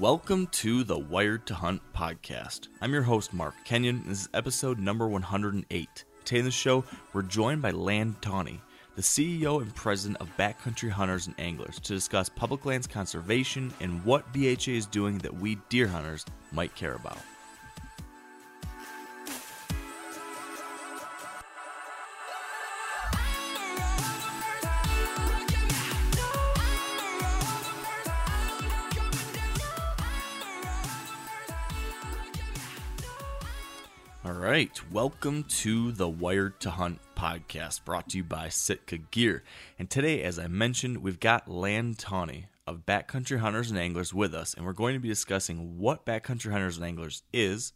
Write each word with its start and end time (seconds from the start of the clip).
Welcome 0.00 0.48
to 0.48 0.82
the 0.82 0.98
Wired 0.98 1.46
to 1.46 1.54
Hunt 1.54 1.80
podcast. 1.94 2.66
I'm 2.80 2.92
your 2.92 3.02
host, 3.04 3.32
Mark 3.32 3.54
Kenyon, 3.64 4.02
this 4.08 4.22
is 4.22 4.28
episode 4.34 4.80
number 4.80 5.06
108. 5.06 6.04
Today 6.24 6.38
in 6.40 6.44
the 6.44 6.50
show, 6.50 6.82
we're 7.12 7.22
joined 7.22 7.62
by 7.62 7.70
Land 7.70 8.20
Tawney, 8.20 8.60
the 8.96 9.02
CEO 9.02 9.62
and 9.62 9.72
president 9.76 10.20
of 10.20 10.36
Backcountry 10.36 10.90
Hunters 10.90 11.28
and 11.28 11.38
Anglers, 11.38 11.78
to 11.78 11.94
discuss 11.94 12.28
public 12.28 12.66
lands 12.66 12.88
conservation 12.88 13.72
and 13.78 14.04
what 14.04 14.32
BHA 14.32 14.72
is 14.72 14.86
doing 14.86 15.18
that 15.18 15.32
we 15.32 15.58
deer 15.68 15.86
hunters 15.86 16.24
might 16.50 16.74
care 16.74 16.94
about. 16.94 17.18
All 34.26 34.32
right, 34.32 34.80
welcome 34.90 35.44
to 35.44 35.92
the 35.92 36.08
Wired 36.08 36.58
to 36.60 36.70
Hunt 36.70 36.98
podcast 37.14 37.84
brought 37.84 38.08
to 38.08 38.16
you 38.16 38.24
by 38.24 38.48
Sitka 38.48 38.96
Gear. 38.96 39.44
And 39.78 39.90
today, 39.90 40.22
as 40.22 40.38
I 40.38 40.46
mentioned, 40.46 41.02
we've 41.02 41.20
got 41.20 41.46
Land 41.46 41.98
Tawney 41.98 42.46
of 42.66 42.86
Backcountry 42.86 43.40
Hunters 43.40 43.68
and 43.68 43.78
Anglers 43.78 44.14
with 44.14 44.34
us, 44.34 44.54
and 44.54 44.64
we're 44.64 44.72
going 44.72 44.94
to 44.94 45.00
be 45.00 45.10
discussing 45.10 45.78
what 45.78 46.06
Backcountry 46.06 46.50
Hunters 46.50 46.78
and 46.78 46.86
Anglers 46.86 47.22
is, 47.34 47.74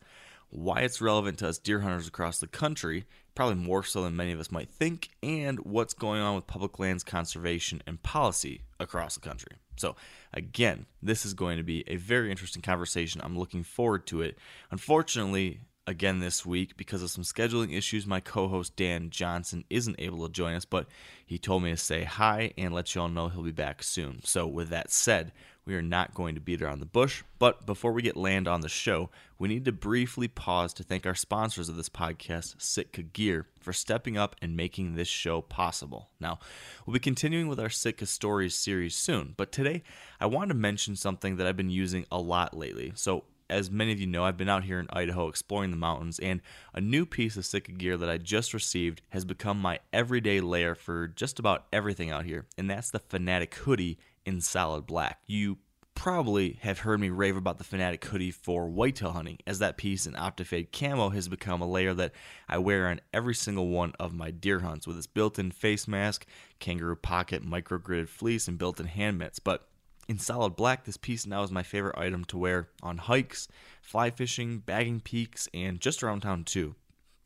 why 0.48 0.80
it's 0.80 1.02
relevant 1.02 1.38
to 1.40 1.48
us 1.48 1.58
deer 1.58 1.80
hunters 1.80 2.08
across 2.08 2.38
the 2.38 2.46
country, 2.46 3.04
probably 3.34 3.56
more 3.56 3.82
so 3.82 4.02
than 4.02 4.16
many 4.16 4.32
of 4.32 4.40
us 4.40 4.50
might 4.50 4.70
think, 4.70 5.10
and 5.22 5.58
what's 5.60 5.92
going 5.92 6.22
on 6.22 6.34
with 6.34 6.46
public 6.46 6.78
lands 6.78 7.04
conservation 7.04 7.82
and 7.86 8.02
policy 8.02 8.62
across 8.80 9.16
the 9.16 9.20
country. 9.20 9.52
So, 9.76 9.96
again, 10.32 10.86
this 11.02 11.26
is 11.26 11.34
going 11.34 11.58
to 11.58 11.62
be 11.62 11.84
a 11.86 11.96
very 11.96 12.30
interesting 12.30 12.62
conversation. 12.62 13.20
I'm 13.22 13.38
looking 13.38 13.64
forward 13.64 14.06
to 14.06 14.22
it. 14.22 14.38
Unfortunately, 14.70 15.60
again 15.88 16.20
this 16.20 16.44
week 16.44 16.76
because 16.76 17.02
of 17.02 17.10
some 17.10 17.24
scheduling 17.24 17.76
issues. 17.76 18.06
My 18.06 18.20
co 18.20 18.46
host 18.46 18.76
Dan 18.76 19.08
Johnson 19.08 19.64
isn't 19.70 19.96
able 19.98 20.26
to 20.26 20.32
join 20.32 20.54
us, 20.54 20.66
but 20.66 20.86
he 21.24 21.38
told 21.38 21.62
me 21.62 21.70
to 21.70 21.76
say 21.76 22.04
hi 22.04 22.52
and 22.58 22.74
let 22.74 22.94
you 22.94 23.00
all 23.00 23.08
know 23.08 23.28
he'll 23.28 23.42
be 23.42 23.50
back 23.50 23.82
soon. 23.82 24.20
So, 24.22 24.46
with 24.46 24.68
that 24.68 24.92
said, 24.92 25.32
we 25.64 25.74
are 25.74 25.82
not 25.82 26.14
going 26.14 26.34
to 26.34 26.40
beat 26.40 26.62
around 26.62 26.80
the 26.80 26.86
bush. 26.86 27.22
But 27.38 27.66
before 27.66 27.92
we 27.92 28.02
get 28.02 28.16
land 28.16 28.46
on 28.46 28.60
the 28.60 28.68
show, 28.68 29.10
we 29.38 29.48
need 29.48 29.64
to 29.64 29.72
briefly 29.72 30.28
pause 30.28 30.74
to 30.74 30.82
thank 30.82 31.06
our 31.06 31.14
sponsors 31.14 31.68
of 31.68 31.76
this 31.76 31.88
podcast, 31.88 32.60
Sitka 32.60 33.02
Gear, 33.02 33.46
for 33.60 33.72
stepping 33.72 34.18
up 34.18 34.36
and 34.42 34.56
making 34.56 34.94
this 34.94 35.08
show 35.08 35.40
possible. 35.40 36.10
Now, 36.20 36.38
we'll 36.84 36.94
be 36.94 37.00
continuing 37.00 37.48
with 37.48 37.60
our 37.60 37.70
Sitka 37.70 38.06
Stories 38.06 38.54
series 38.54 38.94
soon, 38.94 39.34
but 39.36 39.52
today 39.52 39.82
I 40.20 40.26
want 40.26 40.48
to 40.48 40.54
mention 40.54 40.96
something 40.96 41.36
that 41.36 41.46
I've 41.46 41.56
been 41.56 41.70
using 41.70 42.04
a 42.12 42.18
lot 42.18 42.56
lately. 42.56 42.92
So, 42.94 43.24
as 43.50 43.70
many 43.70 43.92
of 43.92 44.00
you 44.00 44.06
know, 44.06 44.24
I've 44.24 44.36
been 44.36 44.48
out 44.48 44.64
here 44.64 44.78
in 44.78 44.88
Idaho 44.90 45.28
exploring 45.28 45.70
the 45.70 45.76
mountains, 45.76 46.18
and 46.18 46.40
a 46.74 46.80
new 46.80 47.06
piece 47.06 47.36
of 47.36 47.46
Sitka 47.46 47.72
gear 47.72 47.96
that 47.96 48.10
I 48.10 48.18
just 48.18 48.54
received 48.54 49.02
has 49.10 49.24
become 49.24 49.60
my 49.60 49.80
everyday 49.92 50.40
layer 50.40 50.74
for 50.74 51.08
just 51.08 51.38
about 51.38 51.66
everything 51.72 52.10
out 52.10 52.24
here, 52.24 52.46
and 52.56 52.68
that's 52.68 52.90
the 52.90 52.98
Fanatic 52.98 53.54
hoodie 53.54 53.98
in 54.26 54.40
solid 54.40 54.86
black. 54.86 55.20
You 55.26 55.58
probably 55.94 56.58
have 56.62 56.78
heard 56.78 57.00
me 57.00 57.10
rave 57.10 57.36
about 57.36 57.58
the 57.58 57.64
Fanatic 57.64 58.04
hoodie 58.04 58.30
for 58.30 58.68
whitetail 58.68 59.10
hunting, 59.12 59.38
as 59.46 59.58
that 59.58 59.76
piece 59.76 60.06
in 60.06 60.12
Optifade 60.12 60.70
camo 60.70 61.08
has 61.08 61.28
become 61.28 61.60
a 61.60 61.66
layer 61.66 61.92
that 61.94 62.12
I 62.48 62.58
wear 62.58 62.88
on 62.88 63.00
every 63.12 63.34
single 63.34 63.68
one 63.68 63.92
of 63.98 64.14
my 64.14 64.30
deer 64.30 64.60
hunts 64.60 64.86
with 64.86 64.96
its 64.96 65.08
built 65.08 65.38
in 65.40 65.50
face 65.50 65.88
mask, 65.88 66.24
kangaroo 66.60 66.94
pocket, 66.94 67.44
micro 67.44 67.78
gridded 67.78 68.08
fleece, 68.08 68.46
and 68.46 68.58
built 68.58 68.78
in 68.78 68.86
hand 68.86 69.18
mitts. 69.18 69.40
But 69.40 69.67
in 70.08 70.18
solid 70.18 70.56
black, 70.56 70.84
this 70.84 70.96
piece 70.96 71.26
now 71.26 71.42
is 71.42 71.50
my 71.50 71.62
favorite 71.62 71.98
item 71.98 72.24
to 72.24 72.38
wear 72.38 72.68
on 72.82 72.96
hikes, 72.96 73.46
fly 73.82 74.10
fishing, 74.10 74.58
bagging 74.58 75.00
peaks, 75.00 75.48
and 75.52 75.80
just 75.80 76.02
around 76.02 76.22
town 76.22 76.44
too. 76.44 76.74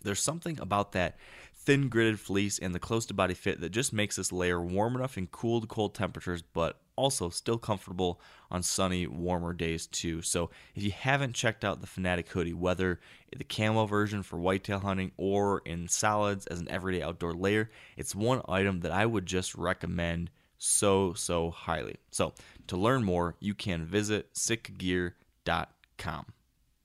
There's 0.02 0.20
something 0.20 0.58
about 0.60 0.90
that 0.92 1.16
thin 1.54 1.88
gridded 1.88 2.18
fleece 2.18 2.58
and 2.58 2.74
the 2.74 2.80
close 2.80 3.06
to 3.06 3.14
body 3.14 3.34
fit 3.34 3.60
that 3.60 3.70
just 3.70 3.92
makes 3.92 4.16
this 4.16 4.32
layer 4.32 4.60
warm 4.60 4.96
enough 4.96 5.16
in 5.16 5.28
cool 5.28 5.60
to 5.60 5.66
cold 5.68 5.94
temperatures, 5.94 6.42
but 6.42 6.80
also 6.96 7.30
still 7.30 7.56
comfortable 7.56 8.20
on 8.50 8.64
sunny, 8.64 9.06
warmer 9.06 9.52
days 9.52 9.86
too. 9.86 10.20
So 10.20 10.50
if 10.74 10.82
you 10.82 10.90
haven't 10.90 11.34
checked 11.34 11.64
out 11.64 11.80
the 11.80 11.86
Fanatic 11.86 12.28
hoodie, 12.30 12.52
whether 12.52 12.98
the 13.36 13.44
camo 13.44 13.86
version 13.86 14.24
for 14.24 14.40
whitetail 14.40 14.80
hunting 14.80 15.12
or 15.16 15.62
in 15.64 15.86
solids 15.86 16.48
as 16.48 16.58
an 16.58 16.68
everyday 16.68 17.02
outdoor 17.02 17.32
layer, 17.32 17.70
it's 17.96 18.14
one 18.14 18.42
item 18.48 18.80
that 18.80 18.90
I 18.90 19.06
would 19.06 19.26
just 19.26 19.54
recommend 19.54 20.30
so, 20.62 21.12
so 21.12 21.50
highly. 21.50 21.96
So, 22.10 22.34
to 22.68 22.76
learn 22.76 23.02
more, 23.02 23.34
you 23.40 23.52
can 23.52 23.84
visit 23.84 24.32
sitkagear.com. 24.34 26.26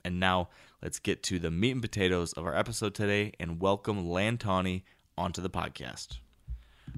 And 0.03 0.19
now, 0.19 0.49
let's 0.81 0.97
get 0.97 1.21
to 1.23 1.37
the 1.37 1.51
meat 1.51 1.71
and 1.71 1.81
potatoes 1.81 2.33
of 2.33 2.45
our 2.45 2.55
episode 2.55 2.95
today 2.95 3.33
and 3.39 3.61
welcome 3.61 4.09
Land 4.09 4.39
Tawney 4.39 4.83
onto 5.15 5.43
the 5.43 5.49
podcast. 5.49 6.17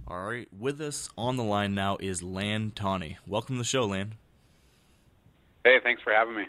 All 0.07 0.23
right, 0.23 0.47
with 0.57 0.79
us 0.79 1.09
on 1.17 1.35
the 1.35 1.43
line 1.43 1.75
now 1.75 1.97
is 1.99 2.23
Land 2.23 2.77
Tawney. 2.77 3.17
Welcome 3.27 3.55
to 3.55 3.59
the 3.59 3.65
show, 3.65 3.83
Land. 3.85 4.15
Hey, 5.65 5.79
thanks 5.83 6.01
for 6.01 6.13
having 6.13 6.35
me. 6.35 6.45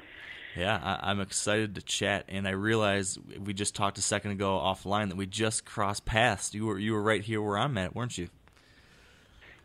Yeah, 0.57 0.99
I, 1.03 1.11
am 1.11 1.21
excited 1.21 1.75
to 1.75 1.83
chat, 1.83 2.27
and 2.29 2.47
I 2.47 2.53
realized 2.53 3.19
we 3.39 3.53
just 3.53 3.75
talked 3.75 3.99
a 3.99 4.03
second 4.03 4.33
ago 4.33 4.59
offline 4.59 5.09
that 5.09 5.17
we 5.17 5.27
just 5.27 5.65
crossed 5.65 6.05
paths. 6.05 6.55
You 6.55 6.67
were 6.67 6.79
you 6.79 6.93
were 6.93 7.03
right 7.03 7.23
here 7.23 7.43
where 7.43 7.59
I'm 7.59 7.77
at, 7.79 7.97
weren't 7.97 8.17
you? 8.19 8.29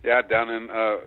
Yeah, 0.06 0.22
down 0.22 0.50
in 0.50 0.70
uh, 0.70 0.98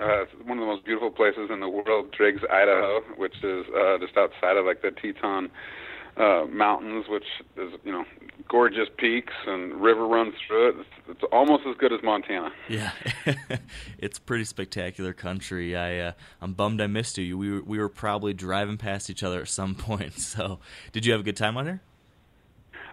uh, 0.00 0.24
one 0.44 0.58
of 0.58 0.62
the 0.62 0.66
most 0.66 0.84
beautiful 0.84 1.10
places 1.10 1.50
in 1.52 1.60
the 1.60 1.68
world, 1.68 2.10
Driggs, 2.10 2.42
Idaho, 2.50 3.00
which 3.16 3.34
is 3.44 3.66
uh, 3.68 3.98
just 3.98 4.16
outside 4.16 4.56
of 4.56 4.66
like 4.66 4.82
the 4.82 4.90
Teton 4.90 5.50
uh, 6.16 6.46
Mountains, 6.50 7.06
which 7.08 7.24
is 7.56 7.72
you 7.84 7.92
know 7.92 8.04
gorgeous 8.48 8.88
peaks 8.96 9.32
and 9.46 9.80
river 9.80 10.06
runs 10.06 10.34
through 10.46 10.70
it. 10.70 10.74
It's, 10.80 11.10
it's 11.10 11.32
almost 11.32 11.62
as 11.68 11.76
good 11.76 11.92
as 11.92 12.00
Montana. 12.02 12.50
Yeah, 12.68 12.90
it's 13.98 14.18
pretty 14.18 14.44
spectacular 14.44 15.12
country. 15.12 15.76
I 15.76 15.98
uh, 15.98 16.12
I'm 16.40 16.54
bummed 16.54 16.80
I 16.80 16.86
missed 16.86 17.18
you. 17.18 17.38
We 17.38 17.52
were, 17.52 17.62
we 17.62 17.78
were 17.78 17.88
probably 17.88 18.34
driving 18.34 18.78
past 18.78 19.10
each 19.10 19.22
other 19.22 19.42
at 19.42 19.48
some 19.48 19.74
point. 19.76 20.18
So, 20.18 20.58
did 20.92 21.06
you 21.06 21.12
have 21.12 21.20
a 21.20 21.24
good 21.24 21.36
time 21.36 21.56
on 21.56 21.66
here? 21.66 21.80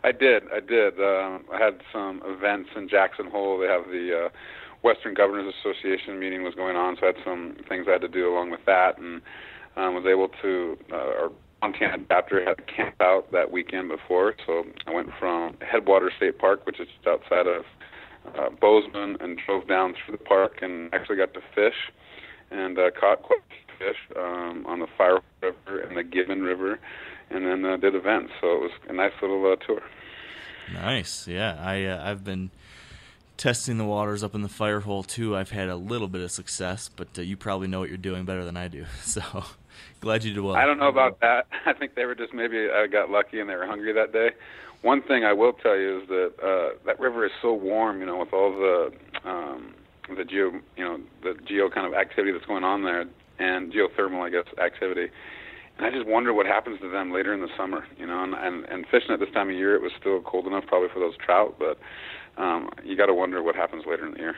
I 0.04 0.12
did. 0.12 0.44
I 0.54 0.60
did. 0.60 1.00
Uh, 1.00 1.40
I 1.52 1.58
had 1.58 1.82
some 1.92 2.22
events 2.26 2.70
in 2.76 2.88
Jackson 2.88 3.30
Hole. 3.30 3.58
They 3.58 3.68
have 3.68 3.86
the 3.86 4.26
uh, 4.26 4.30
Western 4.82 5.14
Governors 5.14 5.54
Association 5.60 6.20
meeting 6.20 6.44
was 6.44 6.56
going 6.56 6.76
on, 6.76 6.98
so 7.00 7.04
I 7.04 7.06
had 7.08 7.16
some 7.24 7.58
things 7.68 7.86
I 7.88 7.94
had 7.94 8.02
to 8.02 8.08
do 8.08 8.32
along 8.32 8.52
with 8.52 8.66
that, 8.66 8.98
and 8.98 9.22
um, 9.76 9.96
was 9.96 10.06
able 10.06 10.30
to. 10.42 10.78
Uh, 10.92 10.96
our 10.96 11.32
Montana 11.62 12.04
chapter 12.08 12.44
had 12.44 12.60
a 12.60 12.62
camp 12.62 12.96
out 13.02 13.32
that 13.32 13.52
weekend 13.52 13.90
before, 13.90 14.36
so 14.46 14.64
I 14.86 14.92
went 14.92 15.10
from 15.20 15.58
Headwater 15.62 16.12
State 16.16 16.38
Park, 16.38 16.66
which 16.66 16.80
is 16.80 16.88
just 16.88 17.08
outside 17.08 17.48
of 17.48 17.66
uh, 18.38 18.50
Bozeman, 18.62 19.18
and 19.20 19.40
drove 19.44 19.68
down 19.68 19.96
through 19.96 20.18
the 20.18 20.24
park 20.24 20.60
and 20.62 20.94
actually 20.94 21.18
got 21.18 21.34
to 21.34 21.42
fish 21.56 21.92
and 22.52 22.78
uh, 22.78 22.92
caught 22.92 23.24
quite 23.24 23.40
a 23.40 23.50
few 23.50 23.88
fish 23.88 23.98
um, 24.16 24.66
on 24.68 24.80
the 24.80 24.88
Fire 24.98 25.20
River 25.42 25.80
and 25.80 25.98
the 25.98 26.04
Gibbon 26.04 26.44
River, 26.44 26.80
and 27.30 27.46
then 27.46 27.66
uh, 27.66 27.78
did 27.78 27.96
events. 27.96 28.32
So 28.40 28.48
it 28.54 28.62
was 28.62 28.72
a 28.90 28.94
nice 28.94 29.14
little 29.22 29.52
uh, 29.52 29.56
tour. 29.56 29.82
Nice, 30.74 31.28
yeah. 31.28 31.58
I 31.60 31.86
uh, 31.86 32.10
I've 32.10 32.24
been 32.24 32.52
testing 33.38 33.78
the 33.78 33.86
waters 33.86 34.24
up 34.24 34.36
in 34.36 34.42
the 34.42 34.50
Firehole 34.50 35.06
too. 35.06 35.36
I've 35.36 35.52
had 35.52 35.70
a 35.70 35.76
little 35.76 36.08
bit 36.08 36.22
of 36.22 36.32
success, 36.32 36.90
but 36.94 37.08
uh, 37.18 37.22
you 37.22 37.38
probably 37.38 37.68
know 37.68 37.80
what 37.80 37.90
you're 37.90 37.98
doing 37.98 38.26
better 38.26 38.44
than 38.44 38.58
I 38.58 38.68
do. 38.68 38.86
So 39.04 39.22
glad 40.02 40.24
you 40.24 40.34
did 40.34 40.42
well. 40.42 40.56
I 40.56 40.66
don't 40.66 40.80
know 40.80 40.90
about 40.90 41.20
that. 41.22 41.48
I 41.66 41.74
think 41.74 41.96
they 41.96 42.06
were 42.06 42.16
just 42.16 42.34
maybe 42.34 42.68
I 42.70 42.88
got 42.88 43.10
lucky 43.10 43.40
and 43.40 43.50
they 43.50 43.56
were 43.56 43.66
hungry 43.66 43.94
that 43.94 44.12
day. 44.12 44.32
One 44.82 45.02
thing 45.02 45.24
I 45.24 45.34
will 45.34 45.54
tell 45.54 45.78
you 45.78 46.02
is 46.02 46.08
that 46.10 46.34
uh, 46.44 46.78
that 46.86 47.00
river 47.00 47.26
is 47.26 47.32
so 47.42 47.54
warm, 47.54 48.00
you 48.00 48.06
know, 48.06 48.18
with 48.18 48.34
all 48.34 48.52
the 48.52 48.92
um, 49.24 49.74
the 50.16 50.24
geo, 50.24 50.52
you 50.76 50.84
know, 50.84 51.00
the 51.24 51.36
geo 51.48 51.70
kind 51.70 51.88
of 51.88 51.94
activity 51.94 52.32
that's 52.32 52.46
going 52.46 52.64
on 52.64 52.84
there, 52.84 53.06
and 53.40 53.74
geothermal, 53.74 54.22
I 54.22 54.30
guess, 54.30 54.46
activity. 54.60 55.10
And 55.78 55.86
I 55.86 55.92
just 55.92 56.08
wonder 56.08 56.34
what 56.34 56.46
happens 56.46 56.80
to 56.82 56.90
them 56.90 57.12
later 57.12 57.34
in 57.34 57.42
the 57.42 57.50
summer, 57.58 57.86
you 57.98 58.06
know. 58.06 58.24
And 58.24 58.34
and, 58.34 58.66
and 58.66 58.86
fishing 58.86 59.12
at 59.12 59.20
this 59.20 59.32
time 59.34 59.50
of 59.50 59.56
year, 59.56 59.76
it 59.76 59.82
was 59.82 59.92
still 60.00 60.22
cold 60.22 60.46
enough 60.48 60.66
probably 60.68 60.90
for 60.90 61.00
those 61.00 61.18
trout, 61.18 61.56
but 61.58 61.80
um, 62.38 62.70
you 62.84 62.96
got 62.96 63.08
to 63.08 63.14
wonder 63.14 63.42
what 63.42 63.56
happens 63.56 63.86
later 63.86 64.06
in 64.06 64.14
the 64.14 64.20
year. 64.20 64.36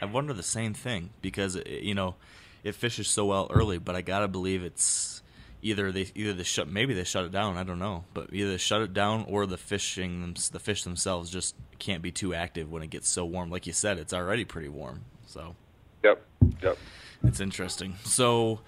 I 0.00 0.04
wonder 0.06 0.32
the 0.32 0.42
same 0.42 0.72
thing 0.72 1.10
because 1.20 1.58
you 1.66 1.94
know 1.94 2.14
it 2.62 2.74
fishes 2.74 3.08
so 3.08 3.26
well 3.26 3.48
early, 3.50 3.78
but 3.78 3.96
I 3.96 4.02
gotta 4.02 4.28
believe 4.28 4.62
it's 4.62 5.22
either 5.62 5.92
they 5.92 6.06
either 6.14 6.32
they 6.32 6.42
shut 6.42 6.68
maybe 6.68 6.94
they 6.94 7.04
shut 7.04 7.24
it 7.24 7.32
down. 7.32 7.56
I 7.56 7.64
don't 7.64 7.78
know, 7.78 8.04
but 8.14 8.32
either 8.32 8.52
they 8.52 8.56
shut 8.56 8.82
it 8.82 8.94
down 8.94 9.24
or 9.28 9.46
the 9.46 9.58
fishing 9.58 10.36
the 10.52 10.58
fish 10.58 10.84
themselves 10.84 11.30
just 11.30 11.54
can't 11.78 12.02
be 12.02 12.12
too 12.12 12.34
active 12.34 12.70
when 12.70 12.82
it 12.82 12.90
gets 12.90 13.08
so 13.08 13.24
warm. 13.24 13.50
Like 13.50 13.66
you 13.66 13.72
said, 13.72 13.98
it's 13.98 14.12
already 14.12 14.44
pretty 14.44 14.68
warm. 14.68 15.02
So. 15.26 15.56
Yep. 16.02 16.24
Yep. 16.62 16.78
It's 17.24 17.40
interesting. 17.40 17.96
So. 18.04 18.60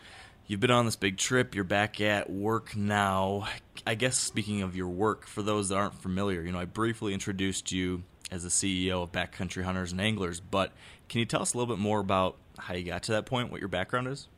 You've 0.49 0.59
been 0.61 0.73
on 0.73 0.85
this 0.85 0.97
big 0.97 1.17
trip. 1.17 1.55
You're 1.55 1.65
back 1.65 2.01
at 2.01 2.29
work 2.29 2.77
now. 2.77 3.47
I 3.87 3.95
guess 3.95 4.19
speaking 4.19 4.61
of 4.61 4.77
your 4.77 4.89
work, 4.89 5.25
for 5.25 5.41
those 5.41 5.69
that 5.69 5.77
aren't 5.77 5.95
familiar, 5.95 6.43
you 6.43 6.51
know, 6.51 6.59
I 6.59 6.65
briefly 6.65 7.15
introduced 7.15 7.71
you 7.73 8.03
as 8.33 8.43
the 8.43 8.49
CEO 8.49 9.03
of 9.03 9.13
Backcountry 9.13 9.63
Hunters 9.63 9.93
and 9.93 10.01
Anglers, 10.01 10.41
but 10.41 10.73
can 11.09 11.19
you 11.19 11.27
tell 11.27 11.43
us 11.43 11.53
a 11.53 11.59
little 11.59 11.73
bit 11.73 11.81
more 11.81 12.01
about 12.01 12.37
how 12.59 12.75
you 12.75 12.85
got 12.85 13.03
to 13.05 13.13
that 13.13 13.27
point, 13.27 13.51
what 13.51 13.61
your 13.61 13.69
background 13.69 14.09
is? 14.09 14.29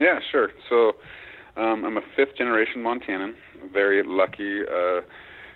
Yeah, 0.00 0.18
sure. 0.32 0.50
So 0.68 0.96
um, 1.60 1.84
I'm 1.84 1.98
a 1.98 2.02
fifth 2.16 2.36
generation 2.36 2.82
Montanan. 2.82 3.34
Very 3.72 4.02
lucky 4.02 4.62
uh, 4.62 5.02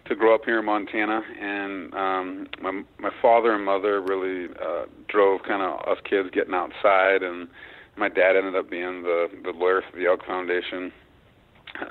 to 0.06 0.14
grow 0.14 0.34
up 0.34 0.44
here 0.44 0.58
in 0.58 0.64
Montana, 0.66 1.22
and 1.40 1.94
um, 1.94 2.46
my 2.60 2.82
my 2.98 3.10
father 3.22 3.54
and 3.54 3.64
mother 3.64 4.00
really 4.00 4.48
uh, 4.60 4.86
drove 5.08 5.42
kind 5.42 5.62
of 5.62 5.80
us 5.88 6.02
kids 6.08 6.28
getting 6.32 6.54
outside, 6.54 7.22
and 7.22 7.48
my 7.96 8.08
dad 8.08 8.36
ended 8.36 8.56
up 8.56 8.70
being 8.70 9.02
the 9.02 9.28
the 9.44 9.52
lawyer 9.52 9.82
for 9.90 9.96
the 9.96 10.06
Elk 10.06 10.24
Foundation 10.26 10.92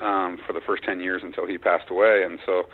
um, 0.00 0.38
for 0.46 0.52
the 0.52 0.60
first 0.66 0.82
ten 0.84 1.00
years 1.00 1.22
until 1.24 1.46
he 1.46 1.56
passed 1.56 1.90
away, 1.90 2.22
and 2.24 2.38
so 2.44 2.64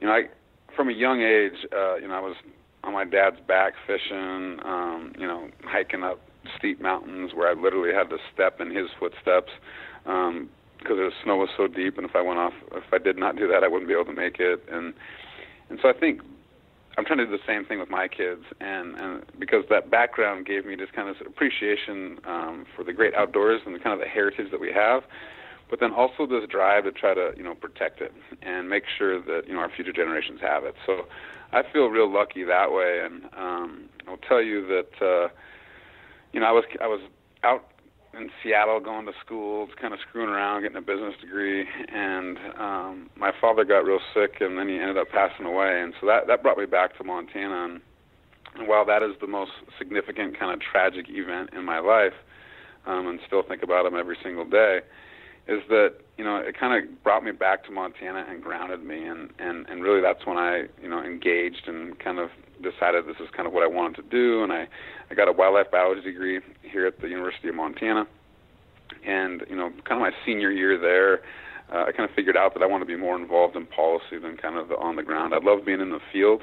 you 0.00 0.06
know 0.06 0.12
I 0.12 0.28
from 0.74 0.88
a 0.88 0.92
young 0.92 1.22
age, 1.22 1.66
uh, 1.72 1.96
you 1.96 2.08
know 2.08 2.14
I 2.14 2.20
was 2.20 2.36
on 2.84 2.92
my 2.92 3.04
dad's 3.04 3.40
back 3.46 3.74
fishing, 3.86 4.58
um, 4.64 5.12
you 5.18 5.26
know 5.26 5.48
hiking 5.64 6.02
up 6.02 6.20
steep 6.58 6.80
mountains 6.80 7.32
where 7.34 7.48
I 7.48 7.60
literally 7.60 7.94
had 7.94 8.10
to 8.10 8.18
step 8.32 8.60
in 8.60 8.74
his 8.74 8.88
footsteps. 8.98 9.52
Um, 10.06 10.48
because 10.78 10.96
the 10.96 11.10
snow 11.22 11.36
was 11.36 11.48
so 11.56 11.68
deep, 11.68 11.96
and 11.96 12.04
if 12.04 12.16
I 12.16 12.22
went 12.22 12.40
off, 12.40 12.54
if 12.72 12.92
I 12.92 12.98
did 12.98 13.16
not 13.16 13.36
do 13.36 13.46
that, 13.46 13.62
I 13.62 13.68
wouldn't 13.68 13.86
be 13.86 13.94
able 13.94 14.06
to 14.06 14.12
make 14.12 14.40
it. 14.40 14.64
And 14.68 14.94
and 15.70 15.78
so 15.80 15.88
I 15.88 15.92
think 15.92 16.20
I'm 16.98 17.04
trying 17.04 17.18
to 17.18 17.26
do 17.26 17.30
the 17.30 17.46
same 17.46 17.64
thing 17.64 17.78
with 17.78 17.88
my 17.88 18.08
kids, 18.08 18.42
and 18.60 18.96
and 18.96 19.22
because 19.38 19.64
that 19.70 19.90
background 19.90 20.44
gave 20.46 20.66
me 20.66 20.76
just 20.76 20.92
kind 20.92 21.08
of 21.08 21.16
appreciation 21.26 22.18
um, 22.26 22.66
for 22.74 22.84
the 22.84 22.92
great 22.92 23.14
outdoors 23.14 23.60
and 23.64 23.74
the 23.74 23.78
kind 23.78 23.94
of 23.94 24.00
the 24.00 24.10
heritage 24.10 24.50
that 24.50 24.60
we 24.60 24.72
have, 24.72 25.02
but 25.70 25.80
then 25.80 25.92
also 25.92 26.26
this 26.26 26.48
drive 26.48 26.84
to 26.84 26.92
try 26.92 27.14
to 27.14 27.32
you 27.36 27.42
know 27.42 27.54
protect 27.54 28.00
it 28.00 28.12
and 28.42 28.68
make 28.68 28.84
sure 28.98 29.20
that 29.20 29.46
you 29.46 29.54
know 29.54 29.60
our 29.60 29.70
future 29.70 29.92
generations 29.92 30.40
have 30.40 30.64
it. 30.64 30.74
So 30.86 31.06
I 31.52 31.62
feel 31.72 31.88
real 31.88 32.12
lucky 32.12 32.44
that 32.44 32.72
way, 32.72 33.00
and 33.04 33.24
um, 33.36 33.84
I'll 34.08 34.16
tell 34.16 34.42
you 34.42 34.66
that 34.66 35.04
uh, 35.04 35.28
you 36.32 36.40
know 36.40 36.46
I 36.46 36.52
was 36.52 36.64
I 36.80 36.86
was 36.86 37.00
out 37.42 37.64
in 38.14 38.30
Seattle 38.42 38.80
going 38.80 39.06
to 39.06 39.12
school, 39.24 39.68
kind 39.80 39.94
of 39.94 40.00
screwing 40.06 40.28
around, 40.28 40.62
getting 40.62 40.76
a 40.76 40.82
business 40.82 41.14
degree, 41.20 41.66
and 41.92 42.36
um, 42.58 43.10
my 43.16 43.32
father 43.40 43.64
got 43.64 43.84
real 43.84 44.00
sick, 44.14 44.36
and 44.40 44.58
then 44.58 44.68
he 44.68 44.76
ended 44.76 44.98
up 44.98 45.08
passing 45.10 45.46
away, 45.46 45.80
and 45.80 45.94
so 46.00 46.06
that 46.06 46.26
that 46.26 46.42
brought 46.42 46.58
me 46.58 46.66
back 46.66 46.96
to 46.98 47.04
Montana. 47.04 47.64
And, 47.64 47.80
and 48.54 48.68
while 48.68 48.84
that 48.84 49.02
is 49.02 49.12
the 49.20 49.26
most 49.26 49.52
significant 49.78 50.38
kind 50.38 50.52
of 50.52 50.60
tragic 50.60 51.06
event 51.08 51.50
in 51.54 51.64
my 51.64 51.78
life, 51.78 52.12
um, 52.86 53.06
and 53.06 53.18
still 53.26 53.42
think 53.42 53.62
about 53.62 53.86
him 53.86 53.96
every 53.96 54.18
single 54.22 54.44
day, 54.44 54.80
is 55.48 55.60
that 55.68 55.94
you 56.16 56.24
know 56.24 56.36
it 56.36 56.58
kind 56.58 56.72
of 56.72 57.02
brought 57.02 57.24
me 57.24 57.32
back 57.32 57.64
to 57.64 57.70
Montana 57.72 58.24
and 58.28 58.42
grounded 58.42 58.84
me, 58.84 59.04
and 59.04 59.30
and 59.38 59.66
and 59.68 59.82
really 59.82 60.00
that's 60.00 60.24
when 60.26 60.36
I 60.36 60.64
you 60.80 60.88
know 60.88 61.02
engaged 61.02 61.66
and 61.66 61.98
kind 61.98 62.18
of 62.18 62.30
decided 62.62 63.06
this 63.06 63.16
is 63.20 63.28
kind 63.36 63.46
of 63.46 63.52
what 63.52 63.62
I 63.62 63.66
wanted 63.66 63.96
to 63.96 64.08
do, 64.08 64.42
and 64.42 64.52
I 64.52 64.68
I 65.10 65.14
got 65.14 65.28
a 65.28 65.32
wildlife 65.32 65.70
biology 65.70 66.02
degree 66.02 66.40
here 66.62 66.86
at 66.86 67.00
the 67.00 67.08
University 67.08 67.48
of 67.48 67.54
Montana, 67.54 68.06
and 69.04 69.42
you 69.48 69.56
know 69.56 69.70
kind 69.84 70.00
of 70.00 70.00
my 70.00 70.12
senior 70.24 70.50
year 70.50 70.78
there. 70.78 71.22
Uh, 71.72 71.86
I 71.86 71.92
kind 71.92 72.08
of 72.08 72.14
figured 72.14 72.36
out 72.36 72.52
that 72.54 72.62
I 72.62 72.66
want 72.66 72.82
to 72.82 72.86
be 72.86 72.96
more 72.96 73.16
involved 73.16 73.56
in 73.56 73.64
policy 73.64 74.18
than 74.20 74.36
kind 74.36 74.56
of 74.56 74.68
the 74.68 74.76
on 74.76 74.96
the 74.96 75.02
ground. 75.02 75.34
I 75.34 75.38
love 75.38 75.64
being 75.64 75.80
in 75.80 75.90
the 75.90 76.00
field, 76.12 76.42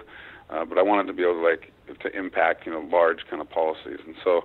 uh, 0.49 0.65
but 0.65 0.77
I 0.77 0.81
wanted 0.81 1.05
to 1.07 1.13
be 1.13 1.21
able 1.23 1.35
to 1.35 1.47
like 1.47 1.71
to 2.01 2.17
impact 2.17 2.65
you 2.65 2.73
know 2.73 2.81
large 2.91 3.19
kind 3.29 3.41
of 3.41 3.49
policies. 3.49 3.99
And 4.05 4.15
so, 4.23 4.41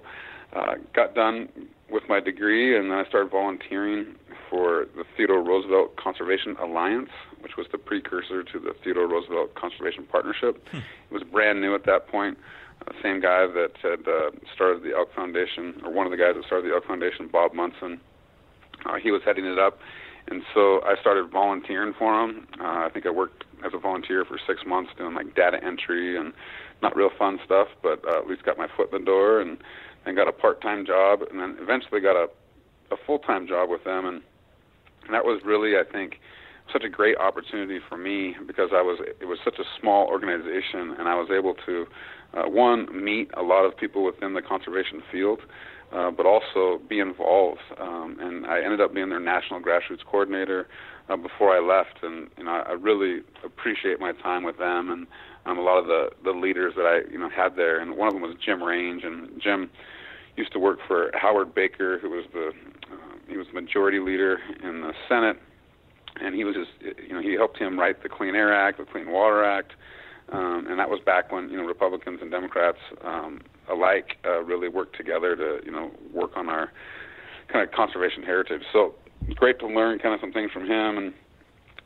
uh, 0.55 0.75
got 0.95 1.15
done 1.15 1.49
with 1.91 2.05
my 2.09 2.21
degree, 2.21 2.77
and 2.77 2.91
then 2.91 2.99
I 2.99 3.05
started 3.07 3.31
volunteering 3.31 4.15
for 4.51 4.87
the 4.97 5.05
Theodore 5.17 5.43
Roosevelt 5.43 5.97
Conservation 5.97 6.57
Alliance, 6.61 7.11
which 7.41 7.57
was 7.57 7.67
the 7.73 7.79
precursor 7.79 8.43
to 8.43 8.59
the 8.59 8.75
Theodore 8.83 9.07
Roosevelt 9.07 9.55
Conservation 9.55 10.05
Partnership. 10.05 10.67
Hmm. 10.71 10.79
It 10.79 11.13
was 11.13 11.23
brand 11.23 11.61
new 11.61 11.75
at 11.75 11.85
that 11.87 12.09
point. 12.09 12.39
Uh, 12.87 12.93
same 13.03 13.21
guy 13.21 13.47
that 13.47 13.73
had 13.83 14.07
uh, 14.09 14.31
started 14.55 14.83
the 14.83 14.95
Elk 14.97 15.15
Foundation, 15.15 15.81
or 15.85 15.93
one 15.93 16.07
of 16.07 16.11
the 16.11 16.17
guys 16.19 16.35
that 16.37 16.45
started 16.45 16.69
the 16.69 16.75
Elk 16.75 16.87
Foundation, 16.87 17.29
Bob 17.29 17.55
Munson, 17.55 18.01
uh, 18.87 18.97
he 18.97 19.11
was 19.11 19.23
heading 19.25 19.45
it 19.45 19.59
up. 19.59 19.79
And 20.27 20.43
so 20.55 20.83
I 20.85 20.95
started 21.01 21.31
volunteering 21.31 21.93
for 21.99 22.25
him. 22.25 22.47
Uh, 22.59 22.87
I 22.87 22.89
think 22.93 23.07
I 23.07 23.11
worked 23.11 23.45
as 23.65 23.73
a 23.75 23.79
volunteer 23.79 24.25
for 24.25 24.39
six 24.47 24.63
months 24.67 24.91
doing 24.97 25.15
like 25.15 25.35
data 25.35 25.63
entry 25.63 26.17
and 26.17 26.33
not 26.83 26.97
real 26.97 27.11
fun 27.19 27.39
stuff, 27.45 27.69
but 27.82 28.03
uh, 28.06 28.19
at 28.19 28.27
least 28.27 28.44
got 28.44 28.56
my 28.56 28.69
foot 28.75 28.93
in 28.93 29.01
the 29.01 29.05
door 29.05 29.41
and 29.41 29.58
then 30.05 30.15
got 30.15 30.29
a 30.29 30.32
part-time 30.32 30.87
job 30.87 31.20
and 31.31 31.41
then 31.41 31.56
eventually 31.61 32.01
got 32.01 32.17
a, 32.17 32.29
a 32.93 32.96
full-time 33.06 33.46
job 33.46 33.70
with 33.70 33.84
them. 33.84 34.06
And, 34.06 34.23
and 35.05 35.15
that 35.15 35.25
was 35.25 35.41
really, 35.44 35.77
I 35.77 35.91
think, 35.91 36.20
such 36.73 36.82
a 36.84 36.89
great 36.89 37.17
opportunity 37.19 37.79
for 37.89 37.96
me 37.96 38.37
because 38.46 38.70
I 38.73 38.82
was 38.82 38.99
it 39.20 39.27
was 39.27 39.39
such 39.44 39.58
a 39.58 39.65
small 39.81 40.06
organization 40.06 40.94
and 40.99 41.08
I 41.08 41.15
was 41.15 41.29
able 41.31 41.55
to 41.67 41.87
uh, 42.34 42.49
one 42.49 42.89
meet 43.05 43.31
a 43.37 43.43
lot 43.43 43.65
of 43.65 43.77
people 43.77 44.05
within 44.05 44.34
the 44.34 44.43
conservation 44.43 45.03
field, 45.13 45.41
uh, 45.93 46.11
but 46.11 46.27
also 46.27 46.81
be 46.89 46.99
involved. 46.99 47.61
Um, 47.79 48.17
and 48.20 48.46
I 48.46 48.63
ended 48.63 48.81
up 48.81 48.94
being 48.94 49.11
their 49.11 49.20
national 49.20 49.61
grassroots 49.61 50.05
coordinator 50.05 50.67
uh, 51.08 51.17
before 51.17 51.55
I 51.55 51.61
left, 51.61 52.03
and 52.03 52.29
you 52.39 52.44
know 52.44 52.63
I 52.67 52.73
really 52.73 53.20
appreciate 53.44 54.01
my 54.01 54.13
time 54.13 54.43
with 54.43 54.58
them 54.58 54.91
and 54.91 55.06
um, 55.46 55.58
a 55.58 55.63
lot 55.63 55.79
of 55.79 55.86
the 55.86 56.10
the 56.22 56.32
leaders 56.32 56.74
that 56.77 56.86
I 56.86 57.10
you 57.10 57.19
know 57.19 57.29
had 57.29 57.56
there. 57.56 57.81
And 57.81 57.96
one 57.96 58.08
of 58.08 58.15
them 58.15 58.22
was 58.22 58.36
Jim 58.44 58.63
Range, 58.63 59.03
and 59.05 59.41
Jim 59.43 59.70
used 60.36 60.53
to 60.53 60.58
work 60.58 60.79
for 60.86 61.10
Howard 61.15 61.55
Baker, 61.55 61.98
who 61.98 62.10
was 62.10 62.24
the 62.32 62.48
uh, 62.93 63.17
he 63.29 63.36
was 63.36 63.46
majority 63.53 64.01
leader 64.01 64.39
in 64.63 64.81
the 64.81 64.93
Senate 65.08 65.39
and 66.20 66.34
he 66.34 66.44
was 66.44 66.55
just 66.55 66.70
you 67.06 67.15
know 67.15 67.20
he 67.20 67.32
helped 67.34 67.58
him 67.58 67.79
write 67.79 68.03
the 68.03 68.08
Clean 68.08 68.34
Air 68.34 68.55
Act, 68.55 68.79
the 68.79 68.84
Clean 68.84 69.10
Water 69.10 69.44
Act, 69.44 69.72
um, 70.31 70.67
and 70.69 70.79
that 70.79 70.89
was 70.89 71.01
back 71.05 71.32
when 71.32 71.48
you 71.51 71.56
know 71.56 71.65
Republicans 71.65 72.20
and 72.22 72.31
Democrats 72.31 72.79
um, 73.03 73.41
alike 73.69 74.17
uh, 74.24 74.43
really 74.43 74.69
worked 74.69 74.96
together 74.96 75.36
to 75.36 75.60
you 75.65 75.72
know 75.72 75.91
work 76.13 76.32
on 76.36 76.48
our 76.48 76.72
kind 77.53 77.67
of 77.67 77.74
conservation 77.74 78.22
heritage. 78.22 78.63
So 78.72 78.94
great 79.34 79.58
to 79.60 79.67
learn 79.67 79.98
kind 79.98 80.15
of 80.15 80.20
some 80.20 80.32
things 80.32 80.51
from 80.53 80.65
him, 80.65 80.98
and 80.98 81.15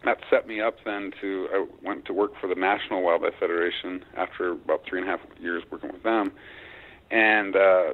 that 0.04 0.18
set 0.30 0.46
me 0.46 0.60
up 0.60 0.76
then 0.84 1.12
to 1.20 1.48
I 1.52 1.66
went 1.82 2.04
to 2.06 2.12
work 2.12 2.32
for 2.40 2.46
the 2.46 2.54
National 2.54 3.02
Wildlife 3.02 3.34
Federation 3.40 4.04
after 4.16 4.52
about 4.52 4.82
three 4.88 5.00
and 5.00 5.08
a 5.08 5.10
half 5.10 5.20
years 5.40 5.62
working 5.70 5.92
with 5.92 6.02
them, 6.02 6.32
and 7.10 7.56
uh, 7.56 7.92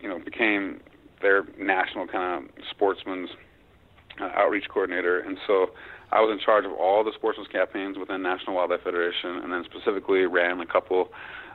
you 0.00 0.08
know 0.08 0.18
became 0.18 0.80
their 1.22 1.44
national 1.58 2.06
kind 2.06 2.44
of 2.44 2.64
sportsman's 2.70 3.30
uh, 4.20 4.30
outreach 4.34 4.68
coordinator, 4.68 5.20
and 5.20 5.38
so 5.46 5.70
I 6.12 6.20
was 6.20 6.30
in 6.32 6.44
charge 6.44 6.64
of 6.64 6.72
all 6.72 7.02
the 7.02 7.12
sportsman's 7.14 7.48
campaigns 7.48 7.98
within 7.98 8.22
National 8.22 8.56
Wildlife 8.56 8.82
Federation, 8.82 9.38
and 9.42 9.52
then 9.52 9.64
specifically 9.64 10.26
ran 10.26 10.60
a 10.60 10.66
couple, 10.66 11.08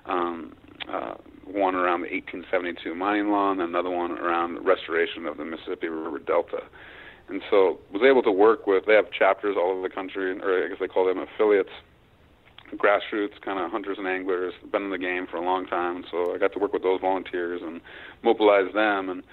um, 0.06 0.54
uh, 0.92 1.16
one 1.46 1.76
around 1.76 2.02
the 2.02 2.12
1872 2.12 2.94
mining 2.96 3.32
law, 3.32 3.52
and 3.52 3.62
another 3.62 3.90
one 3.90 4.12
around 4.18 4.56
the 4.56 4.62
restoration 4.62 5.26
of 5.26 5.38
the 5.38 5.46
Mississippi 5.46 5.88
River 5.88 6.20
Delta. 6.20 6.64
And 7.30 7.42
so 7.50 7.80
was 7.92 8.02
able 8.04 8.24
to 8.24 8.32
work 8.32 8.68
with. 8.68 8.86
They 8.86 8.94
have 8.94 9.12
chapters 9.12 9.56
all 9.58 9.72
over 9.72 9.88
the 9.88 9.94
country, 9.94 10.32
or 10.40 10.66
I 10.66 10.68
guess 10.68 10.78
they 10.80 10.88
call 10.88 11.06
them 11.06 11.20
affiliates, 11.20 11.70
grassroots 12.76 13.40
kind 13.44 13.60
of 13.60 13.72
hunters 13.72 13.98
and 13.98 14.08
anglers. 14.08 14.54
Been 14.72 14.84
in 14.84 14.90
the 14.90 14.98
game 14.98 15.28
for 15.30 15.38
a 15.38 15.44
long 15.44 15.66
time, 15.66 16.04
so 16.10 16.34
I 16.34 16.38
got 16.38 16.54
to 16.54 16.60
work 16.60 16.74
with 16.74 16.84
those 16.84 17.02
volunteers 17.02 17.62
and 17.64 17.82
mobilize 18.24 18.74
them 18.74 19.10
and 19.10 19.24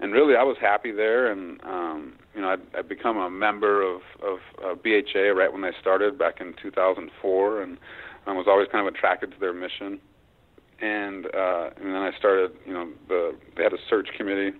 and 0.00 0.12
really 0.12 0.34
I 0.34 0.42
was 0.42 0.56
happy 0.60 0.92
there 0.92 1.30
and 1.30 1.62
um 1.62 2.14
you 2.34 2.40
know 2.40 2.48
I'd, 2.50 2.60
I'd 2.76 2.88
become 2.88 3.18
a 3.18 3.30
member 3.30 3.82
of 3.82 4.00
of 4.22 4.38
uh, 4.64 4.74
BHA 4.74 5.32
right 5.36 5.52
when 5.52 5.62
they 5.62 5.72
started 5.80 6.18
back 6.18 6.40
in 6.40 6.54
2004 6.60 7.62
and 7.62 7.78
I 8.26 8.32
was 8.32 8.46
always 8.48 8.68
kind 8.72 8.86
of 8.86 8.92
attracted 8.92 9.32
to 9.32 9.38
their 9.38 9.52
mission 9.52 10.00
and 10.80 11.26
uh 11.26 11.70
and 11.76 11.86
then 11.86 12.02
I 12.02 12.10
started 12.18 12.52
you 12.66 12.72
know 12.72 12.88
the 13.08 13.36
they 13.56 13.62
had 13.62 13.72
a 13.72 13.82
search 13.88 14.08
committee 14.16 14.56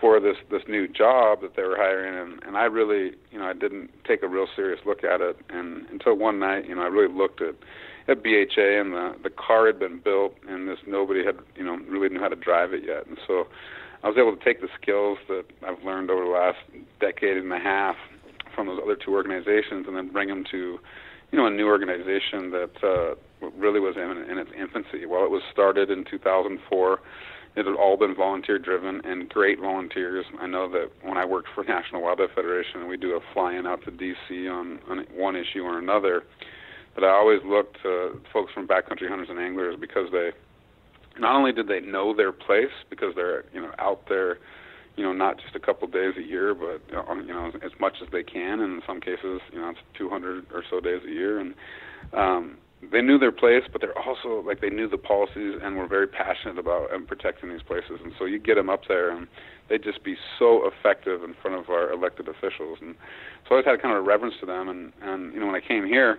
for 0.00 0.20
this 0.20 0.36
this 0.50 0.62
new 0.68 0.86
job 0.88 1.40
that 1.42 1.56
they 1.56 1.62
were 1.62 1.76
hiring 1.76 2.16
and 2.16 2.42
and 2.44 2.56
I 2.56 2.64
really 2.64 3.12
you 3.30 3.38
know 3.38 3.46
I 3.46 3.52
didn't 3.52 3.90
take 4.04 4.22
a 4.22 4.28
real 4.28 4.46
serious 4.54 4.80
look 4.84 5.04
at 5.04 5.20
it. 5.20 5.38
And 5.48 5.86
until 5.90 6.14
one 6.14 6.38
night 6.38 6.68
you 6.68 6.74
know 6.74 6.82
I 6.82 6.88
really 6.88 7.12
looked 7.12 7.40
at 7.40 7.54
at 8.08 8.22
BHA 8.22 8.80
and 8.80 8.92
the 8.92 9.14
the 9.22 9.30
car 9.30 9.66
had 9.66 9.78
been 9.78 9.98
built 9.98 10.34
and 10.48 10.68
this 10.68 10.78
nobody 10.86 11.24
had 11.24 11.36
you 11.56 11.64
know 11.64 11.76
really 11.88 12.08
knew 12.08 12.20
how 12.20 12.28
to 12.28 12.36
drive 12.36 12.72
it 12.72 12.84
yet. 12.84 13.06
And 13.06 13.18
so 13.26 13.46
I 14.04 14.08
was 14.08 14.18
able 14.18 14.36
to 14.36 14.44
take 14.44 14.60
the 14.60 14.68
skills 14.80 15.18
that 15.28 15.44
I've 15.66 15.82
learned 15.82 16.10
over 16.10 16.24
the 16.24 16.30
last 16.30 16.58
decade 17.00 17.38
and 17.38 17.50
a 17.50 17.58
half 17.58 17.96
from 18.54 18.66
those 18.66 18.78
other 18.82 18.96
two 18.96 19.14
organizations 19.14 19.86
and 19.88 19.96
then 19.96 20.08
bring 20.08 20.28
them 20.28 20.44
to, 20.50 20.78
you 21.32 21.38
know, 21.38 21.46
a 21.46 21.50
new 21.50 21.66
organization 21.66 22.50
that 22.50 22.70
uh, 22.82 23.14
really 23.56 23.80
was 23.80 23.96
in, 23.96 24.30
in 24.30 24.38
its 24.38 24.50
infancy. 24.56 25.06
While 25.06 25.24
it 25.24 25.30
was 25.30 25.42
started 25.50 25.90
in 25.90 26.04
2004, 26.04 27.00
it 27.56 27.66
had 27.66 27.76
all 27.76 27.96
been 27.96 28.14
volunteer 28.14 28.58
driven 28.58 29.00
and 29.04 29.28
great 29.28 29.60
volunteers. 29.60 30.24
I 30.40 30.46
know 30.46 30.68
that 30.70 30.90
when 31.02 31.16
I 31.16 31.24
worked 31.24 31.48
for 31.54 31.62
National 31.64 32.02
Wildlife 32.02 32.30
Federation 32.34 32.80
and 32.80 32.88
we 32.88 32.96
do 32.96 33.12
a 33.14 33.20
fly-in 33.32 33.66
out 33.66 33.84
to 33.84 33.92
DC 33.92 34.50
on, 34.50 34.80
on 34.88 35.04
one 35.14 35.36
issue 35.36 35.62
or 35.62 35.78
another, 35.78 36.24
but 36.94 37.04
I 37.04 37.10
always 37.10 37.40
looked 37.44 37.78
to 37.82 38.20
folks 38.32 38.52
from 38.52 38.66
backcountry 38.66 39.08
hunters 39.08 39.28
and 39.30 39.38
anglers 39.38 39.76
because 39.80 40.08
they 40.10 40.30
not 41.18 41.36
only 41.36 41.52
did 41.52 41.68
they 41.68 41.80
know 41.80 42.14
their 42.14 42.32
place 42.32 42.74
because 42.90 43.14
they're 43.14 43.44
you 43.52 43.60
know 43.60 43.70
out 43.78 44.02
there 44.08 44.38
you 44.96 45.04
know 45.04 45.12
not 45.12 45.38
just 45.38 45.54
a 45.54 45.60
couple 45.60 45.86
days 45.86 46.14
a 46.18 46.22
year 46.22 46.54
but 46.54 46.80
you 46.90 47.32
know 47.32 47.52
as 47.62 47.72
much 47.80 47.94
as 48.02 48.08
they 48.10 48.22
can. 48.22 48.60
And 48.60 48.74
in 48.74 48.82
some 48.86 49.00
cases 49.00 49.40
you 49.52 49.60
know 49.60 49.70
it's 49.70 49.78
200 49.96 50.46
or 50.52 50.64
so 50.68 50.80
days 50.80 51.02
a 51.06 51.10
year. 51.10 51.38
And 51.38 51.54
um 52.12 52.58
they 52.90 53.02
knew 53.02 53.18
their 53.18 53.32
place 53.32 53.62
but 53.70 53.80
they're 53.80 53.98
also 53.98 54.42
like 54.46 54.60
they 54.60 54.70
knew 54.70 54.88
the 54.88 54.98
policies 54.98 55.58
and 55.62 55.76
were 55.76 55.86
very 55.86 56.06
passionate 56.06 56.58
about 56.58 56.92
um, 56.92 57.06
protecting 57.06 57.50
these 57.50 57.62
places. 57.62 58.00
And 58.02 58.12
so 58.18 58.24
you 58.24 58.38
get 58.38 58.54
them 58.56 58.70
up 58.70 58.82
there 58.88 59.10
and 59.16 59.26
they'd 59.68 59.82
just 59.82 60.04
be 60.04 60.16
so 60.38 60.68
effective 60.68 61.22
in 61.22 61.34
front 61.40 61.58
of 61.58 61.70
our 61.70 61.90
elected 61.92 62.28
officials. 62.28 62.78
And 62.80 62.94
so 63.44 63.50
I 63.50 63.50
always 63.52 63.66
had 63.66 63.82
kind 63.82 63.96
of 63.96 64.04
a 64.04 64.06
reverence 64.06 64.34
to 64.40 64.46
them. 64.46 64.68
And 64.68 64.92
and 65.02 65.32
you 65.32 65.40
know 65.40 65.46
when 65.46 65.56
I 65.56 65.66
came 65.66 65.86
here 65.86 66.18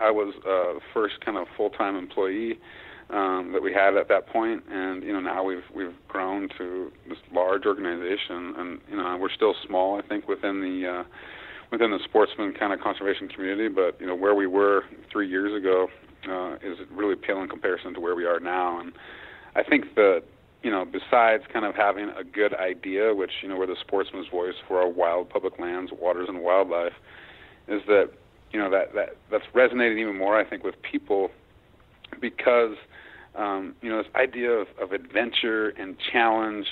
I 0.00 0.10
was 0.10 0.34
uh 0.46 0.78
first 0.94 1.24
kind 1.24 1.36
of 1.36 1.46
full-time 1.56 1.96
employee 1.96 2.58
um, 3.12 3.50
that 3.52 3.62
we 3.62 3.72
had 3.72 3.96
at 3.96 4.08
that 4.08 4.28
point, 4.28 4.62
and 4.70 5.02
you 5.02 5.12
know 5.12 5.20
now 5.20 5.42
we've 5.42 5.64
we've 5.74 5.94
grown 6.08 6.48
to 6.58 6.92
this 7.08 7.18
large 7.32 7.66
organization, 7.66 8.54
and 8.56 8.80
you 8.88 8.96
know 8.96 9.16
we're 9.20 9.32
still 9.34 9.54
small, 9.66 9.98
I 9.98 10.06
think, 10.06 10.28
within 10.28 10.60
the 10.60 10.88
uh, 10.88 11.04
within 11.70 11.90
the 11.90 11.98
sportsman 12.04 12.52
kind 12.52 12.72
of 12.72 12.80
conservation 12.80 13.28
community, 13.28 13.68
but 13.68 14.00
you 14.00 14.06
know 14.06 14.14
where 14.14 14.34
we 14.34 14.46
were 14.46 14.84
three 15.10 15.28
years 15.28 15.54
ago 15.54 15.88
uh, 16.28 16.54
is 16.56 16.78
really 16.90 17.16
pale 17.16 17.40
in 17.40 17.48
comparison 17.48 17.94
to 17.94 18.00
where 18.00 18.14
we 18.14 18.24
are 18.24 18.40
now, 18.40 18.80
and 18.80 18.92
I 19.54 19.62
think 19.62 19.94
that 19.94 20.22
you 20.62 20.70
know 20.70 20.84
besides 20.84 21.44
kind 21.52 21.64
of 21.64 21.74
having 21.74 22.10
a 22.10 22.24
good 22.24 22.54
idea, 22.54 23.14
which 23.14 23.32
you 23.42 23.48
know 23.48 23.56
we're 23.56 23.66
the 23.66 23.76
sportsman's 23.80 24.28
voice 24.28 24.54
for 24.66 24.80
our 24.80 24.88
wild 24.88 25.30
public 25.30 25.58
lands, 25.58 25.92
waters, 25.98 26.28
and 26.28 26.40
wildlife, 26.40 26.94
is 27.68 27.82
that 27.86 28.10
you 28.52 28.58
know 28.58 28.70
that 28.70 28.94
that 28.94 29.16
that's 29.30 29.46
resonated 29.54 29.98
even 29.98 30.16
more, 30.16 30.38
I 30.38 30.44
think, 30.44 30.64
with 30.64 30.74
people 30.82 31.30
because 32.20 32.76
um, 33.34 33.74
you 33.80 33.90
know, 33.90 34.02
this 34.02 34.12
idea 34.14 34.50
of, 34.50 34.68
of 34.80 34.92
adventure 34.92 35.68
and 35.70 35.96
challenge, 36.12 36.66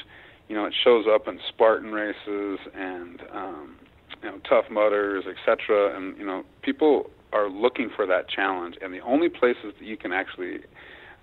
you 0.49 0.57
know, 0.57 0.65
it 0.65 0.75
shows 0.83 1.07
up 1.13 1.29
in 1.29 1.39
Spartan 1.49 1.93
races 1.93 2.59
and 2.75 3.23
um, 3.33 3.77
you 4.23 4.31
know, 4.31 4.39
tough 4.49 4.71
mudders, 4.71 5.25
etc. 5.27 5.97
And 5.97 6.17
you 6.19 6.27
know, 6.27 6.45
people 6.63 7.11
are 7.33 7.49
looking 7.49 7.91
for 7.95 8.07
that 8.07 8.29
challenge, 8.29 8.77
and 8.81 8.93
the 8.93 9.01
only 9.01 9.29
places 9.29 9.75
that 9.79 9.85
you 9.85 9.97
can 9.97 10.13
actually 10.13 10.61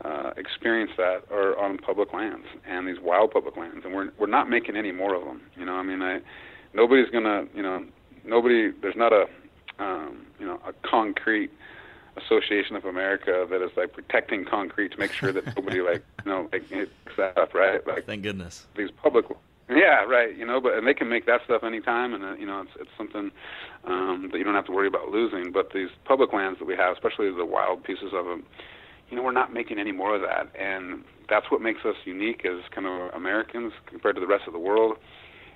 uh, 0.03 0.31
experience 0.37 0.91
that 0.97 1.23
are 1.31 1.57
on 1.57 1.77
public 1.77 2.13
lands 2.13 2.45
and 2.67 2.87
these 2.87 2.99
wild 2.99 3.31
public 3.31 3.57
lands, 3.57 3.85
and 3.85 3.93
we're 3.93 4.11
we're 4.17 4.27
not 4.27 4.49
making 4.49 4.75
any 4.75 4.91
more 4.91 5.15
of 5.15 5.23
them. 5.23 5.41
You 5.57 5.65
know, 5.65 5.73
I 5.73 5.83
mean, 5.83 6.01
I 6.01 6.19
nobody's 6.73 7.09
gonna, 7.09 7.45
you 7.53 7.63
know, 7.63 7.83
nobody. 8.23 8.71
There's 8.71 8.95
not 8.95 9.13
a, 9.13 9.27
um, 9.79 10.25
you 10.39 10.45
know, 10.45 10.59
a 10.67 10.73
concrete 10.87 11.51
Association 12.17 12.77
of 12.77 12.85
America 12.85 13.45
that 13.49 13.61
is 13.61 13.71
like 13.75 13.91
protecting 13.91 14.45
concrete 14.45 14.93
to 14.93 14.97
make 14.97 15.11
sure 15.11 15.33
that 15.33 15.45
nobody 15.57 15.81
like 15.81 16.03
you 16.25 16.31
know 16.31 16.47
like 16.51 16.67
hits 16.69 16.91
that 17.17 17.37
up, 17.37 17.53
right? 17.53 17.85
Like 17.85 18.05
thank 18.05 18.23
goodness 18.23 18.65
these 18.75 18.91
public. 18.91 19.25
Yeah, 19.69 20.03
right. 20.05 20.36
You 20.38 20.45
know, 20.45 20.62
but 20.62 20.74
and 20.74 20.86
they 20.88 20.93
can 20.93 21.10
make 21.10 21.25
that 21.25 21.41
stuff 21.45 21.63
anytime, 21.63 22.13
and 22.13 22.24
uh, 22.24 22.36
you 22.36 22.45
know, 22.45 22.62
it's 22.62 22.72
it's 22.79 22.89
something 22.98 23.31
um, 23.86 24.29
that 24.31 24.38
you 24.38 24.43
don't 24.43 24.53
have 24.53 24.65
to 24.67 24.72
worry 24.72 24.88
about 24.88 25.10
losing. 25.10 25.51
But 25.51 25.72
these 25.74 25.89
public 26.05 26.34
lands 26.34 26.60
that 26.60 26.65
we 26.65 26.75
have, 26.75 26.93
especially 26.93 27.31
the 27.36 27.45
wild 27.45 27.84
pieces 27.84 28.13
of 28.13 28.25
them, 28.25 28.43
you 29.10 29.17
know, 29.17 29.24
we're 29.24 29.31
not 29.31 29.53
making 29.53 29.79
any 29.79 29.91
more 29.91 30.15
of 30.15 30.22
that, 30.22 30.51
and 30.60 31.03
that's 31.29 31.50
what 31.50 31.62
makes 31.62 31.79
us 31.84 31.95
unique 32.05 32.45
as 32.45 32.62
kind 32.74 32.86
of 32.86 33.12
Americans 33.15 33.74
compared 33.88 34.15
to 34.15 34.22
the 34.22 34.27
rest 34.27 34.43
of 34.45 34.53
the 34.53 34.60
world. 34.60 34.98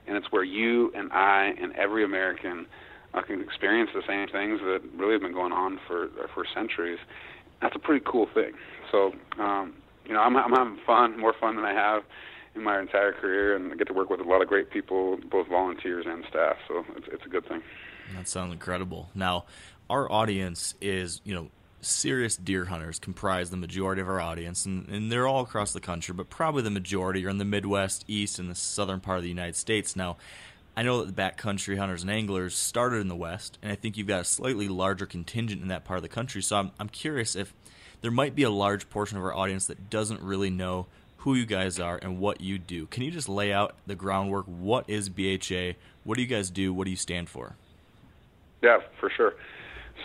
And 0.08 0.18
it's 0.18 0.32
where 0.32 0.44
you 0.44 0.92
and 0.96 1.12
I 1.14 1.54
and 1.62 1.76
every 1.76 2.04
American 2.04 2.66
I 3.14 3.22
can 3.22 3.42
experience 3.42 3.92
the 3.94 4.02
same 4.08 4.28
things 4.28 4.60
that 4.62 4.82
really 4.98 5.14
have 5.14 5.22
been 5.22 5.34
going 5.34 5.54
on 5.54 5.80
for 5.88 6.10
for 6.34 6.46
centuries. 6.56 6.98
That's 7.62 7.76
a 7.76 7.80
pretty 7.80 8.04
cool 8.10 8.28
thing. 8.34 8.54
So, 8.92 9.12
um, 9.40 9.76
you 10.06 10.14
know, 10.14 10.22
I'm, 10.22 10.36
I'm 10.38 10.52
having 10.52 10.78
fun, 10.86 11.20
more 11.20 11.34
fun 11.40 11.58
than 11.58 11.66
I 11.66 11.74
have 11.74 12.04
in 12.56 12.64
my 12.64 12.80
entire 12.80 13.14
career, 13.14 13.56
and 13.56 13.72
I 13.72 13.76
get 13.76 13.88
to 13.88 13.94
work 13.94 14.10
with 14.10 14.20
a 14.20 14.24
lot 14.24 14.42
of 14.42 14.48
great 14.48 14.70
people, 14.70 15.18
both 15.30 15.48
volunteers 15.48 16.06
and 16.08 16.24
staff. 16.30 16.58
So 16.68 16.86
it's 16.96 17.08
it's 17.12 17.26
a 17.26 17.30
good 17.30 17.48
thing. 17.48 17.62
That 18.16 18.28
sounds 18.28 18.54
incredible. 18.54 19.10
Now, 19.14 19.46
our 19.90 20.12
audience 20.12 20.76
is, 20.82 21.22
you 21.24 21.34
know, 21.34 21.50
serious 21.82 22.36
deer 22.36 22.66
hunters 22.66 23.00
comprise 23.00 23.50
the 23.50 23.58
majority 23.58 24.02
of 24.02 24.10
our 24.10 24.20
audience, 24.20 24.66
and, 24.66 24.88
and, 24.90 25.12
they're 25.12 25.28
all 25.28 25.42
across 25.42 25.74
the 25.74 25.80
country, 25.80 26.14
but 26.14 26.30
probably 26.30 26.62
the 26.62 26.70
majority 26.70 27.26
are 27.26 27.30
in 27.30 27.38
the 27.38 27.46
Midwest, 27.46 28.04
East, 28.08 28.40
and 28.40 28.50
the 28.50 28.56
southern 28.56 29.00
part 29.00 29.18
of 29.18 29.24
the 29.24 29.30
United 29.30 29.56
States. 29.56 29.96
Now, 29.96 30.18
I 30.76 30.84
know 30.84 31.04
that 31.04 31.16
the 31.16 31.22
backcountry 31.22 31.78
hunters 31.78 32.02
and 32.02 32.12
anglers 32.12 32.56
started 32.56 32.98
in 32.98 33.08
the 33.08 33.16
West, 33.16 33.58
and 33.62 33.72
I 33.72 33.76
think 33.76 33.98
you've 33.98 34.08
got 34.08 34.22
a 34.22 34.26
slightly 34.26 34.68
larger 34.68 35.06
contingent 35.06 35.62
in 35.62 35.68
that 35.70 35.86
part 35.86 35.98
of 35.98 36.04
the 36.04 36.10
country. 36.10 36.42
So 36.42 36.58
I'm, 36.58 36.72
I'm 36.80 36.90
curious 36.90 37.36
if 37.36 37.54
there 38.02 38.12
might 38.12 38.36
be 38.36 38.44
a 38.44 38.50
large 38.50 38.90
portion 38.90 39.18
of 39.18 39.24
our 39.24 39.34
audience 39.34 39.68
that 39.68 39.90
doesn't 39.90 40.22
really 40.22 40.50
know 40.50 40.88
who 41.20 41.36
you 41.36 41.46
guys 41.46 41.80
are 41.80 41.98
and 42.02 42.20
what 42.20 42.42
you 42.42 42.58
do. 42.58 42.86
Can 42.88 43.04
you 43.04 43.12
just 43.12 43.30
lay 43.30 43.52
out 43.52 43.76
the 43.86 43.96
groundwork? 43.96 44.46
What 44.46 44.90
is 44.90 45.10
BHA? 45.10 45.74
What 46.04 46.16
do 46.16 46.22
you 46.22 46.28
guys 46.28 46.50
do? 46.50 46.74
What 46.74 46.86
do 46.86 46.92
you 46.92 46.98
stand 46.98 47.30
for? 47.30 47.56
Yeah, 48.62 48.80
for 49.00 49.10
sure. 49.10 49.36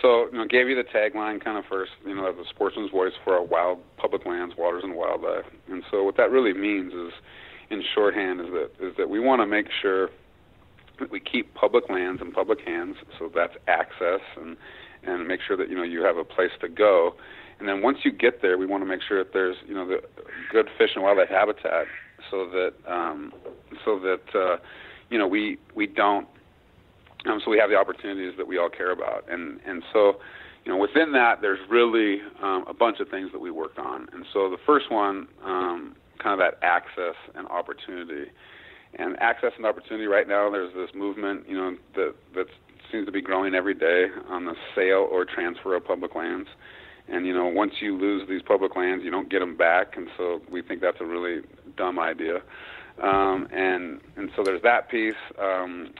So, 0.01 0.25
you 0.31 0.37
know, 0.37 0.45
gave 0.45 0.67
you 0.67 0.75
the 0.75 0.83
tagline 0.83 1.43
kind 1.43 1.57
of 1.57 1.65
first, 1.65 1.91
you 2.05 2.15
know, 2.15 2.27
a 2.27 2.33
sportsman's 2.49 2.91
voice 2.91 3.13
for 3.23 3.33
our 3.33 3.43
wild 3.43 3.79
public 3.97 4.25
lands, 4.25 4.55
waters, 4.57 4.83
and 4.83 4.93
wildlife. 4.95 5.45
And 5.69 5.83
so, 5.89 6.03
what 6.03 6.17
that 6.17 6.31
really 6.31 6.53
means 6.53 6.93
is, 6.93 7.13
in 7.69 7.81
shorthand, 7.93 8.41
is 8.41 8.47
that 8.47 8.69
is 8.79 8.95
that 8.97 9.09
we 9.09 9.19
want 9.19 9.41
to 9.41 9.47
make 9.47 9.67
sure 9.81 10.09
that 10.99 11.11
we 11.11 11.19
keep 11.19 11.53
public 11.53 11.89
lands 11.89 12.21
in 12.21 12.31
public 12.31 12.59
hands, 12.61 12.97
so 13.17 13.31
that's 13.33 13.55
access 13.67 14.21
and 14.37 14.57
and 15.03 15.27
make 15.27 15.39
sure 15.41 15.55
that 15.57 15.69
you 15.69 15.75
know 15.75 15.83
you 15.83 16.03
have 16.03 16.17
a 16.17 16.23
place 16.23 16.51
to 16.59 16.67
go. 16.67 17.15
And 17.59 17.67
then 17.67 17.81
once 17.81 17.99
you 18.03 18.11
get 18.11 18.41
there, 18.41 18.57
we 18.57 18.65
want 18.65 18.83
to 18.83 18.87
make 18.87 19.01
sure 19.07 19.23
that 19.23 19.33
there's 19.33 19.55
you 19.67 19.73
know 19.73 19.87
the 19.87 20.01
good 20.51 20.67
fish 20.77 20.91
and 20.95 21.03
wildlife 21.03 21.29
habitat, 21.29 21.85
so 22.29 22.49
that 22.49 22.73
um, 22.87 23.33
so 23.83 23.99
that 23.99 24.37
uh, 24.37 24.57
you 25.09 25.17
know 25.17 25.27
we 25.27 25.57
we 25.73 25.87
don't 25.87 26.27
um, 27.25 27.41
so 27.43 27.51
we 27.51 27.57
have 27.57 27.69
the 27.69 27.75
opportunities 27.75 28.33
that 28.37 28.47
we 28.47 28.57
all 28.57 28.69
care 28.69 28.91
about. 28.91 29.25
And 29.29 29.59
and 29.65 29.83
so 29.93 30.19
you 30.65 30.71
know 30.71 30.77
within 30.77 31.11
that 31.13 31.41
there's 31.41 31.59
really 31.69 32.19
um, 32.41 32.65
a 32.67 32.73
bunch 32.73 32.99
of 32.99 33.09
things 33.09 33.31
that 33.31 33.39
we 33.39 33.51
worked 33.51 33.79
on. 33.79 34.07
And 34.13 34.25
so 34.33 34.49
the 34.49 34.57
first 34.65 34.91
one, 34.91 35.27
um, 35.43 35.95
kind 36.21 36.39
of 36.39 36.39
that 36.39 36.59
access 36.65 37.15
and 37.35 37.47
opportunity 37.47 38.31
and 38.97 39.17
access 39.19 39.51
and 39.57 39.65
opportunity 39.65 40.07
right 40.07 40.27
now 40.27 40.49
there's 40.49 40.73
this 40.73 40.89
movement 40.95 41.43
you 41.47 41.55
know 41.55 41.75
that 41.95 42.13
that 42.33 42.45
seems 42.91 43.05
to 43.05 43.11
be 43.11 43.21
growing 43.21 43.53
every 43.53 43.73
day 43.73 44.05
on 44.29 44.45
the 44.45 44.55
sale 44.73 45.07
or 45.11 45.25
transfer 45.25 45.75
of 45.75 45.85
public 45.85 46.15
lands 46.15 46.47
and 47.07 47.25
you 47.25 47.33
know 47.33 47.45
once 47.45 47.73
you 47.81 47.97
lose 47.97 48.27
these 48.27 48.41
public 48.41 48.75
lands 48.75 49.03
you 49.03 49.11
don't 49.11 49.29
get 49.29 49.39
them 49.39 49.55
back. 49.55 49.95
And 49.97 50.07
so 50.17 50.41
we 50.49 50.61
think 50.61 50.81
that's 50.81 50.99
a 50.99 51.05
really 51.05 51.41
dumb 51.77 51.99
idea. 51.99 52.37
Um, 53.01 53.47
and 53.51 54.01
and 54.15 54.31
so 54.35 54.43
there's 54.43 54.61
that 54.63 54.89
piece 54.89 55.15
um, 55.39 55.93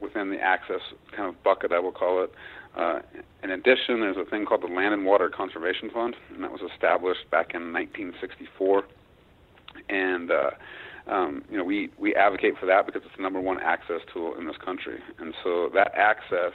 within 0.00 0.30
the 0.30 0.40
access 0.40 0.80
kind 1.14 1.28
of 1.28 1.42
bucket 1.42 1.72
I 1.72 1.80
will 1.80 1.92
call 1.92 2.24
it. 2.24 2.32
Uh, 2.76 3.00
in 3.42 3.50
addition 3.50 4.00
there's 4.00 4.18
a 4.18 4.28
thing 4.28 4.44
called 4.44 4.62
the 4.62 4.72
Land 4.72 4.92
and 4.92 5.06
Water 5.06 5.30
Conservation 5.30 5.90
Fund 5.90 6.14
and 6.34 6.42
that 6.44 6.52
was 6.52 6.60
established 6.72 7.30
back 7.30 7.54
in 7.54 7.72
1964 7.72 8.84
and 9.88 10.30
uh, 10.30 10.50
um, 11.08 11.44
you 11.50 11.56
know, 11.56 11.64
we 11.64 11.90
we 11.98 12.14
advocate 12.14 12.54
for 12.58 12.66
that 12.66 12.86
because 12.86 13.02
it's 13.04 13.16
the 13.16 13.22
number 13.22 13.40
one 13.40 13.60
access 13.60 14.00
tool 14.12 14.34
in 14.36 14.46
this 14.46 14.56
country, 14.56 14.98
and 15.18 15.34
so 15.42 15.70
that 15.74 15.92
access, 15.94 16.52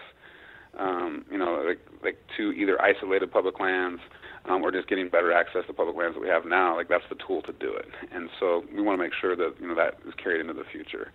um, 0.77 1.25
you 1.31 1.37
know, 1.37 1.63
like 1.67 1.79
like 2.03 2.17
to 2.37 2.51
either 2.51 2.81
isolated 2.81 3.31
public 3.31 3.59
lands. 3.59 4.01
Um, 4.49 4.63
or 4.63 4.71
just 4.71 4.89
getting 4.89 5.07
better 5.07 5.31
access 5.31 5.67
to 5.67 5.73
public 5.73 5.95
lands 5.95 6.15
that 6.15 6.19
we 6.19 6.27
have 6.27 6.45
now, 6.45 6.75
like 6.75 6.89
that's 6.89 7.03
the 7.09 7.15
tool 7.27 7.43
to 7.43 7.53
do 7.53 7.75
it. 7.75 7.85
And 8.11 8.27
so 8.39 8.63
we 8.75 8.81
want 8.81 8.97
to 8.97 9.03
make 9.03 9.13
sure 9.13 9.35
that 9.35 9.53
you 9.61 9.67
know 9.67 9.75
that 9.75 9.99
is 10.07 10.15
carried 10.15 10.41
into 10.41 10.53
the 10.53 10.63
future. 10.71 11.11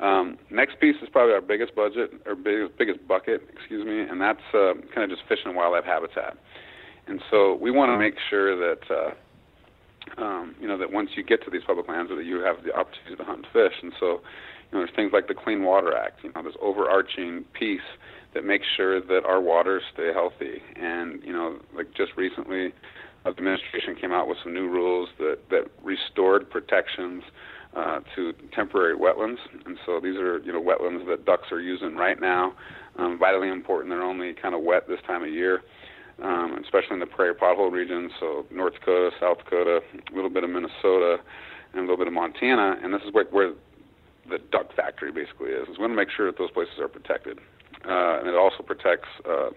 Um, 0.00 0.38
next 0.50 0.80
piece 0.80 0.96
is 1.02 1.08
probably 1.10 1.34
our 1.34 1.40
biggest 1.40 1.74
budget 1.74 2.12
or 2.26 2.34
biggest 2.34 2.76
biggest 2.78 3.06
bucket, 3.06 3.42
excuse 3.52 3.84
me, 3.84 4.00
and 4.00 4.20
that's 4.20 4.42
uh, 4.54 4.72
kind 4.94 5.04
of 5.04 5.10
just 5.10 5.28
fish 5.28 5.40
and 5.44 5.54
wildlife 5.54 5.84
habitat. 5.84 6.36
And 7.06 7.20
so 7.30 7.54
we 7.54 7.70
want 7.70 7.90
to 7.90 7.98
make 7.98 8.14
sure 8.30 8.56
that 8.56 8.82
uh, 8.90 10.22
um, 10.22 10.54
you 10.60 10.66
know 10.66 10.78
that 10.78 10.92
once 10.92 11.10
you 11.14 11.22
get 11.22 11.44
to 11.44 11.50
these 11.50 11.62
public 11.66 11.88
lands, 11.88 12.10
that 12.10 12.24
you 12.24 12.42
have 12.42 12.64
the 12.64 12.74
opportunity 12.74 13.16
to 13.16 13.24
hunt 13.24 13.46
fish. 13.52 13.74
And 13.82 13.92
so 14.00 14.06
you 14.06 14.78
know, 14.78 14.78
there's 14.80 14.90
things 14.96 15.12
like 15.12 15.28
the 15.28 15.34
Clean 15.34 15.62
Water 15.62 15.96
Act, 15.96 16.24
you 16.24 16.32
know, 16.34 16.42
this 16.42 16.54
overarching 16.60 17.44
piece 17.52 17.80
that 18.34 18.44
makes 18.44 18.66
sure 18.76 19.00
that 19.00 19.24
our 19.26 19.40
waters 19.40 19.82
stay 19.92 20.12
healthy. 20.12 20.62
And 20.76 21.22
you 21.24 21.32
know, 21.32 21.58
like 21.74 21.92
just 21.94 22.12
recently, 22.16 22.72
the 23.24 23.30
administration 23.30 23.94
came 23.94 24.12
out 24.12 24.28
with 24.28 24.38
some 24.42 24.54
new 24.54 24.68
rules 24.68 25.08
that 25.18 25.38
that 25.50 25.68
restored 25.82 26.50
protections 26.50 27.22
uh, 27.76 28.00
to 28.14 28.32
temporary 28.54 28.96
wetlands, 28.96 29.38
and 29.64 29.78
so 29.86 30.00
these 30.00 30.16
are 30.16 30.38
you 30.40 30.52
know 30.52 30.62
wetlands 30.62 31.06
that 31.08 31.24
ducks 31.24 31.50
are 31.52 31.60
using 31.60 31.96
right 31.96 32.20
now. 32.20 32.54
Um, 32.98 33.18
vitally 33.18 33.48
important. 33.48 33.90
They're 33.90 34.02
only 34.02 34.34
kind 34.34 34.54
of 34.54 34.62
wet 34.62 34.86
this 34.86 35.00
time 35.06 35.22
of 35.22 35.30
year, 35.30 35.62
um, 36.22 36.58
especially 36.62 36.94
in 36.94 37.00
the 37.00 37.06
prairie 37.06 37.34
pothole 37.34 37.72
region. 37.72 38.10
So 38.20 38.44
North 38.50 38.74
Dakota, 38.74 39.10
South 39.18 39.38
Dakota, 39.38 39.80
a 39.94 40.14
little 40.14 40.28
bit 40.28 40.44
of 40.44 40.50
Minnesota, 40.50 41.16
and 41.72 41.78
a 41.78 41.80
little 41.80 41.96
bit 41.96 42.08
of 42.08 42.12
Montana. 42.12 42.76
And 42.82 42.92
this 42.92 43.00
is 43.06 43.14
where, 43.14 43.24
where 43.30 43.54
the 44.28 44.38
duck 44.50 44.74
factory 44.76 45.10
basically 45.10 45.50
is. 45.50 45.68
Is 45.68 45.78
we 45.78 45.82
want 45.82 45.92
to 45.92 45.96
make 45.96 46.10
sure 46.14 46.26
that 46.26 46.36
those 46.36 46.50
places 46.50 46.74
are 46.80 46.88
protected, 46.88 47.38
uh, 47.84 48.18
and 48.20 48.28
it 48.28 48.34
also 48.34 48.62
protects. 48.62 49.08
Uh, 49.28 49.50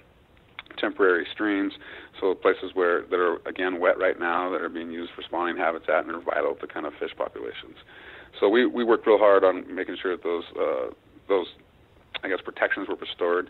temporary 0.78 1.26
streams, 1.32 1.72
so 2.20 2.36
places 2.36 2.72
where 2.74 3.04
that 3.04 3.16
are 3.16 3.38
again 3.48 3.80
wet 3.80 3.98
right 3.98 4.20
now 4.20 4.52
that 4.52 4.62
are 4.62 4.68
being 4.68 4.92
used 4.92 5.10
for 5.16 5.22
spawning 5.22 5.56
habitat 5.56 6.06
and 6.06 6.14
are 6.14 6.22
vital 6.22 6.54
to 6.56 6.68
kind 6.68 6.86
of 6.86 6.92
fish 7.00 7.12
populations. 7.18 7.78
So 8.40 8.50
we 8.50 8.66
we 8.66 8.84
worked 8.84 9.08
real 9.08 9.18
hard 9.18 9.44
on 9.44 9.74
making 9.74 9.98
sure 10.02 10.16
that 10.18 10.24
those 10.24 10.44
uh, 10.60 10.94
those 11.28 11.48
I 12.24 12.30
guess 12.30 12.40
protections 12.44 12.88
were 12.88 12.96
restored. 12.96 13.50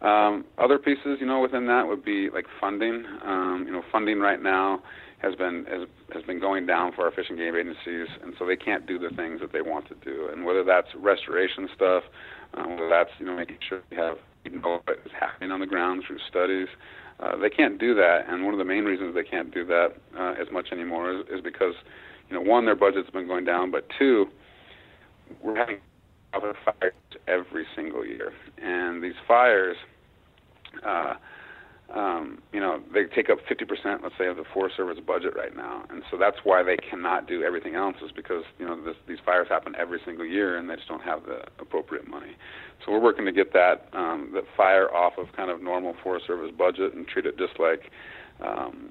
Um, 0.00 0.44
other 0.58 0.78
pieces, 0.78 1.18
you 1.20 1.26
know, 1.26 1.40
within 1.40 1.66
that 1.66 1.86
would 1.86 2.04
be 2.04 2.30
like 2.30 2.46
funding. 2.60 3.04
Um, 3.24 3.64
you 3.66 3.72
know, 3.72 3.82
funding 3.90 4.20
right 4.20 4.40
now 4.40 4.82
has 5.18 5.34
been 5.34 5.64
has, 5.68 5.88
has 6.14 6.22
been 6.24 6.40
going 6.40 6.66
down 6.66 6.92
for 6.92 7.04
our 7.04 7.10
fish 7.10 7.26
and 7.28 7.38
game 7.38 7.56
agencies, 7.56 8.06
and 8.22 8.34
so 8.38 8.46
they 8.46 8.56
can't 8.56 8.86
do 8.86 8.98
the 8.98 9.10
things 9.16 9.40
that 9.40 9.52
they 9.52 9.62
want 9.62 9.88
to 9.88 9.94
do. 10.04 10.28
And 10.32 10.44
whether 10.44 10.62
that's 10.62 10.88
restoration 10.96 11.68
stuff, 11.74 12.04
um, 12.54 12.70
whether 12.70 12.88
that's 12.88 13.10
you 13.18 13.26
know 13.26 13.36
making 13.36 13.58
sure 13.68 13.82
we 13.90 13.96
have 13.96 14.16
you 14.44 14.58
know 14.60 14.80
what 14.84 14.98
is 15.04 15.12
happening 15.18 15.50
on 15.50 15.60
the 15.60 15.66
ground 15.66 16.04
through 16.06 16.18
studies, 16.28 16.68
uh, 17.20 17.36
they 17.36 17.50
can't 17.50 17.78
do 17.78 17.94
that. 17.94 18.24
And 18.28 18.44
one 18.44 18.54
of 18.54 18.58
the 18.58 18.64
main 18.64 18.84
reasons 18.84 19.14
they 19.14 19.24
can't 19.24 19.52
do 19.52 19.64
that 19.66 19.88
uh, 20.18 20.34
as 20.40 20.48
much 20.52 20.68
anymore 20.72 21.12
is, 21.12 21.20
is 21.30 21.40
because 21.42 21.74
you 22.28 22.34
know, 22.34 22.42
one, 22.42 22.66
their 22.66 22.76
budget's 22.76 23.10
been 23.10 23.26
going 23.26 23.44
down, 23.44 23.70
but 23.70 23.86
two, 23.98 24.26
we're 25.42 25.56
having 25.56 25.78
other 26.34 26.54
fires 26.64 26.92
every 27.26 27.66
single 27.74 28.04
year, 28.04 28.32
and 28.58 29.02
these 29.02 29.14
fires, 29.26 29.76
uh, 30.86 31.14
um, 31.94 32.38
you 32.52 32.60
know, 32.60 32.80
they 32.92 33.04
take 33.04 33.30
up 33.30 33.38
50%, 33.50 34.02
let's 34.02 34.14
say, 34.18 34.26
of 34.26 34.36
the 34.36 34.44
Forest 34.52 34.76
Service 34.76 34.98
budget 35.04 35.34
right 35.34 35.56
now, 35.56 35.84
and 35.88 36.02
so 36.10 36.18
that's 36.18 36.36
why 36.44 36.62
they 36.62 36.76
cannot 36.76 37.26
do 37.26 37.42
everything 37.42 37.76
else, 37.76 37.96
is 38.04 38.12
because 38.12 38.44
you 38.58 38.66
know 38.66 38.78
this, 38.82 38.96
these 39.06 39.18
fires 39.24 39.48
happen 39.48 39.74
every 39.74 39.98
single 40.04 40.26
year, 40.26 40.58
and 40.58 40.68
they 40.68 40.76
just 40.76 40.88
don't 40.88 41.02
have 41.02 41.24
the 41.24 41.40
appropriate 41.58 42.06
money. 42.06 42.36
So 42.84 42.92
we're 42.92 43.00
working 43.00 43.24
to 43.24 43.32
get 43.32 43.54
that 43.54 43.88
um, 43.94 44.30
that 44.34 44.44
fire 44.54 44.94
off 44.94 45.14
of 45.16 45.32
kind 45.34 45.50
of 45.50 45.62
normal 45.62 45.94
Forest 46.02 46.26
Service 46.26 46.52
budget 46.56 46.92
and 46.92 47.08
treat 47.08 47.24
it 47.24 47.38
just 47.38 47.58
like 47.58 47.90
um, 48.42 48.90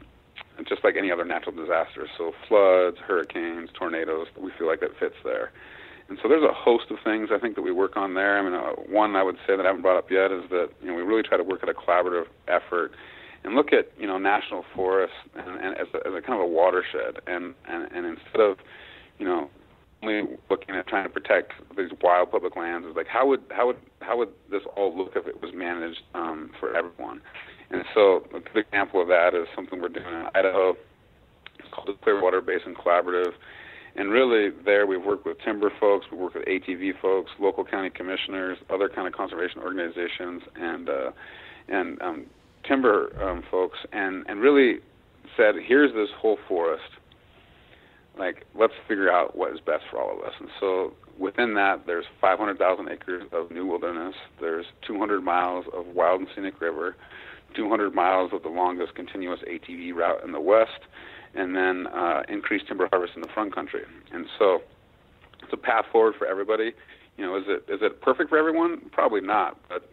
just 0.68 0.84
like 0.84 0.96
any 0.98 1.12
other 1.12 1.26
natural 1.26 1.56
disaster. 1.56 2.08
So 2.18 2.34
floods, 2.48 2.98
hurricanes, 2.98 3.70
tornadoes, 3.78 4.28
we 4.40 4.52
feel 4.58 4.68
like 4.68 4.80
that 4.80 4.98
fits 5.00 5.16
there. 5.24 5.52
And 6.10 6.18
so 6.22 6.30
there's 6.30 6.44
a 6.44 6.54
host 6.54 6.86
of 6.90 6.98
things 7.04 7.30
I 7.34 7.40
think 7.40 7.56
that 7.56 7.62
we 7.62 7.72
work 7.72 7.98
on 7.98 8.14
there. 8.14 8.40
I 8.40 8.42
mean, 8.42 8.54
uh, 8.54 8.82
one 8.90 9.16
I 9.16 9.24
would 9.24 9.36
say 9.46 9.58
that 9.58 9.66
I 9.66 9.68
haven't 9.68 9.82
brought 9.82 9.98
up 9.98 10.10
yet 10.10 10.32
is 10.32 10.44
that 10.50 10.70
you 10.82 10.88
know 10.88 10.96
we 10.96 11.02
really 11.02 11.24
try 11.24 11.38
to 11.38 11.44
work 11.44 11.64
at 11.64 11.70
a 11.70 11.74
collaborative 11.74 12.28
effort 12.48 12.92
and 13.44 13.56
look 13.56 13.74
at 13.74 13.92
you 14.00 14.08
know 14.08 14.18
national 14.18 14.64
forests 14.74 15.16
and, 15.36 15.50
and 15.60 15.78
as, 15.78 15.88
a, 15.94 15.98
as 16.08 16.14
a 16.16 16.22
kind 16.22 16.40
of 16.40 16.42
a 16.42 16.48
watershed. 16.48 17.20
And, 17.28 17.54
and 17.68 17.92
and 17.92 18.06
instead 18.06 18.40
of 18.40 18.58
you 19.20 19.26
know 19.26 19.50
only 20.04 20.38
looking 20.50 20.76
at 20.76 20.88
trying 20.88 21.04
to 21.04 21.10
protect 21.10 21.54
these 21.76 21.90
wild 22.02 22.32
public 22.32 22.56
lands, 22.56 22.88
is 22.88 22.96
like 22.96 23.08
how 23.08 23.28
would 23.28 23.42
how 23.50 23.68
would 23.68 23.78
how 24.02 24.18
would 24.18 24.30
this 24.50 24.62
all 24.76 24.96
look 24.98 25.14
if 25.16 25.28
it 25.28 25.42
was 25.42 25.52
managed 25.54 26.02
um, 26.14 26.52
for 26.60 26.76
everyone? 26.76 27.22
And 27.70 27.84
so 27.94 28.26
a 28.34 28.40
good 28.40 28.66
example 28.66 29.02
of 29.02 29.08
that 29.10 29.34
is 29.34 29.48
something 29.56 29.82
we're 29.82 29.90
doing 29.90 30.08
in 30.08 30.28
Idaho. 30.34 30.78
Called 31.72 31.90
the 31.90 31.94
Clearwater 32.02 32.40
Basin 32.40 32.76
Collaborative. 32.76 33.34
And 33.98 34.12
really, 34.12 34.52
there 34.64 34.86
we've 34.86 35.04
worked 35.04 35.26
with 35.26 35.38
timber 35.44 35.72
folks, 35.80 36.06
we 36.12 36.18
work 36.18 36.36
with 36.36 36.46
ATV 36.46 37.02
folks, 37.02 37.32
local 37.40 37.66
county 37.66 37.90
commissioners, 37.90 38.58
other 38.70 38.90
kind 38.90 39.08
of 39.08 39.14
conservation 39.14 39.60
organizations, 39.60 40.44
and 40.56 40.88
uh, 40.88 41.12
and 41.68 42.02
um, 42.02 42.26
timber 42.68 43.12
um, 43.22 43.44
folks, 43.50 43.78
and 43.92 44.24
and 44.28 44.40
really 44.40 44.80
said, 45.36 45.56
here's 45.66 45.94
this 45.94 46.10
whole 46.18 46.38
forest. 46.48 46.84
Like, 48.18 48.46
let's 48.58 48.74
figure 48.88 49.12
out 49.12 49.38
what 49.38 49.52
is 49.52 49.60
best 49.60 49.84
for 49.92 50.00
all 50.00 50.18
of 50.18 50.24
us. 50.24 50.34
And 50.40 50.50
so 50.60 50.94
within 51.20 51.54
that, 51.54 51.86
there's 51.86 52.06
500,000 52.20 52.90
acres 52.90 53.24
of 53.32 53.52
new 53.52 53.66
wilderness. 53.66 54.16
There's 54.42 54.66
200 54.88 55.22
miles 55.22 55.66
of 55.72 55.86
wild 55.88 56.22
and 56.22 56.30
scenic 56.36 56.60
river. 56.60 56.96
200 57.56 57.94
miles 57.94 58.32
of 58.34 58.44
the 58.44 58.50
longest 58.50 58.96
continuous 58.96 59.40
ATV 59.48 59.94
route 59.94 60.24
in 60.24 60.32
the 60.32 60.40
west, 60.40 60.82
and 61.36 61.56
then 61.56 61.88
uh, 61.88 62.24
increased 62.30 62.68
timber 62.68 62.88
harvest 62.92 63.14
in 63.16 63.22
the 63.22 63.28
front 63.30 63.54
country. 63.54 63.84
And 64.12 64.26
so 64.38 64.62
it's 65.44 65.54
a 65.54 65.58
path 65.58 65.86
forward 65.92 66.16
for 66.18 66.28
everybody. 66.28 66.74
You 67.18 67.26
know, 67.26 67.36
is 67.38 67.46
it 67.48 67.66
is 67.72 67.80
it 67.82 68.02
perfect 68.02 68.30
for 68.30 68.38
everyone? 68.38 68.90
Probably 68.92 69.22
not. 69.22 69.58
But 69.70 69.90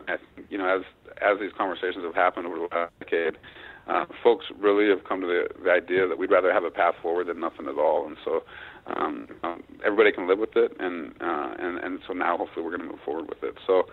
you 0.50 0.58
know, 0.58 0.68
as 0.68 0.82
as 1.22 1.40
these 1.40 1.52
conversations 1.56 2.04
have 2.04 2.14
happened 2.14 2.46
over 2.46 2.56
the 2.56 2.68
last 2.74 2.92
decade, 2.98 3.38
uh, 3.86 4.04
folks 4.22 4.46
really 4.58 4.88
have 4.88 5.04
come 5.04 5.20
to 5.20 5.26
the, 5.26 5.48
the 5.62 5.70
idea 5.70 6.06
that 6.06 6.18
we'd 6.18 6.30
rather 6.30 6.52
have 6.52 6.64
a 6.64 6.70
path 6.70 6.94
forward 7.00 7.28
than 7.28 7.40
nothing 7.40 7.66
at 7.66 7.78
all. 7.78 8.06
And 8.06 8.16
so 8.24 8.42
um, 8.86 9.28
um, 9.42 9.62
everybody 9.84 10.12
can 10.12 10.28
live 10.28 10.38
with 10.38 10.56
it, 10.56 10.76
and 10.78 11.12
uh, 11.20 11.54
and 11.58 11.78
and 11.78 12.00
so 12.06 12.12
now 12.12 12.36
hopefully 12.36 12.64
we're 12.64 12.76
going 12.76 12.88
to 12.88 12.92
move 12.94 13.04
forward 13.04 13.28
with 13.28 13.42
it. 13.42 13.54
So 13.66 13.84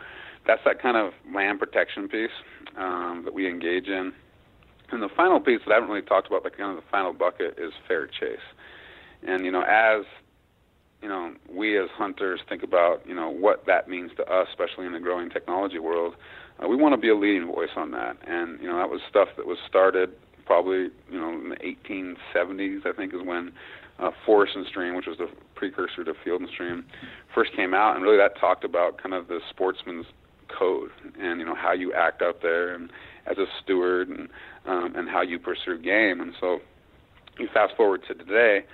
that's 0.45 0.61
that 0.65 0.81
kind 0.81 0.97
of 0.97 1.13
land 1.33 1.59
protection 1.59 2.09
piece 2.09 2.29
um, 2.77 3.21
that 3.25 3.33
we 3.33 3.47
engage 3.47 3.87
in. 3.87 4.13
And 4.91 5.01
the 5.01 5.09
final 5.09 5.39
piece 5.39 5.61
that 5.65 5.71
I 5.71 5.75
haven't 5.75 5.89
really 5.89 6.01
talked 6.01 6.27
about, 6.27 6.43
but 6.43 6.57
kind 6.57 6.69
of 6.69 6.75
the 6.77 6.89
final 6.89 7.13
bucket, 7.13 7.57
is 7.57 7.73
fair 7.87 8.07
chase. 8.07 8.39
And 9.25 9.45
you 9.45 9.51
know, 9.51 9.61
as 9.61 10.05
you 11.01 11.09
know, 11.09 11.33
we 11.49 11.77
as 11.77 11.89
hunters 11.93 12.41
think 12.47 12.63
about 12.63 13.01
you 13.07 13.15
know 13.15 13.29
what 13.29 13.65
that 13.65 13.87
means 13.87 14.11
to 14.17 14.23
us, 14.23 14.47
especially 14.49 14.85
in 14.85 14.93
the 14.93 14.99
growing 14.99 15.29
technology 15.29 15.79
world. 15.79 16.15
Uh, 16.61 16.67
we 16.67 16.75
want 16.75 16.93
to 16.93 16.97
be 16.97 17.09
a 17.09 17.15
leading 17.15 17.47
voice 17.47 17.71
on 17.75 17.91
that. 17.91 18.17
And 18.27 18.59
you 18.61 18.67
know, 18.67 18.77
that 18.77 18.89
was 18.89 19.01
stuff 19.09 19.29
that 19.37 19.45
was 19.45 19.57
started 19.67 20.11
probably 20.45 20.89
you 21.09 21.19
know 21.19 21.31
in 21.31 21.49
the 21.49 21.55
1870s. 21.57 22.85
I 22.85 22.93
think 22.93 23.13
is 23.13 23.21
when 23.23 23.51
uh, 23.99 24.11
Forest 24.25 24.53
and 24.55 24.65
Stream, 24.67 24.95
which 24.95 25.07
was 25.07 25.17
the 25.17 25.29
precursor 25.55 26.03
to 26.03 26.13
Field 26.23 26.41
and 26.41 26.49
Stream, 26.49 26.85
first 27.33 27.53
came 27.55 27.73
out, 27.73 27.95
and 27.95 28.03
really 28.03 28.17
that 28.17 28.39
talked 28.39 28.63
about 28.63 29.01
kind 29.01 29.13
of 29.13 29.27
the 29.27 29.39
sportsman's 29.49 30.07
code 30.47 30.91
and 31.19 31.39
you 31.39 31.45
know 31.45 31.55
how 31.55 31.71
you 31.71 31.93
act 31.93 32.21
out 32.21 32.41
there 32.41 32.73
and 32.73 32.91
as 33.25 33.37
a 33.37 33.45
steward 33.63 34.09
and 34.09 34.27
um, 34.65 34.93
and 34.95 35.09
how 35.09 35.21
you 35.21 35.39
pursue 35.39 35.77
game. 35.77 36.21
And 36.21 36.33
so 36.39 36.59
you 37.39 37.47
fast 37.53 37.75
forward 37.75 38.01
to 38.07 38.13
today, 38.13 38.65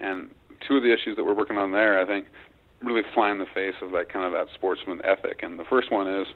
and 0.00 0.30
two 0.66 0.76
of 0.76 0.82
the 0.82 0.92
issues 0.92 1.16
that 1.16 1.24
we're 1.24 1.34
working 1.34 1.58
on 1.58 1.72
there, 1.72 2.00
I 2.00 2.06
think, 2.06 2.26
really 2.82 3.02
fly 3.14 3.30
in 3.30 3.38
the 3.38 3.46
face 3.54 3.74
of 3.82 3.92
that 3.92 4.12
kind 4.12 4.24
of 4.24 4.32
that 4.32 4.52
sportsman 4.54 5.00
ethic. 5.04 5.40
And 5.42 5.58
the 5.58 5.64
first 5.64 5.90
one 5.90 6.08
is 6.08 6.26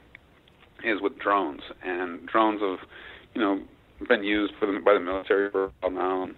is 0.83 1.01
with 1.01 1.17
drones, 1.19 1.61
and 1.83 2.25
drones 2.25 2.61
have 2.61 2.87
you 3.35 3.41
know 3.41 3.61
been 4.07 4.23
used 4.23 4.53
for 4.59 4.65
the, 4.65 4.79
by 4.79 4.93
the 4.93 4.99
military 4.99 5.49
for 5.51 5.65
a 5.65 5.71
while 5.81 5.91
now. 5.91 6.23
And, 6.23 6.35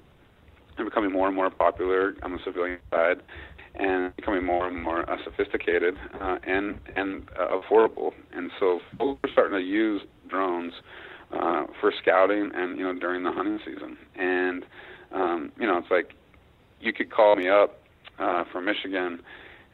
becoming 0.86 1.12
more 1.12 1.28
and 1.28 1.36
more 1.36 1.52
popular 1.52 2.15
on 2.23 2.32
the 2.32 2.39
civilian 2.43 2.80
side 2.89 3.21
and 3.76 4.15
becoming 4.15 4.43
more 4.43 4.67
and 4.67 4.82
more 4.82 5.10
uh, 5.10 5.17
sophisticated 5.23 5.95
uh, 6.19 6.38
and 6.45 6.80
and 6.95 7.30
uh, 7.39 7.58
affordable. 7.60 8.12
And 8.34 8.52
so 8.60 8.80
folks 8.97 9.19
are 9.23 9.30
starting 9.32 9.58
to 9.58 9.63
use 9.63 10.02
drones 10.28 10.73
uh, 11.34 11.65
for 11.80 11.91
scouting 12.02 12.52
and 12.54 12.78
you 12.78 12.84
know 12.84 12.98
during 12.98 13.24
the 13.24 13.32
hunting 13.32 13.60
season. 13.65 13.98
And 14.15 14.65
um, 15.12 15.52
you 15.60 15.67
know 15.67 15.78
it's 15.78 15.91
like 15.91 16.13
you 16.80 16.93
could 16.93 17.12
call 17.12 17.36
me 17.36 17.50
up 17.50 17.82
uh, 18.19 18.43
from 18.52 18.65
Michigan 18.65 19.22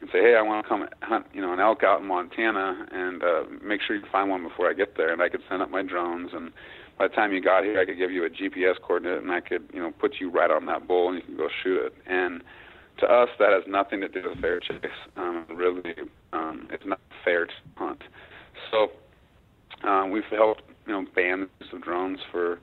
and 0.00 0.08
say, 0.10 0.20
hey, 0.20 0.34
I 0.36 0.42
want 0.42 0.64
to 0.64 0.68
come 0.68 0.88
hunt 1.02 1.26
you 1.32 1.40
know 1.40 1.52
an 1.52 1.60
elk 1.60 1.82
out 1.84 2.00
in 2.00 2.06
Montana 2.06 2.86
and 2.90 3.22
uh, 3.22 3.42
make 3.62 3.80
sure 3.82 3.96
you 3.96 4.02
find 4.10 4.30
one 4.30 4.42
before 4.42 4.68
I 4.68 4.72
get 4.72 4.96
there. 4.96 5.12
And 5.12 5.22
I 5.22 5.28
could 5.28 5.42
send 5.48 5.62
up 5.62 5.70
my 5.70 5.82
drones 5.82 6.30
and 6.32 6.52
by 7.00 7.08
the 7.08 7.14
time 7.14 7.32
you 7.32 7.40
got 7.40 7.64
here, 7.64 7.80
I 7.80 7.86
could 7.86 7.96
give 7.96 8.10
you 8.10 8.26
a 8.26 8.28
GPS 8.28 8.74
coordinate, 8.78 9.22
and 9.22 9.32
I 9.32 9.40
could, 9.40 9.70
you 9.72 9.80
know, 9.80 9.90
put 9.90 10.20
you 10.20 10.28
right 10.28 10.50
on 10.50 10.66
that 10.66 10.86
bull, 10.86 11.08
and 11.08 11.16
you 11.16 11.22
can 11.22 11.34
go 11.34 11.48
shoot 11.62 11.86
it. 11.86 11.94
And 12.06 12.42
to 12.98 13.06
us, 13.06 13.30
that 13.38 13.54
has 13.54 13.62
nothing 13.66 14.02
to 14.02 14.08
do 14.08 14.28
with 14.28 14.38
fair 14.38 14.60
chase. 14.60 14.78
Um, 15.16 15.46
really, 15.48 15.94
um, 16.34 16.68
it's 16.70 16.84
not 16.84 17.00
fair 17.24 17.46
to 17.46 17.52
hunt. 17.76 18.02
So 18.70 18.90
um, 19.82 20.10
we've 20.10 20.24
helped 20.24 20.62
you 20.86 20.92
know 20.92 21.04
ban 21.14 21.40
the 21.40 21.64
use 21.64 21.72
of 21.72 21.82
drones 21.82 22.18
for 22.30 22.58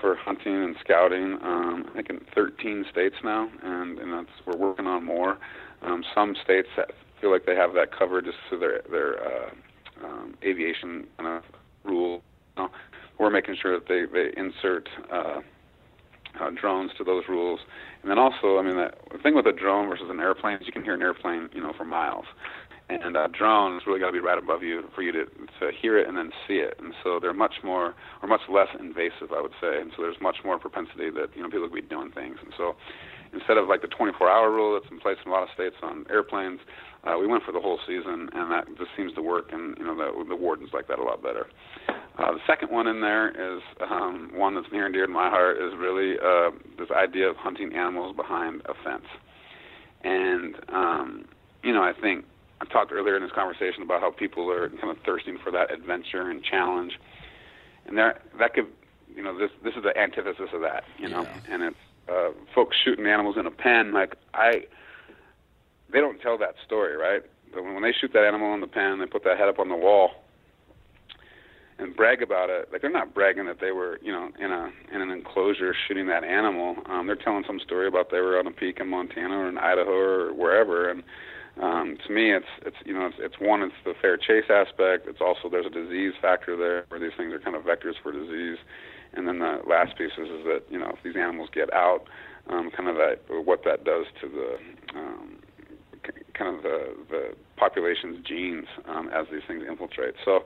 for 0.00 0.16
hunting 0.16 0.54
and 0.54 0.76
scouting. 0.80 1.38
Um, 1.42 1.86
I 1.90 1.94
think 1.94 2.10
in 2.10 2.20
13 2.34 2.84
states 2.90 3.16
now, 3.24 3.48
and 3.62 3.98
and 3.98 4.12
that's 4.12 4.36
we're 4.46 4.56
working 4.56 4.86
on 4.86 5.04
more. 5.04 5.38
Um, 5.82 6.04
some 6.14 6.34
states 6.42 6.68
that 6.76 6.90
feel 7.20 7.30
like 7.30 7.46
they 7.46 7.56
have 7.56 7.74
that 7.74 7.96
covered 7.96 8.24
just 8.24 8.38
through 8.48 8.60
their 8.60 8.82
their 8.90 9.22
uh, 9.22 9.50
um, 10.04 10.34
aviation 10.42 11.06
kind 11.18 11.38
of 11.38 11.42
rule. 11.84 12.22
You 12.56 12.64
know, 12.64 12.70
we're 13.18 13.30
making 13.30 13.56
sure 13.60 13.78
that 13.78 13.88
they 13.88 14.04
they 14.12 14.32
insert. 14.38 14.88
Uh, 15.10 15.40
uh, 16.40 16.50
drones 16.50 16.90
to 16.98 17.04
those 17.04 17.24
rules. 17.28 17.60
And 18.02 18.10
then 18.10 18.18
also, 18.18 18.58
I 18.58 18.62
mean, 18.62 18.76
the, 18.76 18.90
the 19.10 19.18
thing 19.18 19.34
with 19.34 19.46
a 19.46 19.52
drone 19.52 19.88
versus 19.88 20.06
an 20.10 20.20
airplane 20.20 20.58
is 20.60 20.66
you 20.66 20.72
can 20.72 20.82
hear 20.82 20.94
an 20.94 21.02
airplane, 21.02 21.48
you 21.52 21.62
know, 21.62 21.72
for 21.76 21.84
miles. 21.84 22.26
And 22.88 23.16
uh, 23.16 23.26
drones 23.36 23.82
really 23.84 23.98
got 23.98 24.06
to 24.06 24.12
be 24.12 24.20
right 24.20 24.38
above 24.38 24.62
you 24.62 24.84
for 24.94 25.02
you 25.02 25.10
to 25.10 25.24
to 25.24 25.72
hear 25.82 25.98
it 25.98 26.06
and 26.06 26.16
then 26.16 26.30
see 26.46 26.62
it. 26.62 26.74
And 26.78 26.94
so 27.02 27.18
they're 27.20 27.34
much 27.34 27.54
more 27.64 27.94
or 28.22 28.28
much 28.28 28.42
less 28.48 28.68
invasive, 28.78 29.32
I 29.34 29.42
would 29.42 29.54
say. 29.60 29.80
And 29.80 29.90
so 29.96 30.02
there's 30.02 30.20
much 30.20 30.36
more 30.44 30.58
propensity 30.58 31.10
that 31.10 31.34
you 31.34 31.42
know 31.42 31.50
people 31.50 31.66
could 31.68 31.74
be 31.74 31.82
doing 31.82 32.12
things. 32.12 32.38
And 32.40 32.52
so 32.56 32.76
instead 33.32 33.56
of 33.58 33.66
like 33.66 33.82
the 33.82 33.88
24-hour 33.88 34.50
rule 34.52 34.78
that's 34.78 34.90
in 34.90 35.00
place 35.00 35.16
in 35.24 35.32
a 35.32 35.34
lot 35.34 35.42
of 35.42 35.48
states 35.52 35.74
on 35.82 36.06
airplanes, 36.10 36.60
uh, 37.02 37.18
we 37.18 37.26
went 37.26 37.42
for 37.42 37.52
the 37.52 37.60
whole 37.60 37.78
season, 37.86 38.30
and 38.32 38.50
that 38.52 38.66
just 38.78 38.90
seems 38.96 39.12
to 39.14 39.22
work. 39.22 39.50
And 39.50 39.76
you 39.78 39.84
know 39.84 39.96
the 39.96 40.24
the 40.28 40.36
wardens 40.36 40.70
like 40.72 40.86
that 40.86 41.00
a 41.00 41.02
lot 41.02 41.22
better. 41.22 41.46
Uh, 42.18 42.32
the 42.32 42.40
second 42.46 42.70
one 42.70 42.86
in 42.86 43.00
there 43.00 43.28
is 43.30 43.62
um, 43.90 44.30
one 44.32 44.54
that's 44.54 44.68
near 44.72 44.86
and 44.86 44.94
dear 44.94 45.06
to 45.06 45.12
my 45.12 45.28
heart 45.28 45.58
is 45.58 45.72
really 45.76 46.14
uh, 46.18 46.50
this 46.78 46.88
idea 46.90 47.28
of 47.28 47.36
hunting 47.36 47.74
animals 47.74 48.14
behind 48.16 48.62
a 48.64 48.74
fence. 48.82 49.06
And 50.02 50.54
um, 50.68 51.24
you 51.62 51.72
know, 51.72 51.82
I 51.82 51.92
think 52.00 52.24
I 52.60 52.64
talked 52.66 52.92
earlier 52.92 53.16
in 53.16 53.22
this 53.22 53.32
conversation 53.32 53.82
about 53.82 54.00
how 54.00 54.10
people 54.10 54.50
are 54.50 54.68
kind 54.70 54.90
of 54.90 54.98
thirsting 55.04 55.38
for 55.42 55.50
that 55.52 55.70
adventure 55.72 56.30
and 56.30 56.42
challenge, 56.42 56.98
and 57.86 57.96
there 57.98 58.20
that 58.38 58.54
could, 58.54 58.66
you 59.14 59.22
know, 59.22 59.36
this 59.38 59.50
this 59.62 59.74
is 59.74 59.82
the 59.82 59.96
antithesis 59.96 60.50
of 60.54 60.60
that, 60.62 60.84
you 60.98 61.08
know, 61.08 61.22
Yeah. 61.22 61.38
and 61.50 61.62
it's 61.62 61.76
uh, 62.08 62.30
folks 62.54 62.76
shooting 62.82 63.06
animals 63.06 63.36
in 63.38 63.46
a 63.46 63.50
pen. 63.50 63.92
Like 63.92 64.14
I, 64.32 64.66
they 65.92 66.00
don't 66.00 66.20
tell 66.20 66.38
that 66.38 66.54
story, 66.64 66.96
right? 66.96 67.22
But 67.52 67.62
when, 67.64 67.74
when 67.74 67.82
they 67.82 67.92
shoot 67.92 68.12
that 68.14 68.24
animal 68.24 68.54
in 68.54 68.60
the 68.60 68.66
pen, 68.66 68.98
they 69.00 69.06
put 69.06 69.24
that 69.24 69.38
head 69.38 69.48
up 69.48 69.58
on 69.58 69.68
the 69.68 69.76
wall 69.76 70.10
and 71.78 71.94
brag 71.94 72.22
about 72.22 72.48
it. 72.48 72.70
Like 72.72 72.80
they're 72.80 72.90
not 72.90 73.12
bragging 73.12 73.44
that 73.46 73.60
they 73.60 73.70
were, 73.72 73.98
you 74.02 74.10
know, 74.12 74.30
in 74.38 74.50
a 74.50 74.70
in 74.94 75.02
an 75.02 75.10
enclosure 75.10 75.74
shooting 75.86 76.06
that 76.06 76.24
animal. 76.24 76.76
Um, 76.86 77.06
they're 77.06 77.16
telling 77.16 77.44
some 77.46 77.60
story 77.60 77.86
about 77.86 78.10
they 78.10 78.20
were 78.20 78.38
on 78.38 78.46
a 78.46 78.50
peak 78.50 78.78
in 78.80 78.88
Montana 78.88 79.36
or 79.36 79.48
in 79.48 79.58
Idaho 79.58 79.90
or 79.92 80.32
wherever. 80.32 80.88
And 80.88 81.02
um, 81.62 81.96
to 82.06 82.12
me, 82.12 82.34
it's 82.34 82.52
it's 82.66 82.76
you 82.84 82.92
know 82.92 83.06
it's, 83.06 83.16
it's 83.18 83.36
one, 83.40 83.62
it's 83.62 83.74
the 83.84 83.94
fair 84.00 84.16
chase 84.16 84.50
aspect. 84.50 85.08
It's 85.08 85.20
also 85.20 85.48
there's 85.50 85.66
a 85.66 85.70
disease 85.70 86.12
factor 86.20 86.56
there 86.56 86.84
where 86.88 87.00
these 87.00 87.16
things 87.16 87.32
are 87.32 87.38
kind 87.38 87.56
of 87.56 87.62
vectors 87.62 87.94
for 88.02 88.12
disease. 88.12 88.58
And 89.14 89.26
then 89.26 89.38
the 89.38 89.60
last 89.66 89.96
piece 89.96 90.12
is, 90.18 90.28
is 90.28 90.44
that 90.44 90.62
you 90.68 90.78
know 90.78 90.90
if 90.90 91.02
these 91.02 91.16
animals 91.16 91.48
get 91.54 91.72
out, 91.72 92.04
um, 92.48 92.70
kind 92.70 92.88
of 92.88 92.96
that 92.96 93.20
what 93.28 93.64
that 93.64 93.84
does 93.84 94.04
to 94.20 94.28
the 94.28 94.98
um, 94.98 95.38
kind 96.34 96.54
of 96.54 96.62
the 96.62 96.94
the 97.08 97.34
population's 97.56 98.24
genes 98.26 98.66
um, 98.86 99.08
as 99.08 99.26
these 99.32 99.42
things 99.48 99.64
infiltrate. 99.66 100.14
So 100.24 100.44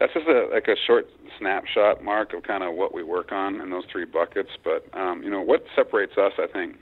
that's 0.00 0.12
just 0.12 0.26
a 0.26 0.48
like 0.52 0.66
a 0.66 0.74
short 0.86 1.08
snapshot 1.38 2.02
mark 2.02 2.32
of 2.34 2.42
kind 2.42 2.64
of 2.64 2.74
what 2.74 2.92
we 2.92 3.04
work 3.04 3.30
on 3.30 3.60
in 3.60 3.70
those 3.70 3.84
three 3.92 4.04
buckets. 4.04 4.50
But 4.64 4.86
um, 4.98 5.22
you 5.22 5.30
know 5.30 5.42
what 5.42 5.62
separates 5.76 6.18
us, 6.18 6.32
I 6.38 6.46
think, 6.52 6.76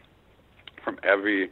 from 0.83 0.99
every 1.03 1.51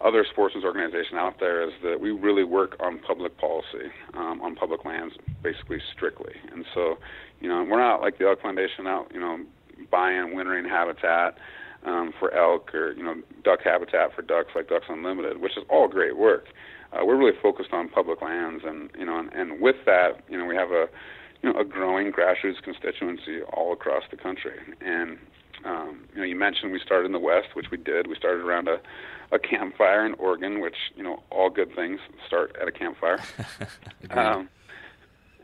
other 0.00 0.24
sportsman's 0.30 0.64
organization 0.64 1.16
out 1.16 1.40
there 1.40 1.62
is 1.66 1.72
that 1.82 2.00
we 2.00 2.10
really 2.10 2.44
work 2.44 2.76
on 2.80 2.98
public 3.00 3.36
policy, 3.38 3.90
um, 4.14 4.40
on 4.40 4.54
public 4.54 4.84
lands, 4.84 5.14
basically 5.42 5.78
strictly. 5.94 6.34
And 6.52 6.64
so, 6.72 6.98
you 7.40 7.48
know, 7.48 7.66
we're 7.68 7.80
not 7.80 8.00
like 8.00 8.18
the 8.18 8.28
Elk 8.28 8.40
Foundation 8.42 8.86
out, 8.86 9.10
you 9.12 9.20
know, 9.20 9.38
buying 9.90 10.34
wintering 10.34 10.68
habitat 10.68 11.36
um, 11.84 12.12
for 12.18 12.34
elk 12.34 12.74
or 12.74 12.92
you 12.92 13.04
know 13.04 13.14
duck 13.44 13.60
habitat 13.64 14.14
for 14.14 14.22
ducks 14.22 14.50
like 14.54 14.68
Ducks 14.68 14.86
Unlimited, 14.88 15.40
which 15.40 15.56
is 15.56 15.64
all 15.68 15.88
great 15.88 16.16
work. 16.16 16.46
Uh, 16.92 17.04
we're 17.04 17.16
really 17.16 17.36
focused 17.42 17.72
on 17.72 17.88
public 17.88 18.22
lands, 18.22 18.64
and 18.66 18.90
you 18.98 19.04
know, 19.04 19.18
and, 19.18 19.32
and 19.32 19.60
with 19.60 19.76
that, 19.86 20.22
you 20.28 20.38
know, 20.38 20.44
we 20.44 20.56
have 20.56 20.70
a 20.70 20.86
you 21.42 21.52
know 21.52 21.58
a 21.58 21.64
growing 21.64 22.12
grassroots 22.12 22.62
constituency 22.62 23.42
all 23.52 23.72
across 23.72 24.02
the 24.10 24.16
country. 24.16 24.58
And 24.80 25.18
um, 25.64 26.04
you 26.14 26.20
know, 26.20 26.24
you 26.24 26.36
mentioned 26.36 26.72
we 26.72 26.80
started 26.84 27.06
in 27.06 27.12
the 27.12 27.18
West, 27.18 27.48
which 27.54 27.66
we 27.70 27.76
did. 27.76 28.06
We 28.06 28.16
started 28.16 28.44
around 28.44 28.68
a, 28.68 28.80
a 29.32 29.38
campfire 29.38 30.04
in 30.06 30.14
Oregon, 30.14 30.60
which 30.60 30.76
you 30.96 31.02
know, 31.02 31.22
all 31.30 31.50
good 31.50 31.74
things 31.74 32.00
start 32.26 32.56
at 32.60 32.68
a 32.68 32.72
campfire. 32.72 33.22
um, 34.10 34.48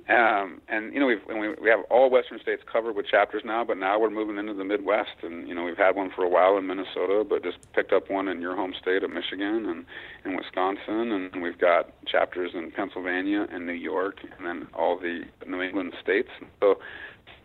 um, 0.07 0.61
and 0.68 0.92
you 0.92 1.01
know 1.01 1.07
we've 1.07 1.27
and 1.31 1.40
we, 1.40 1.49
we 1.55 1.70
have 1.70 1.81
all 1.90 2.11
Western 2.11 2.38
states 2.38 2.62
covered 2.70 2.94
with 2.94 3.07
chapters 3.07 3.42
now, 3.42 3.64
but 3.64 3.79
now 3.79 3.99
we're 3.99 4.11
moving 4.11 4.37
into 4.37 4.53
the 4.53 4.64
Midwest, 4.64 5.16
and 5.23 5.49
you 5.49 5.55
know 5.55 5.64
we've 5.64 5.79
had 5.79 5.97
one 5.97 6.11
for 6.11 6.25
a 6.25 6.29
while 6.29 6.59
in 6.59 6.66
Minnesota, 6.66 7.25
but 7.27 7.42
just 7.42 7.57
picked 7.73 7.90
up 7.90 8.11
one 8.11 8.29
in 8.29 8.42
your 8.42 8.55
home 8.55 8.75
state 8.79 9.03
of 9.03 9.11
Michigan 9.11 9.64
and 9.66 9.87
in 10.27 10.37
Wisconsin, 10.37 11.11
and 11.11 11.42
we've 11.42 11.57
got 11.57 11.90
chapters 12.05 12.51
in 12.55 12.70
Pennsylvania 12.70 13.47
and 13.51 13.66
New 13.66 13.73
York, 13.73 14.18
and 14.37 14.47
then 14.47 14.68
all 14.75 14.99
the 14.99 15.25
New 15.47 15.62
England 15.62 15.94
states. 16.03 16.29
So, 16.61 16.79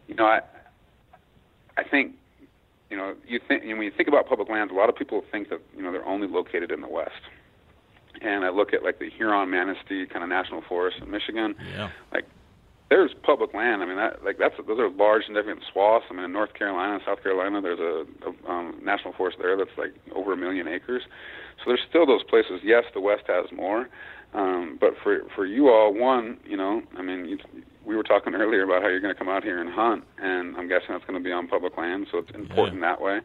you 0.10 0.16
know, 0.16 0.26
I 0.26 0.42
I 1.78 1.84
think 1.84 2.16
you 2.90 2.98
know 2.98 3.14
you 3.28 3.40
think 3.48 3.64
when 3.64 3.82
you 3.84 3.92
think 3.96 4.08
about 4.10 4.28
public 4.28 4.50
lands, 4.50 4.72
a 4.72 4.76
lot 4.76 4.90
of 4.90 4.96
people 4.96 5.24
think 5.32 5.50
that 5.50 5.62
you 5.76 5.84
know 5.84 5.92
they're 5.92 6.06
only 6.08 6.28
located 6.28 6.72
in 6.72 6.82
the 6.82 6.88
West. 6.90 7.22
And 8.22 8.44
I 8.44 8.50
look 8.50 8.74
at 8.74 8.84
like 8.84 9.00
the 9.00 9.10
Huron 9.10 9.50
Manistee 9.50 10.06
kind 10.12 10.24
of 10.24 10.30
national 10.30 10.62
forest 10.68 10.98
in 11.02 11.10
Michigan, 11.10 11.56
Yeah. 11.74 11.90
like 12.12 12.26
there's 12.90 13.12
public 13.24 13.54
land. 13.54 13.82
I 13.84 13.86
mean, 13.86 13.98
that 13.98 14.26
like 14.26 14.38
that's 14.40 14.56
those 14.68 14.80
are 14.80 14.90
large 14.90 15.24
significant 15.26 15.62
swaths. 15.72 16.06
I 16.10 16.14
mean, 16.14 16.26
in 16.26 16.34
North 16.34 16.54
Carolina, 16.56 16.96
and 16.96 17.02
South 17.06 17.22
Carolina, 17.24 17.62
there's 17.62 17.80
a, 17.80 18.06
a 18.28 18.52
um, 18.52 18.80
national 18.84 19.14
forest 19.14 19.38
there 19.40 19.56
that's 19.56 19.78
like 19.78 19.94
over 20.16 20.34
a 20.34 20.38
million 20.38 20.68
acres. 20.68 21.04
So 21.60 21.64
there's 21.68 21.82
still 21.88 22.06
those 22.06 22.24
places. 22.24 22.62
Yes, 22.64 22.84
the 22.94 23.02
West 23.02 23.24
has 23.28 23.46
more, 23.56 23.88
um, 24.34 24.78
but 24.80 24.92
for 25.04 25.22
for 25.36 25.46
you 25.46 25.70
all, 25.70 25.94
one, 25.94 26.38
you 26.46 26.58
know, 26.58 26.82
I 26.98 27.02
mean, 27.02 27.26
you, 27.26 27.38
we 27.86 27.96
were 27.96 28.04
talking 28.04 28.36
earlier 28.36 28.64
about 28.64 28.82
how 28.84 28.88
you're 28.88 29.00
going 29.00 29.14
to 29.14 29.18
come 29.18 29.30
out 29.30 29.44
here 29.44 29.60
and 29.60 29.70
hunt, 29.70 30.04
and 30.22 30.56
I'm 30.56 30.68
guessing 30.68 30.90
that's 30.90 31.06
going 31.06 31.22
to 31.22 31.24
be 31.24 31.32
on 31.32 31.48
public 31.48 31.78
land, 31.78 32.08
so 32.12 32.20
it's 32.20 32.32
important 32.36 32.82
that 32.82 33.02
way. 33.02 33.22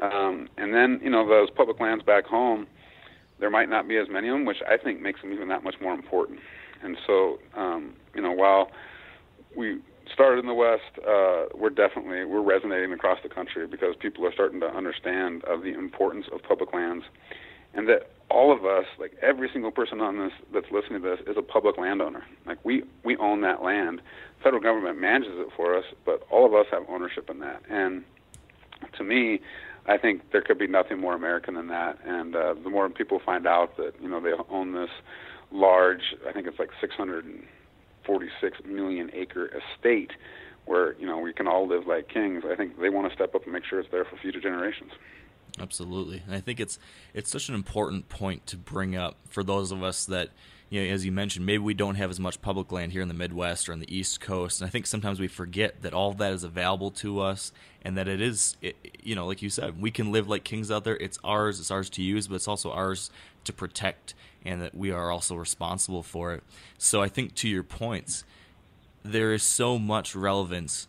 Um, 0.00 0.48
and 0.56 0.72
then 0.72 1.00
you 1.02 1.10
know 1.10 1.28
those 1.28 1.50
public 1.50 1.80
lands 1.80 2.04
back 2.04 2.24
home, 2.24 2.66
there 3.40 3.50
might 3.50 3.68
not 3.68 3.88
be 3.88 3.96
as 3.96 4.06
many 4.08 4.28
of 4.28 4.34
them, 4.34 4.44
which 4.44 4.58
I 4.68 4.76
think 4.76 5.00
makes 5.00 5.20
them 5.20 5.32
even 5.32 5.48
that 5.48 5.64
much 5.64 5.74
more 5.80 5.92
important. 5.92 6.38
And 6.82 6.96
so, 7.04 7.38
um, 7.56 7.94
you 8.14 8.22
know, 8.22 8.30
while 8.30 8.70
we 9.56 9.80
started 10.12 10.38
in 10.40 10.46
the 10.46 10.54
West, 10.54 10.82
uh, 10.98 11.46
we're 11.54 11.70
definitely 11.70 12.24
we're 12.24 12.42
resonating 12.42 12.92
across 12.92 13.18
the 13.22 13.28
country 13.28 13.66
because 13.66 13.94
people 14.00 14.24
are 14.26 14.32
starting 14.32 14.60
to 14.60 14.66
understand 14.66 15.44
of 15.44 15.62
the 15.62 15.74
importance 15.74 16.26
of 16.32 16.42
public 16.42 16.72
lands, 16.72 17.04
and 17.74 17.88
that 17.88 18.10
all 18.30 18.52
of 18.52 18.64
us, 18.64 18.84
like 18.98 19.12
every 19.22 19.48
single 19.52 19.70
person 19.70 20.00
on 20.00 20.18
this 20.18 20.32
that's 20.52 20.70
listening 20.70 21.02
to 21.02 21.08
this, 21.08 21.20
is 21.26 21.36
a 21.36 21.42
public 21.42 21.78
landowner. 21.78 22.24
Like 22.46 22.58
we 22.64 22.82
we 23.04 23.16
own 23.16 23.40
that 23.42 23.62
land. 23.62 24.00
Federal 24.42 24.62
government 24.62 25.00
manages 25.00 25.32
it 25.34 25.48
for 25.56 25.76
us, 25.76 25.84
but 26.04 26.26
all 26.30 26.46
of 26.46 26.54
us 26.54 26.66
have 26.70 26.82
ownership 26.88 27.28
in 27.30 27.40
that. 27.40 27.62
And 27.68 28.04
to 28.96 29.04
me, 29.04 29.40
I 29.86 29.96
think 29.96 30.30
there 30.32 30.42
could 30.42 30.58
be 30.58 30.66
nothing 30.66 31.00
more 31.00 31.14
American 31.14 31.54
than 31.54 31.68
that. 31.68 31.98
And 32.04 32.36
uh, 32.36 32.54
the 32.62 32.70
more 32.70 32.88
people 32.90 33.20
find 33.24 33.46
out 33.46 33.76
that 33.78 33.94
you 34.00 34.08
know 34.08 34.20
they 34.20 34.32
own 34.50 34.72
this 34.72 34.90
large, 35.50 36.14
I 36.28 36.32
think 36.32 36.46
it's 36.46 36.58
like 36.58 36.70
646 36.80 38.58
million 38.66 39.10
acre 39.14 39.46
estate 39.46 40.12
where 40.66 40.94
you 41.00 41.06
know 41.06 41.18
we 41.18 41.32
can 41.32 41.48
all 41.48 41.66
live 41.66 41.86
like 41.86 42.08
kings. 42.08 42.44
I 42.50 42.54
think 42.54 42.78
they 42.78 42.90
want 42.90 43.08
to 43.08 43.14
step 43.14 43.34
up 43.34 43.44
and 43.44 43.52
make 43.52 43.64
sure 43.64 43.80
it's 43.80 43.90
there 43.90 44.04
for 44.04 44.16
future 44.18 44.40
generations. 44.40 44.92
Absolutely, 45.60 46.22
and 46.26 46.34
I 46.34 46.40
think 46.40 46.60
it's 46.60 46.78
it's 47.14 47.30
such 47.30 47.48
an 47.48 47.54
important 47.54 48.08
point 48.08 48.46
to 48.48 48.56
bring 48.56 48.96
up 48.96 49.16
for 49.28 49.42
those 49.42 49.72
of 49.72 49.82
us 49.82 50.04
that 50.06 50.30
you 50.70 50.84
know, 50.84 50.92
as 50.92 51.04
you 51.04 51.12
mentioned, 51.12 51.46
maybe 51.46 51.58
we 51.58 51.72
don't 51.72 51.94
have 51.94 52.10
as 52.10 52.20
much 52.20 52.42
public 52.42 52.70
land 52.70 52.92
here 52.92 53.00
in 53.00 53.08
the 53.08 53.14
Midwest 53.14 53.68
or 53.68 53.72
on 53.72 53.80
the 53.80 53.96
East 53.96 54.20
Coast, 54.20 54.60
and 54.60 54.68
I 54.68 54.70
think 54.70 54.86
sometimes 54.86 55.18
we 55.18 55.28
forget 55.28 55.82
that 55.82 55.94
all 55.94 56.10
of 56.10 56.18
that 56.18 56.32
is 56.32 56.44
available 56.44 56.90
to 56.92 57.20
us, 57.20 57.52
and 57.82 57.96
that 57.96 58.06
it 58.06 58.20
is, 58.20 58.56
it, 58.60 58.76
you 59.02 59.14
know, 59.14 59.26
like 59.26 59.40
you 59.40 59.48
said, 59.48 59.80
we 59.80 59.90
can 59.90 60.12
live 60.12 60.28
like 60.28 60.44
kings 60.44 60.70
out 60.70 60.84
there. 60.84 60.96
It's 60.98 61.18
ours, 61.24 61.58
it's 61.58 61.70
ours 61.70 61.88
to 61.90 62.02
use, 62.02 62.28
but 62.28 62.34
it's 62.34 62.48
also 62.48 62.70
ours 62.70 63.10
to 63.44 63.52
protect, 63.52 64.14
and 64.44 64.60
that 64.60 64.74
we 64.74 64.90
are 64.90 65.10
also 65.10 65.36
responsible 65.36 66.02
for 66.02 66.34
it. 66.34 66.42
So 66.76 67.02
I 67.02 67.08
think 67.08 67.34
to 67.36 67.48
your 67.48 67.62
points, 67.62 68.24
there 69.02 69.32
is 69.32 69.42
so 69.42 69.78
much 69.78 70.14
relevance 70.14 70.86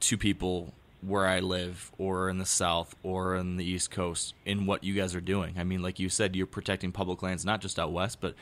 to 0.00 0.18
people 0.18 0.74
where 1.02 1.26
I 1.26 1.40
live 1.40 1.90
or 1.98 2.28
in 2.28 2.38
the 2.38 2.46
South 2.46 2.94
or 3.02 3.36
in 3.36 3.56
the 3.56 3.64
East 3.64 3.90
Coast 3.90 4.34
in 4.44 4.66
what 4.66 4.84
you 4.84 4.94
guys 4.94 5.14
are 5.14 5.20
doing. 5.20 5.54
I 5.58 5.64
mean, 5.64 5.82
like 5.82 5.98
you 5.98 6.08
said, 6.08 6.36
you're 6.36 6.46
protecting 6.46 6.92
public 6.92 7.22
lands 7.22 7.44
not 7.44 7.60
just 7.60 7.78
out 7.78 7.92
west, 7.92 8.18
but 8.20 8.34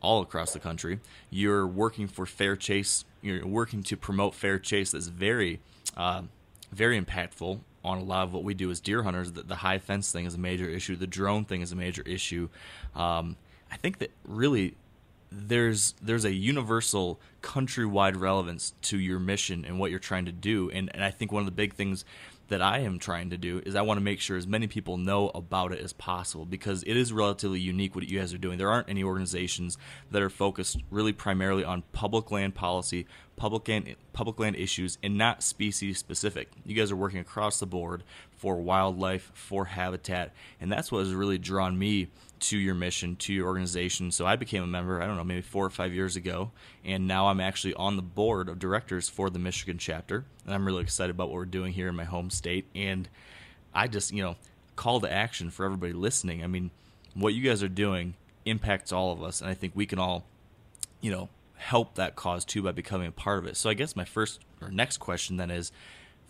all 0.00 0.22
across 0.22 0.52
the 0.52 0.60
country. 0.60 1.00
You're 1.30 1.66
working 1.66 2.06
for 2.06 2.26
fair 2.26 2.56
chase. 2.56 3.04
You're 3.22 3.46
working 3.46 3.82
to 3.84 3.96
promote 3.96 4.34
fair 4.34 4.58
chase 4.58 4.92
that's 4.92 5.08
very 5.08 5.60
uh, 5.96 6.22
very 6.72 7.00
impactful 7.00 7.60
on 7.84 7.98
a 7.98 8.02
lot 8.02 8.24
of 8.24 8.32
what 8.32 8.44
we 8.44 8.54
do 8.54 8.70
as 8.70 8.80
deer 8.80 9.02
hunters. 9.02 9.32
The, 9.32 9.42
the 9.42 9.56
high 9.56 9.78
fence 9.78 10.10
thing 10.10 10.26
is 10.26 10.34
a 10.34 10.38
major 10.38 10.68
issue. 10.68 10.96
The 10.96 11.06
drone 11.06 11.44
thing 11.44 11.62
is 11.62 11.72
a 11.72 11.76
major 11.76 12.02
issue. 12.02 12.48
Um, 12.94 13.36
I 13.70 13.76
think 13.76 13.98
that 13.98 14.10
really 14.24 14.76
there's 15.36 15.94
there's 16.00 16.24
a 16.24 16.32
universal 16.32 17.20
countrywide 17.42 18.18
relevance 18.18 18.72
to 18.82 18.98
your 18.98 19.18
mission 19.18 19.64
and 19.64 19.78
what 19.78 19.90
you're 19.90 19.98
trying 19.98 20.24
to 20.26 20.32
do. 20.32 20.70
And, 20.70 20.90
and 20.94 21.04
I 21.04 21.10
think 21.10 21.32
one 21.32 21.40
of 21.40 21.46
the 21.46 21.52
big 21.52 21.74
things 21.74 22.04
that 22.48 22.60
I 22.60 22.80
am 22.80 22.98
trying 22.98 23.30
to 23.30 23.38
do 23.38 23.62
is 23.64 23.74
I 23.74 23.82
want 23.82 23.98
to 23.98 24.04
make 24.04 24.20
sure 24.20 24.36
as 24.36 24.46
many 24.46 24.66
people 24.66 24.98
know 24.98 25.30
about 25.34 25.72
it 25.72 25.80
as 25.80 25.92
possible 25.94 26.44
because 26.44 26.82
it 26.82 26.94
is 26.96 27.12
relatively 27.12 27.58
unique 27.58 27.94
what 27.94 28.08
you 28.08 28.18
guys 28.18 28.34
are 28.34 28.38
doing. 28.38 28.58
There 28.58 28.70
aren't 28.70 28.90
any 28.90 29.02
organizations 29.02 29.78
that 30.10 30.20
are 30.20 30.30
focused 30.30 30.78
really 30.90 31.12
primarily 31.12 31.64
on 31.64 31.82
public 31.92 32.30
land 32.30 32.54
policy, 32.54 33.06
public 33.36 33.66
land, 33.66 33.96
public 34.12 34.38
land 34.38 34.56
issues, 34.56 34.98
and 35.02 35.16
not 35.16 35.42
species 35.42 35.98
specific. 35.98 36.50
You 36.66 36.74
guys 36.74 36.92
are 36.92 36.96
working 36.96 37.20
across 37.20 37.58
the 37.58 37.66
board 37.66 38.04
for 38.36 38.56
wildlife, 38.56 39.32
for 39.34 39.64
habitat, 39.64 40.32
and 40.60 40.70
that's 40.70 40.92
what 40.92 41.00
has 41.00 41.14
really 41.14 41.38
drawn 41.38 41.78
me 41.78 42.08
to 42.48 42.58
your 42.58 42.74
mission, 42.74 43.16
to 43.16 43.32
your 43.32 43.46
organization. 43.46 44.10
So 44.10 44.26
I 44.26 44.36
became 44.36 44.62
a 44.62 44.66
member, 44.66 45.00
I 45.00 45.06
don't 45.06 45.16
know, 45.16 45.24
maybe 45.24 45.40
four 45.40 45.64
or 45.64 45.70
five 45.70 45.92
years 45.94 46.16
ago, 46.16 46.50
and 46.84 47.06
now 47.06 47.28
I'm 47.28 47.40
actually 47.40 47.74
on 47.74 47.96
the 47.96 48.02
board 48.02 48.48
of 48.48 48.58
directors 48.58 49.08
for 49.08 49.30
the 49.30 49.38
Michigan 49.38 49.78
chapter. 49.78 50.24
And 50.44 50.54
I'm 50.54 50.66
really 50.66 50.82
excited 50.82 51.10
about 51.10 51.28
what 51.28 51.36
we're 51.36 51.44
doing 51.46 51.72
here 51.72 51.88
in 51.88 51.96
my 51.96 52.04
home 52.04 52.30
state. 52.30 52.66
And 52.74 53.08
I 53.74 53.88
just, 53.88 54.12
you 54.12 54.22
know, 54.22 54.36
call 54.76 55.00
to 55.00 55.10
action 55.10 55.50
for 55.50 55.64
everybody 55.64 55.92
listening. 55.92 56.44
I 56.44 56.46
mean, 56.46 56.70
what 57.14 57.32
you 57.34 57.42
guys 57.42 57.62
are 57.62 57.68
doing 57.68 58.14
impacts 58.44 58.92
all 58.92 59.12
of 59.12 59.22
us, 59.22 59.40
and 59.40 59.48
I 59.48 59.54
think 59.54 59.72
we 59.74 59.86
can 59.86 59.98
all, 59.98 60.26
you 61.00 61.10
know, 61.10 61.28
help 61.56 61.94
that 61.94 62.14
cause 62.14 62.44
too 62.44 62.62
by 62.62 62.72
becoming 62.72 63.06
a 63.06 63.12
part 63.12 63.38
of 63.38 63.46
it. 63.46 63.56
So 63.56 63.70
I 63.70 63.74
guess 63.74 63.96
my 63.96 64.04
first 64.04 64.40
or 64.60 64.70
next 64.70 64.98
question 64.98 65.38
then 65.38 65.50
is 65.50 65.72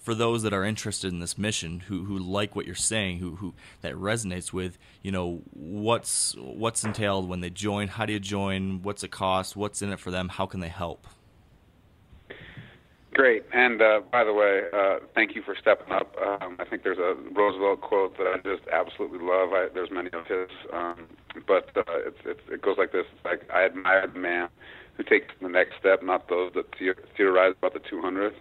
for 0.05 0.15
those 0.15 0.43
that 0.43 0.53
are 0.53 0.65
interested 0.65 1.11
in 1.11 1.19
this 1.19 1.39
mission, 1.39 1.81
who 1.81 2.05
who 2.05 2.19
like 2.19 2.55
what 2.55 2.67
you're 2.67 2.75
saying, 2.75 3.19
who 3.21 3.37
who 3.37 3.55
that 3.81 3.95
resonates 3.95 4.53
with, 4.53 4.77
you 5.03 5.11
know, 5.11 5.41
what's 5.55 6.37
what's 6.37 6.85
entailed 6.85 7.27
when 7.27 7.41
they 7.41 7.49
join? 7.49 7.89
How 7.89 8.05
do 8.05 8.13
you 8.13 8.21
join? 8.21 8.83
What's 8.83 9.03
it 9.03 9.11
cost? 9.11 9.57
What's 9.57 9.81
in 9.81 9.91
it 9.91 9.99
for 9.99 10.11
them? 10.11 10.29
How 10.29 10.45
can 10.45 10.61
they 10.61 10.69
help? 10.69 11.07
Great. 13.15 13.45
And 13.55 13.81
uh, 13.81 14.01
by 14.13 14.25
the 14.25 14.35
way, 14.35 14.65
uh, 14.75 14.99
thank 15.15 15.35
you 15.35 15.43
for 15.43 15.57
stepping 15.59 15.91
up. 15.91 16.15
Um, 16.21 16.57
I 16.59 16.65
think 16.67 16.83
there's 16.83 16.99
a 16.99 17.15
Roosevelt 17.33 17.81
quote 17.81 18.19
that 18.19 18.27
I 18.27 18.37
just 18.39 18.69
absolutely 18.71 19.21
love. 19.21 19.53
I, 19.53 19.69
there's 19.73 19.91
many 19.91 20.11
of 20.13 20.27
his, 20.27 20.51
um, 20.71 21.07
but 21.47 21.71
uh, 21.77 21.83
it's, 21.89 22.19
it's, 22.27 22.41
it 22.51 22.61
goes 22.61 22.77
like 22.77 22.93
this: 22.93 23.07
it's 23.15 23.25
like 23.25 23.49
I 23.51 23.65
admire 23.65 24.07
the 24.07 24.19
man 24.19 24.49
who 24.99 25.03
takes 25.03 25.33
the 25.41 25.49
next 25.49 25.77
step, 25.81 26.03
not 26.03 26.29
those 26.29 26.53
that 26.55 26.67
theorize 27.17 27.55
about 27.57 27.73
the 27.73 27.81
200th. 27.81 28.35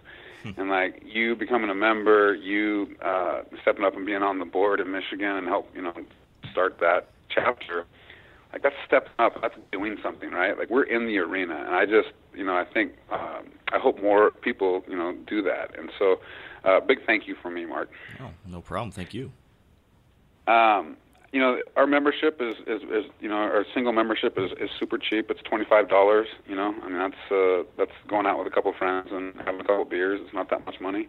Hmm. 0.44 0.60
And 0.60 0.70
like 0.70 1.02
you 1.04 1.34
becoming 1.34 1.70
a 1.70 1.74
member, 1.74 2.34
you 2.34 2.96
uh, 3.02 3.42
stepping 3.62 3.84
up 3.84 3.96
and 3.96 4.04
being 4.04 4.22
on 4.22 4.38
the 4.38 4.44
board 4.44 4.78
in 4.78 4.92
Michigan 4.92 5.36
and 5.36 5.48
help, 5.48 5.68
you 5.74 5.82
know, 5.82 5.94
start 6.52 6.78
that 6.80 7.08
chapter. 7.30 7.86
Like 8.52 8.62
that's 8.62 8.76
stepping 8.86 9.10
up. 9.18 9.40
That's 9.40 9.54
doing 9.72 9.96
something, 10.02 10.30
right? 10.30 10.56
Like 10.56 10.70
we're 10.70 10.84
in 10.84 11.06
the 11.06 11.18
arena, 11.18 11.56
and 11.66 11.74
I 11.74 11.86
just, 11.86 12.14
you 12.34 12.44
know, 12.44 12.54
I 12.54 12.64
think 12.64 12.92
um, 13.10 13.50
I 13.72 13.78
hope 13.78 14.00
more 14.00 14.30
people, 14.30 14.84
you 14.88 14.96
know, 14.96 15.16
do 15.26 15.42
that. 15.42 15.76
And 15.76 15.90
so, 15.98 16.20
uh, 16.64 16.80
big 16.80 16.98
thank 17.04 17.26
you 17.26 17.34
for 17.42 17.50
me, 17.50 17.64
Mark. 17.64 17.90
Oh, 18.20 18.30
no 18.46 18.60
problem. 18.60 18.92
Thank 18.92 19.12
you. 19.12 19.32
Um, 20.46 20.98
you 21.34 21.40
know, 21.40 21.58
our 21.74 21.88
membership 21.88 22.40
is, 22.40 22.54
is, 22.68 22.82
is 22.82 23.10
you 23.18 23.28
know, 23.28 23.34
our 23.34 23.66
single 23.74 23.92
membership 23.92 24.38
is, 24.38 24.52
is 24.60 24.70
super 24.78 24.98
cheap. 24.98 25.32
It's 25.32 25.42
twenty 25.42 25.64
five 25.68 25.88
dollars. 25.88 26.28
You 26.46 26.54
know, 26.54 26.72
I 26.80 26.88
mean 26.88 26.98
that's 26.98 27.32
uh, 27.32 27.64
that's 27.76 27.90
going 28.08 28.24
out 28.24 28.38
with 28.38 28.46
a 28.46 28.54
couple 28.54 28.70
of 28.70 28.76
friends 28.76 29.08
and 29.10 29.34
having 29.44 29.60
a 29.60 29.64
couple 29.64 29.82
of 29.82 29.90
beers. 29.90 30.20
It's 30.22 30.32
not 30.32 30.48
that 30.50 30.64
much 30.64 30.76
money, 30.80 31.08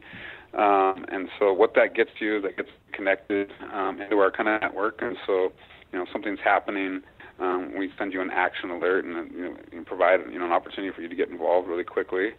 um, 0.55 1.05
and 1.09 1.29
so 1.37 1.53
what 1.53 1.75
that 1.75 1.93
gets 1.93 2.09
you, 2.19 2.41
that 2.41 2.57
gets 2.57 2.69
connected 2.91 3.51
um, 3.71 4.01
into 4.01 4.17
our 4.17 4.31
kind 4.31 4.49
of 4.49 4.61
network. 4.61 4.99
And 4.99 5.15
so, 5.27 5.53
you 5.93 5.99
know, 5.99 6.05
something's 6.11 6.39
happening. 6.43 7.01
Um, 7.39 7.77
we 7.77 7.91
send 7.95 8.11
you 8.11 8.21
an 8.21 8.31
action 8.31 8.71
alert 8.71 9.05
and 9.05 9.31
you 9.31 9.43
know, 9.43 9.57
you 9.71 9.83
provide 9.83 10.21
you 10.31 10.39
know 10.39 10.45
an 10.45 10.53
opportunity 10.53 10.91
for 10.91 11.01
you 11.01 11.09
to 11.09 11.15
get 11.15 11.29
involved 11.29 11.67
really 11.67 11.83
quickly. 11.83 12.29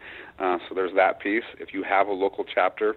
Uh, 0.41 0.59
so 0.69 0.75
there's 0.75 0.95
that 0.97 1.21
piece. 1.21 1.45
If 1.61 1.73
you 1.73 1.85
have 1.85 2.09
a 2.09 2.13
local 2.13 2.45
chapter 2.45 2.97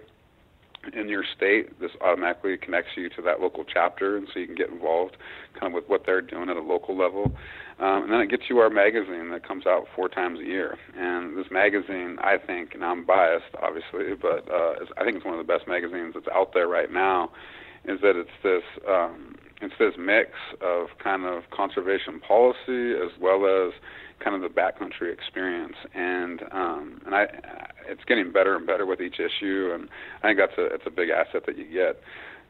in 0.94 1.08
your 1.08 1.24
state, 1.36 1.78
this 1.80 1.90
automatically 2.00 2.56
connects 2.56 2.90
you 2.96 3.08
to 3.10 3.22
that 3.22 3.40
local 3.40 3.64
chapter, 3.64 4.16
and 4.16 4.26
so 4.32 4.40
you 4.40 4.46
can 4.46 4.54
get 4.54 4.70
involved 4.70 5.16
kind 5.58 5.66
of 5.66 5.72
with 5.74 5.88
what 5.88 6.06
they're 6.06 6.22
doing 6.22 6.48
at 6.48 6.56
a 6.56 6.62
local 6.62 6.96
level. 6.96 7.32
Um, 7.78 8.04
and 8.04 8.12
then 8.12 8.20
it 8.20 8.30
gets 8.30 8.44
you 8.48 8.58
our 8.58 8.70
magazine 8.70 9.30
that 9.30 9.46
comes 9.46 9.66
out 9.66 9.86
four 9.94 10.08
times 10.08 10.38
a 10.40 10.44
year. 10.44 10.78
And 10.96 11.36
this 11.36 11.46
magazine, 11.50 12.18
I 12.22 12.36
think, 12.38 12.74
and 12.74 12.84
I'm 12.84 13.04
biased, 13.04 13.54
obviously, 13.62 14.14
but 14.20 14.50
uh, 14.50 14.74
I 14.98 15.04
think 15.04 15.16
it's 15.16 15.24
one 15.24 15.38
of 15.38 15.46
the 15.46 15.50
best 15.50 15.66
magazines 15.66 16.14
that's 16.14 16.28
out 16.34 16.52
there 16.54 16.68
right 16.68 16.92
now. 16.92 17.30
Is 17.86 18.00
that 18.02 18.14
it's 18.14 18.28
this 18.42 18.62
um, 18.86 19.36
it's 19.62 19.72
this 19.78 19.94
mix 19.98 20.32
of 20.60 20.88
kind 21.02 21.24
of 21.24 21.44
conservation 21.50 22.20
policy 22.20 22.92
as 22.92 23.10
well 23.18 23.46
as 23.46 23.72
kind 24.20 24.36
of 24.36 24.42
the 24.42 24.48
backcountry 24.48 25.12
experience, 25.12 25.76
and 25.94 26.42
um, 26.52 27.00
and 27.06 27.14
I, 27.14 27.26
it's 27.88 28.04
getting 28.06 28.32
better 28.32 28.56
and 28.56 28.66
better 28.66 28.86
with 28.86 29.00
each 29.00 29.18
issue, 29.18 29.72
and 29.74 29.88
I 30.22 30.28
think 30.28 30.38
that's 30.38 30.58
a 30.58 30.66
it's 30.74 30.84
a 30.86 30.90
big 30.90 31.08
asset 31.10 31.44
that 31.46 31.58
you 31.58 31.64
get. 31.64 32.00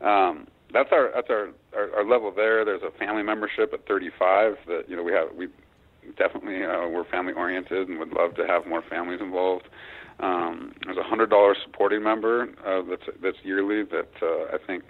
Um, 0.06 0.46
that's 0.72 0.90
our 0.92 1.10
that's 1.14 1.30
our, 1.30 1.50
our 1.74 1.98
our 1.98 2.04
level 2.04 2.32
there. 2.34 2.64
There's 2.64 2.82
a 2.82 2.96
family 2.98 3.22
membership 3.22 3.72
at 3.72 3.86
35 3.86 4.56
that 4.66 4.82
you 4.88 4.96
know 4.96 5.02
we 5.02 5.12
have 5.12 5.28
we 5.36 5.48
definitely 6.16 6.64
uh, 6.64 6.88
we're 6.88 7.04
family 7.04 7.32
oriented 7.32 7.88
and 7.88 7.98
would 7.98 8.12
love 8.12 8.34
to 8.36 8.46
have 8.46 8.66
more 8.66 8.82
families 8.88 9.20
involved. 9.20 9.68
Um, 10.20 10.74
there's 10.84 10.98
a 10.98 11.02
hundred 11.02 11.30
dollar 11.30 11.56
supporting 11.64 12.02
member 12.02 12.48
uh, 12.66 12.82
that's 12.88 13.16
that's 13.22 13.38
yearly 13.42 13.84
that 13.84 14.10
uh, 14.22 14.54
I 14.54 14.58
think 14.66 14.84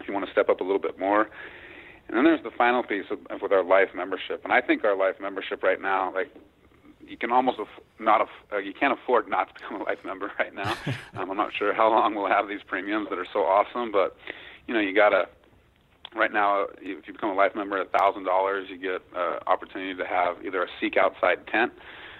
if 0.00 0.08
you 0.08 0.14
want 0.14 0.26
to 0.26 0.32
step 0.32 0.48
up 0.48 0.60
a 0.60 0.64
little 0.64 0.78
bit 0.80 0.98
more 0.98 1.28
and 2.12 2.18
then 2.18 2.24
there's 2.24 2.42
the 2.42 2.50
final 2.50 2.82
piece 2.82 3.06
of, 3.10 3.20
of, 3.30 3.40
with 3.40 3.52
our 3.52 3.64
life 3.64 3.88
membership, 3.94 4.44
and 4.44 4.52
I 4.52 4.60
think 4.60 4.84
our 4.84 4.94
life 4.94 5.14
membership 5.18 5.62
right 5.62 5.80
now, 5.80 6.12
like 6.12 6.28
you 7.06 7.16
can 7.16 7.32
almost 7.32 7.58
aff- 7.58 7.82
not 7.98 8.20
aff- 8.20 8.52
uh, 8.52 8.58
you 8.58 8.74
can't 8.74 8.92
afford 8.92 9.28
not 9.28 9.48
to 9.48 9.54
become 9.54 9.80
a 9.80 9.84
life 9.84 10.04
member 10.04 10.30
right 10.38 10.54
now. 10.54 10.76
um, 11.16 11.30
I'm 11.30 11.36
not 11.38 11.54
sure 11.54 11.72
how 11.72 11.88
long 11.88 12.14
we'll 12.14 12.28
have 12.28 12.48
these 12.48 12.60
premiums 12.66 13.08
that 13.08 13.18
are 13.18 13.26
so 13.32 13.40
awesome, 13.40 13.90
but 13.90 14.14
you 14.66 14.74
know 14.74 14.80
you 14.80 14.94
gotta. 14.94 15.26
Right 16.14 16.30
now, 16.30 16.66
if 16.82 17.06
you 17.06 17.14
become 17.14 17.30
a 17.30 17.34
life 17.34 17.54
member 17.54 17.78
at 17.78 17.90
thousand 17.90 18.24
dollars, 18.24 18.68
you 18.68 18.76
get 18.76 19.00
uh, 19.16 19.38
opportunity 19.46 19.94
to 19.94 20.06
have 20.06 20.44
either 20.44 20.62
a 20.62 20.66
Seek 20.78 20.98
Outside 20.98 21.46
tent, 21.46 21.72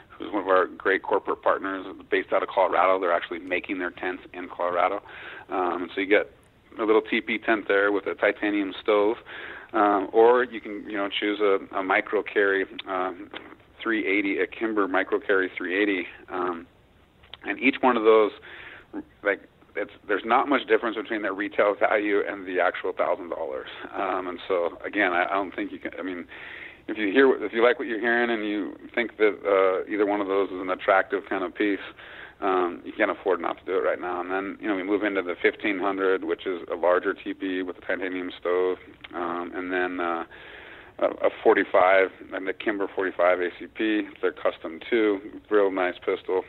who's 0.08 0.32
one 0.32 0.40
of 0.40 0.48
our 0.48 0.64
great 0.66 1.02
corporate 1.02 1.42
partners 1.42 1.84
based 2.10 2.32
out 2.32 2.42
of 2.42 2.48
Colorado. 2.48 2.98
They're 2.98 3.12
actually 3.12 3.40
making 3.40 3.80
their 3.80 3.90
tents 3.90 4.22
in 4.32 4.48
Colorado, 4.48 5.02
um, 5.50 5.90
so 5.94 6.00
you 6.00 6.06
get 6.06 6.30
a 6.78 6.84
little 6.84 7.02
TP 7.02 7.44
tent 7.44 7.68
there 7.68 7.92
with 7.92 8.06
a 8.06 8.14
titanium 8.14 8.72
stove. 8.80 9.18
Um, 9.72 10.08
or 10.12 10.44
you 10.44 10.60
can, 10.60 10.84
you 10.88 10.98
know, 10.98 11.08
choose 11.08 11.40
a, 11.40 11.76
a 11.76 11.82
micro 11.82 12.22
carry 12.22 12.64
um, 12.86 13.30
380, 13.82 14.38
a 14.40 14.46
Kimber 14.46 14.86
micro 14.86 15.18
carry 15.18 15.50
380, 15.56 16.06
um, 16.30 16.66
and 17.44 17.58
each 17.58 17.76
one 17.80 17.96
of 17.96 18.04
those, 18.04 18.32
like, 19.24 19.40
it's 19.74 19.90
there's 20.06 20.22
not 20.24 20.48
much 20.48 20.66
difference 20.68 20.96
between 20.96 21.22
their 21.22 21.32
retail 21.32 21.74
value 21.74 22.20
and 22.28 22.46
the 22.46 22.60
actual 22.60 22.92
thousand 22.92 23.30
dollars. 23.30 23.68
Um, 23.94 24.28
and 24.28 24.38
so 24.46 24.78
again, 24.84 25.12
I, 25.12 25.24
I 25.24 25.34
don't 25.34 25.54
think 25.54 25.72
you 25.72 25.78
can. 25.78 25.92
I 25.98 26.02
mean, 26.02 26.26
if 26.88 26.98
you 26.98 27.10
hear 27.10 27.42
if 27.42 27.52
you 27.52 27.62
like 27.62 27.78
what 27.78 27.88
you're 27.88 28.00
hearing 28.00 28.30
and 28.30 28.46
you 28.46 28.76
think 28.94 29.16
that 29.18 29.38
uh, 29.44 29.90
either 29.90 30.06
one 30.06 30.20
of 30.20 30.26
those 30.26 30.50
is 30.50 30.60
an 30.60 30.70
attractive 30.70 31.22
kind 31.28 31.44
of 31.44 31.54
piece, 31.54 31.78
um, 32.42 32.82
you 32.84 32.92
can't 32.92 33.10
afford 33.10 33.40
not 33.40 33.58
to 33.58 33.64
do 33.64 33.78
it 33.78 33.82
right 33.82 34.00
now. 34.00 34.20
And 34.20 34.30
then 34.30 34.58
you 34.60 34.68
know 34.68 34.74
we 34.74 34.82
move 34.82 35.04
into 35.04 35.22
the 35.22 35.36
1500, 35.42 36.24
which 36.24 36.46
is 36.46 36.60
a 36.70 36.76
larger 36.76 37.14
teepee 37.14 37.62
with 37.62 37.78
a 37.78 37.80
titanium 37.80 38.30
stove, 38.38 38.78
um, 39.14 39.52
and 39.54 39.72
then 39.72 40.00
uh, 40.00 40.24
a, 40.98 41.06
a 41.26 41.30
45 41.42 42.08
and 42.34 42.46
the 42.46 42.52
Kimber 42.52 42.88
45 42.94 43.38
ACP. 43.38 44.02
They're 44.20 44.32
custom 44.32 44.80
too, 44.90 45.20
real 45.50 45.70
nice 45.70 45.94
pistol. 46.04 46.42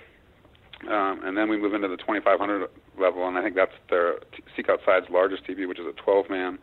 Um, 0.89 1.21
and 1.23 1.37
then 1.37 1.47
we 1.47 1.57
move 1.57 1.73
into 1.73 1.87
the 1.87 1.95
2500 1.95 2.67
level, 2.99 3.25
and 3.27 3.37
I 3.37 3.43
think 3.43 3.55
that's 3.55 3.71
their 3.89 4.15
Seek 4.55 4.67
Outside's 4.69 5.09
largest 5.09 5.45
teepee, 5.45 5.65
which 5.65 5.79
is 5.79 5.85
a 5.85 5.93
12 5.93 6.29
man 6.29 6.59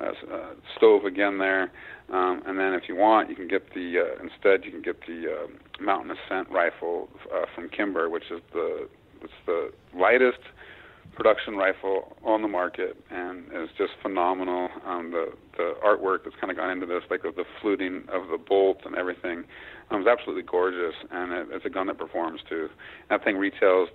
uh, 0.00 0.34
uh, 0.34 0.54
stove 0.76 1.04
again 1.04 1.38
there. 1.38 1.70
Um, 2.12 2.42
and 2.46 2.58
then 2.58 2.74
if 2.74 2.84
you 2.88 2.96
want, 2.96 3.28
you 3.30 3.36
can 3.36 3.48
get 3.48 3.72
the 3.74 3.86
uh, 3.98 4.22
instead 4.22 4.64
you 4.64 4.72
can 4.72 4.82
get 4.82 4.96
the 5.06 5.26
uh, 5.26 5.82
Mountain 5.82 6.10
Ascent 6.16 6.48
rifle 6.50 7.08
uh, 7.34 7.44
from 7.54 7.68
Kimber, 7.68 8.08
which 8.08 8.24
is 8.30 8.40
the 8.52 8.88
it's 9.22 9.32
the 9.46 9.70
lightest 9.94 10.40
production 11.14 11.56
rifle 11.56 12.16
on 12.24 12.40
the 12.40 12.48
market 12.48 12.96
and 13.10 13.44
is 13.48 13.68
just 13.76 13.92
phenomenal. 14.00 14.68
Um, 14.86 15.10
the 15.10 15.32
the 15.56 15.74
artwork 15.84 16.24
that's 16.24 16.36
kind 16.40 16.50
of 16.50 16.56
gone 16.56 16.70
into 16.70 16.86
this, 16.86 17.02
like 17.10 17.22
the, 17.22 17.44
fluting 17.60 18.04
of 18.12 18.28
the 18.30 18.38
bolt 18.38 18.78
and 18.84 18.94
everything, 18.94 19.44
um, 19.90 20.00
is 20.00 20.06
absolutely 20.06 20.44
gorgeous. 20.44 20.94
And 21.10 21.32
it, 21.32 21.48
it's 21.50 21.66
a 21.66 21.70
gun 21.70 21.88
that 21.88 21.98
performs 21.98 22.40
too. 22.48 22.68
That 23.10 23.22
thing 23.24 23.36
retails 23.36 23.88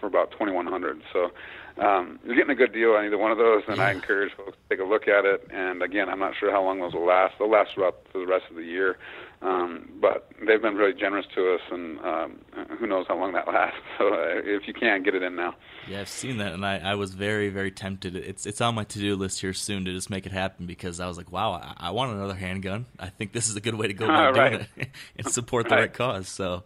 for 0.00 0.06
about 0.06 0.32
twenty 0.32 0.52
one 0.52 0.66
hundred. 0.66 1.00
So 1.12 1.30
um, 1.78 2.18
you're 2.24 2.36
getting 2.36 2.50
a 2.50 2.54
good 2.54 2.72
deal 2.72 2.90
on 2.92 3.04
either 3.06 3.18
one 3.18 3.30
of 3.32 3.38
those, 3.38 3.62
and 3.68 3.80
I 3.80 3.92
encourage 3.92 4.32
folks 4.36 4.52
to 4.52 4.76
take 4.76 4.84
a 4.84 4.88
look 4.88 5.08
at 5.08 5.24
it. 5.24 5.46
And 5.50 5.82
again, 5.82 6.08
I'm 6.08 6.18
not 6.18 6.34
sure 6.38 6.50
how 6.50 6.62
long 6.62 6.80
those 6.80 6.92
will 6.94 7.06
last. 7.06 7.34
They'll 7.38 7.50
last 7.50 7.74
throughout 7.74 8.06
the 8.12 8.26
rest 8.26 8.44
of 8.50 8.56
the 8.56 8.62
year, 8.64 8.98
um, 9.40 9.88
but 10.00 10.30
they've 10.46 10.60
been 10.60 10.74
really 10.74 10.92
generous 10.98 11.26
to 11.34 11.54
us, 11.54 11.60
and 11.70 11.98
um, 12.00 12.38
who 12.78 12.86
knows 12.86 13.06
how 13.08 13.16
long 13.18 13.32
that 13.32 13.48
lasts. 13.48 13.78
So 13.98 14.08
uh, 14.14 14.40
if 14.44 14.66
you 14.66 14.74
can, 14.74 15.02
get 15.02 15.14
it 15.14 15.22
in 15.22 15.36
now. 15.36 15.54
Yeah, 15.88 16.00
I've 16.00 16.08
seen 16.08 16.38
that, 16.38 16.52
and 16.54 16.64
I, 16.66 16.78
I 16.78 16.94
was 16.96 17.14
very, 17.14 17.48
very 17.50 17.70
tempted. 17.70 18.16
It's 18.16 18.46
it's 18.46 18.60
on 18.60 18.74
my 18.74 18.84
to 18.84 18.98
do 18.98 19.14
list 19.16 19.40
here 19.40 19.52
soon 19.52 19.84
to 19.84 19.92
just 19.92 20.10
make 20.10 20.26
it 20.26 20.32
happen 20.32 20.66
because 20.66 20.98
I 20.98 21.06
was 21.06 21.16
like, 21.16 21.30
wow, 21.30 21.52
I, 21.52 21.74
I 21.88 21.90
want 21.90 22.12
another 22.12 22.34
handgun. 22.34 22.86
I 22.98 23.08
think 23.10 23.32
this 23.32 23.48
is 23.48 23.54
a 23.56 23.60
good 23.60 23.74
way 23.76 23.86
to 23.86 23.94
go 23.94 24.06
about 24.06 24.34
right. 24.36 24.50
doing 24.52 24.66
it 24.76 24.88
and 25.18 25.28
support 25.30 25.68
the 25.68 25.74
Right. 25.76 25.80
right 25.82 25.92
cause. 25.92 26.28
So 26.28 26.64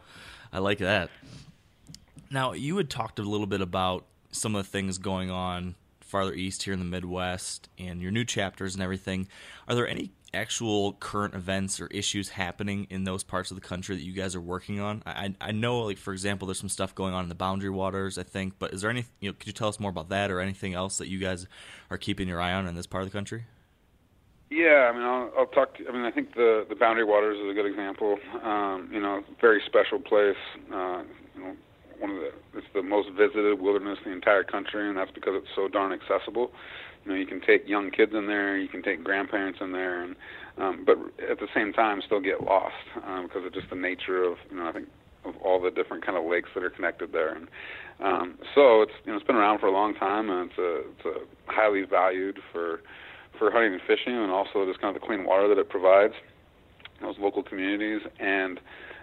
I 0.52 0.58
like 0.60 0.78
that. 0.78 1.10
Now, 2.30 2.52
you 2.52 2.76
had 2.76 2.90
talked 2.90 3.18
a 3.18 3.22
little 3.22 3.46
bit 3.46 3.60
about 3.60 4.04
some 4.36 4.54
of 4.54 4.64
the 4.64 4.70
things 4.70 4.98
going 4.98 5.30
on 5.30 5.74
farther 6.00 6.34
east 6.34 6.62
here 6.62 6.72
in 6.72 6.78
the 6.78 6.84
Midwest 6.84 7.68
and 7.78 8.00
your 8.00 8.10
new 8.10 8.24
chapters 8.24 8.74
and 8.74 8.82
everything. 8.82 9.28
Are 9.68 9.74
there 9.74 9.88
any 9.88 10.12
actual 10.32 10.92
current 10.94 11.34
events 11.34 11.80
or 11.80 11.88
issues 11.88 12.28
happening 12.30 12.86
in 12.90 13.04
those 13.04 13.24
parts 13.24 13.50
of 13.50 13.56
the 13.56 13.66
country 13.66 13.96
that 13.96 14.02
you 14.02 14.12
guys 14.12 14.34
are 14.36 14.40
working 14.40 14.80
on? 14.80 15.02
I, 15.04 15.34
I 15.40 15.52
know, 15.52 15.80
like 15.80 15.98
for 15.98 16.12
example, 16.12 16.46
there's 16.46 16.60
some 16.60 16.68
stuff 16.68 16.94
going 16.94 17.14
on 17.14 17.24
in 17.24 17.28
the 17.28 17.34
Boundary 17.34 17.70
Waters, 17.70 18.18
I 18.18 18.22
think. 18.22 18.54
But 18.58 18.72
is 18.72 18.82
there 18.82 18.90
any? 18.90 19.06
You 19.20 19.30
know, 19.30 19.32
could 19.38 19.48
you 19.48 19.52
tell 19.52 19.68
us 19.68 19.80
more 19.80 19.90
about 19.90 20.08
that 20.10 20.30
or 20.30 20.40
anything 20.40 20.74
else 20.74 20.98
that 20.98 21.08
you 21.08 21.18
guys 21.18 21.46
are 21.90 21.98
keeping 21.98 22.28
your 22.28 22.40
eye 22.40 22.52
on 22.52 22.66
in 22.66 22.74
this 22.74 22.86
part 22.86 23.02
of 23.02 23.10
the 23.10 23.16
country? 23.16 23.44
Yeah, 24.48 24.88
I 24.88 24.92
mean, 24.92 25.02
I'll, 25.02 25.32
I'll 25.36 25.46
talk. 25.46 25.76
To, 25.78 25.88
I 25.88 25.92
mean, 25.92 26.04
I 26.04 26.12
think 26.12 26.34
the 26.34 26.64
the 26.68 26.76
Boundary 26.76 27.04
Waters 27.04 27.36
is 27.38 27.50
a 27.50 27.54
good 27.54 27.66
example. 27.66 28.18
Um, 28.44 28.88
you 28.92 29.00
know, 29.00 29.24
very 29.40 29.60
special 29.66 29.98
place. 29.98 30.36
Uh, 30.72 31.02
you 31.34 31.42
know, 31.42 31.56
one 32.00 32.10
of 32.10 32.16
the 32.16 32.30
it's 32.58 32.66
the 32.74 32.82
most 32.82 33.08
visited 33.10 33.60
wilderness 33.60 33.98
in 34.04 34.10
the 34.10 34.16
entire 34.16 34.44
country, 34.44 34.88
and 34.88 34.96
that's 34.96 35.10
because 35.10 35.34
it's 35.36 35.50
so 35.54 35.68
darn 35.68 35.92
accessible. 35.92 36.50
You 37.04 37.12
know, 37.12 37.18
you 37.18 37.26
can 37.26 37.40
take 37.40 37.68
young 37.68 37.90
kids 37.90 38.12
in 38.14 38.26
there, 38.26 38.56
you 38.58 38.68
can 38.68 38.82
take 38.82 39.04
grandparents 39.04 39.60
in 39.60 39.72
there, 39.72 40.02
and 40.02 40.16
um, 40.58 40.84
but 40.84 40.98
at 41.30 41.38
the 41.38 41.48
same 41.54 41.72
time 41.72 42.02
still 42.04 42.20
get 42.20 42.42
lost 42.42 42.74
um, 43.06 43.26
because 43.26 43.44
of 43.46 43.52
just 43.52 43.70
the 43.70 43.76
nature 43.76 44.24
of 44.24 44.38
you 44.50 44.56
know 44.56 44.68
I 44.68 44.72
think 44.72 44.88
of 45.24 45.34
all 45.44 45.60
the 45.60 45.70
different 45.70 46.04
kind 46.04 46.16
of 46.16 46.24
lakes 46.24 46.48
that 46.54 46.62
are 46.62 46.70
connected 46.70 47.12
there. 47.12 47.34
And 47.34 47.48
um, 48.00 48.38
so 48.54 48.82
it's 48.82 48.92
you 49.04 49.12
know 49.12 49.18
it's 49.18 49.26
been 49.26 49.36
around 49.36 49.60
for 49.60 49.66
a 49.66 49.72
long 49.72 49.94
time, 49.94 50.30
and 50.30 50.50
it's 50.50 50.58
a 50.58 50.76
it's 50.90 51.18
a 51.18 51.52
highly 51.52 51.82
valued 51.82 52.38
for 52.52 52.80
for 53.38 53.50
hunting 53.50 53.74
and 53.74 53.82
fishing, 53.86 54.14
and 54.14 54.30
also 54.30 54.64
just 54.66 54.80
kind 54.80 54.94
of 54.94 55.00
the 55.00 55.06
clean 55.06 55.24
water 55.24 55.48
that 55.48 55.58
it 55.58 55.68
provides 55.68 56.14
those 57.00 57.16
local 57.18 57.42
communities. 57.42 58.00
And 58.18 58.58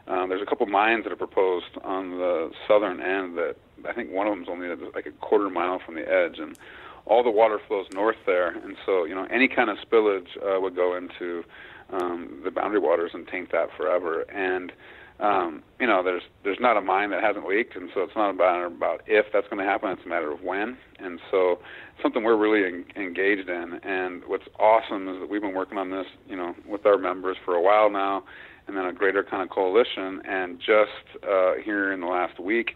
um, 0.07 0.29
there's 0.29 0.41
a 0.41 0.45
couple 0.45 0.65
mines 0.65 1.03
that 1.03 1.13
are 1.13 1.17
proposed 1.17 1.77
on 1.83 2.11
the 2.11 2.51
southern 2.67 2.99
end 2.99 3.37
that 3.37 3.55
I 3.87 3.93
think 3.93 4.11
one 4.11 4.27
of 4.27 4.33
them 4.33 4.43
is 4.43 4.49
only 4.49 4.67
like 4.93 5.05
a 5.05 5.11
quarter 5.11 5.49
mile 5.49 5.79
from 5.85 5.95
the 5.95 6.01
edge, 6.01 6.39
and 6.39 6.57
all 7.05 7.23
the 7.23 7.31
water 7.31 7.59
flows 7.67 7.87
north 7.93 8.17
there. 8.25 8.49
And 8.49 8.75
so 8.85 9.05
you 9.05 9.15
know 9.15 9.25
any 9.31 9.47
kind 9.47 9.69
of 9.69 9.77
spillage 9.77 10.37
uh, 10.41 10.59
would 10.59 10.75
go 10.75 10.95
into 10.95 11.43
um, 11.91 12.41
the 12.43 12.51
boundary 12.51 12.79
waters 12.79 13.11
and 13.13 13.27
taint 13.27 13.51
that 13.51 13.69
forever. 13.77 14.21
And 14.23 14.71
um, 15.19 15.63
you 15.79 15.87
know, 15.87 16.03
there's 16.03 16.23
there's 16.43 16.59
not 16.59 16.75
a 16.75 16.81
mine 16.81 17.11
that 17.11 17.23
hasn't 17.23 17.47
leaked, 17.47 17.75
and 17.75 17.89
so 17.93 18.01
it's 18.01 18.15
not 18.15 18.31
about 18.31 18.65
about 18.65 19.01
if 19.07 19.27
that's 19.31 19.47
going 19.47 19.63
to 19.63 19.69
happen. 19.69 19.89
It's 19.91 20.05
a 20.05 20.09
matter 20.09 20.31
of 20.31 20.41
when. 20.41 20.77
And 20.99 21.19
so, 21.29 21.59
something 22.01 22.23
we're 22.23 22.35
really 22.35 22.65
en- 22.65 22.85
engaged 23.01 23.47
in. 23.47 23.79
And 23.83 24.23
what's 24.25 24.45
awesome 24.59 25.07
is 25.07 25.19
that 25.19 25.29
we've 25.29 25.41
been 25.41 25.53
working 25.53 25.77
on 25.77 25.91
this, 25.91 26.07
you 26.27 26.35
know, 26.35 26.55
with 26.67 26.85
our 26.85 26.97
members 26.97 27.37
for 27.45 27.55
a 27.55 27.61
while 27.61 27.89
now, 27.89 28.23
and 28.67 28.77
then 28.77 28.85
a 28.85 28.93
greater 28.93 29.23
kind 29.23 29.43
of 29.43 29.49
coalition. 29.49 30.21
And 30.25 30.59
just 30.59 31.23
uh, 31.27 31.53
here 31.63 31.91
in 31.91 32.01
the 32.01 32.07
last 32.07 32.39
week, 32.39 32.75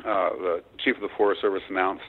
uh, 0.00 0.30
the 0.30 0.62
chief 0.78 0.96
of 0.96 1.02
the 1.02 1.08
Forest 1.16 1.40
Service 1.40 1.62
announced 1.68 2.02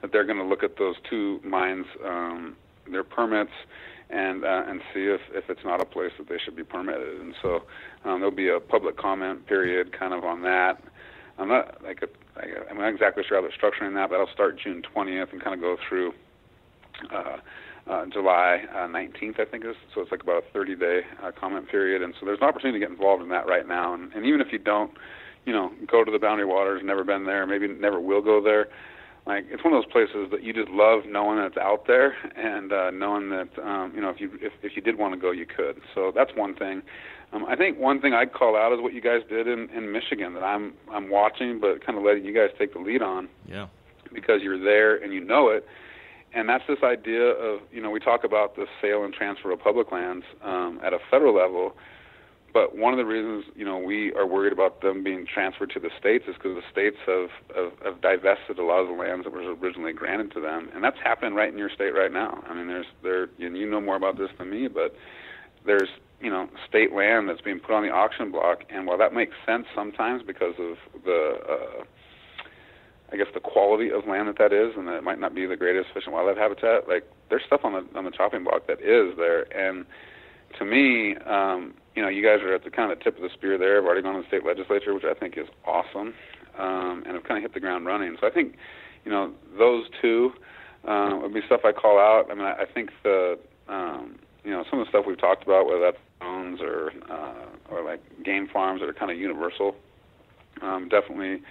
that 0.00 0.12
they're 0.12 0.24
going 0.24 0.38
to 0.38 0.44
look 0.44 0.62
at 0.62 0.76
those 0.78 0.96
two 1.08 1.40
mines, 1.44 1.86
um, 2.04 2.56
their 2.90 3.04
permits 3.04 3.52
and 4.10 4.44
uh, 4.44 4.62
and 4.66 4.80
see 4.92 5.06
if, 5.06 5.20
if 5.32 5.48
it's 5.48 5.64
not 5.64 5.80
a 5.80 5.86
place 5.86 6.12
that 6.18 6.28
they 6.28 6.38
should 6.44 6.54
be 6.56 6.64
permitted. 6.64 7.20
And 7.20 7.34
so 7.40 7.62
um, 8.04 8.20
there'll 8.20 8.30
be 8.30 8.48
a 8.48 8.60
public 8.60 8.96
comment 8.98 9.46
period 9.46 9.98
kind 9.98 10.12
of 10.12 10.24
on 10.24 10.42
that. 10.42 10.82
I'm 11.38 11.48
not 11.48 11.82
like 11.82 12.02
a, 12.02 12.08
I- 12.38 12.68
I'm 12.70 12.76
not 12.78 12.88
exactly 12.88 13.24
sure 13.26 13.40
how 13.40 13.48
they're 13.48 13.56
structuring 13.70 13.94
that, 13.94 14.10
but 14.10 14.20
I'll 14.20 14.32
start 14.32 14.58
June 14.62 14.82
20th 14.94 15.32
and 15.32 15.42
kind 15.42 15.54
of 15.54 15.60
go 15.60 15.76
through 15.88 16.12
uh, 17.10 17.38
uh, 17.90 18.06
July 18.12 18.64
uh, 18.72 18.86
19th, 18.86 19.40
I 19.40 19.44
think 19.44 19.64
it 19.64 19.70
is. 19.70 19.76
So 19.94 20.00
it's 20.00 20.10
like 20.10 20.22
about 20.22 20.44
a 20.54 20.56
30-day 20.58 21.00
uh, 21.22 21.30
comment 21.38 21.68
period, 21.68 22.02
and 22.02 22.14
so 22.18 22.26
there's 22.26 22.38
an 22.40 22.46
opportunity 22.48 22.78
to 22.78 22.86
get 22.86 22.90
involved 22.92 23.22
in 23.22 23.28
that 23.30 23.46
right 23.46 23.66
now. 23.66 23.94
And, 23.94 24.12
and 24.12 24.24
even 24.24 24.40
if 24.40 24.48
you 24.52 24.58
don't, 24.58 24.92
you 25.44 25.52
know, 25.52 25.72
go 25.90 26.04
to 26.04 26.10
the 26.10 26.18
Boundary 26.18 26.46
Waters, 26.46 26.82
never 26.84 27.04
been 27.04 27.24
there, 27.24 27.46
maybe 27.46 27.66
never 27.68 28.00
will 28.00 28.22
go 28.22 28.42
there 28.42 28.68
like 29.26 29.46
it's 29.50 29.62
one 29.62 29.72
of 29.72 29.82
those 29.82 29.92
places 29.92 30.30
that 30.32 30.42
you 30.42 30.52
just 30.52 30.68
love 30.70 31.02
knowing 31.06 31.38
that 31.38 31.46
it's 31.46 31.56
out 31.56 31.86
there 31.86 32.16
and 32.36 32.72
uh, 32.72 32.90
knowing 32.90 33.30
that 33.30 33.48
um, 33.62 33.92
you 33.94 34.00
know 34.00 34.10
if 34.10 34.20
you 34.20 34.30
if, 34.40 34.52
if 34.62 34.72
you 34.74 34.82
did 34.82 34.98
want 34.98 35.14
to 35.14 35.20
go 35.20 35.30
you 35.30 35.46
could. 35.46 35.80
So 35.94 36.12
that's 36.14 36.32
one 36.34 36.54
thing. 36.54 36.82
Um, 37.32 37.46
I 37.46 37.56
think 37.56 37.78
one 37.78 38.00
thing 38.00 38.12
I'd 38.14 38.32
call 38.32 38.56
out 38.56 38.72
is 38.72 38.80
what 38.80 38.92
you 38.92 39.00
guys 39.00 39.20
did 39.28 39.46
in, 39.46 39.70
in 39.70 39.92
Michigan 39.92 40.34
that 40.34 40.42
I'm 40.42 40.74
I'm 40.90 41.08
watching, 41.08 41.60
but 41.60 41.84
kind 41.84 41.96
of 41.96 42.04
letting 42.04 42.24
you 42.24 42.34
guys 42.34 42.50
take 42.58 42.72
the 42.72 42.80
lead 42.80 43.00
on 43.02 43.28
Yeah. 43.48 43.68
because 44.12 44.42
you're 44.42 44.62
there 44.62 44.96
and 44.96 45.12
you 45.12 45.20
know 45.20 45.48
it. 45.48 45.66
And 46.34 46.48
that's 46.48 46.64
this 46.66 46.82
idea 46.82 47.22
of 47.22 47.60
you 47.72 47.82
know 47.82 47.90
we 47.90 48.00
talk 48.00 48.24
about 48.24 48.56
the 48.56 48.66
sale 48.80 49.04
and 49.04 49.12
transfer 49.12 49.50
of 49.50 49.60
public 49.60 49.92
lands 49.92 50.24
um, 50.42 50.80
at 50.84 50.92
a 50.92 50.98
federal 51.10 51.34
level. 51.34 51.76
But 52.52 52.76
one 52.76 52.92
of 52.92 52.98
the 52.98 53.06
reasons, 53.06 53.46
you 53.56 53.64
know, 53.64 53.78
we 53.78 54.12
are 54.12 54.26
worried 54.26 54.52
about 54.52 54.82
them 54.82 55.02
being 55.02 55.26
transferred 55.26 55.70
to 55.70 55.80
the 55.80 55.88
states 55.98 56.24
is 56.28 56.34
because 56.34 56.54
the 56.54 56.70
states 56.70 56.98
have, 57.06 57.30
have 57.56 57.72
have 57.84 58.00
divested 58.02 58.58
a 58.58 58.64
lot 58.64 58.80
of 58.80 58.88
the 58.88 58.94
lands 58.94 59.24
that 59.24 59.32
was 59.32 59.56
originally 59.62 59.92
granted 59.92 60.32
to 60.32 60.40
them, 60.40 60.68
and 60.74 60.84
that's 60.84 60.98
happening 61.02 61.34
right 61.34 61.50
in 61.50 61.58
your 61.58 61.70
state 61.70 61.94
right 61.94 62.12
now. 62.12 62.42
I 62.48 62.54
mean, 62.54 62.68
there's 62.68 62.86
there, 63.02 63.28
and 63.40 63.56
you 63.56 63.68
know 63.68 63.80
more 63.80 63.96
about 63.96 64.18
this 64.18 64.30
than 64.38 64.50
me, 64.50 64.68
but 64.68 64.94
there's 65.64 65.88
you 66.20 66.30
know 66.30 66.48
state 66.68 66.92
land 66.92 67.28
that's 67.28 67.40
being 67.40 67.58
put 67.58 67.74
on 67.74 67.82
the 67.82 67.90
auction 67.90 68.30
block, 68.30 68.64
and 68.68 68.86
while 68.86 68.98
that 68.98 69.14
makes 69.14 69.34
sense 69.46 69.66
sometimes 69.74 70.22
because 70.22 70.54
of 70.58 70.76
the 71.04 71.38
uh, 71.48 71.84
I 73.12 73.16
guess 73.16 73.26
the 73.34 73.40
quality 73.40 73.90
of 73.90 74.06
land 74.06 74.28
that 74.28 74.38
that 74.38 74.52
is, 74.52 74.74
and 74.76 74.88
that 74.88 74.96
it 74.96 75.04
might 75.04 75.20
not 75.20 75.34
be 75.34 75.46
the 75.46 75.56
greatest 75.56 75.92
fish 75.92 76.04
and 76.06 76.14
wildlife 76.14 76.38
habitat. 76.38 76.88
Like 76.88 77.04
there's 77.28 77.42
stuff 77.46 77.60
on 77.64 77.72
the 77.72 77.98
on 77.98 78.04
the 78.04 78.10
chopping 78.10 78.44
block 78.44 78.66
that 78.68 78.80
is 78.80 79.16
there, 79.16 79.46
and 79.56 79.84
to 80.58 80.64
me, 80.64 81.16
um, 81.16 81.74
you 81.94 82.02
know, 82.02 82.08
you 82.08 82.22
guys 82.22 82.42
are 82.42 82.54
at 82.54 82.64
the 82.64 82.70
kind 82.70 82.92
of 82.92 83.00
tip 83.00 83.16
of 83.16 83.22
the 83.22 83.30
spear 83.30 83.58
there. 83.58 83.78
I've 83.78 83.84
already 83.84 84.02
gone 84.02 84.14
to 84.14 84.22
the 84.22 84.26
state 84.28 84.44
legislature, 84.46 84.94
which 84.94 85.04
I 85.04 85.14
think 85.14 85.36
is 85.36 85.46
awesome, 85.66 86.14
um, 86.58 87.02
and 87.06 87.14
have 87.14 87.24
kind 87.24 87.38
of 87.38 87.42
hit 87.42 87.54
the 87.54 87.60
ground 87.60 87.86
running. 87.86 88.16
So 88.20 88.26
I 88.26 88.30
think, 88.30 88.56
you 89.04 89.10
know, 89.10 89.32
those 89.58 89.84
two 90.00 90.32
uh, 90.86 91.18
would 91.20 91.34
be 91.34 91.40
stuff 91.46 91.62
I 91.64 91.72
call 91.72 91.98
out. 91.98 92.30
I 92.30 92.34
mean, 92.34 92.44
I, 92.44 92.62
I 92.62 92.64
think 92.66 92.90
the, 93.02 93.38
um, 93.68 94.18
you 94.44 94.50
know, 94.50 94.64
some 94.70 94.78
of 94.78 94.86
the 94.86 94.90
stuff 94.90 95.04
we've 95.06 95.20
talked 95.20 95.42
about, 95.44 95.66
whether 95.66 95.80
that's 95.80 95.98
drones 96.20 96.60
or 96.60 96.92
uh, 97.10 97.46
or 97.70 97.84
like 97.84 98.00
game 98.24 98.48
farms 98.52 98.80
that 98.80 98.88
are 98.88 98.94
kind 98.94 99.10
of 99.10 99.18
universal, 99.18 99.74
um, 100.60 100.88
definitely 100.88 101.42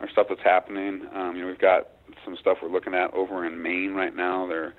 are 0.00 0.08
stuff 0.10 0.26
that's 0.28 0.42
happening. 0.42 1.06
Um, 1.14 1.34
you 1.36 1.42
know, 1.42 1.48
we've 1.48 1.58
got 1.58 1.88
some 2.24 2.36
stuff 2.40 2.58
we're 2.62 2.70
looking 2.70 2.94
at 2.94 3.12
over 3.14 3.44
in 3.44 3.62
Maine 3.62 3.94
right 3.94 4.14
now. 4.14 4.46
They're 4.46 4.74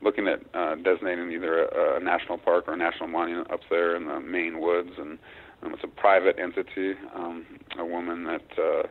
looking 0.00 0.26
at 0.28 0.40
uh, 0.54 0.76
designating 0.76 1.30
either 1.30 1.64
a, 1.64 1.96
a 1.96 2.00
national 2.00 2.38
park 2.38 2.64
or 2.66 2.74
a 2.74 2.76
national 2.76 3.08
monument 3.08 3.50
up 3.50 3.60
there 3.70 3.94
in 3.96 4.06
the 4.06 4.20
Maine 4.20 4.60
woods, 4.60 4.90
and 4.98 5.18
um, 5.62 5.74
it's 5.74 5.84
a 5.84 5.88
private 5.88 6.38
entity. 6.38 6.94
Um, 7.14 7.46
a 7.78 7.84
woman 7.84 8.24
that 8.24 8.42
uh, 8.58 8.82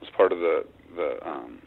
was 0.00 0.10
part 0.16 0.32
of 0.32 0.38
the 0.38 0.64
the 0.96 1.28
um, 1.28 1.58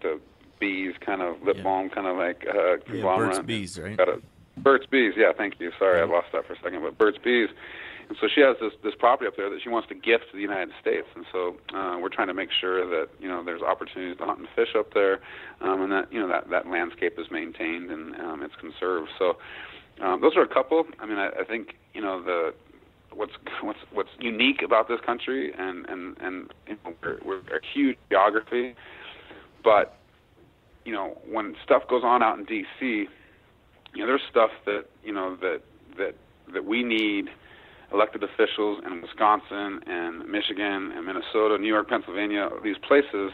the 0.00 0.20
bees 0.60 0.94
kind 1.04 1.20
of 1.22 1.42
lip 1.42 1.56
Yeah. 1.56 1.64
balm 1.64 1.90
kind 1.90 2.06
of 2.06 2.16
like 2.16 2.46
uh, 2.48 2.76
Yeah. 2.92 3.02
Burt's 3.02 3.40
Bees, 3.40 3.78
right? 3.78 3.96
Got 3.96 4.08
a, 4.08 4.22
Burt's 4.58 4.86
Bees, 4.86 5.14
yeah, 5.16 5.32
thank 5.36 5.54
you. 5.58 5.72
Sorry, 5.78 6.00
I 6.00 6.04
lost 6.04 6.28
that 6.32 6.46
for 6.46 6.52
a 6.52 6.56
second, 6.62 6.82
but 6.82 6.96
Burt's 6.98 7.18
Bees. 7.18 7.48
And 8.12 8.18
so 8.20 8.28
she 8.28 8.42
has 8.42 8.56
this 8.60 8.74
this 8.84 8.92
property 8.98 9.26
up 9.26 9.36
there 9.38 9.48
that 9.48 9.60
she 9.62 9.70
wants 9.70 9.88
to 9.88 9.94
gift 9.94 10.24
to 10.32 10.36
the 10.36 10.42
United 10.42 10.68
States, 10.78 11.06
and 11.16 11.24
so 11.32 11.56
uh, 11.74 11.96
we're 11.98 12.10
trying 12.10 12.28
to 12.28 12.34
make 12.34 12.50
sure 12.52 12.84
that 12.84 13.08
you 13.18 13.26
know 13.26 13.42
there's 13.42 13.62
opportunities 13.62 14.18
to 14.18 14.26
hunt 14.26 14.38
and 14.38 14.48
fish 14.54 14.76
up 14.78 14.92
there, 14.92 15.20
um, 15.62 15.80
and 15.80 15.90
that 15.92 16.12
you 16.12 16.20
know 16.20 16.28
that 16.28 16.50
that 16.50 16.66
landscape 16.66 17.18
is 17.18 17.30
maintained 17.30 17.90
and 17.90 18.14
um, 18.16 18.42
it's 18.42 18.54
conserved. 18.56 19.08
So 19.18 19.38
um, 20.02 20.20
those 20.20 20.36
are 20.36 20.42
a 20.42 20.46
couple. 20.46 20.84
I 21.00 21.06
mean, 21.06 21.16
I, 21.16 21.28
I 21.40 21.44
think 21.48 21.76
you 21.94 22.02
know 22.02 22.22
the 22.22 22.52
what's 23.14 23.32
what's 23.62 23.78
what's 23.94 24.10
unique 24.20 24.60
about 24.60 24.88
this 24.88 25.00
country, 25.06 25.50
and 25.56 25.86
and 25.88 26.14
and 26.20 26.52
you 26.68 26.76
know, 26.84 26.92
we're, 27.02 27.18
we're 27.24 27.38
a 27.38 27.60
huge 27.72 27.96
geography, 28.10 28.74
but 29.64 29.96
you 30.84 30.92
know 30.92 31.16
when 31.26 31.56
stuff 31.64 31.88
goes 31.88 32.02
on 32.04 32.22
out 32.22 32.38
in 32.38 32.44
D.C., 32.44 33.08
you 33.94 34.00
know 34.00 34.06
there's 34.06 34.20
stuff 34.30 34.50
that 34.66 34.84
you 35.02 35.14
know 35.14 35.34
that 35.36 35.62
that 35.96 36.14
that 36.52 36.66
we 36.66 36.82
need 36.82 37.30
elected 37.92 38.22
officials 38.22 38.82
in 38.86 39.02
Wisconsin 39.02 39.80
and 39.86 40.28
Michigan 40.28 40.92
and 40.94 41.06
Minnesota, 41.06 41.58
New 41.58 41.68
York, 41.68 41.88
Pennsylvania, 41.88 42.48
these 42.62 42.78
places 42.86 43.32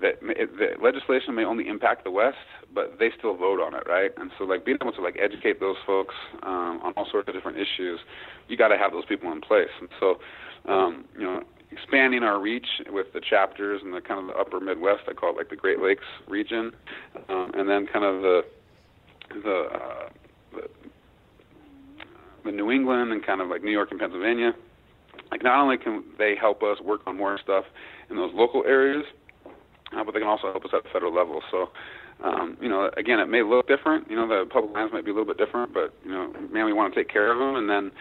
that 0.00 0.20
the 0.20 0.82
legislation 0.82 1.34
may 1.34 1.44
only 1.44 1.68
impact 1.68 2.04
the 2.04 2.10
West, 2.10 2.38
but 2.74 2.98
they 2.98 3.10
still 3.18 3.36
vote 3.36 3.60
on 3.60 3.74
it, 3.74 3.82
right? 3.86 4.10
And 4.16 4.30
so, 4.38 4.44
like 4.44 4.64
being 4.64 4.78
able 4.80 4.92
to 4.92 5.02
like 5.02 5.18
educate 5.20 5.60
those 5.60 5.76
folks 5.86 6.14
um, 6.42 6.80
on 6.82 6.92
all 6.96 7.06
sorts 7.10 7.28
of 7.28 7.34
different 7.34 7.58
issues, 7.58 8.00
you 8.48 8.56
got 8.56 8.68
to 8.68 8.78
have 8.78 8.92
those 8.92 9.04
people 9.04 9.30
in 9.32 9.40
place. 9.40 9.68
And 9.78 9.88
so, 10.00 10.16
um, 10.70 11.04
you 11.14 11.24
know, 11.24 11.42
expanding 11.70 12.22
our 12.22 12.40
reach 12.40 12.66
with 12.88 13.12
the 13.12 13.20
chapters 13.20 13.82
and 13.84 13.94
the 13.94 14.00
kind 14.00 14.20
of 14.20 14.26
the 14.26 14.40
upper 14.40 14.60
Midwest, 14.60 15.02
I 15.08 15.12
call 15.12 15.30
it 15.30 15.36
like 15.36 15.50
the 15.50 15.56
Great 15.56 15.80
Lakes 15.80 16.04
region, 16.28 16.72
um, 17.28 17.50
and 17.54 17.68
then 17.68 17.86
kind 17.86 18.04
of 18.04 18.22
the 18.22 18.42
the, 19.44 19.68
uh, 19.72 20.08
the 20.52 20.62
the 22.44 22.52
New 22.52 22.70
England 22.70 23.12
and 23.12 23.24
kind 23.24 23.40
of 23.40 23.48
like 23.48 23.62
New 23.62 23.70
York 23.70 23.90
and 23.90 24.00
Pennsylvania. 24.00 24.52
Like 25.30 25.42
not 25.42 25.62
only 25.62 25.78
can 25.78 26.04
they 26.18 26.34
help 26.38 26.62
us 26.62 26.80
work 26.80 27.00
on 27.06 27.16
more 27.16 27.38
stuff 27.42 27.64
in 28.10 28.16
those 28.16 28.32
local 28.34 28.64
areas, 28.66 29.04
uh, 29.46 30.04
but 30.04 30.12
they 30.12 30.20
can 30.20 30.28
also 30.28 30.50
help 30.50 30.64
us 30.64 30.70
at 30.74 30.82
the 30.82 30.88
federal 30.92 31.14
level. 31.14 31.42
So, 31.50 31.70
um, 32.24 32.56
you 32.60 32.68
know, 32.68 32.90
again, 32.96 33.18
it 33.18 33.26
may 33.26 33.42
look 33.42 33.66
different. 33.68 34.10
You 34.10 34.16
know, 34.16 34.28
the 34.28 34.48
public 34.50 34.74
lands 34.74 34.92
might 34.92 35.04
be 35.04 35.10
a 35.10 35.14
little 35.14 35.32
bit 35.32 35.38
different, 35.38 35.72
but 35.72 35.94
you 36.04 36.10
know, 36.10 36.32
man, 36.52 36.66
we 36.66 36.72
want 36.72 36.92
to 36.92 37.00
take 37.00 37.12
care 37.12 37.32
of 37.32 37.38
them, 37.38 37.56
and 37.56 37.68
then 37.68 37.92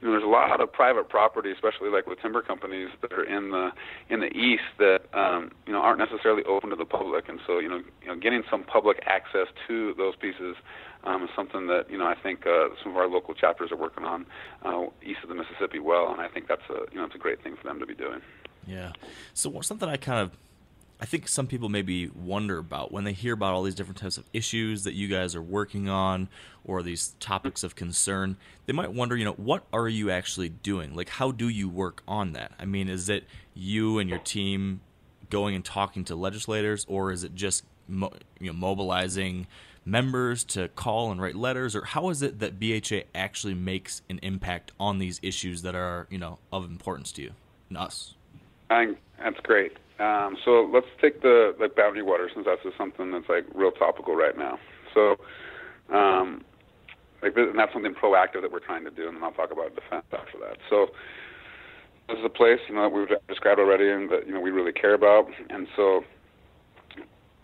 you 0.00 0.06
know, 0.06 0.12
there's 0.12 0.24
a 0.24 0.26
lot 0.26 0.60
of 0.60 0.72
private 0.72 1.08
property, 1.08 1.50
especially 1.50 1.90
like 1.90 2.06
with 2.06 2.20
timber 2.20 2.40
companies 2.40 2.88
that 3.02 3.12
are 3.12 3.24
in 3.24 3.50
the 3.50 3.70
in 4.08 4.20
the 4.20 4.28
east 4.28 4.62
that 4.78 5.00
um, 5.12 5.50
you 5.66 5.72
know 5.72 5.80
aren't 5.80 5.98
necessarily 5.98 6.44
open 6.44 6.70
to 6.70 6.76
the 6.76 6.84
public, 6.84 7.28
and 7.28 7.40
so 7.46 7.58
you 7.58 7.68
know, 7.68 7.82
you 8.02 8.08
know, 8.08 8.16
getting 8.16 8.42
some 8.50 8.62
public 8.62 8.98
access 9.06 9.48
to 9.66 9.94
those 9.94 10.14
pieces 10.16 10.56
um, 11.04 11.24
is 11.24 11.30
something 11.34 11.66
that 11.66 11.90
you 11.90 11.98
know 11.98 12.06
I 12.06 12.14
think 12.14 12.46
uh, 12.46 12.68
some 12.82 12.92
of 12.92 12.98
our 12.98 13.08
local 13.08 13.34
chapters 13.34 13.72
are 13.72 13.76
working 13.76 14.04
on 14.04 14.26
uh, 14.64 14.84
east 15.02 15.20
of 15.24 15.28
the 15.28 15.34
Mississippi 15.34 15.80
well, 15.80 16.12
and 16.12 16.20
I 16.20 16.28
think 16.28 16.46
that's 16.46 16.68
a 16.70 16.90
you 16.92 16.98
know 16.98 17.04
it's 17.04 17.16
a 17.16 17.18
great 17.18 17.42
thing 17.42 17.56
for 17.56 17.66
them 17.66 17.80
to 17.80 17.86
be 17.86 17.94
doing. 17.94 18.20
Yeah. 18.66 18.92
So 19.34 19.60
something 19.62 19.88
I 19.88 19.96
kind 19.96 20.20
of 20.20 20.30
I 21.00 21.06
think 21.06 21.28
some 21.28 21.46
people 21.46 21.68
maybe 21.68 22.08
wonder 22.08 22.58
about 22.58 22.90
when 22.90 23.04
they 23.04 23.12
hear 23.12 23.34
about 23.34 23.54
all 23.54 23.62
these 23.62 23.76
different 23.76 23.98
types 23.98 24.18
of 24.18 24.28
issues 24.32 24.82
that 24.84 24.94
you 24.94 25.06
guys 25.06 25.36
are 25.36 25.42
working 25.42 25.88
on 25.88 26.28
or 26.64 26.82
these 26.82 27.14
topics 27.20 27.62
of 27.62 27.76
concern. 27.76 28.36
They 28.66 28.72
might 28.72 28.92
wonder, 28.92 29.16
you 29.16 29.24
know, 29.24 29.34
what 29.34 29.64
are 29.72 29.88
you 29.88 30.10
actually 30.10 30.48
doing? 30.48 30.94
Like, 30.94 31.08
how 31.08 31.30
do 31.30 31.48
you 31.48 31.68
work 31.68 32.02
on 32.08 32.32
that? 32.32 32.52
I 32.58 32.64
mean, 32.64 32.88
is 32.88 33.08
it 33.08 33.24
you 33.54 34.00
and 34.00 34.10
your 34.10 34.18
team 34.18 34.80
going 35.30 35.54
and 35.54 35.64
talking 35.64 36.04
to 36.04 36.16
legislators, 36.16 36.84
or 36.88 37.12
is 37.12 37.22
it 37.22 37.34
just 37.34 37.64
mo- 37.86 38.12
you 38.40 38.48
know 38.48 38.52
mobilizing 38.52 39.46
members 39.84 40.44
to 40.44 40.68
call 40.68 41.10
and 41.10 41.20
write 41.20 41.34
letters, 41.34 41.74
or 41.74 41.84
how 41.84 42.08
is 42.10 42.22
it 42.22 42.38
that 42.40 42.58
BHA 42.58 43.08
actually 43.14 43.54
makes 43.54 44.02
an 44.08 44.18
impact 44.22 44.72
on 44.78 44.98
these 44.98 45.20
issues 45.22 45.62
that 45.62 45.74
are 45.74 46.06
you 46.10 46.18
know 46.18 46.38
of 46.52 46.64
importance 46.64 47.12
to 47.12 47.22
you 47.22 47.32
and 47.68 47.78
us? 47.78 48.14
I 48.70 48.94
that's 49.18 49.40
great. 49.40 49.76
Um, 49.98 50.36
so 50.44 50.70
let's 50.72 50.86
take 51.02 51.22
the 51.22 51.54
like 51.58 51.74
boundary 51.74 52.02
water 52.02 52.30
since 52.32 52.46
that's 52.46 52.62
just 52.62 52.76
something 52.76 53.10
that's 53.10 53.28
like 53.28 53.44
real 53.54 53.72
topical 53.72 54.14
right 54.14 54.36
now. 54.38 54.58
So, 54.94 55.16
um, 55.92 56.44
like 57.20 57.36
and 57.36 57.58
that's 57.58 57.72
something 57.72 57.94
proactive 57.94 58.42
that 58.42 58.52
we're 58.52 58.60
trying 58.60 58.84
to 58.84 58.90
do, 58.90 59.08
and 59.08 59.16
then 59.16 59.24
I'll 59.24 59.32
talk 59.32 59.50
about 59.50 59.74
defense 59.74 60.06
after 60.12 60.38
that. 60.38 60.58
So 60.70 60.86
this 62.08 62.18
is 62.18 62.24
a 62.24 62.28
place 62.28 62.60
you 62.68 62.76
know 62.76 62.82
that 62.82 62.92
we've 62.94 63.08
described 63.26 63.58
already, 63.58 63.90
and 63.90 64.08
that 64.10 64.26
you 64.26 64.32
know 64.32 64.40
we 64.40 64.50
really 64.50 64.72
care 64.72 64.94
about, 64.94 65.26
and 65.50 65.66
so 65.74 66.02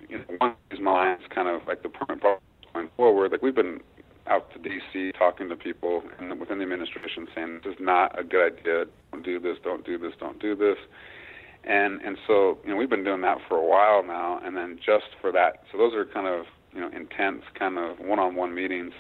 you 0.09 0.19
know 0.19 0.25
one 0.39 0.51
of 0.51 0.57
these 0.71 0.81
mines, 0.81 1.23
kind 1.35 1.49
of 1.49 1.67
like 1.67 1.83
the 1.83 1.89
permanent 1.89 2.21
problem 2.21 2.43
going 2.73 2.89
forward, 2.97 3.33
like 3.33 3.43
we've 3.43 3.55
been 3.55 3.81
out 4.29 4.51
to 4.53 4.59
D.C. 4.59 5.13
talking 5.19 5.49
to 5.49 5.57
people 5.57 6.03
and 6.19 6.41
within 6.41 6.59
the 6.59 6.63
administration 6.63 7.27
saying 7.35 7.61
this 7.63 7.75
is 7.75 7.81
not 7.81 8.19
a 8.19 8.25
good 8.25 8.55
idea. 8.55 8.85
Don't 9.13 9.25
do 9.25 9.39
this. 9.39 9.59
Don't 9.63 9.85
do 9.85 9.99
this. 9.99 10.13
Don't 10.19 10.41
do 10.41 10.55
this 10.55 10.79
and 11.67 12.01
and 12.03 12.19
so 12.27 12.59
you 12.65 12.71
know 12.71 12.77
we've 12.77 12.91
been 12.91 13.05
doing 13.05 13.23
that 13.23 13.39
for 13.49 13.57
a 13.57 13.65
while 13.65 14.03
now. 14.03 14.41
And 14.45 14.57
then 14.57 14.79
just 14.85 15.07
for 15.21 15.33
that 15.33 15.63
so 15.73 15.79
those 15.79 15.95
are 15.95 16.05
kind 16.05 16.27
of 16.27 16.47
you 16.73 16.81
know 16.81 16.89
intense 16.89 17.43
kind 17.59 17.79
of 17.79 17.99
one-on-one 17.99 18.55
meetings. 18.55 18.93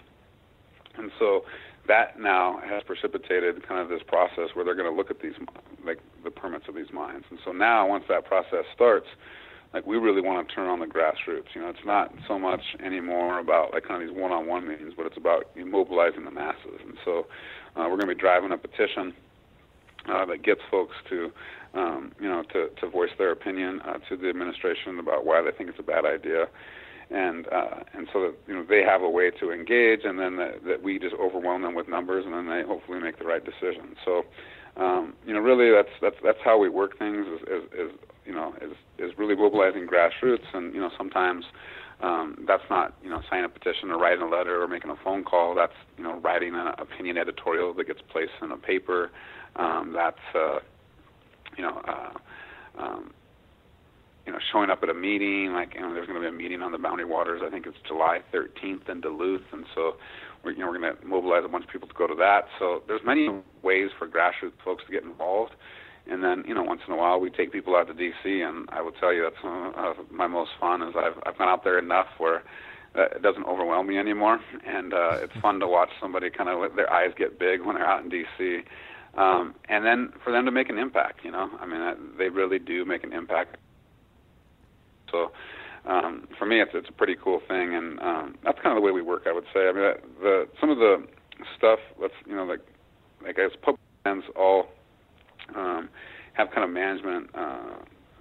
And 0.96 1.10
so 1.18 1.44
that 1.88 2.18
now 2.18 2.60
has 2.64 2.82
precipitated 2.84 3.66
kind 3.66 3.80
of 3.80 3.88
this 3.88 4.02
process 4.06 4.54
where 4.54 4.64
they're 4.64 4.76
going 4.76 4.90
to 4.90 4.96
look 4.96 5.10
at 5.10 5.20
these 5.20 5.34
like 5.84 5.98
the 6.22 6.30
permits 6.30 6.66
of 6.68 6.74
these 6.74 6.92
mines. 6.92 7.24
And 7.30 7.38
so 7.44 7.52
now 7.52 7.88
once 7.88 8.04
that 8.08 8.24
process 8.24 8.64
starts 8.74 9.06
like 9.74 9.86
we 9.86 9.96
really 9.96 10.22
want 10.22 10.48
to 10.48 10.54
turn 10.54 10.68
on 10.68 10.78
the 10.78 10.86
grassroots. 10.86 11.54
You 11.54 11.60
know 11.60 11.68
it's 11.68 11.84
not 11.84 12.14
so 12.26 12.38
much 12.38 12.62
anymore 12.84 13.40
about 13.40 13.72
like 13.72 13.84
kind 13.86 14.02
of 14.02 14.08
these 14.08 14.16
one-on-one 14.16 14.66
meetings 14.66 14.94
but 14.96 15.04
it's 15.04 15.18
about 15.18 15.44
mobilizing 15.56 16.24
the 16.24 16.30
masses. 16.30 16.80
And 16.86 16.96
so 17.04 17.26
uh, 17.76 17.82
we're 17.90 17.96
going 17.96 18.08
to 18.08 18.14
be 18.14 18.20
driving 18.20 18.52
a 18.52 18.58
petition 18.58 19.12
uh, 20.08 20.24
that 20.26 20.42
gets 20.42 20.60
folks 20.70 20.94
to 21.10 21.32
um, 21.74 22.12
you 22.20 22.28
know, 22.28 22.42
to, 22.52 22.68
to 22.80 22.88
voice 22.88 23.10
their 23.18 23.32
opinion 23.32 23.80
uh, 23.82 23.98
to 24.08 24.16
the 24.16 24.28
administration 24.28 24.98
about 24.98 25.26
why 25.26 25.42
they 25.42 25.50
think 25.56 25.68
it's 25.70 25.78
a 25.78 25.82
bad 25.82 26.04
idea, 26.04 26.46
and 27.10 27.46
uh, 27.48 27.80
and 27.92 28.08
so 28.12 28.20
that 28.20 28.34
you 28.46 28.54
know 28.54 28.64
they 28.68 28.82
have 28.82 29.02
a 29.02 29.10
way 29.10 29.30
to 29.30 29.50
engage, 29.50 30.00
and 30.04 30.18
then 30.18 30.36
that, 30.36 30.64
that 30.66 30.82
we 30.82 30.98
just 30.98 31.14
overwhelm 31.14 31.62
them 31.62 31.74
with 31.74 31.88
numbers, 31.88 32.24
and 32.24 32.34
then 32.34 32.48
they 32.48 32.62
hopefully 32.66 33.00
make 33.00 33.18
the 33.18 33.24
right 33.24 33.44
decision. 33.44 33.96
So, 34.04 34.24
um, 34.76 35.14
you 35.26 35.34
know, 35.34 35.40
really 35.40 35.70
that's 35.70 35.94
that's 36.00 36.16
that's 36.22 36.38
how 36.44 36.58
we 36.58 36.68
work 36.68 36.98
things 36.98 37.26
is, 37.26 37.40
is, 37.42 37.64
is 37.72 37.90
you 38.24 38.32
know 38.32 38.54
is 38.62 38.72
is 38.98 39.18
really 39.18 39.34
mobilizing 39.34 39.86
grassroots, 39.86 40.46
and 40.52 40.74
you 40.74 40.80
know 40.80 40.90
sometimes. 40.96 41.44
Um, 42.00 42.44
that's 42.46 42.64
not, 42.68 42.92
you 43.04 43.08
know, 43.08 43.22
signing 43.30 43.44
a 43.44 43.48
petition 43.48 43.90
or 43.90 43.98
writing 43.98 44.20
a 44.20 44.28
letter 44.28 44.60
or 44.60 44.66
making 44.66 44.90
a 44.90 44.96
phone 45.02 45.22
call. 45.22 45.54
That's, 45.54 45.72
you 45.96 46.02
know, 46.02 46.18
writing 46.18 46.54
an 46.54 46.66
opinion 46.76 47.16
editorial 47.16 47.72
that 47.72 47.86
gets 47.86 48.00
placed 48.10 48.32
in 48.42 48.50
a 48.50 48.56
paper. 48.58 49.10
Um, 49.56 49.92
that's, 49.94 50.18
uh, 50.34 50.58
you 51.56 51.62
know, 51.62 51.80
uh, 51.86 52.82
um, 52.82 53.12
you 54.26 54.32
know, 54.32 54.38
showing 54.52 54.70
up 54.70 54.82
at 54.82 54.88
a 54.88 54.94
meeting. 54.94 55.52
Like, 55.52 55.74
you 55.74 55.80
know, 55.80 55.92
there's 55.92 56.06
going 56.06 56.20
to 56.20 56.28
be 56.28 56.34
a 56.34 56.36
meeting 56.36 56.62
on 56.62 56.72
the 56.72 56.78
Boundary 56.78 57.04
Waters. 57.04 57.42
I 57.44 57.50
think 57.50 57.66
it's 57.66 57.76
July 57.86 58.20
13th 58.32 58.88
in 58.88 59.00
Duluth, 59.00 59.42
and 59.52 59.64
so 59.74 59.96
we're, 60.42 60.52
you 60.52 60.60
know, 60.60 60.70
we're 60.70 60.78
going 60.78 60.96
to 60.96 61.06
mobilize 61.06 61.42
a 61.44 61.48
bunch 61.48 61.64
of 61.64 61.70
people 61.70 61.88
to 61.88 61.94
go 61.94 62.06
to 62.06 62.14
that. 62.14 62.46
So 62.58 62.82
there's 62.86 63.02
many 63.04 63.28
ways 63.62 63.90
for 63.98 64.08
grassroots 64.08 64.52
folks 64.64 64.84
to 64.86 64.92
get 64.92 65.02
involved. 65.02 65.52
And 66.06 66.22
then, 66.22 66.44
you 66.46 66.54
know, 66.54 66.62
once 66.62 66.82
in 66.86 66.92
a 66.92 66.96
while 66.96 67.18
we 67.18 67.30
take 67.30 67.50
people 67.50 67.76
out 67.76 67.86
to 67.86 67.94
D.C. 67.94 68.42
and 68.42 68.68
I 68.70 68.82
will 68.82 68.92
tell 68.92 69.12
you 69.12 69.22
that's 69.22 69.42
one 69.42 69.74
of 69.74 70.10
my 70.10 70.26
most 70.26 70.50
fun 70.60 70.82
is 70.82 70.94
I've 70.96 71.16
I've 71.24 71.38
gone 71.38 71.48
out 71.48 71.64
there 71.64 71.78
enough 71.78 72.08
where 72.18 72.42
uh, 72.94 73.04
it 73.16 73.22
doesn't 73.22 73.46
overwhelm 73.46 73.86
me 73.86 73.96
anymore, 73.96 74.38
and 74.66 74.92
uh, 74.92 75.16
it's 75.22 75.32
fun 75.40 75.60
to 75.60 75.66
watch 75.66 75.88
somebody 76.02 76.28
kind 76.28 76.50
of 76.50 76.76
their 76.76 76.92
eyes 76.92 77.12
get 77.16 77.38
big 77.38 77.62
when 77.62 77.76
they're 77.76 77.86
out 77.86 78.04
in 78.04 78.10
D.C 78.10 78.64
um, 79.16 79.54
and 79.68 79.84
then 79.84 80.12
for 80.22 80.32
them 80.32 80.44
to 80.44 80.50
make 80.50 80.68
an 80.68 80.78
impact. 80.78 81.24
You 81.24 81.30
know, 81.30 81.50
I 81.60 81.66
mean, 81.66 81.80
uh, 81.80 81.94
they 82.18 82.28
really 82.28 82.58
do 82.58 82.84
make 82.84 83.04
an 83.04 83.12
impact. 83.12 83.56
So 85.10 85.30
um, 85.86 86.26
for 86.38 86.46
me, 86.46 86.60
it's 86.60 86.72
it's 86.74 86.88
a 86.88 86.92
pretty 86.92 87.16
cool 87.22 87.40
thing, 87.46 87.74
and 87.74 88.00
um, 88.00 88.34
that's 88.44 88.58
kind 88.62 88.76
of 88.76 88.82
the 88.82 88.86
way 88.86 88.92
we 88.92 89.02
work. 89.02 89.24
I 89.26 89.32
would 89.32 89.44
say. 89.52 89.68
I 89.68 89.72
mean, 89.72 89.94
the 90.20 90.48
some 90.60 90.70
of 90.70 90.78
the 90.78 91.04
stuff. 91.56 91.78
Let's 92.00 92.14
you 92.26 92.34
know, 92.34 92.44
like 92.44 92.60
like 93.22 93.38
as 93.38 93.52
public 93.62 93.80
lands 94.04 94.24
all 94.36 94.68
um, 95.54 95.88
have 96.34 96.48
kind 96.50 96.64
of 96.64 96.70
management. 96.70 97.30
Uh, 97.34 97.76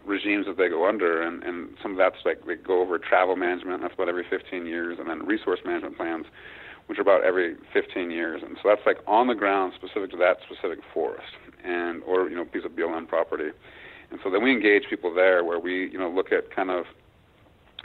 regimes 0.05 0.45
that 0.45 0.57
they 0.57 0.67
go 0.67 0.85
under, 0.85 1.21
and, 1.21 1.41
and 1.43 1.69
some 1.81 1.91
of 1.91 1.97
that's 1.97 2.17
like 2.25 2.45
they 2.45 2.55
go 2.55 2.81
over 2.81 2.99
travel 2.99 3.37
management. 3.37 3.81
That's 3.81 3.93
about 3.93 4.09
every 4.09 4.25
15 4.29 4.65
years, 4.65 4.97
and 4.99 5.09
then 5.09 5.25
resource 5.25 5.61
management 5.63 5.95
plans 5.95 6.25
which 6.87 6.97
are 6.97 7.01
about 7.01 7.23
every 7.23 7.55
15 7.73 8.11
years, 8.11 8.41
and 8.43 8.57
so 8.61 8.69
that's 8.69 8.81
like 8.85 8.97
on 9.07 9.27
the 9.27 9.35
ground 9.35 9.73
specific 9.75 10.11
to 10.11 10.17
that 10.17 10.37
specific 10.45 10.79
forest 10.93 11.33
and 11.63 12.03
or 12.03 12.29
you 12.29 12.35
know 12.35 12.45
piece 12.45 12.65
of 12.65 12.71
BLM 12.71 13.07
property. 13.07 13.49
And 14.11 14.19
so 14.23 14.29
then 14.29 14.43
we 14.43 14.51
engage 14.51 14.83
people 14.89 15.13
there, 15.13 15.43
where 15.43 15.59
we 15.59 15.89
you 15.89 15.97
know 15.97 16.09
look 16.09 16.31
at 16.31 16.53
kind 16.53 16.69
of 16.69 16.85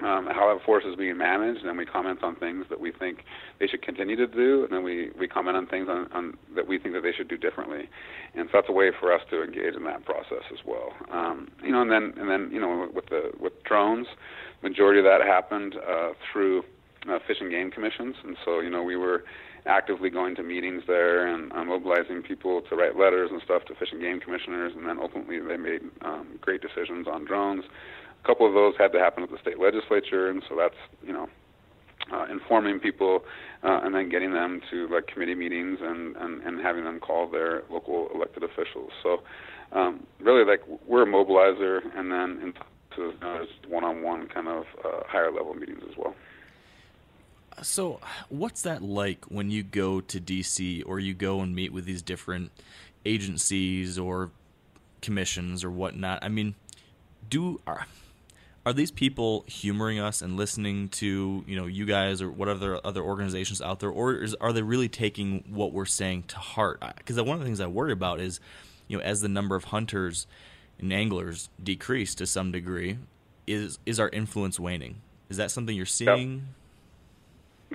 um, 0.00 0.26
how 0.26 0.54
that 0.54 0.64
forest 0.64 0.86
is 0.86 0.94
being 0.94 1.16
managed, 1.16 1.64
and 1.64 1.76
we 1.76 1.84
comment 1.84 2.22
on 2.22 2.36
things 2.36 2.66
that 2.70 2.80
we 2.80 2.92
think 2.92 3.24
they 3.58 3.66
should 3.66 3.82
continue 3.82 4.14
to 4.14 4.26
do, 4.26 4.62
and 4.62 4.72
then 4.72 4.84
we, 4.84 5.10
we 5.18 5.26
comment 5.26 5.56
on 5.56 5.66
things 5.66 5.88
on, 5.88 6.06
on, 6.12 6.36
that 6.54 6.68
we 6.68 6.78
think 6.78 6.94
that 6.94 7.02
they 7.02 7.12
should 7.12 7.28
do 7.28 7.36
differently, 7.36 7.88
and 8.34 8.46
so 8.46 8.58
that's 8.58 8.68
a 8.68 8.72
way 8.72 8.92
for 9.00 9.12
us 9.12 9.22
to 9.30 9.42
engage 9.42 9.74
in 9.74 9.84
that 9.84 10.04
process 10.04 10.44
as 10.52 10.58
well. 10.64 10.92
Um, 11.10 11.48
you 11.64 11.72
know, 11.72 11.82
and 11.82 11.90
then 11.90 12.14
and 12.16 12.30
then 12.30 12.50
you 12.52 12.60
know 12.60 12.88
with 12.94 13.06
the 13.06 13.32
with 13.40 13.52
drones, 13.64 14.06
majority 14.62 15.00
of 15.00 15.04
that 15.04 15.20
happened 15.20 15.74
uh, 15.76 16.10
through 16.32 16.62
uh, 17.10 17.18
fish 17.26 17.38
and 17.40 17.50
game 17.50 17.70
commissions, 17.70 18.16
and 18.24 18.36
so 18.44 18.60
you 18.60 18.70
know 18.70 18.82
we 18.82 18.96
were 18.96 19.24
actively 19.66 20.10
going 20.10 20.34
to 20.36 20.42
meetings 20.42 20.82
there 20.86 21.26
and 21.26 21.52
uh, 21.52 21.64
mobilizing 21.64 22.22
people 22.22 22.62
to 22.62 22.76
write 22.76 22.96
letters 22.96 23.30
and 23.32 23.40
stuff 23.44 23.64
to 23.66 23.74
fish 23.74 23.88
and 23.92 24.00
game 24.00 24.20
commissioners, 24.20 24.72
and 24.74 24.86
then 24.86 24.98
ultimately 25.00 25.38
they 25.40 25.56
made 25.56 25.82
um, 26.02 26.38
great 26.40 26.60
decisions 26.60 27.06
on 27.06 27.24
drones. 27.24 27.64
A 28.22 28.26
couple 28.26 28.46
of 28.46 28.54
those 28.54 28.74
had 28.78 28.92
to 28.92 28.98
happen 28.98 29.22
at 29.22 29.30
the 29.30 29.38
state 29.40 29.58
legislature, 29.58 30.28
and 30.28 30.42
so 30.48 30.56
that's 30.56 30.78
you 31.06 31.12
know 31.12 31.28
uh, 32.12 32.26
informing 32.30 32.78
people 32.80 33.20
uh, 33.62 33.80
and 33.82 33.94
then 33.94 34.08
getting 34.08 34.32
them 34.32 34.60
to 34.70 34.88
like 34.88 35.06
committee 35.06 35.34
meetings 35.34 35.78
and, 35.82 36.16
and, 36.16 36.42
and 36.42 36.60
having 36.60 36.84
them 36.84 37.00
call 37.00 37.28
their 37.28 37.62
local 37.70 38.08
elected 38.14 38.42
officials. 38.42 38.90
So 39.02 39.18
um, 39.72 40.06
really, 40.20 40.44
like 40.44 40.60
we're 40.86 41.02
a 41.02 41.06
mobilizer, 41.06 41.80
and 41.94 42.10
then 42.10 42.40
into 42.42 42.60
one-on-one 43.68 44.28
kind 44.28 44.48
of 44.48 44.64
uh, 44.84 45.00
higher 45.06 45.30
level 45.30 45.54
meetings 45.54 45.82
as 45.88 45.96
well. 45.96 46.14
So, 47.62 48.00
what's 48.28 48.62
that 48.62 48.82
like 48.82 49.24
when 49.26 49.50
you 49.50 49.62
go 49.62 50.00
to 50.00 50.20
DC 50.20 50.82
or 50.86 51.00
you 51.00 51.14
go 51.14 51.40
and 51.40 51.54
meet 51.54 51.72
with 51.72 51.84
these 51.84 52.02
different 52.02 52.50
agencies 53.04 53.98
or 53.98 54.30
commissions 55.00 55.64
or 55.64 55.70
whatnot? 55.70 56.22
I 56.22 56.28
mean, 56.28 56.54
do 57.28 57.60
are 57.66 57.86
are 58.66 58.72
these 58.72 58.90
people 58.90 59.44
humoring 59.46 59.98
us 59.98 60.20
and 60.20 60.36
listening 60.36 60.88
to 60.90 61.42
you 61.46 61.56
know 61.56 61.66
you 61.66 61.86
guys 61.86 62.20
or 62.20 62.30
what 62.30 62.48
other 62.48 62.80
other 62.84 63.02
organizations 63.02 63.62
out 63.62 63.80
there, 63.80 63.90
or 63.90 64.14
is, 64.14 64.34
are 64.36 64.52
they 64.52 64.62
really 64.62 64.88
taking 64.88 65.44
what 65.48 65.72
we're 65.72 65.86
saying 65.86 66.24
to 66.28 66.38
heart? 66.38 66.82
Because 66.96 67.16
one 67.16 67.34
of 67.34 67.40
the 67.40 67.46
things 67.46 67.60
I 67.60 67.66
worry 67.66 67.92
about 67.92 68.20
is, 68.20 68.40
you 68.86 68.98
know, 68.98 69.02
as 69.02 69.20
the 69.20 69.28
number 69.28 69.56
of 69.56 69.64
hunters 69.64 70.26
and 70.78 70.92
anglers 70.92 71.48
decrease 71.62 72.14
to 72.16 72.26
some 72.26 72.52
degree, 72.52 72.98
is 73.46 73.78
is 73.86 73.98
our 73.98 74.10
influence 74.10 74.60
waning? 74.60 75.00
Is 75.28 75.36
that 75.38 75.50
something 75.50 75.74
you're 75.74 75.86
seeing? 75.86 76.32
Yep 76.32 76.42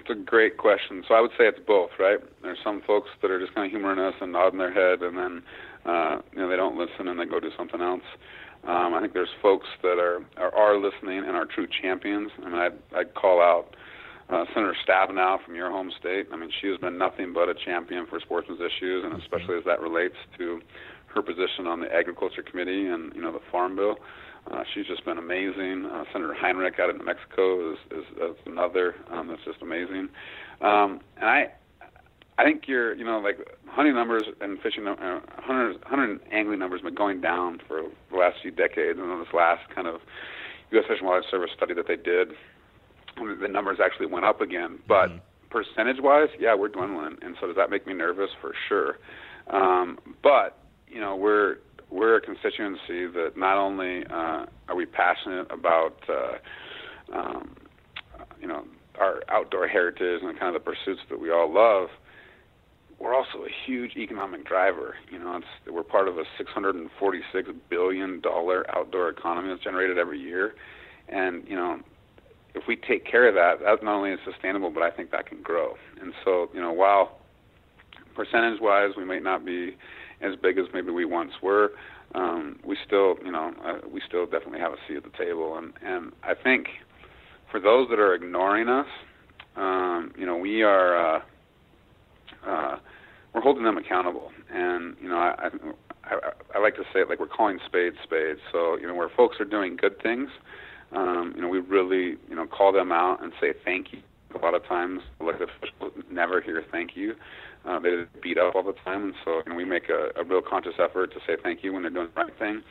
it's 0.04 0.20
a 0.20 0.22
great 0.22 0.58
question. 0.58 1.04
So 1.08 1.14
I 1.16 1.22
would 1.22 1.32
say 1.32 1.46
it's 1.48 1.60
both, 1.66 1.92
right? 2.00 2.20
There's 2.42 2.58
some 2.64 2.82
folks 2.86 3.10
that 3.22 3.32
are 3.32 3.40
just 3.40 3.56
kind 3.56 3.66
of 3.66 3.72
humoring 3.72 4.00
us 4.00 4.14
and 4.20 4.34
nodding 4.34 4.60
their 4.60 4.74
head, 4.74 5.02
and 5.02 5.18
then 5.18 5.44
uh, 5.86 6.22
you 6.34 6.40
know 6.40 6.50
they 6.50 6.58
don't 6.58 6.78
listen 6.78 7.08
and 7.08 7.20
they 7.20 7.26
go 7.26 7.40
do 7.40 7.52
something 7.58 7.82
else. 7.82 8.04
Um, 8.68 8.94
I 8.94 9.02
think 9.02 9.14
there's 9.14 9.34
folks 9.42 9.68
that 9.82 10.00
are, 10.00 10.20
are 10.38 10.54
are 10.54 10.78
listening 10.78 11.20
and 11.20 11.36
are 11.36 11.46
true 11.46 11.68
champions. 11.82 12.32
I 12.40 12.50
mean, 12.50 12.60
I'd, 12.60 12.98
I'd 12.98 13.14
call 13.14 13.42
out 13.42 13.76
uh, 14.30 14.46
Senator 14.54 14.76
Stabenow 14.88 15.44
from 15.44 15.56
your 15.56 15.72
home 15.72 15.92
state. 16.00 16.28
I 16.32 16.38
mean, 16.38 16.50
she 16.62 16.68
has 16.68 16.78
been 16.78 16.98
nothing 16.98 17.34
but 17.34 17.50
a 17.50 17.54
champion 17.54 18.06
for 18.06 18.20
sportsmen's 18.20 18.62
issues, 18.62 19.04
and 19.06 19.22
especially 19.22 19.58
as 19.58 19.64
that 19.66 19.80
relates 19.82 20.16
to 20.38 20.62
her 21.08 21.22
position 21.22 21.68
on 21.68 21.80
the 21.80 21.94
Agriculture 21.94 22.44
Committee 22.44 22.88
and 22.88 23.14
you 23.16 23.22
know 23.22 23.32
the 23.32 23.44
Farm 23.52 23.76
Bill. 23.76 23.92
Uh, 23.92 24.23
she's 24.74 24.86
just 24.86 25.06
been 25.06 25.18
amazing. 25.18 25.86
Uh, 25.86 26.04
Senator 26.12 26.34
Heinrich 26.34 26.80
out 26.80 26.90
in 26.90 26.98
New 26.98 27.06
Mexico 27.06 27.74
is, 27.74 27.78
is, 27.92 28.06
is 28.22 28.36
another 28.46 28.96
um, 29.12 29.28
that's 29.28 29.44
just 29.46 29.62
amazing. 29.62 30.10
Um, 30.62 31.02
and 31.18 31.26
I, 31.30 31.52
I 32.38 32.44
think 32.44 32.64
you're, 32.68 32.96
you 32.96 33.06
know, 33.06 33.20
like 33.20 33.38
hunting 33.68 33.94
numbers 33.94 34.24
and 34.42 34.60
fishing, 34.62 34.88
uh, 34.88 34.96
hunter, 35.38 35.74
hunter 35.86 36.04
and 36.04 36.20
angling 36.32 36.60
numbers 36.60 36.82
have 36.82 36.86
been 36.86 36.96
going 36.96 37.22
down 37.22 37.60
for 37.68 37.84
the 38.12 38.18
last 38.18 38.38
few 38.42 38.52
decades. 38.52 39.00
And 39.00 39.22
this 39.22 39.34
last 39.34 39.62
kind 39.74 39.88
of 39.88 40.02
U.S. 40.72 40.86
Fish 40.88 40.98
and 41.00 41.08
Wildlife 41.08 41.30
Service 41.30 41.52
study 41.56 41.74
that 41.76 41.88
they 41.88 41.96
did, 41.96 42.30
the 43.18 43.48
numbers 43.48 43.78
actually 43.84 44.08
went 44.08 44.26
up 44.26 44.42
again. 44.42 44.80
But 44.88 45.10
mm-hmm. 45.10 45.18
percentage-wise, 45.50 46.30
yeah, 46.40 46.56
we're 46.56 46.70
dwindling. 46.70 47.18
And 47.22 47.36
so 47.40 47.48
does 47.48 47.56
that 47.56 47.70
make 47.70 47.86
me 47.86 47.94
nervous? 47.94 48.32
For 48.42 48.54
sure. 48.68 48.98
Um, 49.48 50.00
but 50.24 50.58
you 50.88 51.00
know, 51.00 51.16
we're 51.16 51.58
we're 51.94 52.18
a 52.18 52.22
constituency 52.22 53.06
that 53.06 53.34
not 53.38 53.58
only 53.58 54.04
uh, 54.08 54.46
are 54.68 54.76
we 54.76 54.86
passionate 54.86 55.48
about, 55.52 55.96
uh, 56.10 57.16
um, 57.16 57.56
you 58.42 58.48
know, 58.48 58.66
our 59.00 59.22
outdoor 59.30 59.68
heritage 59.68 60.22
and 60.24 60.38
kind 60.40 60.56
of 60.56 60.62
the 60.64 60.72
pursuits 60.72 61.02
that 61.10 61.20
we 61.20 61.32
all 61.32 61.54
love, 61.54 61.90
we're 63.00 63.14
also 63.14 63.40
a 63.46 63.50
huge 63.66 63.96
economic 63.96 64.46
driver. 64.46 64.96
You 65.12 65.20
know, 65.20 65.38
it's, 65.38 65.72
we're 65.72 65.84
part 65.84 66.08
of 66.08 66.18
a 66.18 66.24
646 66.38 67.50
billion 67.70 68.22
dollar 68.22 68.66
outdoor 68.76 69.10
economy 69.10 69.50
that's 69.50 69.64
generated 69.64 69.98
every 69.98 70.20
year, 70.20 70.56
and 71.10 71.48
you 71.48 71.56
know, 71.56 71.80
if 72.56 72.64
we 72.68 72.76
take 72.76 73.06
care 73.06 73.28
of 73.28 73.36
that, 73.36 73.64
that 73.64 73.84
not 73.84 73.96
only 73.96 74.12
is 74.12 74.20
sustainable, 74.26 74.70
but 74.70 74.84
I 74.84 74.92
think 74.92 75.12
that 75.12 75.28
can 75.28 75.42
grow. 75.42 75.74
And 76.02 76.14
so, 76.24 76.50
you 76.54 76.62
know, 76.62 76.72
while 76.72 77.20
percentage-wise 78.16 78.92
we 78.96 79.06
might 79.06 79.24
not 79.24 79.44
be 79.44 79.76
as 80.24 80.36
big 80.42 80.58
as 80.58 80.66
maybe 80.74 80.92
we 80.92 81.06
once 81.06 81.34
were, 81.42 81.72
um, 82.16 82.60
we 82.66 82.78
still, 82.86 83.16
you 83.24 83.32
know, 83.32 83.54
uh, 83.64 83.88
we 83.92 84.02
still 84.08 84.26
definitely 84.26 84.60
have 84.60 84.72
a 84.72 84.78
seat 84.88 84.98
at 84.98 85.04
the 85.04 85.18
table. 85.18 85.58
And 85.58 85.74
and 85.84 86.12
I 86.24 86.34
think 86.34 86.68
for 87.52 87.60
those 87.60 87.90
that 87.90 88.00
are 88.00 88.14
ignoring 88.14 88.70
us, 88.70 88.88
um, 89.56 90.14
you 90.18 90.26
know, 90.26 90.38
we 90.38 90.64
are 90.64 91.18
uh, 91.18 91.22
uh, 92.48 92.78
we're 93.34 93.42
holding 93.42 93.64
them 93.64 93.78
accountable. 93.78 94.32
And 94.52 94.96
you 95.02 95.10
know, 95.10 95.18
I, 95.18 95.50
I 96.04 96.16
I 96.56 96.60
like 96.60 96.76
to 96.76 96.84
say 96.94 97.02
it 97.02 97.10
like 97.10 97.20
we're 97.20 97.28
calling 97.28 97.60
spades 97.66 97.98
spades. 98.04 98.40
So 98.52 98.78
you 98.78 98.88
know, 98.88 98.96
where 98.96 99.10
folks 99.10 99.38
are 99.40 99.46
doing 99.46 99.76
good 99.76 100.02
things, 100.02 100.30
um, 100.92 101.34
you 101.36 101.42
know, 101.42 101.48
we 101.48 101.60
really 101.60 102.18
you 102.30 102.36
know 102.36 102.46
call 102.46 102.72
them 102.72 102.92
out 102.92 103.24
and 103.24 103.34
say 103.42 103.54
thank 103.66 103.92
you. 103.92 104.00
A 104.36 104.40
lot 104.40 104.56
of 104.56 104.66
times, 104.66 105.02
elected 105.20 105.50
officials 105.50 106.04
never 106.12 106.42
hear 106.42 106.64
thank 106.72 106.96
you. 106.96 107.16
Uh, 107.66 107.80
they 107.80 108.04
beat 108.22 108.38
up 108.38 108.56
all 108.56 108.64
the 108.64 108.74
time, 108.84 109.04
and 109.04 109.14
so 109.24 109.42
know, 109.48 109.56
we 109.56 109.66
make 109.66 109.90
a, 109.90 110.20
a 110.20 110.24
real 110.24 110.42
conscious 110.42 110.74
effort 110.80 111.14
to 111.14 111.20
say 111.26 111.38
thank 111.42 111.64
you 111.64 111.74
when 111.74 111.84
they're 111.84 111.92
doing 111.92 112.10
the 112.14 112.22
right 112.22 112.38
thing. 112.38 112.62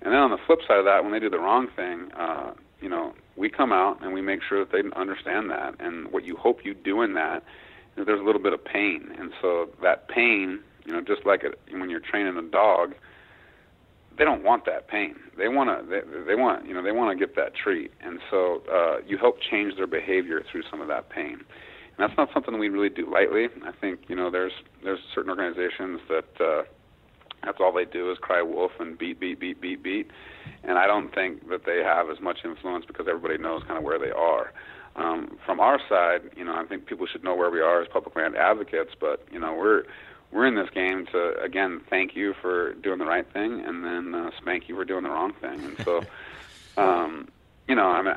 And 0.00 0.12
then 0.12 0.20
on 0.20 0.30
the 0.30 0.38
flip 0.46 0.60
side 0.66 0.78
of 0.78 0.84
that, 0.84 1.02
when 1.02 1.12
they 1.12 1.20
do 1.20 1.30
the 1.30 1.38
wrong 1.38 1.68
thing, 1.76 2.10
uh, 2.16 2.52
you 2.80 2.88
know, 2.88 3.14
we 3.36 3.48
come 3.48 3.72
out 3.72 4.02
and 4.02 4.12
we 4.12 4.20
make 4.20 4.40
sure 4.42 4.64
that 4.64 4.72
they 4.72 4.82
understand 4.98 5.50
that. 5.50 5.74
And 5.80 6.10
what 6.10 6.24
you 6.24 6.36
hope 6.36 6.64
you 6.64 6.74
do 6.74 7.02
in 7.02 7.14
that 7.14 7.44
is 7.96 8.06
there's 8.06 8.20
a 8.20 8.24
little 8.24 8.42
bit 8.42 8.52
of 8.52 8.64
pain, 8.64 9.14
and 9.18 9.32
so 9.40 9.68
that 9.82 10.08
pain, 10.08 10.60
you 10.84 10.92
know, 10.92 11.00
just 11.00 11.26
like 11.26 11.44
it, 11.44 11.58
when 11.70 11.90
you're 11.90 12.00
training 12.00 12.36
a 12.36 12.42
dog, 12.42 12.94
they 14.18 14.24
don't 14.24 14.42
want 14.42 14.64
that 14.66 14.88
pain. 14.88 15.14
They 15.36 15.48
want 15.48 15.70
to. 15.70 15.86
They, 15.88 16.24
they 16.26 16.34
want. 16.34 16.66
You 16.66 16.74
know. 16.74 16.82
They 16.82 16.92
want 16.92 17.16
to 17.16 17.26
get 17.26 17.36
that 17.36 17.54
treat, 17.54 17.90
and 18.02 18.18
so 18.30 18.62
uh, 18.72 18.96
you 19.06 19.18
help 19.18 19.36
change 19.50 19.76
their 19.76 19.86
behavior 19.86 20.42
through 20.50 20.62
some 20.70 20.80
of 20.80 20.88
that 20.88 21.10
pain. 21.10 21.38
And 21.40 21.98
that's 21.98 22.16
not 22.16 22.28
something 22.32 22.58
we 22.58 22.68
really 22.68 22.88
do 22.88 23.10
lightly. 23.10 23.46
I 23.64 23.72
think 23.80 24.00
you 24.08 24.16
know 24.16 24.30
there's 24.30 24.52
there's 24.82 25.00
certain 25.14 25.30
organizations 25.30 26.00
that 26.08 26.44
uh, 26.44 26.62
that's 27.44 27.58
all 27.60 27.72
they 27.72 27.84
do 27.84 28.10
is 28.10 28.18
cry 28.18 28.42
wolf 28.42 28.72
and 28.78 28.98
beat 28.98 29.20
beat 29.20 29.40
beat 29.40 29.60
beat 29.60 29.82
beat, 29.82 30.10
and 30.62 30.78
I 30.78 30.86
don't 30.86 31.14
think 31.14 31.48
that 31.48 31.64
they 31.66 31.82
have 31.84 32.10
as 32.10 32.20
much 32.20 32.38
influence 32.44 32.84
because 32.86 33.06
everybody 33.08 33.38
knows 33.38 33.62
kind 33.66 33.78
of 33.78 33.84
where 33.84 33.98
they 33.98 34.10
are. 34.10 34.52
Um, 34.94 35.38
from 35.46 35.58
our 35.58 35.80
side, 35.88 36.30
you 36.36 36.44
know, 36.44 36.54
I 36.54 36.64
think 36.66 36.84
people 36.86 37.06
should 37.10 37.24
know 37.24 37.34
where 37.34 37.50
we 37.50 37.60
are 37.60 37.80
as 37.80 37.88
public 37.88 38.14
land 38.14 38.36
advocates, 38.36 38.90
but 39.00 39.26
you 39.30 39.40
know 39.40 39.54
we're 39.54 39.84
we're 40.32 40.46
in 40.46 40.54
this 40.54 40.70
game 40.70 41.06
to 41.06 41.40
again 41.42 41.80
thank 41.90 42.16
you 42.16 42.34
for 42.40 42.74
doing 42.74 42.98
the 42.98 43.06
right 43.06 43.30
thing 43.32 43.60
and 43.60 43.84
then 43.84 44.14
uh, 44.14 44.30
spank 44.38 44.68
you 44.68 44.74
for 44.74 44.84
doing 44.84 45.02
the 45.02 45.10
wrong 45.10 45.32
thing, 45.34 45.60
and 45.64 45.76
so. 45.84 46.02
Um, 46.74 47.28
you 47.68 47.74
know, 47.74 47.86
I 47.86 48.02
mean, 48.02 48.14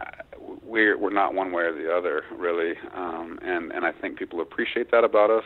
we're 0.64 0.98
we're 0.98 1.14
not 1.14 1.34
one 1.34 1.52
way 1.52 1.64
or 1.64 1.74
the 1.74 1.94
other 1.94 2.24
really, 2.32 2.74
um, 2.94 3.40
and 3.42 3.72
and 3.72 3.86
I 3.86 3.92
think 3.92 4.18
people 4.18 4.42
appreciate 4.42 4.92
that 4.92 5.04
about 5.04 5.30
us, 5.30 5.44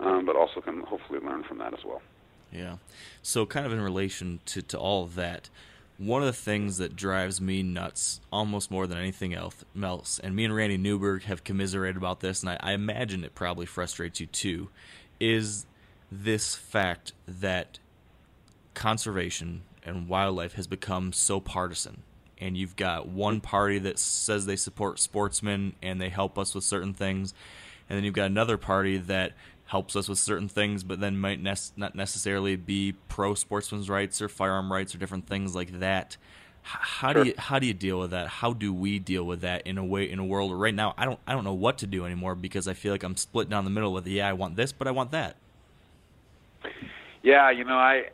um, 0.00 0.26
but 0.26 0.36
also 0.36 0.60
can 0.60 0.80
hopefully 0.80 1.20
learn 1.20 1.44
from 1.44 1.58
that 1.58 1.74
as 1.74 1.84
well. 1.84 2.02
Yeah. 2.50 2.76
So 3.22 3.46
kind 3.46 3.66
of 3.66 3.72
in 3.72 3.80
relation 3.80 4.40
to 4.46 4.62
to 4.62 4.78
all 4.78 5.04
of 5.04 5.14
that, 5.16 5.50
one 5.98 6.22
of 6.22 6.26
the 6.26 6.32
things 6.32 6.78
that 6.78 6.96
drives 6.96 7.40
me 7.40 7.62
nuts 7.62 8.20
almost 8.32 8.70
more 8.70 8.86
than 8.86 8.98
anything 8.98 9.34
else, 9.34 9.64
else 9.80 10.18
and 10.18 10.34
me 10.34 10.44
and 10.44 10.54
Randy 10.54 10.78
Newberg 10.78 11.24
have 11.24 11.44
commiserated 11.44 11.96
about 11.96 12.20
this, 12.20 12.42
and 12.42 12.50
I, 12.50 12.58
I 12.60 12.72
imagine 12.72 13.22
it 13.22 13.34
probably 13.34 13.66
frustrates 13.66 14.18
you 14.18 14.26
too, 14.26 14.70
is 15.20 15.66
this 16.12 16.54
fact 16.54 17.12
that 17.26 17.78
conservation 18.74 19.62
and 19.84 20.08
wildlife 20.08 20.54
has 20.54 20.66
become 20.66 21.12
so 21.12 21.40
partisan 21.40 22.02
and 22.42 22.56
you've 22.56 22.74
got 22.74 23.06
one 23.06 23.40
party 23.40 23.78
that 23.78 24.00
says 24.00 24.46
they 24.46 24.56
support 24.56 24.98
sportsmen 24.98 25.74
and 25.80 26.00
they 26.00 26.08
help 26.08 26.36
us 26.36 26.56
with 26.56 26.64
certain 26.64 26.92
things, 26.92 27.32
and 27.88 27.96
then 27.96 28.04
you've 28.04 28.14
got 28.14 28.26
another 28.26 28.56
party 28.56 28.98
that 28.98 29.32
helps 29.66 29.94
us 29.94 30.08
with 30.08 30.18
certain 30.18 30.48
things, 30.48 30.82
but 30.82 30.98
then 30.98 31.16
might 31.16 31.40
ne- 31.40 31.54
not 31.76 31.94
necessarily 31.94 32.56
be 32.56 32.94
pro 33.08 33.34
sportsmen's 33.34 33.88
rights 33.88 34.20
or 34.20 34.28
firearm 34.28 34.72
rights 34.72 34.92
or 34.92 34.98
different 34.98 35.28
things 35.28 35.54
like 35.54 35.78
that. 35.78 36.16
how 36.62 37.12
sure. 37.12 37.22
do 37.22 37.30
you 37.30 37.34
how 37.38 37.60
do 37.60 37.66
you 37.66 37.74
deal 37.74 38.00
with 38.00 38.10
that? 38.10 38.26
How 38.26 38.52
do 38.52 38.74
we 38.74 38.98
deal 38.98 39.22
with 39.22 39.42
that 39.42 39.64
in 39.64 39.78
a 39.78 39.84
way 39.84 40.10
in 40.10 40.18
a 40.18 40.24
world 40.24 40.50
where 40.50 40.58
right 40.58 40.74
now 40.74 40.94
I 40.98 41.04
don't 41.04 41.20
I 41.28 41.32
don't 41.32 41.44
know 41.44 41.54
what 41.54 41.78
to 41.78 41.86
do 41.86 42.04
anymore 42.04 42.34
because 42.34 42.66
I 42.66 42.74
feel 42.74 42.92
like 42.92 43.04
I'm 43.04 43.16
split 43.16 43.48
down 43.48 43.64
the 43.64 43.70
middle 43.70 43.92
with 43.92 44.06
yeah 44.08 44.28
I 44.28 44.32
want 44.32 44.56
this 44.56 44.72
but 44.72 44.88
I 44.88 44.90
want 44.90 45.12
that. 45.12 45.36
Yeah, 47.22 47.50
you 47.50 47.64
know 47.64 47.74
I 47.76 48.04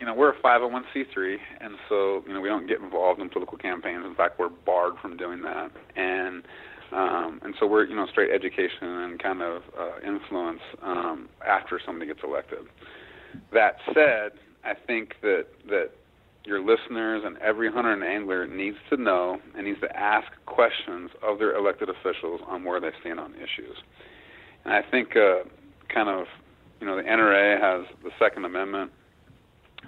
you 0.00 0.06
know, 0.06 0.14
we're 0.14 0.30
a 0.30 0.40
501c3, 0.40 1.36
and 1.60 1.76
so 1.88 2.22
you 2.26 2.34
know 2.34 2.40
we 2.40 2.48
don't 2.48 2.66
get 2.66 2.80
involved 2.80 3.20
in 3.20 3.28
political 3.28 3.56
campaigns. 3.56 4.04
In 4.04 4.14
fact, 4.14 4.38
we're 4.38 4.48
barred 4.48 4.94
from 5.00 5.16
doing 5.16 5.42
that, 5.42 5.70
and 5.96 6.42
um, 6.92 7.40
and 7.42 7.54
so 7.58 7.66
we're 7.66 7.86
you 7.86 7.96
know 7.96 8.06
straight 8.10 8.30
education 8.30 8.82
and 8.82 9.22
kind 9.22 9.40
of 9.40 9.62
uh, 9.78 10.06
influence 10.06 10.60
um, 10.82 11.28
after 11.46 11.80
somebody 11.84 12.06
gets 12.06 12.20
elected. 12.24 12.58
That 13.52 13.76
said, 13.94 14.32
I 14.64 14.74
think 14.86 15.14
that 15.22 15.46
that 15.68 15.90
your 16.44 16.60
listeners 16.60 17.22
and 17.24 17.38
every 17.38 17.72
hunter 17.72 17.92
and 17.92 18.04
angler 18.04 18.46
needs 18.46 18.76
to 18.90 18.96
know 18.96 19.38
and 19.56 19.66
needs 19.66 19.80
to 19.80 19.96
ask 19.96 20.26
questions 20.44 21.10
of 21.22 21.38
their 21.38 21.56
elected 21.56 21.88
officials 21.88 22.42
on 22.46 22.64
where 22.64 22.80
they 22.80 22.90
stand 23.00 23.18
on 23.18 23.32
issues. 23.36 23.76
And 24.66 24.74
I 24.74 24.82
think 24.82 25.16
uh, 25.16 25.44
kind 25.88 26.10
of 26.10 26.26
you 26.84 26.90
know 26.90 26.96
the 26.96 27.08
NRA 27.08 27.58
has 27.58 27.86
the 28.02 28.10
Second 28.18 28.44
Amendment 28.44 28.90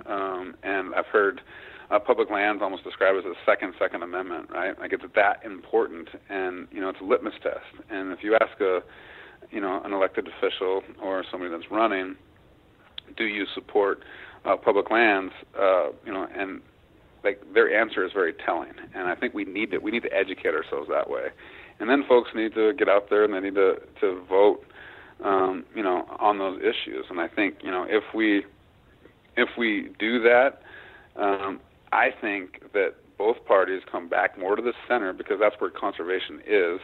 um, 0.06 0.54
and 0.62 0.94
I've 0.94 1.06
heard 1.06 1.42
uh, 1.90 1.98
public 1.98 2.30
lands 2.30 2.62
almost 2.62 2.84
described 2.84 3.18
as 3.18 3.24
a 3.24 3.34
second 3.44 3.74
Second 3.78 4.02
Amendment, 4.02 4.48
right? 4.50 4.78
Like 4.78 4.94
it's 4.94 5.04
that 5.14 5.44
important, 5.44 6.08
and 6.30 6.68
you 6.72 6.80
know 6.80 6.88
it's 6.88 7.00
a 7.02 7.04
litmus 7.04 7.34
test. 7.42 7.84
And 7.90 8.12
if 8.12 8.20
you 8.22 8.34
ask 8.40 8.58
a, 8.62 8.80
you 9.50 9.60
know, 9.60 9.82
an 9.84 9.92
elected 9.92 10.26
official 10.26 10.82
or 11.02 11.22
somebody 11.30 11.50
that's 11.50 11.70
running, 11.70 12.16
do 13.18 13.24
you 13.24 13.44
support 13.54 14.00
uh, 14.46 14.56
public 14.56 14.90
lands? 14.90 15.34
Uh, 15.54 15.88
you 16.06 16.12
know, 16.14 16.26
and 16.34 16.62
like 17.22 17.42
their 17.52 17.78
answer 17.78 18.06
is 18.06 18.12
very 18.14 18.32
telling. 18.32 18.72
And 18.94 19.08
I 19.08 19.14
think 19.14 19.34
we 19.34 19.44
need 19.44 19.70
to 19.72 19.78
we 19.78 19.90
need 19.90 20.02
to 20.04 20.12
educate 20.14 20.54
ourselves 20.54 20.88
that 20.88 21.10
way. 21.10 21.26
And 21.78 21.90
then 21.90 22.04
folks 22.08 22.30
need 22.34 22.54
to 22.54 22.72
get 22.72 22.88
out 22.88 23.10
there 23.10 23.24
and 23.24 23.34
they 23.34 23.40
need 23.40 23.54
to 23.56 23.74
to 24.00 24.24
vote, 24.28 24.64
um, 25.24 25.64
you 25.74 25.82
know, 25.82 26.06
on 26.18 26.38
those 26.38 26.60
issues. 26.60 27.06
And 27.10 27.20
I 27.20 27.28
think 27.28 27.56
you 27.62 27.70
know 27.70 27.86
if 27.88 28.04
we 28.14 28.44
if 29.36 29.48
we 29.58 29.90
do 29.98 30.20
that, 30.22 30.60
um, 31.16 31.60
I 31.92 32.08
think 32.20 32.72
that 32.72 32.94
both 33.18 33.36
parties 33.46 33.82
come 33.90 34.08
back 34.08 34.38
more 34.38 34.56
to 34.56 34.62
the 34.62 34.72
center 34.88 35.12
because 35.12 35.38
that's 35.40 35.56
where 35.58 35.70
conservation 35.70 36.40
is. 36.46 36.80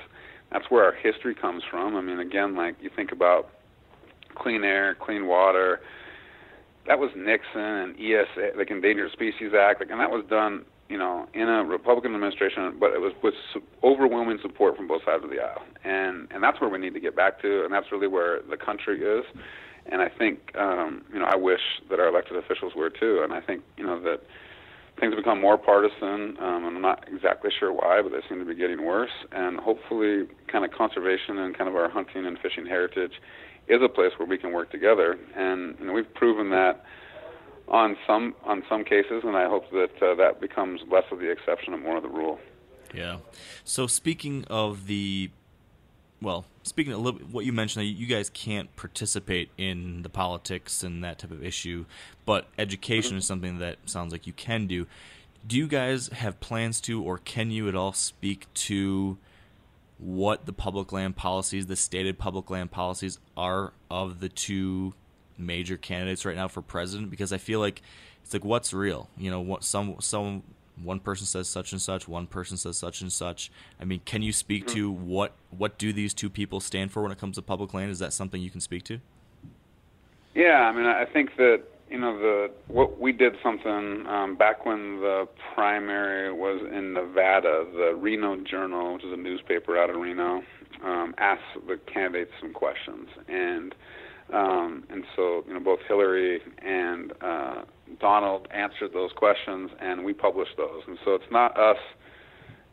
That's 0.51 0.71
where 0.71 0.85
our 0.85 0.93
history 0.93 1.35
comes 1.35 1.63
from. 1.71 1.97
I 1.97 2.01
mean, 2.01 2.19
again, 2.19 2.57
like 2.57 2.77
you 2.81 2.91
think 2.95 3.13
about 3.13 3.51
clean 4.35 4.65
air, 4.65 4.95
clean 4.95 5.27
water. 5.27 5.81
That 6.87 6.99
was 6.99 7.11
Nixon 7.17 7.61
and 7.61 7.95
ESA, 7.97 8.57
like 8.57 8.71
Endangered 8.71 9.13
Species 9.13 9.53
Act, 9.59 9.81
like, 9.81 9.91
and 9.91 10.01
that 10.01 10.11
was 10.11 10.25
done 10.29 10.65
you 10.89 10.99
know, 10.99 11.27
in 11.35 11.49
a 11.49 11.65
Republican 11.65 12.15
administration, 12.15 12.77
but 12.79 12.93
it 12.93 13.01
was 13.01 13.13
with 13.23 13.35
overwhelming 13.83 14.39
support 14.43 14.77
from 14.77 14.87
both 14.87 15.03
sides 15.05 15.25
of 15.25 15.31
the 15.31 15.41
aisle, 15.41 15.63
and 15.85 16.29
and 16.33 16.43
that's 16.43 16.61
where 16.61 16.71
we 16.71 16.79
need 16.79 16.95
to 16.95 17.01
get 17.01 17.17
back 17.17 17.41
to, 17.43 17.65
and 17.65 17.73
that's 17.73 17.91
really 17.91 18.09
where 18.09 18.41
the 18.43 18.57
country 18.57 19.01
is. 19.01 19.25
And 19.87 20.01
I 20.01 20.09
think, 20.09 20.57
um, 20.57 21.03
you 21.13 21.19
know, 21.19 21.27
I 21.27 21.37
wish 21.37 21.61
that 21.91 21.99
our 21.99 22.09
elected 22.09 22.37
officials 22.37 22.75
were 22.77 22.91
too. 22.91 23.21
And 23.25 23.33
I 23.33 23.41
think, 23.41 23.63
you 23.77 23.85
know, 23.85 24.01
that 24.03 24.21
things 25.01 25.15
become 25.15 25.41
more 25.41 25.59
partisan. 25.59 26.37
Um, 26.39 26.65
I'm 26.65 26.81
not 26.81 27.05
exactly 27.13 27.51
sure 27.59 27.73
why, 27.73 28.01
but 28.03 28.13
they 28.13 28.21
seem 28.29 28.39
to 28.39 28.45
be 28.45 28.55
getting 28.55 28.85
worse. 28.85 29.11
And 29.33 29.59
hopefully, 29.59 30.27
kind 30.51 30.65
of 30.65 30.71
conservation 30.71 31.39
and 31.39 31.57
kind 31.57 31.69
of 31.69 31.77
our 31.77 31.91
hunting 31.91 32.27
and 32.27 32.39
fishing 32.39 32.67
heritage 32.67 33.13
is 33.69 33.81
a 33.83 33.89
place 33.89 34.13
where 34.19 34.29
we 34.29 34.39
can 34.39 34.53
work 34.53 34.71
together. 34.71 35.19
And 35.37 35.77
you 35.81 35.87
know, 35.87 35.93
we've 35.93 36.13
proven 36.15 36.51
that 36.51 36.85
on 37.73 37.97
some 38.07 38.35
on 38.45 38.63
some 38.69 38.85
cases, 38.85 39.23
and 39.25 39.37
I 39.37 39.49
hope 39.49 39.71
that 39.71 40.03
uh, 40.03 40.15
that 40.17 40.41
becomes 40.41 40.83
less 40.91 41.05
of 41.11 41.19
the 41.19 41.31
exception 41.31 41.75
and 41.75 41.83
more 41.83 41.97
of 41.97 42.03
the 42.03 42.09
rule. 42.09 42.39
Yeah. 42.95 43.19
So 43.65 43.87
speaking 43.87 44.45
of 44.49 44.87
the 44.87 45.31
well, 46.21 46.45
speaking 46.63 46.93
a 46.93 46.99
little 46.99 47.19
bit, 47.19 47.31
what 47.31 47.45
you 47.45 47.53
mentioned, 47.53 47.87
you 47.87 48.07
guys 48.07 48.31
can't 48.31 48.75
participate 48.77 49.51
in 49.59 50.03
the 50.03 50.09
politics 50.09 50.85
and 50.85 51.03
that 51.03 51.19
type 51.19 51.33
of 51.33 51.43
issue, 51.45 51.87
but 52.25 52.47
education 52.59 53.13
mm-hmm. 53.13 53.19
is 53.19 53.27
something 53.27 53.59
that 53.59 53.79
sounds 53.87 54.13
like 54.13 54.27
you 54.27 54.33
can 54.33 54.67
do. 54.67 54.87
Do 55.45 55.57
you 55.57 55.67
guys 55.67 56.09
have 56.09 56.39
plans 56.39 56.81
to, 56.83 57.03
or 57.03 57.19
can 57.19 57.51
you 57.51 57.69
at 57.69 57.75
all 57.75 57.93
speak 57.93 58.47
to 58.55 59.19
what 59.99 60.47
the 60.47 60.53
public 60.53 60.93
land 60.93 61.17
policies, 61.17 61.67
the 61.67 61.75
stated 61.75 62.19
public 62.19 62.51
land 62.51 62.71
policies, 62.71 63.19
are 63.37 63.73
of 63.91 64.21
the 64.21 64.29
two 64.29 64.95
major 65.39 65.77
candidates 65.77 66.25
right 66.25 66.37
now 66.37 66.49
for 66.49 66.63
president? 66.63 67.11
Because 67.11 67.33
I 67.33 67.39
feel 67.39 67.61
like 67.61 67.83
it's 68.23 68.33
like 68.33 68.45
what's 68.45 68.73
real. 68.73 69.09
You 69.17 69.31
know, 69.31 69.41
what 69.41 69.65
some 69.65 69.97
some 70.01 70.43
one 70.83 71.01
person 71.01 71.27
says 71.27 71.49
such 71.49 71.73
and 71.73 71.81
such, 71.81 72.09
one 72.09 72.27
person 72.27 72.57
says 72.57 72.77
such 72.77 73.01
and 73.01 73.13
such. 73.13 73.51
I 73.81 73.85
mean, 73.85 74.01
can 74.05 74.23
you 74.23 74.33
speak 74.33 74.67
to 74.69 74.91
what 74.91 75.33
what 75.51 75.79
do 75.79 75.93
these 75.93 76.15
two 76.15 76.31
people 76.31 76.61
stand 76.61 76.93
for 76.93 77.03
when 77.03 77.13
it 77.13 77.19
comes 77.19 77.37
to 77.37 77.43
public 77.43 77.75
land? 77.75 77.91
Is 77.91 77.99
that 77.99 78.13
something 78.13 78.41
you 78.41 78.51
can 78.51 78.61
speak 78.61 78.85
to? 78.85 79.01
Yeah, 80.35 80.63
I 80.63 80.73
mean, 80.73 80.87
I 80.87 81.05
think 81.05 81.37
that 81.37 81.63
you 81.91 81.99
know 81.99 82.19
the 82.19 82.51
what 82.69 82.99
we 82.99 83.13
did 83.13 83.35
something 83.43 84.07
um, 84.07 84.37
back 84.37 84.65
when 84.65 85.01
the 85.01 85.29
primary 85.55 86.33
was 86.33 86.63
in 86.73 86.95
Nevada. 86.95 87.67
The 87.73 87.95
Reno 87.95 88.37
Journal, 88.43 88.95
which 88.95 89.05
is 89.05 89.13
a 89.13 89.17
newspaper 89.17 89.77
out 89.77 89.91
of 89.91 89.97
Reno, 89.97 90.43
um, 90.83 91.15
asked 91.19 91.43
the 91.67 91.79
candidates 91.93 92.33
some 92.41 92.53
questions, 92.53 93.09
and 93.29 93.75
um, 94.33 94.85
and 94.91 95.05
so 95.15 95.45
you 95.47 95.55
know 95.55 95.61
both 95.61 95.81
Hillary 95.87 96.41
and 96.65 97.13
uh, 97.21 97.63
Donald 98.01 98.49
answered 98.53 98.93
those 98.93 99.11
questions, 99.15 99.71
and 99.81 100.05
we 100.05 100.13
published 100.13 100.57
those. 100.57 100.83
And 100.87 100.99
so 101.05 101.15
it's 101.15 101.31
not 101.31 101.59
us, 101.59 101.77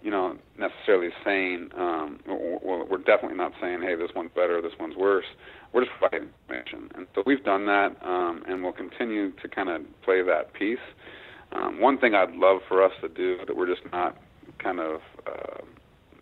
you 0.02 0.12
know, 0.12 0.38
necessarily 0.58 1.10
saying, 1.26 1.70
um, 1.78 2.20
well, 2.28 2.86
we're 2.90 2.98
definitely 2.98 3.38
not 3.38 3.52
saying, 3.62 3.82
hey, 3.82 3.96
this 3.96 4.12
one's 4.16 4.32
better, 4.34 4.62
this 4.62 4.74
one's 4.80 4.96
worse. 4.96 5.26
We're 5.74 5.86
just 5.86 5.92
providing 6.00 6.30
information. 6.30 6.90
And 6.96 7.08
so 7.14 7.24
we've 7.26 7.44
done 7.44 7.66
that, 7.66 7.96
um, 8.04 8.44
and 8.48 8.64
we'll 8.64 8.74
continue 8.74 9.32
to 9.32 9.48
kind 9.48 9.70
of 9.70 9.82
play 10.04 10.22
that 10.24 10.54
piece. 10.54 10.80
Um, 11.52 11.82
one 11.82 11.98
thing 11.98 12.14
I'd 12.16 12.36
love 12.36 12.62
for 12.68 12.84
us 12.84 12.92
to 13.02 13.10
do 13.10 13.38
that 13.48 13.56
we're 13.56 13.68
just 13.68 13.86
not 13.92 14.18
kind 14.64 14.80
of, 14.80 15.02
uh, 15.28 15.62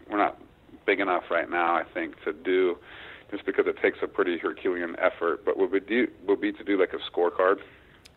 we're 0.09 0.17
not 0.17 0.39
big 0.85 0.99
enough 0.99 1.23
right 1.29 1.49
now, 1.49 1.75
I 1.75 1.83
think, 1.93 2.15
to 2.23 2.33
do 2.33 2.77
just 3.32 3.45
because 3.45 3.67
it 3.67 3.78
takes 3.82 3.99
a 4.01 4.07
pretty 4.07 4.38
Herculean 4.38 4.95
effort, 4.99 5.43
but 5.45 5.57
what 5.57 5.71
would 5.71 5.86
be, 5.86 6.07
would 6.25 6.41
be 6.41 6.51
to 6.53 6.63
do 6.63 6.80
like 6.80 6.93
a 6.93 7.11
scorecard 7.11 7.59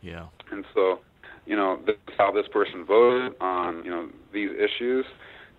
yeah. 0.02 0.26
And 0.50 0.64
so, 0.74 1.00
you 1.46 1.56
know, 1.56 1.78
this 1.86 1.96
is 2.08 2.14
how 2.18 2.32
this 2.32 2.48
person 2.48 2.84
voted 2.84 3.34
on, 3.40 3.84
you 3.84 3.90
know, 3.90 4.08
these 4.32 4.50
issues, 4.50 5.04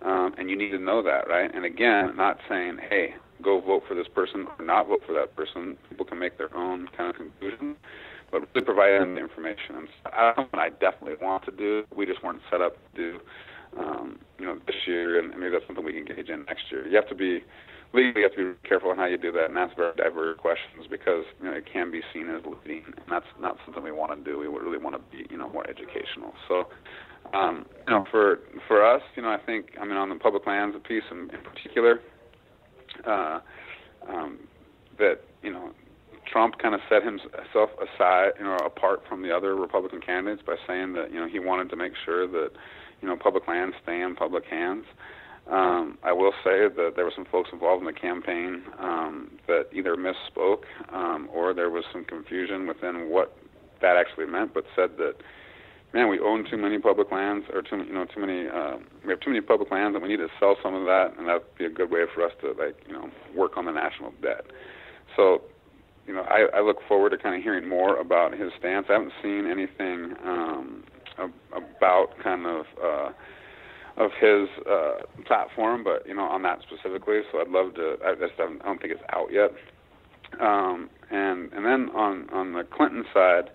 um, 0.02 0.34
and 0.38 0.50
you 0.50 0.56
need 0.56 0.70
to 0.70 0.78
know 0.78 1.02
that, 1.02 1.28
right? 1.28 1.52
And 1.54 1.64
again, 1.64 2.16
not 2.16 2.38
saying, 2.48 2.78
hey, 2.88 3.14
go 3.40 3.60
vote 3.60 3.84
for 3.86 3.94
this 3.94 4.08
person 4.08 4.46
or 4.58 4.64
not 4.64 4.88
vote 4.88 5.02
for 5.06 5.12
that 5.14 5.34
person. 5.36 5.76
People 5.88 6.06
can 6.06 6.18
make 6.18 6.38
their 6.38 6.54
own 6.56 6.88
kind 6.96 7.10
of 7.10 7.16
conclusion, 7.16 7.76
but 8.30 8.42
really 8.54 8.64
providing 8.64 9.14
the 9.14 9.20
information. 9.20 9.76
And 9.76 9.88
so 9.88 10.10
that's 10.10 10.36
something 10.36 10.60
I 10.60 10.70
definitely 10.70 11.24
want 11.24 11.44
to 11.44 11.50
do. 11.50 11.84
We 11.94 12.06
just 12.06 12.22
weren't 12.22 12.42
set 12.50 12.60
up 12.60 12.76
to 12.94 13.00
do, 13.00 13.20
um, 13.78 14.18
you 14.38 14.46
know, 14.46 14.58
this 14.66 14.76
year, 14.86 15.18
and 15.18 15.30
maybe 15.38 15.50
that's 15.50 15.66
something 15.66 15.84
we 15.84 15.92
can 15.92 16.06
engage 16.08 16.28
in 16.28 16.44
next 16.46 16.70
year. 16.70 16.86
You 16.86 16.96
have 16.96 17.08
to 17.08 17.14
be 17.14 17.44
legally 17.92 18.22
you 18.22 18.28
have 18.28 18.36
to 18.36 18.54
be 18.54 18.68
careful 18.68 18.90
on 18.90 18.96
how 18.96 19.06
you 19.06 19.18
do 19.18 19.32
that 19.32 19.46
and 19.50 19.58
ask 19.58 19.76
very 19.76 19.94
diverse 19.96 20.38
questions 20.38 20.86
because 20.90 21.24
you 21.40 21.46
know 21.46 21.52
it 21.52 21.64
can 21.70 21.90
be 21.90 22.00
seen 22.12 22.28
as 22.28 22.42
leading 22.66 22.84
and 22.86 23.06
that's 23.10 23.26
not 23.40 23.56
something 23.64 23.82
we 23.82 23.92
want 23.92 24.12
to 24.12 24.30
do 24.30 24.38
we 24.38 24.46
really 24.46 24.78
want 24.78 24.96
to 24.96 25.02
be 25.16 25.26
you 25.30 25.36
know 25.36 25.48
more 25.50 25.68
educational 25.68 26.32
so 26.48 26.64
um 27.34 27.66
you 27.86 27.94
know 27.94 28.04
for 28.10 28.40
for 28.66 28.84
us 28.84 29.02
you 29.16 29.22
know 29.22 29.30
i 29.30 29.38
think 29.38 29.66
i 29.80 29.84
mean 29.84 29.96
on 29.96 30.08
the 30.08 30.14
public 30.16 30.46
lands 30.46 30.76
piece 30.88 31.04
in, 31.10 31.30
in 31.30 31.40
particular 31.42 32.00
uh 33.06 33.40
um 34.08 34.38
that 34.98 35.20
you 35.42 35.52
know 35.52 35.72
Trump 36.30 36.58
kind 36.58 36.74
of 36.74 36.80
set 36.88 37.02
himself 37.02 37.70
aside, 37.76 38.30
you 38.38 38.44
know, 38.44 38.56
apart 38.64 39.02
from 39.08 39.22
the 39.22 39.34
other 39.34 39.54
Republican 39.54 40.00
candidates 40.00 40.42
by 40.46 40.56
saying 40.66 40.94
that 40.94 41.12
you 41.12 41.20
know 41.20 41.28
he 41.28 41.38
wanted 41.38 41.68
to 41.70 41.76
make 41.76 41.92
sure 42.04 42.26
that 42.26 42.50
you 43.00 43.08
know 43.08 43.16
public 43.16 43.46
lands 43.48 43.74
stay 43.82 44.00
in 44.00 44.14
public 44.14 44.44
hands. 44.46 44.84
Um, 45.50 45.98
I 46.04 46.12
will 46.12 46.32
say 46.44 46.68
that 46.68 46.92
there 46.94 47.04
were 47.04 47.12
some 47.14 47.24
folks 47.24 47.50
involved 47.52 47.80
in 47.80 47.86
the 47.86 47.92
campaign 47.92 48.62
um, 48.78 49.32
that 49.48 49.66
either 49.72 49.96
misspoke 49.96 50.64
um, 50.92 51.28
or 51.32 51.52
there 51.52 51.68
was 51.68 51.84
some 51.92 52.04
confusion 52.04 52.66
within 52.66 53.10
what 53.10 53.36
that 53.80 53.96
actually 53.96 54.26
meant, 54.26 54.54
but 54.54 54.64
said 54.76 54.90
that, 54.98 55.14
man, 55.92 56.08
we 56.08 56.20
own 56.20 56.48
too 56.48 56.56
many 56.56 56.78
public 56.78 57.10
lands 57.10 57.46
or 57.52 57.60
too, 57.60 57.84
you 57.84 57.92
know, 57.92 58.04
too 58.04 58.20
many, 58.20 58.46
uh, 58.46 58.76
we 59.04 59.10
have 59.10 59.20
too 59.20 59.30
many 59.30 59.40
public 59.40 59.70
lands 59.72 59.94
and 59.96 60.02
we 60.02 60.08
need 60.08 60.18
to 60.18 60.28
sell 60.38 60.56
some 60.62 60.74
of 60.74 60.84
that, 60.84 61.14
and 61.18 61.26
that'd 61.26 61.42
be 61.58 61.64
a 61.64 61.70
good 61.70 61.90
way 61.90 62.04
for 62.14 62.24
us 62.24 62.32
to, 62.40 62.52
like, 62.52 62.76
you 62.86 62.92
know, 62.92 63.10
work 63.34 63.56
on 63.56 63.64
the 63.64 63.72
national 63.72 64.12
debt. 64.22 64.46
So, 65.16 65.42
you 66.06 66.14
know, 66.14 66.22
I, 66.22 66.46
I 66.54 66.60
look 66.62 66.78
forward 66.86 67.10
to 67.10 67.18
kind 67.18 67.34
of 67.34 67.42
hearing 67.42 67.68
more 67.68 67.98
about 68.00 68.32
his 68.32 68.52
stance. 68.58 68.86
I 68.88 68.92
haven't 68.92 69.12
seen 69.22 69.46
anything 69.50 70.14
um, 70.24 70.84
about 71.52 72.08
kind 72.22 72.46
of. 72.46 72.66
Uh, 72.82 73.10
of 73.96 74.10
his 74.20 74.48
uh, 74.68 75.02
platform, 75.26 75.84
but 75.84 76.06
you 76.06 76.14
know 76.14 76.24
on 76.24 76.42
that 76.42 76.60
specifically. 76.62 77.20
So 77.30 77.40
I'd 77.40 77.48
love 77.48 77.74
to. 77.74 77.96
I 78.04 78.14
just 78.14 78.36
don't, 78.38 78.60
I 78.62 78.66
don't 78.66 78.80
think 78.80 78.92
it's 78.92 79.02
out 79.12 79.28
yet. 79.32 79.50
Um, 80.40 80.88
and 81.10 81.52
and 81.52 81.64
then 81.64 81.94
on 81.94 82.28
on 82.30 82.52
the 82.52 82.64
Clinton 82.64 83.04
side, 83.12 83.50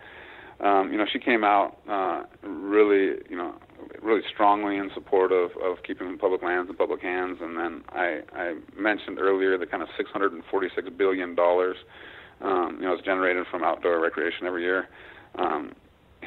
um, 0.59 0.91
you 0.91 0.97
know 0.97 1.05
she 1.11 1.19
came 1.19 1.43
out 1.43 1.77
uh, 1.89 2.23
really 2.47 3.19
you 3.29 3.37
know 3.37 3.55
really 4.01 4.21
strongly 4.33 4.77
in 4.77 4.89
support 4.93 5.31
of, 5.31 5.51
of 5.63 5.77
keeping 5.85 6.17
public 6.17 6.41
lands 6.43 6.69
in 6.69 6.75
public 6.75 7.01
hands. 7.01 7.37
And 7.41 7.57
then 7.57 7.83
I, 7.89 8.21
I 8.33 8.55
mentioned 8.79 9.19
earlier 9.19 9.57
the 9.57 9.65
kind 9.65 9.83
of 9.83 9.89
646 9.97 10.89
billion 10.97 11.35
dollars 11.35 11.75
um, 12.41 12.77
you 12.79 12.87
know 12.87 12.93
is 12.93 13.01
generated 13.03 13.45
from 13.49 13.63
outdoor 13.63 13.99
recreation 13.99 14.45
every 14.45 14.63
year. 14.63 14.87
Um, 15.35 15.73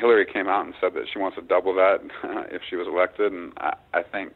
Hillary 0.00 0.26
came 0.26 0.48
out 0.48 0.64
and 0.64 0.74
said 0.80 0.94
that 0.94 1.04
she 1.12 1.18
wants 1.18 1.36
to 1.36 1.42
double 1.42 1.74
that 1.74 2.00
uh, 2.24 2.44
if 2.50 2.62
she 2.68 2.76
was 2.76 2.88
elected, 2.88 3.32
and 3.32 3.52
I, 3.58 3.76
I 3.92 4.02
think 4.02 4.32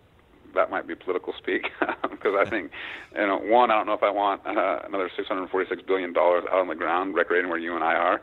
that 0.54 0.70
might 0.70 0.86
be 0.86 0.94
political 0.94 1.32
speak 1.36 1.70
because 2.02 2.34
I 2.38 2.48
think, 2.48 2.70
you 3.14 3.26
know, 3.26 3.38
one, 3.38 3.70
I 3.70 3.74
don't 3.74 3.86
know 3.86 3.94
if 3.94 4.02
I 4.04 4.10
want 4.10 4.46
uh, 4.46 4.80
another 4.86 5.10
646 5.16 5.82
billion 5.82 6.12
dollars 6.12 6.44
out 6.50 6.60
on 6.60 6.68
the 6.68 6.76
ground 6.76 7.14
recreating 7.14 7.50
where 7.50 7.58
you 7.58 7.74
and 7.74 7.82
I 7.82 7.94
are, 7.94 8.20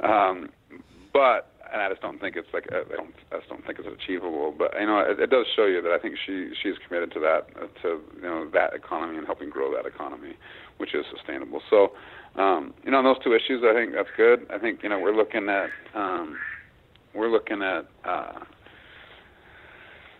um, 0.30 0.50
but 1.12 1.48
and 1.72 1.80
I 1.80 1.88
just 1.88 2.02
don't 2.02 2.20
think 2.20 2.36
it's 2.36 2.52
like 2.52 2.70
uh, 2.70 2.82
I 2.92 2.96
don't 2.96 3.14
I 3.32 3.38
just 3.38 3.48
don't 3.48 3.64
think 3.66 3.78
it's 3.78 3.88
achievable. 3.88 4.54
But 4.56 4.74
you 4.78 4.86
know, 4.86 4.98
it, 4.98 5.18
it 5.18 5.30
does 5.30 5.46
show 5.56 5.64
you 5.64 5.80
that 5.80 5.90
I 5.90 5.98
think 5.98 6.16
she 6.24 6.52
she's 6.62 6.74
committed 6.86 7.12
to 7.12 7.20
that 7.20 7.48
uh, 7.56 7.66
to 7.82 8.00
you 8.16 8.22
know 8.22 8.48
that 8.50 8.74
economy 8.74 9.16
and 9.16 9.26
helping 9.26 9.48
grow 9.48 9.74
that 9.74 9.86
economy, 9.86 10.34
which 10.76 10.94
is 10.94 11.06
sustainable. 11.10 11.62
So, 11.70 11.92
um, 12.36 12.74
you 12.84 12.90
know, 12.90 12.98
on 12.98 13.04
those 13.04 13.18
two 13.24 13.34
issues, 13.34 13.64
I 13.64 13.72
think 13.72 13.94
that's 13.94 14.10
good. 14.16 14.46
I 14.50 14.58
think 14.58 14.82
you 14.82 14.88
know 14.90 14.98
we're 14.98 15.16
looking 15.16 15.48
at. 15.48 15.70
Um, 15.94 16.36
we're 17.14 17.30
looking 17.30 17.62
at 17.62 17.86
uh, 18.04 18.40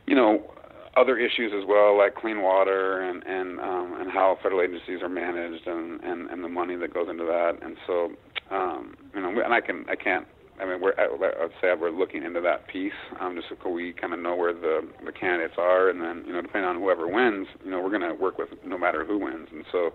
you 0.06 0.14
know 0.14 0.52
other 0.96 1.16
issues 1.18 1.52
as 1.56 1.66
well, 1.66 1.96
like 1.96 2.14
clean 2.14 2.42
water 2.42 3.00
and 3.02 3.22
and 3.24 3.60
um, 3.60 3.96
and 4.00 4.10
how 4.10 4.38
federal 4.42 4.60
agencies 4.60 5.00
are 5.02 5.08
managed 5.08 5.66
and, 5.66 6.00
and 6.02 6.30
and 6.30 6.44
the 6.44 6.48
money 6.48 6.76
that 6.76 6.92
goes 6.92 7.08
into 7.08 7.24
that. 7.24 7.58
And 7.62 7.76
so 7.86 8.12
um, 8.50 8.96
you 9.14 9.20
know, 9.20 9.28
and 9.42 9.54
I 9.54 9.60
can 9.60 9.84
I 9.88 9.96
can't. 9.96 10.26
I 10.60 10.66
mean, 10.66 10.80
we're, 10.80 10.92
I 10.98 11.08
would 11.10 11.50
say 11.60 11.72
we're 11.78 11.90
looking 11.90 12.22
into 12.22 12.40
that 12.42 12.68
piece, 12.68 12.92
um, 13.18 13.34
just 13.34 13.48
so 13.48 13.70
we 13.70 13.94
kind 13.94 14.12
of 14.12 14.20
know 14.20 14.36
where 14.36 14.52
the 14.52 14.86
the 15.04 15.10
candidates 15.10 15.54
are, 15.56 15.88
and 15.88 16.00
then 16.00 16.24
you 16.26 16.32
know, 16.32 16.42
depending 16.42 16.68
on 16.68 16.76
whoever 16.76 17.08
wins, 17.08 17.48
you 17.64 17.70
know, 17.70 17.80
we're 17.80 17.88
going 17.88 18.02
to 18.02 18.14
work 18.14 18.38
with 18.38 18.50
no 18.64 18.76
matter 18.76 19.04
who 19.04 19.18
wins, 19.18 19.48
and 19.50 19.64
so 19.72 19.92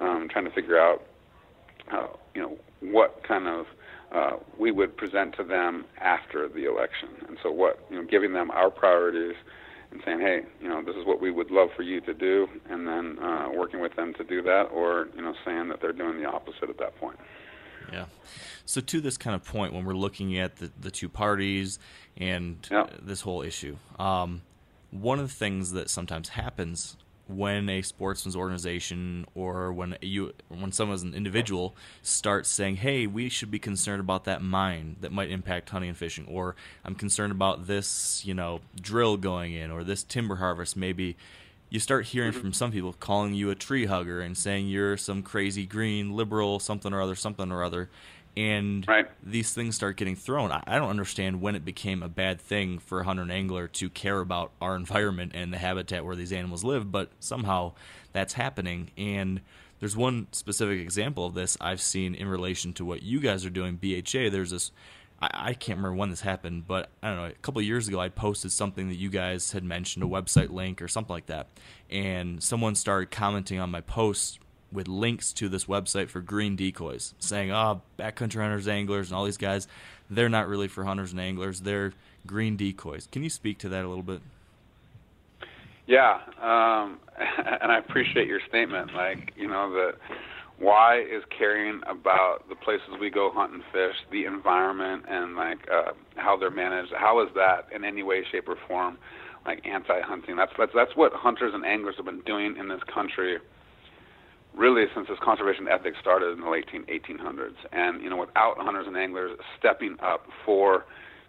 um, 0.00 0.28
trying 0.30 0.44
to 0.44 0.50
figure 0.50 0.78
out 0.78 1.02
how 1.86 2.18
you 2.34 2.42
know 2.42 2.56
what 2.80 3.22
kind 3.26 3.46
of 3.46 3.66
uh, 4.12 4.36
we 4.58 4.70
would 4.70 4.96
present 4.96 5.36
to 5.36 5.44
them 5.44 5.84
after 5.98 6.48
the 6.48 6.64
election. 6.64 7.08
And 7.28 7.38
so, 7.42 7.50
what 7.50 7.84
you 7.90 7.96
know, 7.96 8.04
giving 8.04 8.32
them 8.32 8.50
our 8.50 8.70
priorities 8.70 9.36
and 9.90 10.00
saying, 10.04 10.20
hey, 10.20 10.42
you 10.60 10.68
know, 10.68 10.82
this 10.82 10.96
is 10.96 11.04
what 11.04 11.20
we 11.20 11.30
would 11.30 11.50
love 11.50 11.68
for 11.76 11.82
you 11.82 12.00
to 12.02 12.14
do, 12.14 12.48
and 12.68 12.86
then 12.86 13.18
uh, 13.18 13.48
working 13.54 13.80
with 13.80 13.94
them 13.96 14.14
to 14.14 14.24
do 14.24 14.42
that, 14.42 14.64
or 14.72 15.08
you 15.16 15.22
know, 15.22 15.34
saying 15.44 15.68
that 15.68 15.80
they're 15.80 15.92
doing 15.92 16.20
the 16.20 16.28
opposite 16.28 16.70
at 16.70 16.78
that 16.78 16.96
point. 16.98 17.18
Yeah. 17.92 18.06
So 18.64 18.80
to 18.80 19.00
this 19.00 19.16
kind 19.16 19.34
of 19.34 19.44
point, 19.44 19.72
when 19.72 19.84
we're 19.84 19.94
looking 19.94 20.38
at 20.38 20.56
the, 20.56 20.70
the 20.80 20.90
two 20.90 21.08
parties 21.08 21.78
and 22.16 22.56
yeah. 22.70 22.86
this 23.02 23.22
whole 23.22 23.42
issue, 23.42 23.76
um, 23.98 24.42
one 24.92 25.18
of 25.18 25.28
the 25.28 25.34
things 25.34 25.72
that 25.72 25.90
sometimes 25.90 26.30
happens 26.30 26.96
when 27.30 27.68
a 27.68 27.82
sportsman's 27.82 28.36
organization 28.36 29.26
or 29.34 29.72
when 29.72 29.96
you 30.00 30.32
when 30.48 30.72
someone 30.72 30.94
as 30.94 31.02
an 31.02 31.14
individual 31.14 31.74
starts 32.02 32.48
saying, 32.48 32.76
"Hey, 32.76 33.06
we 33.06 33.28
should 33.28 33.50
be 33.50 33.58
concerned 33.58 34.00
about 34.00 34.24
that 34.24 34.42
mine 34.42 34.96
that 35.00 35.12
might 35.12 35.30
impact 35.30 35.70
hunting 35.70 35.90
and 35.90 35.98
fishing," 35.98 36.26
or 36.26 36.56
"I'm 36.84 36.94
concerned 36.94 37.32
about 37.32 37.66
this, 37.66 38.22
you 38.24 38.34
know, 38.34 38.60
drill 38.80 39.16
going 39.16 39.52
in 39.52 39.70
or 39.70 39.84
this 39.84 40.02
timber 40.02 40.36
harvest," 40.36 40.76
maybe 40.76 41.16
you 41.70 41.78
start 41.78 42.06
hearing 42.06 42.32
mm-hmm. 42.32 42.40
from 42.40 42.52
some 42.52 42.72
people 42.72 42.92
calling 42.92 43.32
you 43.32 43.48
a 43.50 43.54
tree 43.54 43.86
hugger 43.86 44.20
and 44.20 44.36
saying 44.36 44.68
you're 44.68 44.96
some 44.96 45.22
crazy 45.22 45.64
green 45.64 46.14
liberal 46.14 46.58
something 46.58 46.92
or 46.92 47.00
other 47.00 47.14
something 47.14 47.50
or 47.52 47.62
other 47.62 47.88
and 48.36 48.86
right. 48.86 49.08
these 49.22 49.52
things 49.52 49.74
start 49.74 49.96
getting 49.96 50.16
thrown. 50.16 50.52
I, 50.52 50.78
don't 50.78 50.90
understand 50.90 51.40
when 51.40 51.54
it 51.54 51.64
became 51.64 52.02
a 52.02 52.08
bad 52.08 52.40
thing 52.40 52.78
for 52.78 53.00
a 53.00 53.04
hunter 53.04 53.22
and 53.22 53.32
angler 53.32 53.66
to 53.68 53.90
care 53.90 54.20
about 54.20 54.52
our 54.60 54.76
environment 54.76 55.32
and 55.34 55.52
the 55.52 55.58
habitat 55.58 56.04
where 56.04 56.16
these 56.16 56.32
animals 56.32 56.62
live, 56.62 56.92
but 56.92 57.10
somehow 57.18 57.72
that's 58.12 58.34
happening. 58.34 58.90
And 58.96 59.40
there's 59.80 59.96
one 59.96 60.28
specific 60.32 60.80
example 60.80 61.26
of 61.26 61.34
this 61.34 61.56
I've 61.60 61.80
seen 61.80 62.14
in 62.14 62.28
relation 62.28 62.72
to 62.74 62.84
what 62.84 63.02
you 63.02 63.20
guys 63.20 63.44
are 63.44 63.50
doing, 63.50 63.76
BHA. 63.76 64.30
There's 64.30 64.50
this. 64.50 64.72
I, 65.22 65.52
can't 65.52 65.76
remember 65.76 65.96
when 65.96 66.08
this 66.08 66.22
happened, 66.22 66.66
but 66.66 66.88
I 67.02 67.08
don't 67.08 67.16
know. 67.18 67.24
A 67.26 67.32
couple 67.42 67.60
years 67.60 67.88
ago, 67.88 68.00
I 68.00 68.08
posted 68.08 68.52
something 68.52 68.88
that 68.88 68.94
you 68.94 69.10
guys 69.10 69.52
had 69.52 69.62
mentioned, 69.62 70.02
a 70.02 70.08
website 70.08 70.48
link 70.48 70.80
or 70.80 70.88
something 70.88 71.12
like 71.12 71.26
that, 71.26 71.48
and 71.90 72.42
someone 72.42 72.74
started 72.74 73.10
commenting 73.10 73.58
on 73.58 73.70
my 73.70 73.82
post 73.82 74.38
with 74.72 74.88
links 74.88 75.32
to 75.34 75.48
this 75.48 75.64
website 75.64 76.08
for 76.08 76.20
green 76.20 76.56
decoys, 76.56 77.14
saying, 77.18 77.50
"Oh, 77.50 77.82
backcountry 77.98 78.40
hunters, 78.40 78.68
anglers, 78.68 79.10
and 79.10 79.16
all 79.16 79.24
these 79.24 79.36
guys, 79.36 79.66
they're 80.08 80.28
not 80.28 80.48
really 80.48 80.68
for 80.68 80.84
hunters 80.84 81.12
and 81.12 81.20
anglers. 81.20 81.60
They're 81.60 81.92
green 82.26 82.56
decoys." 82.56 83.08
Can 83.10 83.22
you 83.22 83.30
speak 83.30 83.58
to 83.58 83.68
that 83.70 83.84
a 83.84 83.88
little 83.88 84.02
bit? 84.02 84.20
Yeah, 85.86 86.20
um, 86.40 86.98
and 87.18 87.72
I 87.72 87.78
appreciate 87.78 88.28
your 88.28 88.40
statement. 88.48 88.94
Like, 88.94 89.32
you 89.36 89.48
know, 89.48 89.72
that 89.72 89.94
why 90.60 91.00
is 91.00 91.24
caring 91.36 91.80
about 91.86 92.48
the 92.48 92.54
places 92.54 92.88
we 93.00 93.10
go 93.10 93.30
hunt 93.32 93.52
and 93.52 93.62
fish, 93.72 93.96
the 94.12 94.26
environment, 94.26 95.04
and 95.08 95.34
like 95.34 95.66
uh, 95.72 95.92
how 96.16 96.36
they're 96.36 96.50
managed? 96.50 96.92
How 96.92 97.20
is 97.22 97.28
that 97.34 97.66
in 97.74 97.82
any 97.84 98.02
way, 98.02 98.24
shape, 98.30 98.48
or 98.48 98.56
form 98.68 98.98
like 99.46 99.66
anti-hunting? 99.66 100.36
That's 100.36 100.52
that's 100.58 100.72
that's 100.74 100.94
what 100.94 101.12
hunters 101.12 101.54
and 101.54 101.64
anglers 101.64 101.96
have 101.96 102.04
been 102.04 102.20
doing 102.20 102.56
in 102.56 102.68
this 102.68 102.82
country 102.94 103.38
really 104.60 104.84
since 104.94 105.08
this 105.08 105.18
conservation 105.24 105.66
ethic 105.66 105.94
started 105.98 106.32
in 106.36 106.40
the 106.40 106.50
late 106.50 106.66
1800s. 106.68 107.56
And, 107.72 108.02
you 108.02 108.10
know, 108.10 108.18
without 108.18 108.58
hunters 108.58 108.86
and 108.86 108.96
anglers 108.96 109.36
stepping 109.58 109.96
up 110.02 110.26
for 110.44 110.84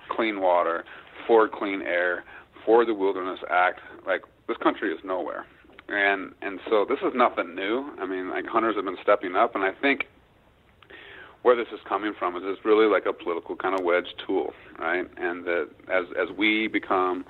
clean 0.10 0.42
water, 0.42 0.84
for 1.26 1.48
clean 1.48 1.82
air, 1.82 2.26
for 2.66 2.86
the 2.86 2.94
Wilderness 2.94 3.40
Act, 3.50 3.80
like, 4.06 4.24
this 4.48 4.58
country 4.58 4.92
is 4.92 5.00
nowhere. 5.04 5.46
And 5.88 6.34
and 6.42 6.60
so 6.70 6.86
this 6.88 7.00
is 7.00 7.14
nothing 7.16 7.56
new. 7.56 7.90
I 8.00 8.06
mean, 8.06 8.30
like 8.30 8.46
hunters 8.46 8.76
have 8.76 8.86
been 8.86 8.98
stepping 9.02 9.36
up, 9.36 9.56
and 9.56 9.64
I 9.64 9.72
think 9.72 10.08
where 11.42 11.56
this 11.56 11.68
is 11.74 11.80
coming 11.88 12.14
from 12.18 12.36
is 12.38 12.44
it's 12.46 12.64
really 12.64 12.86
like 12.86 13.06
a 13.06 13.12
political 13.12 13.58
kind 13.58 13.78
of 13.78 13.84
wedge 13.84 14.08
tool, 14.26 14.54
right? 14.80 15.06
And 15.18 15.44
that 15.46 15.68
as 15.92 16.06
as 16.18 16.30
we 16.38 16.68
become 16.68 17.26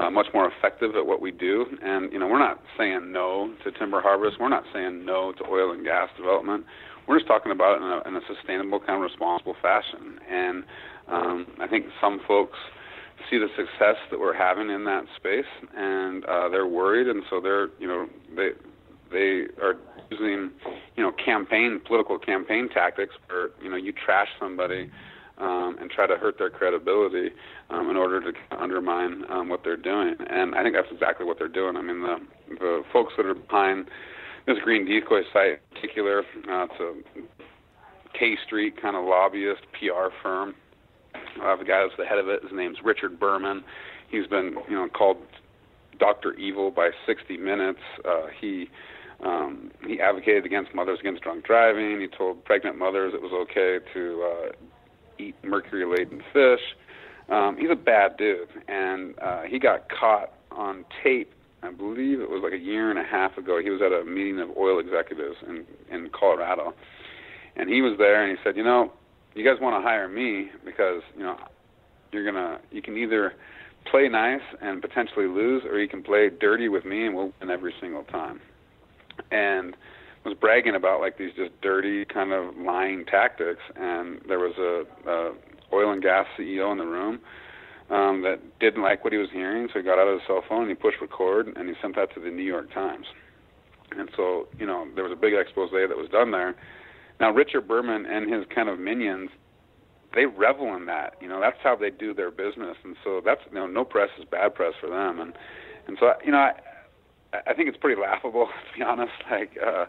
uh, 0.00 0.10
much 0.10 0.26
more 0.32 0.50
effective 0.50 0.96
at 0.96 1.04
what 1.04 1.20
we 1.20 1.30
do. 1.30 1.66
And 1.82 2.12
you 2.12 2.18
know, 2.18 2.26
we're 2.26 2.38
not 2.38 2.60
saying 2.78 3.12
no 3.12 3.52
to 3.64 3.70
timber 3.72 4.00
harvest. 4.00 4.40
We're 4.40 4.48
not 4.48 4.64
saying 4.72 5.04
no 5.04 5.32
to 5.32 5.44
oil 5.46 5.72
and 5.72 5.84
gas 5.84 6.08
development. 6.16 6.64
We're 7.06 7.18
just 7.18 7.28
talking 7.28 7.52
about 7.52 7.76
it 7.76 7.84
in 7.84 7.90
a, 7.90 8.08
in 8.08 8.22
a 8.22 8.26
sustainable, 8.34 8.78
kind 8.78 8.94
of 8.94 9.02
responsible 9.02 9.56
fashion. 9.60 10.18
And 10.30 10.64
um, 11.08 11.46
I 11.60 11.66
think 11.66 11.86
some 12.00 12.20
folks 12.26 12.58
see 13.28 13.38
the 13.38 13.48
success 13.56 13.96
that 14.10 14.18
we're 14.18 14.36
having 14.36 14.70
in 14.70 14.84
that 14.84 15.04
space, 15.16 15.50
and 15.76 16.24
uh, 16.24 16.48
they're 16.48 16.66
worried, 16.66 17.08
and 17.08 17.22
so 17.28 17.40
they're 17.40 17.68
you 17.78 17.86
know 17.86 18.06
they 18.36 18.50
they 19.10 19.46
are 19.60 19.76
using 20.10 20.50
you 20.96 21.02
know 21.02 21.12
campaign 21.12 21.80
political 21.86 22.18
campaign 22.18 22.68
tactics 22.72 23.14
where 23.26 23.50
you 23.62 23.70
know 23.70 23.76
you 23.76 23.92
trash 23.92 24.28
somebody 24.38 24.90
um, 25.40 25.76
and 25.80 25.90
try 25.90 26.06
to 26.06 26.16
hurt 26.16 26.38
their 26.38 26.50
credibility 26.50 27.30
um, 27.70 27.90
in 27.90 27.96
order 27.96 28.20
to 28.20 28.38
undermine 28.56 29.24
um, 29.30 29.48
what 29.48 29.64
they're 29.64 29.76
doing. 29.76 30.14
And 30.28 30.54
I 30.54 30.62
think 30.62 30.74
that's 30.74 30.92
exactly 30.92 31.26
what 31.26 31.38
they're 31.38 31.48
doing. 31.48 31.76
I 31.76 31.82
mean, 31.82 32.02
the 32.02 32.16
the 32.58 32.82
folks 32.92 33.14
that 33.16 33.26
are 33.26 33.34
behind 33.34 33.86
this 34.46 34.58
green 34.62 34.86
decoy 34.86 35.22
site, 35.32 35.60
in 35.70 35.74
particular, 35.74 36.20
uh, 36.20 36.64
it's 36.64 36.80
a 36.80 38.16
K 38.18 38.36
Street 38.44 38.80
kind 38.80 38.96
of 38.96 39.04
lobbyist 39.04 39.62
PR 39.72 40.12
firm. 40.22 40.54
Uh, 41.42 41.56
the 41.56 41.64
guy 41.64 41.82
that's 41.82 41.96
the 41.98 42.04
head 42.04 42.18
of 42.18 42.28
it, 42.28 42.42
his 42.42 42.52
name's 42.52 42.78
Richard 42.84 43.18
Berman. 43.18 43.64
He's 44.10 44.26
been, 44.26 44.56
you 44.68 44.76
know, 44.76 44.88
called 44.88 45.18
Doctor 45.98 46.34
Evil 46.34 46.70
by 46.70 46.90
60 47.06 47.36
Minutes. 47.36 47.80
Uh, 48.04 48.26
he 48.40 48.68
um, 49.22 49.70
he 49.86 50.00
advocated 50.00 50.46
against 50.46 50.74
mothers 50.74 50.98
against 51.00 51.22
drunk 51.22 51.44
driving. 51.44 52.00
He 52.00 52.08
told 52.08 52.44
pregnant 52.44 52.78
mothers 52.78 53.12
it 53.14 53.20
was 53.20 53.32
okay 53.32 53.78
to 53.92 54.24
uh, 54.24 54.52
eat 55.28 55.34
mercury-laden 55.44 56.22
fish. 56.32 56.60
Um, 57.28 57.56
he's 57.56 57.70
a 57.70 57.76
bad 57.76 58.16
dude, 58.16 58.48
and 58.68 59.14
uh, 59.20 59.42
he 59.42 59.58
got 59.58 59.88
caught 59.88 60.32
on 60.50 60.84
tape. 61.02 61.32
I 61.62 61.70
believe 61.70 62.20
it 62.20 62.30
was 62.30 62.40
like 62.42 62.54
a 62.54 62.58
year 62.58 62.90
and 62.90 62.98
a 62.98 63.04
half 63.04 63.36
ago. 63.36 63.60
He 63.62 63.70
was 63.70 63.80
at 63.82 63.92
a 63.92 64.04
meeting 64.04 64.40
of 64.40 64.48
oil 64.56 64.78
executives 64.78 65.36
in 65.46 65.64
in 65.90 66.10
Colorado, 66.10 66.74
and 67.56 67.68
he 67.68 67.82
was 67.82 67.98
there, 67.98 68.24
and 68.24 68.36
he 68.36 68.42
said, 68.42 68.56
"You 68.56 68.64
know, 68.64 68.92
you 69.34 69.44
guys 69.44 69.60
want 69.60 69.80
to 69.80 69.86
hire 69.86 70.08
me 70.08 70.48
because 70.64 71.02
you 71.16 71.22
know 71.22 71.36
you're 72.12 72.24
gonna 72.24 72.58
you 72.72 72.82
can 72.82 72.96
either 72.96 73.34
play 73.90 74.08
nice 74.08 74.42
and 74.60 74.80
potentially 74.80 75.26
lose, 75.26 75.62
or 75.64 75.78
you 75.78 75.88
can 75.88 76.02
play 76.02 76.30
dirty 76.30 76.68
with 76.68 76.84
me 76.84 77.06
and 77.06 77.14
we'll 77.14 77.32
win 77.40 77.50
every 77.50 77.74
single 77.80 78.04
time." 78.04 78.40
And 79.30 79.76
was 80.24 80.34
bragging 80.38 80.74
about 80.74 81.00
like 81.00 81.18
these 81.18 81.32
just 81.34 81.58
dirty 81.62 82.04
kind 82.04 82.32
of 82.32 82.56
lying 82.56 83.04
tactics, 83.06 83.62
and 83.76 84.20
there 84.28 84.38
was 84.38 84.54
a, 84.58 85.10
a 85.10 85.32
oil 85.72 85.92
and 85.92 86.02
gas 86.02 86.26
CEO 86.38 86.70
in 86.72 86.78
the 86.78 86.86
room 86.86 87.20
um, 87.90 88.22
that 88.22 88.40
didn't 88.60 88.82
like 88.82 89.02
what 89.02 89.12
he 89.12 89.18
was 89.18 89.28
hearing, 89.32 89.68
so 89.72 89.78
he 89.78 89.84
got 89.84 89.98
out 89.98 90.08
of 90.08 90.20
his 90.20 90.26
cell 90.26 90.42
phone 90.48 90.62
and 90.62 90.68
he 90.68 90.74
pushed 90.74 91.00
record 91.00 91.48
and 91.56 91.68
he 91.68 91.74
sent 91.80 91.96
that 91.96 92.12
to 92.14 92.20
the 92.20 92.30
New 92.30 92.44
York 92.44 92.72
Times. 92.72 93.06
And 93.96 94.08
so, 94.16 94.46
you 94.58 94.66
know, 94.66 94.86
there 94.94 95.02
was 95.02 95.12
a 95.12 95.20
big 95.20 95.34
expose 95.34 95.70
that 95.72 95.96
was 95.96 96.08
done 96.10 96.30
there. 96.30 96.54
Now, 97.18 97.32
Richard 97.32 97.66
Berman 97.66 98.06
and 98.06 98.32
his 98.32 98.44
kind 98.54 98.68
of 98.68 98.78
minions, 98.78 99.30
they 100.14 100.26
revel 100.26 100.74
in 100.76 100.86
that. 100.86 101.16
You 101.20 101.28
know, 101.28 101.40
that's 101.40 101.58
how 101.62 101.74
they 101.76 101.90
do 101.90 102.14
their 102.14 102.30
business, 102.30 102.76
and 102.84 102.96
so 103.04 103.20
that's 103.24 103.40
you 103.48 103.56
know, 103.56 103.66
no 103.66 103.84
press 103.84 104.08
is 104.18 104.24
bad 104.24 104.54
press 104.54 104.74
for 104.80 104.88
them. 104.88 105.20
And 105.20 105.34
and 105.86 105.96
so, 106.00 106.12
you 106.24 106.32
know, 106.32 106.38
I, 106.38 106.52
I 107.32 107.54
think 107.54 107.68
it's 107.68 107.78
pretty 107.78 108.00
laughable 108.00 108.46
to 108.72 108.78
be 108.78 108.84
honest. 108.84 109.12
Like 109.30 109.56
uh, 109.64 109.86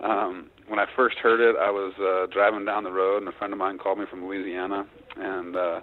um, 0.00 0.50
when 0.68 0.78
I 0.78 0.86
first 0.94 1.18
heard 1.18 1.40
it, 1.40 1.56
I 1.58 1.70
was 1.70 1.94
uh, 1.98 2.32
driving 2.32 2.64
down 2.64 2.84
the 2.84 2.92
road, 2.92 3.18
and 3.18 3.28
a 3.28 3.32
friend 3.32 3.52
of 3.52 3.58
mine 3.58 3.78
called 3.78 3.98
me 3.98 4.06
from 4.08 4.26
Louisiana, 4.26 4.86
and 5.16 5.56
uh, 5.56 5.80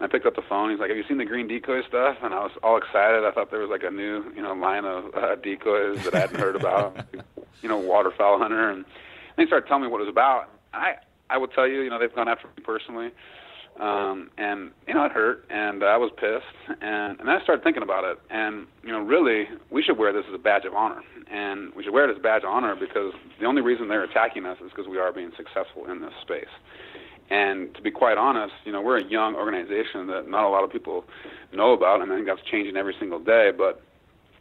I 0.00 0.06
picked 0.06 0.26
up 0.26 0.36
the 0.36 0.42
phone. 0.42 0.70
He's 0.70 0.80
like, 0.80 0.88
"Have 0.88 0.96
you 0.96 1.04
seen 1.08 1.18
the 1.18 1.24
green 1.24 1.48
decoy 1.48 1.82
stuff?" 1.86 2.18
And 2.22 2.34
I 2.34 2.40
was 2.40 2.52
all 2.62 2.76
excited. 2.76 3.24
I 3.24 3.30
thought 3.32 3.50
there 3.50 3.60
was 3.60 3.70
like 3.70 3.82
a 3.82 3.90
new, 3.90 4.32
you 4.34 4.42
know, 4.42 4.52
line 4.52 4.84
of 4.84 5.14
uh, 5.14 5.36
decoys 5.36 6.04
that 6.04 6.14
I 6.14 6.20
hadn't 6.20 6.40
heard 6.40 6.56
about. 6.56 7.06
you 7.62 7.68
know, 7.68 7.78
waterfowl 7.78 8.38
hunter, 8.38 8.70
and, 8.70 8.84
he 9.36 9.46
started 9.46 9.66
telling 9.66 9.84
me 9.84 9.88
what 9.88 10.00
it 10.00 10.04
was 10.04 10.10
about. 10.10 10.50
I 10.74 10.96
I 11.30 11.38
will 11.38 11.48
tell 11.48 11.66
you, 11.66 11.80
you 11.80 11.90
know, 11.90 11.98
they've 11.98 12.14
gone 12.14 12.28
after 12.28 12.48
me 12.48 12.62
personally 12.62 13.10
um, 13.80 14.30
and 14.36 14.70
you 14.86 14.94
know 14.94 15.04
it 15.04 15.12
hurt, 15.12 15.44
and 15.50 15.82
I 15.82 15.96
was 15.96 16.10
pissed, 16.16 16.78
and 16.82 17.18
and 17.20 17.30
I 17.30 17.42
started 17.42 17.64
thinking 17.64 17.82
about 17.82 18.04
it, 18.04 18.18
and 18.30 18.66
you 18.84 18.92
know 18.92 19.00
really 19.00 19.48
we 19.70 19.82
should 19.82 19.98
wear 19.98 20.12
this 20.12 20.24
as 20.28 20.34
a 20.34 20.38
badge 20.38 20.64
of 20.64 20.74
honor, 20.74 21.02
and 21.30 21.74
we 21.74 21.82
should 21.82 21.92
wear 21.92 22.08
it 22.08 22.12
as 22.12 22.18
a 22.18 22.22
badge 22.22 22.42
of 22.42 22.50
honor 22.50 22.76
because 22.76 23.12
the 23.40 23.46
only 23.46 23.62
reason 23.62 23.88
they're 23.88 24.04
attacking 24.04 24.44
us 24.44 24.58
is 24.64 24.70
because 24.70 24.88
we 24.88 24.98
are 24.98 25.12
being 25.12 25.32
successful 25.36 25.90
in 25.90 26.00
this 26.00 26.12
space. 26.20 26.52
And 27.30 27.74
to 27.74 27.82
be 27.82 27.90
quite 27.90 28.18
honest, 28.18 28.52
you 28.64 28.72
know 28.72 28.82
we're 28.82 28.98
a 28.98 29.08
young 29.08 29.34
organization 29.34 30.06
that 30.08 30.28
not 30.28 30.46
a 30.46 30.50
lot 30.50 30.64
of 30.64 30.70
people 30.70 31.04
know 31.52 31.72
about, 31.72 32.02
and 32.02 32.12
I 32.12 32.16
think 32.16 32.26
that's 32.26 32.42
changing 32.50 32.76
every 32.76 32.94
single 33.00 33.20
day. 33.20 33.50
But 33.56 33.80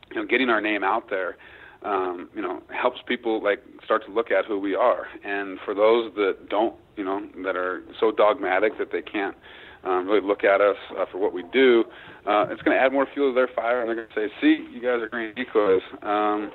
you 0.10 0.18
know, 0.18 0.26
getting 0.26 0.50
our 0.50 0.62
name 0.62 0.84
out 0.84 1.10
there 1.10 1.38
um, 1.84 2.30
you 2.36 2.42
know, 2.42 2.62
helps 2.70 3.00
people 3.08 3.44
like 3.44 3.64
start 3.84 4.06
to 4.06 4.12
look 4.12 4.32
at 4.32 4.46
who 4.46 4.60
we 4.60 4.76
are. 4.76 5.08
And 5.24 5.60
for 5.66 5.74
those 5.74 6.14
that 6.16 6.50
don't, 6.50 6.76
you 6.96 7.04
know, 7.04 7.22
that 7.44 7.56
are 7.56 7.84
so 8.00 8.12
dogmatic 8.12 8.78
that 8.78 8.92
they 8.92 9.02
can't 9.02 9.36
um, 9.84 10.08
really 10.08 10.26
look 10.26 10.44
at 10.44 10.62
us 10.62 10.78
uh, 10.98 11.06
for 11.12 11.18
what 11.18 11.34
we 11.34 11.44
do, 11.52 11.84
uh, 12.28 12.46
it's 12.50 12.62
going 12.62 12.78
to 12.78 12.84
add 12.84 12.94
more 12.94 13.08
fuel 13.14 13.32
to 13.32 13.36
their 13.36 13.50
fire, 13.56 13.82
and 13.82 13.90
they're 13.90 13.96
going 13.96 14.08
to 14.08 14.14
say, 14.14 14.34
"See, 14.40 14.68
you 14.72 14.80
guys 14.82 15.02
are 15.02 15.10
green 15.10 15.34
decoys." 15.34 15.82
Um, 16.04 16.52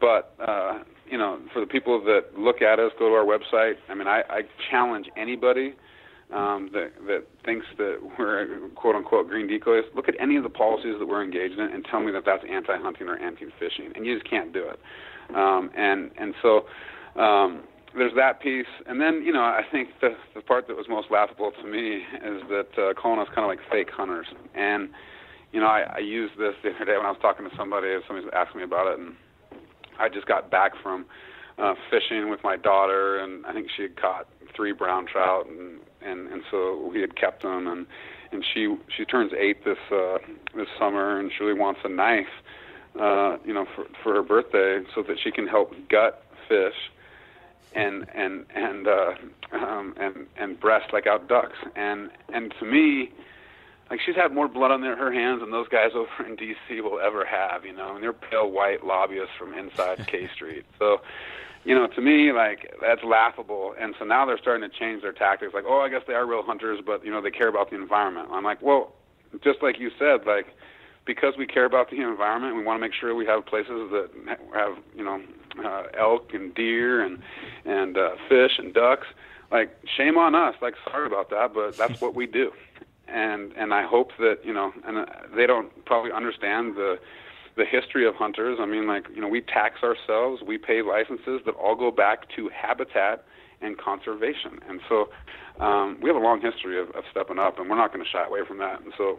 but 0.00 0.34
uh, 0.40 0.78
you 1.10 1.18
know, 1.18 1.38
for 1.52 1.60
the 1.60 1.66
people 1.66 2.02
that 2.04 2.38
look 2.38 2.62
at 2.62 2.78
us, 2.78 2.92
go 2.98 3.08
to 3.08 3.14
our 3.14 3.24
website. 3.24 3.74
I 3.90 3.94
mean, 3.94 4.08
I, 4.08 4.22
I 4.30 4.42
challenge 4.70 5.06
anybody 5.16 5.74
um, 6.32 6.70
that 6.72 6.92
that 7.06 7.24
thinks 7.44 7.66
that 7.78 7.98
we're 8.18 8.68
quote 8.74 8.94
unquote 8.96 9.28
green 9.28 9.46
decoys, 9.46 9.84
look 9.94 10.08
at 10.08 10.14
any 10.20 10.36
of 10.36 10.42
the 10.42 10.48
policies 10.48 10.96
that 10.98 11.06
we're 11.06 11.22
engaged 11.22 11.58
in 11.58 11.66
and 11.66 11.84
tell 11.90 12.00
me 12.00 12.12
that 12.12 12.24
that's 12.24 12.44
anti-hunting 12.48 13.08
or 13.08 13.16
anti-fishing, 13.16 13.92
and 13.94 14.06
you 14.06 14.18
just 14.18 14.28
can't 14.28 14.52
do 14.52 14.64
it. 14.68 14.78
Um, 15.36 15.70
and 15.76 16.10
and 16.18 16.34
so 16.42 16.66
um, 17.20 17.64
there's 17.94 18.14
that 18.16 18.40
piece, 18.40 18.66
and 18.86 19.00
then 19.00 19.22
you 19.24 19.32
know 19.32 19.42
I 19.42 19.62
think 19.70 19.88
the 20.00 20.16
the 20.34 20.40
part 20.40 20.66
that 20.68 20.76
was 20.76 20.86
most 20.88 21.08
laughable 21.10 21.52
to 21.60 21.66
me 21.68 21.96
is 21.96 22.42
that 22.48 22.68
uh, 22.78 22.94
calling 22.94 23.20
us 23.20 23.28
kind 23.34 23.44
of 23.44 23.48
like 23.48 23.60
fake 23.70 23.90
hunters, 23.94 24.26
and 24.54 24.90
you 25.54 25.60
know, 25.60 25.66
I, 25.66 25.84
I 25.96 25.98
used 26.00 26.34
this 26.34 26.54
the 26.64 26.70
other 26.70 26.84
day 26.84 26.96
when 26.96 27.06
I 27.06 27.10
was 27.10 27.22
talking 27.22 27.48
to 27.48 27.56
somebody. 27.56 27.86
Somebody 28.08 28.26
was 28.26 28.34
asking 28.34 28.58
me 28.58 28.64
about 28.64 28.92
it, 28.92 28.98
and 28.98 29.14
I 30.00 30.08
just 30.08 30.26
got 30.26 30.50
back 30.50 30.72
from 30.82 31.06
uh, 31.58 31.74
fishing 31.90 32.28
with 32.28 32.40
my 32.42 32.56
daughter, 32.56 33.20
and 33.20 33.46
I 33.46 33.52
think 33.52 33.68
she 33.76 33.82
had 33.82 33.96
caught 33.96 34.26
three 34.56 34.72
brown 34.72 35.06
trout, 35.06 35.46
and 35.46 35.78
and 36.04 36.28
and 36.28 36.42
so 36.50 36.90
we 36.92 37.00
had 37.00 37.16
kept 37.16 37.42
them, 37.42 37.66
and 37.66 37.86
and 38.32 38.44
she 38.44 38.76
she 38.94 39.04
turns 39.04 39.32
eight 39.32 39.64
this 39.64 39.78
uh, 39.90 40.18
this 40.54 40.68
summer, 40.78 41.18
and 41.18 41.30
she 41.36 41.44
really 41.44 41.58
wants 41.58 41.80
a 41.84 41.88
knife, 41.88 42.26
uh, 43.00 43.36
you 43.44 43.54
know, 43.54 43.66
for 43.74 43.86
for 44.02 44.14
her 44.14 44.22
birthday, 44.22 44.80
so 44.94 45.02
that 45.02 45.18
she 45.22 45.30
can 45.30 45.46
help 45.46 45.74
gut 45.88 46.24
fish, 46.48 46.90
and 47.74 48.06
and 48.14 48.46
and 48.54 48.86
uh, 48.86 49.14
um, 49.52 49.94
and 49.98 50.26
and 50.36 50.60
breast 50.60 50.92
like 50.92 51.06
out 51.06 51.28
ducks, 51.28 51.58
and 51.76 52.10
and 52.32 52.54
to 52.58 52.64
me 52.64 53.12
like 53.90 54.00
she's 54.04 54.16
had 54.16 54.32
more 54.32 54.48
blood 54.48 54.70
on 54.70 54.80
their, 54.80 54.96
her 54.96 55.12
hands 55.12 55.40
than 55.40 55.50
those 55.50 55.68
guys 55.68 55.90
over 55.94 56.26
in 56.26 56.36
D.C. 56.36 56.80
will 56.80 57.00
ever 57.00 57.24
have. 57.24 57.64
You 57.64 57.72
know, 57.72 57.94
and 57.94 58.02
they're 58.02 58.12
pale 58.12 58.50
white 58.50 58.84
lobbyists 58.84 59.34
from 59.38 59.54
inside 59.54 60.06
K 60.06 60.28
Street. 60.34 60.64
So, 60.78 61.00
you 61.64 61.74
know, 61.74 61.86
to 61.86 62.00
me, 62.00 62.32
like 62.32 62.72
that's 62.80 63.02
laughable. 63.04 63.74
And 63.80 63.94
so 63.98 64.04
now 64.04 64.26
they're 64.26 64.38
starting 64.38 64.68
to 64.68 64.76
change 64.76 65.02
their 65.02 65.12
tactics. 65.12 65.54
Like, 65.54 65.64
oh, 65.66 65.80
I 65.80 65.88
guess 65.88 66.02
they 66.06 66.14
are 66.14 66.26
real 66.26 66.42
hunters, 66.42 66.80
but 66.84 67.04
you 67.04 67.10
know, 67.10 67.20
they 67.20 67.30
care 67.30 67.48
about 67.48 67.70
the 67.70 67.76
environment. 67.76 68.28
I'm 68.30 68.44
like, 68.44 68.62
well, 68.62 68.92
just 69.42 69.62
like 69.62 69.78
you 69.78 69.90
said, 69.98 70.26
like 70.26 70.46
because 71.06 71.34
we 71.36 71.46
care 71.46 71.66
about 71.66 71.90
the 71.90 72.00
environment, 72.00 72.56
we 72.56 72.64
want 72.64 72.78
to 72.78 72.80
make 72.80 72.94
sure 72.94 73.14
we 73.14 73.26
have 73.26 73.44
places 73.44 73.90
that 73.90 74.10
have 74.54 74.76
you 74.94 75.04
know 75.04 75.20
uh, 75.64 75.84
elk 75.98 76.32
and 76.34 76.54
deer 76.54 77.04
and 77.04 77.18
and 77.64 77.96
uh, 77.96 78.10
fish 78.28 78.52
and 78.58 78.74
ducks. 78.74 79.06
Like, 79.50 79.76
shame 79.96 80.16
on 80.16 80.34
us. 80.34 80.54
Like, 80.60 80.74
sorry 80.90 81.06
about 81.06 81.30
that, 81.30 81.54
but 81.54 81.76
that's 81.78 82.00
what 82.00 82.14
we 82.14 82.26
do 82.26 82.50
and 83.06 83.52
and 83.52 83.72
I 83.72 83.86
hope 83.86 84.10
that 84.18 84.38
you 84.44 84.52
know, 84.52 84.72
and 84.86 84.98
uh, 84.98 85.04
they 85.36 85.46
don't 85.46 85.84
probably 85.84 86.12
understand 86.12 86.76
the 86.76 86.98
the 87.56 87.64
history 87.64 88.06
of 88.06 88.14
hunters. 88.14 88.58
I 88.60 88.66
mean, 88.66 88.86
like 88.86 89.06
you 89.14 89.20
know, 89.20 89.28
we 89.28 89.40
tax 89.40 89.82
ourselves, 89.82 90.42
we 90.42 90.58
pay 90.58 90.82
licenses 90.82 91.40
that 91.46 91.54
all 91.54 91.76
go 91.76 91.90
back 91.90 92.28
to 92.36 92.48
habitat 92.48 93.24
and 93.60 93.78
conservation, 93.78 94.58
and 94.68 94.80
so 94.88 95.08
um, 95.60 95.98
we 96.02 96.08
have 96.08 96.16
a 96.16 96.24
long 96.24 96.40
history 96.40 96.80
of, 96.80 96.90
of 96.90 97.04
stepping 97.10 97.38
up, 97.38 97.58
and 97.58 97.70
we're 97.70 97.76
not 97.76 97.92
going 97.92 98.04
to 98.04 98.10
shy 98.10 98.24
away 98.24 98.40
from 98.46 98.58
that. 98.58 98.80
And 98.82 98.92
so, 98.98 99.18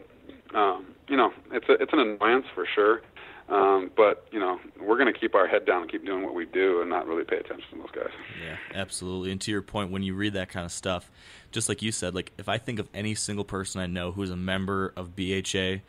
um, 0.54 0.88
you 1.08 1.16
know, 1.16 1.32
it's 1.52 1.68
a, 1.70 1.74
it's 1.74 1.94
an 1.94 2.00
annoyance 2.00 2.46
for 2.54 2.68
sure. 2.74 3.02
Um, 3.48 3.92
but 3.96 4.28
you 4.32 4.40
know, 4.40 4.60
we're 4.82 4.98
going 4.98 5.14
to 5.14 5.18
keep 5.18 5.36
our 5.36 5.48
head 5.48 5.66
down 5.68 5.84
and 5.84 5.92
keep 5.92 6.04
doing 6.04 6.24
what 6.24 6.34
we 6.34 6.46
do, 6.46 6.82
and 6.82 6.90
not 6.90 7.06
really 7.08 7.24
pay 7.24 7.38
attention 7.38 7.66
to 7.72 7.78
those 7.78 7.92
guys. 7.92 8.14
Yeah, 8.44 8.58
absolutely. 8.74 9.32
And 9.32 9.40
to 9.42 9.52
your 9.52 9.62
point, 9.62 9.92
when 9.92 10.02
you 10.02 10.16
read 10.16 10.34
that 10.34 10.50
kind 10.50 10.66
of 10.66 10.72
stuff, 10.72 11.12
just 11.52 11.70
like 11.70 11.84
you 11.84 11.92
said, 11.92 12.16
like 12.16 12.34
if 12.40 12.50
I 12.50 12.58
think 12.58 12.80
of 12.80 12.90
any 12.94 13.14
single 13.14 13.46
person 13.46 13.82
I 13.82 13.86
know 13.86 14.12
who's 14.12 14.32
a 14.32 14.36
member 14.36 14.94
of 14.98 15.16
BHA, 15.16 15.82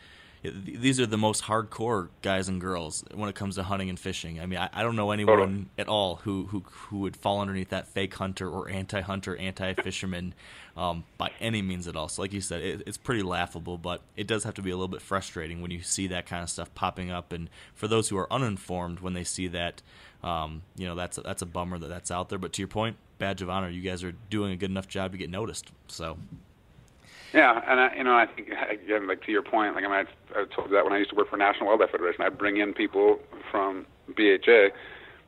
these 0.51 1.01
are 1.01 1.07
the 1.07 1.16
most 1.16 1.44
hardcore 1.44 2.09
guys 2.22 2.49
and 2.49 2.61
girls 2.61 3.05
when 3.14 3.28
it 3.28 3.34
comes 3.34 3.57
to 3.57 3.62
hunting 3.62 3.88
and 3.88 3.99
fishing. 3.99 4.40
I 4.40 4.47
mean, 4.47 4.59
I, 4.59 4.68
I 4.72 4.82
don't 4.82 4.97
know 4.97 5.11
anyone 5.11 5.38
totally. 5.38 5.66
at 5.78 5.88
all 5.88 6.16
who, 6.16 6.47
who 6.47 6.64
who 6.66 6.99
would 6.99 7.16
fall 7.16 7.40
underneath 7.40 7.70
that 7.70 7.88
fake 7.88 8.14
hunter 8.14 8.49
or 8.49 8.68
anti-hunter, 8.68 9.36
anti-fisherman 9.36 10.34
um, 10.76 11.05
by 11.16 11.30
any 11.40 11.62
means 11.62 11.88
at 11.88 11.97
all. 11.97 12.09
So, 12.09 12.22
like 12.22 12.32
you 12.32 12.40
said, 12.40 12.62
it, 12.62 12.82
it's 12.86 12.97
pretty 12.97 13.22
laughable, 13.22 13.78
but 13.78 14.03
it 14.16 14.26
does 14.26 14.44
have 14.44 14.55
to 14.55 14.62
be 14.62 14.70
a 14.70 14.76
little 14.76 14.88
bit 14.88 15.03
frustrating 15.03 15.61
when 15.62 15.70
you 15.70 15.82
see 15.82 16.07
that 16.09 16.26
kind 16.26 16.42
of 16.42 16.51
stuff 16.51 16.74
popping 16.74 17.11
up. 17.11 17.32
And 17.32 17.49
for 17.74 17.88
those 17.88 18.09
who 18.09 18.16
are 18.18 18.32
uninformed, 18.32 19.01
when 19.01 19.14
they 19.14 19.24
see 19.24 19.49
that, 19.49 19.82
um, 20.22 20.62
you 20.76 20.86
know, 20.86 20.94
that's 20.94 21.18
a, 21.18 21.22
that's 21.22 21.42
a 21.42 21.47
bummer 21.47 21.78
that 21.78 21.88
that's 21.88 22.11
out 22.11 22.28
there. 22.28 22.38
But 22.38 22.53
to 22.55 22.62
your 22.62 22.68
point, 22.68 22.97
badge 23.18 23.42
of 23.42 23.51
honor, 23.51 23.70
you 23.70 23.82
guys 23.82 24.05
are 24.05 24.12
doing 24.30 24.53
a 24.53 24.57
good 24.57 24.70
enough 24.70 24.88
job 24.88 25.12
to 25.12 25.18
get 25.18 25.30
noticed. 25.30 25.70
So. 25.88 26.18
Yeah, 27.33 27.61
and 27.66 27.81
I, 27.81 27.95
you 27.97 28.05
know, 28.05 28.14
I 28.14 28.27
think 28.27 28.49
again, 28.70 29.07
like 29.07 29.22
to 29.24 29.33
your 29.33 29.43
point, 29.43 29.74
like 29.74 29.85
I 29.85 29.89
mean, 29.89 30.07
I, 30.35 30.41
I 30.41 30.45
told 30.55 30.70
you 30.70 30.77
that 30.77 30.85
when 30.85 30.93
I 30.93 30.99
used 30.99 31.11
to 31.11 31.16
work 31.16 31.29
for 31.29 31.37
National 31.37 31.66
Wildlife 31.66 31.91
Federation, 31.91 32.22
I 32.22 32.29
bring 32.29 32.59
in 32.59 32.72
people 32.72 33.18
from 33.51 33.87
BHA 34.16 34.68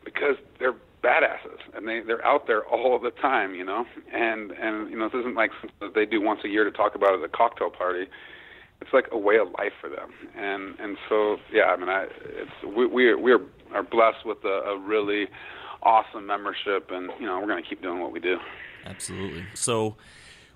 because 0.04 0.36
they're 0.58 0.74
badasses 1.02 1.58
and 1.74 1.86
they 1.86 2.00
they're 2.00 2.24
out 2.24 2.46
there 2.46 2.64
all 2.64 2.98
the 2.98 3.10
time, 3.10 3.54
you 3.54 3.64
know. 3.64 3.84
And 4.12 4.52
and 4.52 4.90
you 4.90 4.98
know, 4.98 5.08
this 5.08 5.20
isn't 5.20 5.34
like 5.34 5.50
something 5.60 5.76
that 5.80 5.94
they 5.94 6.06
do 6.06 6.20
once 6.20 6.40
a 6.44 6.48
year 6.48 6.64
to 6.64 6.70
talk 6.70 6.94
about 6.94 7.14
at 7.14 7.24
a 7.24 7.28
cocktail 7.28 7.70
party. 7.70 8.06
It's 8.80 8.92
like 8.92 9.08
a 9.10 9.18
way 9.18 9.38
of 9.38 9.48
life 9.58 9.72
for 9.80 9.88
them. 9.88 10.10
And 10.36 10.78
and 10.78 10.96
so 11.08 11.38
yeah, 11.52 11.64
I 11.64 11.76
mean, 11.76 11.88
I 11.88 12.06
it's 12.24 12.76
we 12.76 12.86
we 12.86 13.08
are, 13.08 13.18
we 13.18 13.32
are, 13.32 13.40
are 13.74 13.82
blessed 13.82 14.24
with 14.24 14.44
a, 14.44 14.62
a 14.70 14.78
really 14.78 15.28
awesome 15.82 16.26
membership, 16.26 16.90
and 16.90 17.10
you 17.20 17.26
know, 17.26 17.38
we're 17.40 17.46
going 17.46 17.62
to 17.62 17.68
keep 17.68 17.82
doing 17.82 18.00
what 18.00 18.12
we 18.12 18.20
do. 18.20 18.38
Absolutely. 18.84 19.44
So 19.54 19.96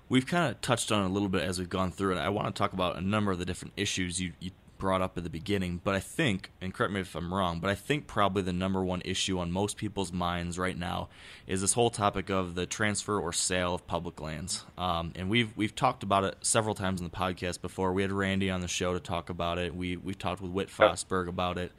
we've 0.09 0.25
kind 0.25 0.51
of 0.51 0.61
touched 0.61 0.91
on 0.91 1.03
it 1.03 1.05
a 1.05 1.13
little 1.13 1.29
bit 1.29 1.43
as 1.43 1.59
we've 1.59 1.69
gone 1.69 1.91
through 1.91 2.15
it. 2.15 2.19
I 2.19 2.29
want 2.29 2.53
to 2.53 2.57
talk 2.57 2.73
about 2.73 2.97
a 2.97 3.01
number 3.01 3.31
of 3.31 3.39
the 3.39 3.45
different 3.45 3.73
issues 3.77 4.19
you, 4.21 4.33
you 4.39 4.51
brought 4.83 5.01
up 5.01 5.17
at 5.17 5.23
the 5.23 5.29
beginning, 5.29 5.79
but 5.81 5.95
I 5.95 6.01
think, 6.01 6.51
and 6.59 6.73
correct 6.73 6.91
me 6.91 6.99
if 6.99 7.15
I'm 7.15 7.33
wrong, 7.33 7.61
but 7.61 7.69
I 7.69 7.75
think 7.75 8.05
probably 8.05 8.41
the 8.41 8.51
number 8.51 8.83
one 8.83 9.01
issue 9.05 9.39
on 9.39 9.49
most 9.49 9.77
people's 9.77 10.11
minds 10.11 10.59
right 10.59 10.77
now 10.77 11.07
is 11.47 11.61
this 11.61 11.71
whole 11.71 11.89
topic 11.89 12.29
of 12.29 12.55
the 12.55 12.65
transfer 12.65 13.17
or 13.17 13.31
sale 13.31 13.75
of 13.75 13.87
public 13.87 14.19
lands. 14.19 14.65
Um, 14.77 15.13
and 15.15 15.29
we've 15.29 15.55
we've 15.55 15.73
talked 15.73 16.03
about 16.03 16.25
it 16.25 16.35
several 16.41 16.75
times 16.75 16.99
in 16.99 17.05
the 17.05 17.15
podcast 17.15 17.61
before. 17.61 17.93
We 17.93 18.01
had 18.01 18.11
Randy 18.11 18.49
on 18.49 18.59
the 18.59 18.67
show 18.67 18.91
to 18.91 18.99
talk 18.99 19.29
about 19.29 19.57
it. 19.57 19.73
We 19.73 19.95
we 19.95 20.13
talked 20.13 20.41
with 20.41 20.51
Whit 20.51 20.67
Fosburgh 20.67 21.29
about 21.29 21.57
it, 21.57 21.71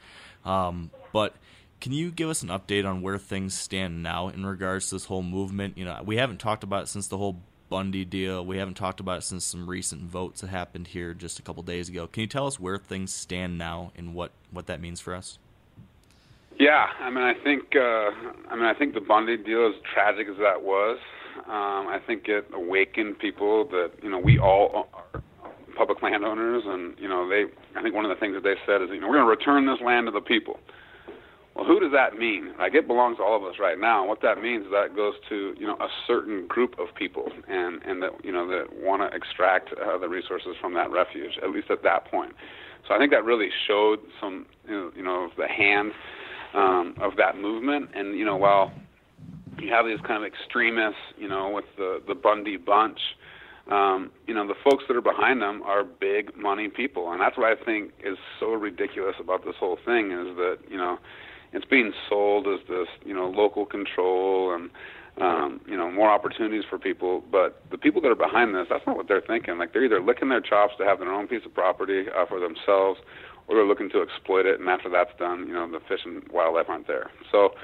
um, 0.47 0.91
but 1.13 1.35
can 1.83 1.93
you 1.93 2.11
give 2.11 2.31
us 2.31 2.43
an 2.43 2.49
update 2.49 2.89
on 2.89 3.03
where 3.03 3.19
things 3.19 3.53
stand 3.53 4.03
now 4.03 4.29
in 4.29 4.47
regards 4.47 4.89
to 4.89 4.95
this 4.95 5.05
whole 5.05 5.23
movement? 5.23 5.77
You 5.77 5.85
know, 5.85 6.01
we 6.03 6.17
haven't 6.17 6.39
talked 6.39 6.65
about 6.65 6.85
it 6.85 6.89
since 6.89 7.09
the 7.09 7.19
whole 7.19 7.43
Bundy 7.75 8.05
deal. 8.05 8.47
We 8.47 8.59
haven't 8.59 8.75
talked 8.75 9.01
about 9.01 9.19
it 9.19 9.23
since 9.23 9.45
some 9.45 9.69
recent 9.69 10.03
votes 10.03 10.43
that 10.43 10.47
happened 10.47 10.87
here 10.87 11.13
just 11.13 11.41
a 11.41 11.43
couple 11.43 11.61
days 11.65 11.89
ago. 11.89 12.07
Can 12.07 12.21
you 12.21 12.29
tell 12.29 12.47
us 12.47 12.61
where 12.61 12.79
things 12.79 13.13
stand 13.13 13.59
now 13.59 13.91
and 13.97 14.15
what, 14.15 14.31
what 14.53 14.67
that 14.67 14.81
means 14.81 15.01
for 15.01 15.13
us? 15.13 15.41
Yeah, 16.57 16.87
I 17.01 17.11
mean, 17.11 17.25
I 17.25 17.35
think, 17.35 17.75
uh, 17.75 18.13
I 18.49 18.55
mean, 18.55 18.67
I 18.67 18.75
think 18.75 18.95
the 18.95 19.01
Bundy 19.01 19.37
deal, 19.37 19.67
as 19.67 19.75
tragic 19.93 20.29
as 20.29 20.37
that 20.37 20.63
was, 20.63 21.01
um, 21.49 21.89
I 21.89 21.99
think 22.07 22.29
it 22.29 22.49
awakened 22.55 23.19
people 23.19 23.65
that 23.71 23.91
you 24.05 24.09
know 24.09 24.21
we 24.21 24.39
all 24.39 24.87
are 24.95 25.21
public 25.77 26.01
landowners, 26.01 26.63
and 26.65 26.97
you 27.01 27.09
know 27.09 27.29
they. 27.29 27.47
I 27.77 27.83
think 27.83 27.93
one 27.93 28.05
of 28.05 28.09
the 28.09 28.21
things 28.21 28.35
that 28.35 28.45
they 28.45 28.55
said 28.65 28.83
is, 28.83 28.91
you 28.91 29.01
know, 29.01 29.09
we're 29.09 29.17
going 29.17 29.27
to 29.27 29.31
return 29.31 29.67
this 29.67 29.85
land 29.85 30.07
to 30.07 30.13
the 30.13 30.21
people. 30.21 30.61
Well, 31.55 31.65
who 31.65 31.79
does 31.79 31.93
that 31.93 32.19
mean? 32.19 32.53
Like 32.59 32.75
it 32.75 32.87
belongs 32.89 33.19
to 33.19 33.23
all 33.23 33.37
of 33.37 33.45
us 33.45 33.61
right 33.61 33.79
now. 33.79 34.01
And 34.01 34.09
what 34.09 34.21
that 34.23 34.43
means 34.43 34.67
is 34.67 34.73
that 34.73 34.97
goes 34.97 35.15
to 35.29 35.55
you 35.57 35.67
know 35.67 35.75
a 35.75 35.89
certain 36.07 36.47
group 36.49 36.77
of 36.79 36.95
people, 36.97 37.31
and 37.49 37.81
and 37.85 38.03
that 38.03 38.11
you 38.25 38.33
know 38.33 38.47
that 38.49 38.67
want 38.83 39.03
to 39.03 39.17
extract 39.17 39.71
uh, 39.73 39.97
the 39.99 40.09
resources 40.09 40.57
from 40.61 40.75
that 40.75 40.91
refuge. 40.91 41.39
At 41.43 41.51
least 41.51 41.71
at 41.71 41.83
that 41.85 42.11
point. 42.11 42.33
So 42.89 42.95
I 42.95 42.99
think 42.99 43.13
that 43.13 43.25
really 43.25 43.49
showed 43.67 44.01
some 44.21 44.47
you 44.69 44.93
know, 45.03 45.31
the 45.39 45.49
hand 45.49 45.93
um, 46.55 46.95
of 47.01 47.17
that 47.17 47.39
movement. 47.39 47.91
And 47.95 48.19
you 48.19 48.25
know 48.25 48.37
while 48.37 48.73
you 49.61 49.73
have 49.73 49.87
these 49.87 50.01
kind 50.07 50.25
of 50.25 50.31
extremists, 50.31 51.01
you 51.17 51.29
know, 51.29 51.51
with 51.51 51.67
the 51.77 52.03
the 52.07 52.15
Bundy 52.15 52.57
bunch. 52.57 52.99
Um, 53.71 54.11
you 54.27 54.35
know, 54.35 54.47
the 54.47 54.55
folks 54.63 54.85
that 54.89 54.95
are 54.95 55.01
behind 55.01 55.41
them 55.41 55.63
are 55.63 55.85
big 55.85 56.37
money 56.37 56.69
people, 56.69 57.13
and 57.13 57.19
that's 57.19 57.39
what 57.39 57.47
I 57.47 57.65
think 57.65 57.93
is 58.05 58.19
so 58.39 58.53
ridiculous 58.53 59.15
about 59.19 59.43
this 59.43 59.55
whole 59.59 59.79
thing 59.87 60.11
is 60.11 60.37
that 60.37 60.59
you 60.69 60.77
know 60.77 60.99
it's 61.55 61.65
being 61.65 61.93
sold 62.09 62.47
as 62.47 62.61
this 62.69 62.89
you 63.05 63.15
know 63.15 63.31
local 63.31 63.65
control 63.65 64.55
and 64.55 64.71
um, 65.21 65.61
you 65.67 65.77
know 65.77 65.91
more 65.91 66.11
opportunities 66.11 66.65
for 66.69 66.79
people. 66.79 67.23
But 67.31 67.63
the 67.71 67.79
people 67.79 68.03
that 68.03 68.09
are 68.09 68.17
behind 68.17 68.55
this, 68.55 68.67
that's 68.69 68.87
not 68.87 68.97
what 68.97 69.09
they're 69.09 69.23
thinking. 69.23 69.57
Like 69.59 69.73
they're 69.73 69.85
either 69.85 70.03
licking 70.03 70.29
their 70.29 70.41
chops 70.41 70.75
to 70.79 70.85
have 70.85 70.99
their 70.99 71.13
own 71.13 71.29
piece 71.29 71.47
of 71.47 71.55
property 71.55 72.07
uh, 72.15 72.27
for 72.27 72.41
themselves, 72.41 73.01
or 73.47 73.57
they're 73.57 73.67
looking 73.67 73.89
to 73.91 74.03
exploit 74.03 74.47
it. 74.47 74.59
And 74.59 74.69
after 74.69 74.91
that's 74.91 75.17
done, 75.19 75.47
you 75.47 75.55
know 75.55 75.71
the 75.71 75.81
fish 75.89 76.01
and 76.05 76.27
wildlife 76.31 76.69
aren't 76.69 76.87
there. 76.87 77.11
So. 77.31 77.55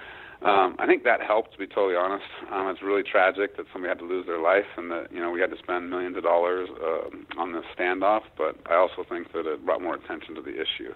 Um, 0.42 0.76
I 0.78 0.86
think 0.86 1.04
that 1.04 1.20
helped, 1.20 1.52
to 1.52 1.58
be 1.58 1.66
totally 1.66 1.96
honest. 1.96 2.24
Um, 2.50 2.68
it's 2.68 2.80
really 2.80 3.02
tragic 3.02 3.58
that 3.58 3.66
somebody 3.74 3.90
had 3.90 3.98
to 3.98 4.06
lose 4.06 4.24
their 4.24 4.40
life 4.40 4.64
and 4.78 4.90
that 4.90 5.12
you 5.12 5.20
know 5.20 5.30
we 5.30 5.38
had 5.38 5.50
to 5.50 5.58
spend 5.58 5.90
millions 5.90 6.16
of 6.16 6.22
dollars 6.22 6.66
uh, 6.82 7.38
on 7.38 7.52
this 7.52 7.64
standoff. 7.78 8.22
But 8.38 8.56
I 8.64 8.76
also 8.76 9.04
think 9.06 9.34
that 9.34 9.44
it 9.44 9.66
brought 9.66 9.82
more 9.82 9.96
attention 9.96 10.34
to 10.36 10.40
the 10.40 10.54
issue. 10.54 10.94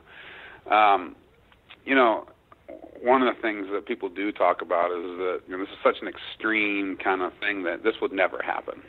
Um, 0.72 1.14
you 1.84 1.94
know, 1.94 2.24
one 3.02 3.22
of 3.22 3.34
the 3.34 3.40
things 3.40 3.66
that 3.72 3.86
people 3.86 4.08
do 4.08 4.32
talk 4.32 4.62
about 4.62 4.90
is 4.90 5.04
that 5.18 5.40
you 5.46 5.56
know 5.56 5.62
this 5.62 5.72
is 5.72 5.78
such 5.84 5.96
an 6.00 6.08
extreme 6.08 6.96
kind 6.96 7.22
of 7.22 7.32
thing 7.38 7.64
that 7.64 7.82
this 7.84 7.94
would 8.00 8.12
never 8.12 8.40
happen, 8.42 8.82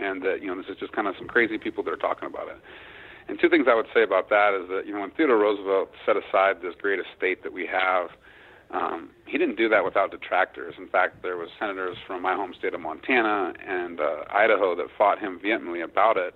and 0.00 0.22
that 0.22 0.42
you 0.42 0.48
know 0.48 0.56
this 0.56 0.66
is 0.68 0.76
just 0.78 0.92
kind 0.92 1.06
of 1.06 1.14
some 1.16 1.28
crazy 1.28 1.58
people 1.58 1.84
that 1.84 1.92
are 1.92 1.96
talking 1.96 2.26
about 2.26 2.48
it. 2.48 2.58
And 3.28 3.38
two 3.38 3.48
things 3.48 3.66
I 3.68 3.74
would 3.74 3.86
say 3.94 4.02
about 4.02 4.28
that 4.30 4.58
is 4.60 4.68
that 4.70 4.86
you 4.86 4.92
know 4.92 5.00
when 5.00 5.10
Theodore 5.12 5.38
Roosevelt 5.38 5.90
set 6.04 6.16
aside 6.16 6.62
this 6.62 6.74
great 6.80 6.98
estate 6.98 7.42
that 7.44 7.52
we 7.52 7.66
have, 7.66 8.10
um, 8.70 9.10
he 9.26 9.38
didn't 9.38 9.56
do 9.56 9.68
that 9.68 9.84
without 9.84 10.10
detractors. 10.10 10.74
In 10.76 10.88
fact, 10.88 11.22
there 11.22 11.36
was 11.36 11.48
senators 11.58 11.96
from 12.06 12.22
my 12.22 12.34
home 12.34 12.54
state 12.58 12.74
of 12.74 12.80
Montana 12.80 13.54
and 13.66 14.00
uh, 14.00 14.24
Idaho 14.30 14.74
that 14.74 14.86
fought 14.96 15.20
him 15.20 15.38
vehemently 15.40 15.80
about 15.80 16.16
it 16.16 16.34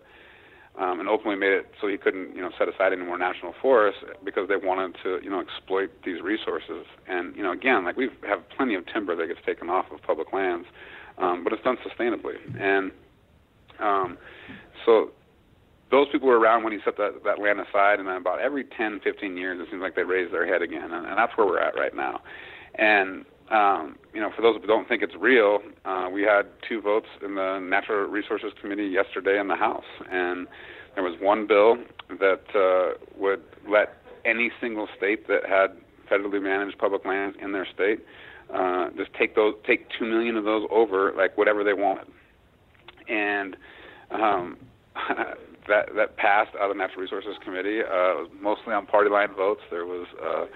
um, 0.79 1.01
and 1.01 1.09
ultimately 1.09 1.37
made 1.37 1.53
it 1.53 1.67
so 1.81 1.89
he 1.89 1.99
couldn't, 1.99 2.35
you 2.35 2.41
know, 2.41 2.51
set 2.59 2.69
aside 2.69 2.93
any 2.93 3.05
more 3.05 3.19
national 3.19 3.55
forests 3.61 4.01
because 4.25 4.49
they 4.49 4.57
wanted 4.57 4.97
to, 5.03 5.21
you 5.23 5.31
know, 5.31 5.41
exploit 5.41 5.91
these 6.05 6.23
resources. 6.23 6.87
And 7.07 7.37
you 7.37 7.43
know, 7.43 7.53
again, 7.53 7.85
like 7.85 7.97
we 7.97 8.09
have 8.27 8.49
plenty 8.57 8.75
of 8.75 8.87
timber 8.87 9.15
that 9.17 9.27
gets 9.27 9.41
taken 9.45 9.69
off 9.69 9.87
of 9.93 10.03
public 10.03 10.33
lands, 10.33 10.67
um, 11.19 11.45
but 11.45 11.53
it's 11.53 11.63
done 11.63 11.77
sustainably. 11.87 12.37
And 12.59 12.91
um, 13.79 14.19
so, 14.87 15.11
those 15.91 16.09
people 16.11 16.29
were 16.29 16.39
around 16.39 16.63
when 16.65 16.73
he 16.73 16.79
set 16.85 16.97
that, 16.97 17.23
that 17.25 17.39
land 17.39 17.61
aside, 17.61 17.99
and 17.99 18.09
then 18.09 18.17
about 18.17 18.41
every 18.41 18.65
10, 18.65 19.01
15 19.05 19.37
years, 19.37 19.61
it 19.61 19.71
seems 19.71 19.83
like 19.83 19.95
they 19.95 20.05
raise 20.05 20.31
their 20.31 20.47
head 20.47 20.63
again, 20.63 20.91
and, 20.91 21.07
and 21.07 21.19
that's 21.19 21.37
where 21.37 21.47
we're 21.47 21.61
at 21.61 21.75
right 21.75 21.95
now. 21.95 22.23
And 22.77 23.27
um, 23.53 23.97
you 24.15 24.21
know, 24.21 24.31
for 24.35 24.41
those 24.41 24.61
who 24.61 24.67
don't 24.67 24.89
think 24.89 25.03
it's 25.03 25.15
real, 25.19 25.59
uh, 25.85 26.09
we 26.13 26.23
had 26.23 26.45
two 26.67 26.81
votes 26.81 27.09
in 27.25 27.35
the 27.35 27.59
Natural 27.59 28.09
Resources 28.09 28.53
Committee 28.61 28.87
yesterday 28.87 29.39
in 29.39 29.49
the 29.49 29.57
House, 29.57 29.85
and 30.11 30.47
there 30.95 31.05
was 31.05 31.15
one 31.21 31.47
bill 31.47 31.77
that 32.19 32.43
uh, 32.55 32.99
would 33.17 33.43
let 33.69 33.99
any 34.25 34.51
single 34.61 34.89
state 34.97 35.29
that 35.29 35.45
had 35.47 35.77
federally 36.11 36.43
managed 36.43 36.79
public 36.79 37.05
lands 37.05 37.37
in 37.43 37.53
their 37.53 37.67
state 37.73 38.01
uh, 38.55 38.89
just 38.97 39.13
take 39.15 39.35
those, 39.35 39.55
take 39.67 39.87
two 39.99 40.07
million 40.07 40.37
of 40.37 40.45
those 40.45 40.67
over, 40.71 41.13
like 41.17 41.37
whatever 41.37 41.65
they 41.65 41.73
wanted, 41.73 42.07
and 43.09 43.57
um, 44.11 44.57
that 45.69 45.95
that 45.95 46.17
passed 46.17 46.51
out 46.57 46.71
of 46.71 46.77
the 46.77 46.79
Natural 46.79 47.03
Resources 47.03 47.37
Committee. 47.45 47.81
Uh, 47.81 48.25
mostly 48.41 48.73
on 48.73 48.87
party 48.87 49.11
line 49.11 49.35
votes. 49.37 49.61
There 49.71 49.85
was. 49.85 50.07
Uh, 50.23 50.47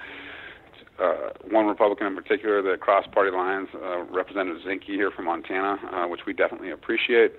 uh, 1.03 1.31
one 1.51 1.67
Republican 1.67 2.07
in 2.07 2.17
particular 2.17 2.63
that 2.63 2.81
crossed 2.81 3.11
party 3.13 3.31
lines, 3.31 3.69
uh, 3.75 4.03
Representative 4.05 4.63
Zinke 4.67 4.85
here 4.85 5.11
from 5.11 5.27
Montana, 5.27 5.77
uh, 5.93 6.09
which 6.09 6.21
we 6.27 6.33
definitely 6.33 6.71
appreciate. 6.71 7.33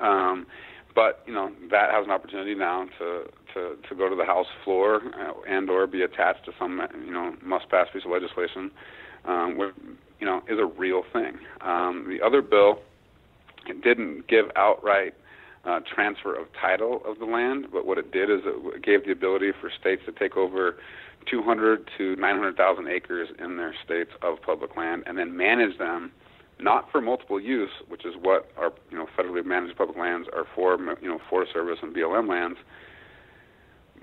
Um, 0.00 0.46
but 0.94 1.22
you 1.26 1.34
know 1.34 1.50
that 1.70 1.90
has 1.90 2.04
an 2.04 2.10
opportunity 2.10 2.54
now 2.54 2.86
to 2.98 3.24
to, 3.54 3.76
to 3.88 3.94
go 3.94 4.08
to 4.08 4.16
the 4.16 4.24
House 4.24 4.46
floor 4.64 5.02
uh, 5.18 5.32
and 5.48 5.68
or 5.68 5.86
be 5.86 6.02
attached 6.02 6.44
to 6.46 6.52
some 6.58 6.80
you 7.04 7.12
know 7.12 7.34
must 7.42 7.68
pass 7.68 7.88
piece 7.92 8.04
of 8.04 8.10
legislation, 8.10 8.70
um, 9.24 9.58
which 9.58 9.74
you 10.20 10.26
know 10.26 10.42
is 10.48 10.58
a 10.58 10.66
real 10.66 11.02
thing. 11.12 11.38
Um, 11.60 12.06
the 12.08 12.24
other 12.24 12.42
bill 12.42 12.80
it 13.66 13.82
didn't 13.82 14.26
give 14.28 14.46
outright 14.56 15.14
uh, 15.64 15.80
transfer 15.94 16.34
of 16.34 16.46
title 16.60 17.00
of 17.06 17.18
the 17.18 17.24
land, 17.24 17.66
but 17.72 17.86
what 17.86 17.98
it 17.98 18.12
did 18.12 18.30
is 18.30 18.40
it 18.44 18.82
gave 18.82 19.04
the 19.04 19.12
ability 19.12 19.52
for 19.60 19.70
states 19.80 20.02
to 20.06 20.12
take 20.12 20.36
over 20.36 20.76
200 21.30 21.88
to 21.98 22.16
900,000 22.16 22.88
acres 22.88 23.28
in 23.38 23.56
their 23.56 23.74
states 23.84 24.10
of 24.22 24.40
public 24.42 24.76
land 24.76 25.02
and 25.06 25.18
then 25.18 25.36
manage 25.36 25.78
them 25.78 26.12
not 26.60 26.90
for 26.90 27.00
multiple 27.00 27.40
use, 27.40 27.70
which 27.88 28.04
is 28.04 28.14
what 28.20 28.48
our 28.56 28.72
you 28.90 28.98
know 28.98 29.06
federally 29.18 29.44
managed 29.44 29.76
public 29.76 29.98
lands 29.98 30.28
are 30.34 30.44
for, 30.54 30.78
you 31.02 31.08
know 31.08 31.18
Forest 31.28 31.52
Service 31.52 31.78
and 31.82 31.94
BLM 31.94 32.28
lands, 32.28 32.58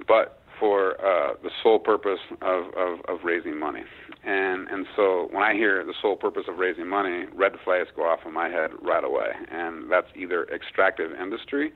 but 0.08 0.42
for 0.60 0.94
uh, 1.02 1.34
the 1.42 1.50
sole 1.64 1.80
purpose 1.80 2.20
of, 2.42 2.66
of, 2.78 3.00
of 3.08 3.24
raising 3.24 3.58
money. 3.58 3.82
And 4.24 4.68
and 4.68 4.86
so 4.96 5.28
when 5.32 5.44
I 5.44 5.54
hear 5.54 5.84
the 5.84 5.94
sole 6.02 6.16
purpose 6.16 6.44
of 6.48 6.58
raising 6.58 6.88
money, 6.88 7.26
red 7.34 7.54
flags 7.64 7.90
go 7.96 8.04
off 8.04 8.20
in 8.26 8.34
my 8.34 8.50
head 8.50 8.72
right 8.82 9.04
away, 9.04 9.32
and 9.50 9.92
that's 9.92 10.08
either 10.16 10.44
extractive 10.54 11.12
industry, 11.20 11.72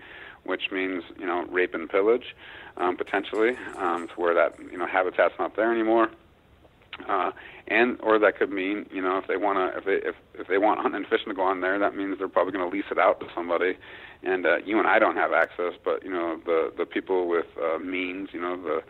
which 0.45 0.71
means 0.71 1.03
you 1.19 1.25
know 1.25 1.45
rape 1.49 1.73
and 1.73 1.89
pillage, 1.89 2.35
um, 2.77 2.95
potentially, 2.95 3.57
um, 3.77 4.07
to 4.07 4.13
where 4.15 4.33
that 4.33 4.57
you 4.71 4.77
know 4.77 4.85
habitat's 4.85 5.35
not 5.39 5.55
there 5.55 5.71
anymore. 5.71 6.09
Uh, 7.09 7.31
and 7.67 7.99
or 8.01 8.17
that 8.19 8.37
could 8.37 8.51
mean 8.51 8.85
you 8.91 9.01
know 9.01 9.17
if 9.17 9.27
they 9.27 9.37
want 9.37 9.57
to 9.57 9.77
if 9.77 9.85
they 9.85 10.07
if 10.07 10.15
if 10.35 10.47
they 10.47 10.57
want 10.57 10.79
hunting 10.79 10.97
and 10.97 11.07
fishing 11.07 11.27
to 11.27 11.33
go 11.33 11.43
on 11.43 11.61
there, 11.61 11.77
that 11.79 11.95
means 11.95 12.17
they're 12.17 12.27
probably 12.27 12.53
going 12.53 12.69
to 12.69 12.75
lease 12.75 12.85
it 12.91 12.97
out 12.97 13.19
to 13.19 13.27
somebody. 13.35 13.77
And 14.23 14.45
uh, 14.45 14.57
you 14.65 14.79
and 14.79 14.87
I 14.87 14.97
don't 14.97 15.17
have 15.17 15.33
access, 15.33 15.73
but 15.83 16.03
you 16.03 16.11
know 16.11 16.39
the 16.45 16.71
the 16.77 16.85
people 16.85 17.27
with 17.27 17.47
uh, 17.61 17.79
means, 17.79 18.29
you 18.31 18.39
know 18.39 18.55
the 18.61 18.81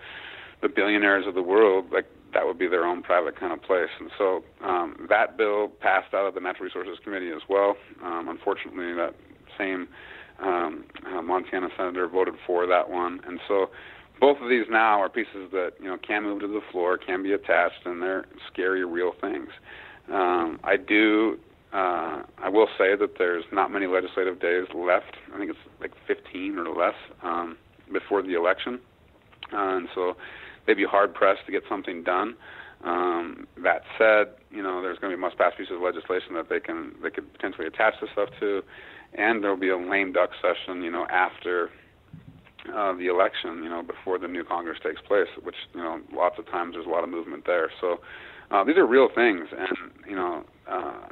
the 0.62 0.70
billionaires 0.70 1.26
of 1.28 1.34
the 1.34 1.42
world, 1.42 1.92
like 1.92 2.06
that 2.34 2.46
would 2.46 2.60
be 2.60 2.68
their 2.68 2.86
own 2.86 3.02
private 3.02 3.40
kind 3.40 3.54
of 3.54 3.62
place. 3.62 3.90
And 4.00 4.12
so 4.18 4.44
um, 4.62 5.08
that 5.10 5.38
bill 5.38 5.70
passed 5.70 6.14
out 6.14 6.28
of 6.28 6.34
the 6.34 6.42
Natural 6.42 6.66
Resources 6.66 6.98
Committee 7.04 7.32
as 7.32 7.42
well. 7.50 7.76
Um, 8.04 8.28
unfortunately, 8.28 8.94
that 8.94 9.16
same 9.58 9.88
um, 10.40 10.86
uh, 11.06 11.22
Montana 11.22 11.70
senator 11.78 12.08
voted 12.08 12.36
for 12.46 12.68
that 12.68 12.90
one, 12.90 13.22
and 13.26 13.40
so 13.48 13.70
both 14.20 14.38
of 14.42 14.50
these 14.50 14.66
now 14.70 15.02
are 15.02 15.10
pieces 15.10 15.52
that 15.52 15.72
you 15.80 15.88
know 15.88 15.98
can 15.98 16.24
move 16.24 16.42
to 16.42 16.48
the 16.48 16.62
floor, 16.72 16.98
can 16.98 17.24
be 17.24 17.34
attached, 17.34 17.86
and 17.86 18.02
they're 18.02 18.26
scary, 18.52 18.86
real 18.86 19.14
things. 19.20 19.50
Um, 20.12 20.60
I 20.64 20.78
do. 20.78 21.38
Uh, 21.74 22.24
I 22.38 22.48
will 22.50 22.68
say 22.78 22.96
that 22.96 23.18
there's 23.18 23.44
not 23.52 23.72
many 23.72 23.86
legislative 23.86 24.40
days 24.40 24.66
left. 24.74 25.18
I 25.34 25.38
think 25.38 25.50
it's 25.50 25.60
like 25.82 25.92
15 26.08 26.58
or 26.58 26.74
less 26.74 26.96
um, 27.22 27.58
before 27.92 28.22
the 28.22 28.34
election, 28.34 28.80
uh, 29.52 29.76
and 29.76 29.90
so 29.94 30.16
they'd 30.66 30.76
be 30.76 30.86
hard 30.86 31.14
pressed 31.14 31.46
to 31.46 31.52
get 31.52 31.64
something 31.68 32.04
done. 32.04 32.36
Um, 32.84 33.48
that 33.64 33.82
said, 33.98 34.36
you 34.52 34.62
know, 34.62 34.82
there's 34.82 35.00
going 35.00 35.12
to 35.12 35.18
be 35.18 35.22
must 35.22 35.38
pass 35.38 35.54
pieces 35.58 35.74
of 35.76 35.82
legislation 35.82 36.36
that 36.36 36.50
they 36.50 36.60
can 36.60 36.94
they 37.02 37.10
could 37.10 37.32
potentially 37.34 37.68
attach 37.68 37.96
this 38.00 38.10
stuff 38.14 38.30
to 38.40 38.64
and 39.18 39.44
there'll 39.44 39.58
be 39.58 39.70
a 39.70 39.78
lame 39.78 40.12
duck 40.12 40.32
session, 40.42 40.82
you 40.82 40.92
know, 40.92 41.08
after 41.10 41.70
uh, 42.74 42.94
the 42.94 43.08
election, 43.08 43.64
you 43.64 43.70
know, 43.70 43.84
before 43.84 44.18
the 44.18 44.28
new 44.28 44.44
Congress 44.44 44.80
takes 44.84 45.02
place, 45.02 45.28
which 45.44 45.56
you 45.74 45.82
know, 45.82 46.00
lots 46.14 46.40
of 46.40 46.46
times 46.48 46.74
there's 46.74 46.86
a 46.86 46.90
lot 46.90 47.04
of 47.04 47.10
movement 47.10 47.46
there. 47.46 47.70
So 47.80 48.00
uh, 48.52 48.64
these 48.64 48.78
are 48.78 48.86
real 48.86 49.10
things, 49.14 49.48
and 49.52 49.78
you 50.08 50.16
know, 50.16 50.44
uh, 50.68 51.08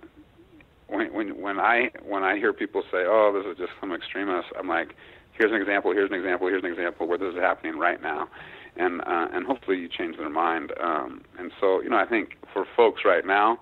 when 0.87 1.13
when 1.13 1.41
when 1.41 1.59
I 1.59 1.89
when 2.05 2.23
I 2.23 2.37
hear 2.37 2.53
people 2.53 2.83
say, 2.91 3.05
"Oh, 3.05 3.31
this 3.33 3.49
is 3.49 3.57
just 3.57 3.71
some 3.79 3.93
extremist," 3.93 4.47
I'm 4.57 4.67
like, 4.67 4.95
"Here's 5.33 5.51
an 5.51 5.61
example. 5.61 5.91
Here's 5.91 6.11
an 6.11 6.17
example. 6.17 6.47
Here's 6.47 6.63
an 6.63 6.71
example 6.71 7.07
where 7.07 7.17
this 7.17 7.33
is 7.33 7.39
happening 7.39 7.77
right 7.77 8.01
now." 8.01 8.27
And 8.75 9.01
uh, 9.01 9.27
and 9.33 9.45
hopefully 9.45 9.77
you 9.77 9.87
change 9.87 10.17
their 10.17 10.29
mind. 10.29 10.71
Um, 10.81 11.21
and 11.37 11.51
so 11.59 11.81
you 11.81 11.89
know, 11.89 11.97
I 11.97 12.05
think 12.05 12.37
for 12.51 12.65
folks 12.75 13.01
right 13.05 13.25
now, 13.25 13.59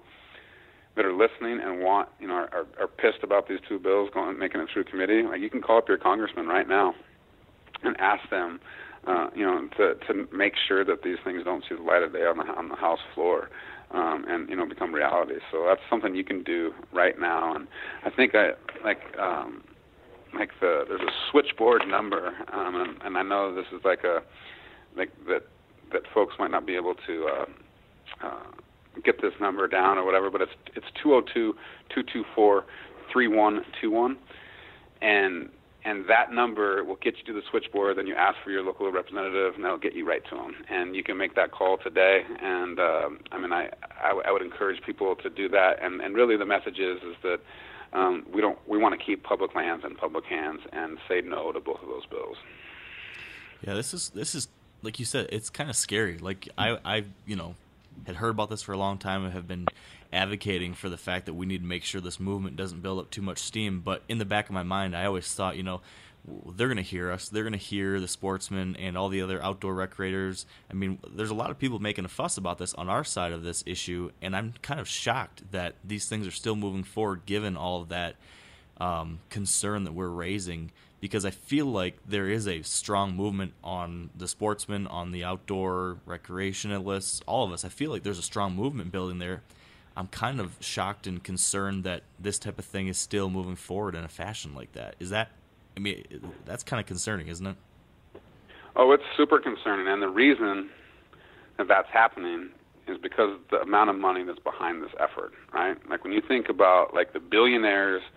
that 0.95 1.05
are 1.05 1.13
listening 1.13 1.59
and 1.63 1.81
want, 1.81 2.09
you 2.19 2.27
know, 2.27 2.33
are, 2.33 2.65
are 2.79 2.87
pissed 2.87 3.23
about 3.23 3.47
these 3.47 3.59
two 3.67 3.79
bills 3.79 4.09
going 4.13 4.37
making 4.37 4.61
it 4.61 4.67
through 4.73 4.83
committee, 4.83 5.23
like 5.23 5.39
you 5.39 5.49
can 5.49 5.61
call 5.61 5.77
up 5.77 5.87
your 5.87 5.97
congressman 5.97 6.47
right 6.47 6.67
now 6.67 6.93
and 7.83 7.95
ask 7.99 8.29
them, 8.29 8.59
uh, 9.07 9.27
you 9.35 9.45
know, 9.45 9.67
to 9.77 9.95
to 10.07 10.27
make 10.35 10.53
sure 10.67 10.83
that 10.85 11.03
these 11.03 11.17
things 11.23 11.43
don't 11.43 11.63
see 11.67 11.75
the 11.75 11.81
light 11.81 12.03
of 12.03 12.13
day 12.13 12.25
on 12.25 12.37
the 12.37 12.43
on 12.43 12.69
the 12.69 12.75
House 12.75 12.99
floor. 13.13 13.49
Um, 13.93 14.23
and 14.25 14.47
you 14.47 14.55
know 14.55 14.65
become 14.65 14.95
reality. 14.95 15.33
So 15.51 15.65
that's 15.67 15.81
something 15.89 16.15
you 16.15 16.23
can 16.23 16.43
do 16.43 16.73
right 16.93 17.19
now. 17.19 17.53
And 17.53 17.67
I 18.05 18.09
think 18.09 18.33
I 18.35 18.51
like 18.85 19.01
um, 19.19 19.65
like 20.33 20.51
the 20.61 20.85
there's 20.87 21.01
a 21.01 21.11
switchboard 21.29 21.85
number, 21.89 22.27
um, 22.53 22.75
and, 22.75 23.01
and 23.03 23.17
I 23.17 23.21
know 23.21 23.53
this 23.53 23.65
is 23.73 23.83
like 23.83 24.05
a 24.05 24.21
like 24.95 25.11
that 25.27 25.43
that 25.91 26.03
folks 26.13 26.35
might 26.39 26.51
not 26.51 26.65
be 26.65 26.75
able 26.75 26.95
to 27.05 27.27
uh, 27.27 27.45
uh, 28.25 28.43
get 29.03 29.21
this 29.21 29.33
number 29.39 29.67
down 29.67 29.97
or 29.97 30.05
whatever, 30.05 30.29
but 30.29 30.41
it's 30.41 30.51
it's 30.75 30.85
202-224-3121 33.13 34.17
and 35.01 35.49
and 35.83 36.05
that 36.07 36.31
number 36.31 36.83
will 36.83 36.97
get 36.97 37.15
you 37.17 37.23
to 37.25 37.33
the 37.33 37.41
switchboard. 37.49 37.97
Then 37.97 38.05
you 38.05 38.13
ask 38.13 38.37
for 38.43 38.51
your 38.51 38.63
local 38.63 38.91
representative, 38.91 39.55
and 39.55 39.63
that'll 39.63 39.79
get 39.79 39.95
you 39.95 40.07
right 40.07 40.23
to 40.29 40.35
them. 40.35 40.53
And 40.69 40.95
you 40.95 41.03
can 41.03 41.17
make 41.17 41.33
that 41.35 41.51
call 41.51 41.77
today. 41.77 42.21
And 42.39 42.79
uh, 42.79 43.09
I 43.31 43.39
mean, 43.39 43.51
I, 43.51 43.69
I, 43.99 44.21
I 44.25 44.31
would 44.31 44.43
encourage 44.43 44.81
people 44.83 45.15
to 45.15 45.29
do 45.29 45.49
that. 45.49 45.81
And 45.81 46.01
and 46.01 46.15
really, 46.15 46.37
the 46.37 46.45
message 46.45 46.77
is 46.77 47.01
is 47.01 47.15
that 47.23 47.39
um, 47.93 48.25
we 48.31 48.41
don't 48.41 48.59
we 48.67 48.77
want 48.77 48.97
to 48.97 49.03
keep 49.03 49.23
public 49.23 49.55
lands 49.55 49.83
in 49.83 49.95
public 49.95 50.25
hands 50.25 50.61
and 50.71 50.97
say 51.07 51.21
no 51.21 51.51
to 51.51 51.59
both 51.59 51.81
of 51.81 51.89
those 51.89 52.05
bills. 52.05 52.37
Yeah, 53.65 53.73
this 53.73 53.93
is 53.93 54.09
this 54.09 54.35
is 54.35 54.47
like 54.83 54.99
you 54.99 55.05
said, 55.05 55.27
it's 55.31 55.49
kind 55.49 55.69
of 55.69 55.75
scary. 55.75 56.19
Like 56.19 56.47
I 56.57 56.77
I 56.85 57.05
you 57.25 57.35
know 57.35 57.55
had 58.05 58.15
heard 58.15 58.29
about 58.29 58.49
this 58.49 58.61
for 58.61 58.73
a 58.73 58.77
long 58.77 58.97
time 58.97 59.23
and 59.23 59.33
have 59.33 59.47
been 59.47 59.67
advocating 60.11 60.73
for 60.73 60.89
the 60.89 60.97
fact 60.97 61.25
that 61.25 61.33
we 61.33 61.45
need 61.45 61.61
to 61.61 61.67
make 61.67 61.83
sure 61.83 62.01
this 62.01 62.19
movement 62.19 62.55
doesn't 62.55 62.81
build 62.81 62.99
up 62.99 63.09
too 63.09 63.21
much 63.21 63.39
steam. 63.39 63.81
But 63.81 64.03
in 64.09 64.17
the 64.17 64.25
back 64.25 64.47
of 64.47 64.53
my 64.53 64.63
mind, 64.63 64.95
I 64.95 65.05
always 65.05 65.33
thought, 65.33 65.57
you 65.57 65.63
know, 65.63 65.81
they're 66.55 66.67
going 66.67 66.77
to 66.77 66.83
hear 66.83 67.11
us. 67.11 67.29
They're 67.29 67.43
going 67.43 67.53
to 67.53 67.59
hear 67.59 67.99
the 67.99 68.07
sportsmen 68.07 68.75
and 68.75 68.97
all 68.97 69.09
the 69.09 69.21
other 69.21 69.41
outdoor 69.41 69.73
recreators. 69.73 70.45
I 70.69 70.73
mean, 70.73 70.99
there's 71.15 71.31
a 71.31 71.35
lot 71.35 71.49
of 71.49 71.57
people 71.57 71.79
making 71.79 72.05
a 72.05 72.09
fuss 72.09 72.37
about 72.37 72.57
this 72.57 72.73
on 72.75 72.89
our 72.89 73.03
side 73.03 73.31
of 73.31 73.43
this 73.43 73.63
issue, 73.65 74.11
and 74.21 74.35
I'm 74.35 74.53
kind 74.61 74.79
of 74.79 74.87
shocked 74.87 75.51
that 75.51 75.75
these 75.83 76.07
things 76.07 76.27
are 76.27 76.31
still 76.31 76.55
moving 76.55 76.83
forward 76.83 77.25
given 77.25 77.57
all 77.57 77.81
of 77.81 77.89
that 77.89 78.15
um, 78.79 79.19
concern 79.29 79.83
that 79.85 79.93
we're 79.93 80.09
raising 80.09 80.71
because 81.01 81.25
I 81.25 81.31
feel 81.31 81.65
like 81.65 81.97
there 82.07 82.29
is 82.29 82.47
a 82.47 82.61
strong 82.61 83.15
movement 83.15 83.53
on 83.63 84.11
the 84.15 84.27
sportsmen, 84.27 84.85
on 84.85 85.11
the 85.11 85.23
outdoor 85.23 85.97
recreationalists, 86.07 87.21
all 87.25 87.43
of 87.43 87.51
us. 87.51 87.65
I 87.65 87.69
feel 87.69 87.89
like 87.89 88.03
there's 88.03 88.19
a 88.19 88.23
strong 88.23 88.55
movement 88.55 88.91
building 88.91 89.17
there. 89.17 89.41
I'm 89.97 90.07
kind 90.07 90.39
of 90.39 90.55
shocked 90.61 91.07
and 91.07 91.21
concerned 91.21 91.83
that 91.83 92.03
this 92.19 92.37
type 92.37 92.59
of 92.59 92.65
thing 92.65 92.87
is 92.87 92.99
still 92.99 93.31
moving 93.31 93.55
forward 93.55 93.95
in 93.95 94.03
a 94.03 94.07
fashion 94.07 94.53
like 94.53 94.73
that. 94.73 94.95
Is 94.99 95.09
that, 95.09 95.31
I 95.75 95.79
mean, 95.79 96.05
that's 96.45 96.63
kind 96.63 96.79
of 96.79 96.85
concerning, 96.85 97.27
isn't 97.27 97.47
it? 97.47 97.55
Oh, 98.75 98.91
it's 98.91 99.03
super 99.17 99.39
concerning. 99.39 99.87
And 99.87 100.01
the 100.01 100.07
reason 100.07 100.69
that 101.57 101.67
that's 101.67 101.89
happening 101.89 102.49
is 102.87 102.99
because 102.99 103.33
of 103.33 103.39
the 103.49 103.59
amount 103.61 103.89
of 103.89 103.95
money 103.97 104.23
that's 104.23 104.39
behind 104.39 104.83
this 104.83 104.91
effort, 104.99 105.33
right? 105.51 105.77
Like 105.89 106.03
when 106.03 106.13
you 106.13 106.21
think 106.21 106.47
about 106.47 106.93
like 106.93 107.11
the 107.11 107.19
billionaires– 107.19 108.03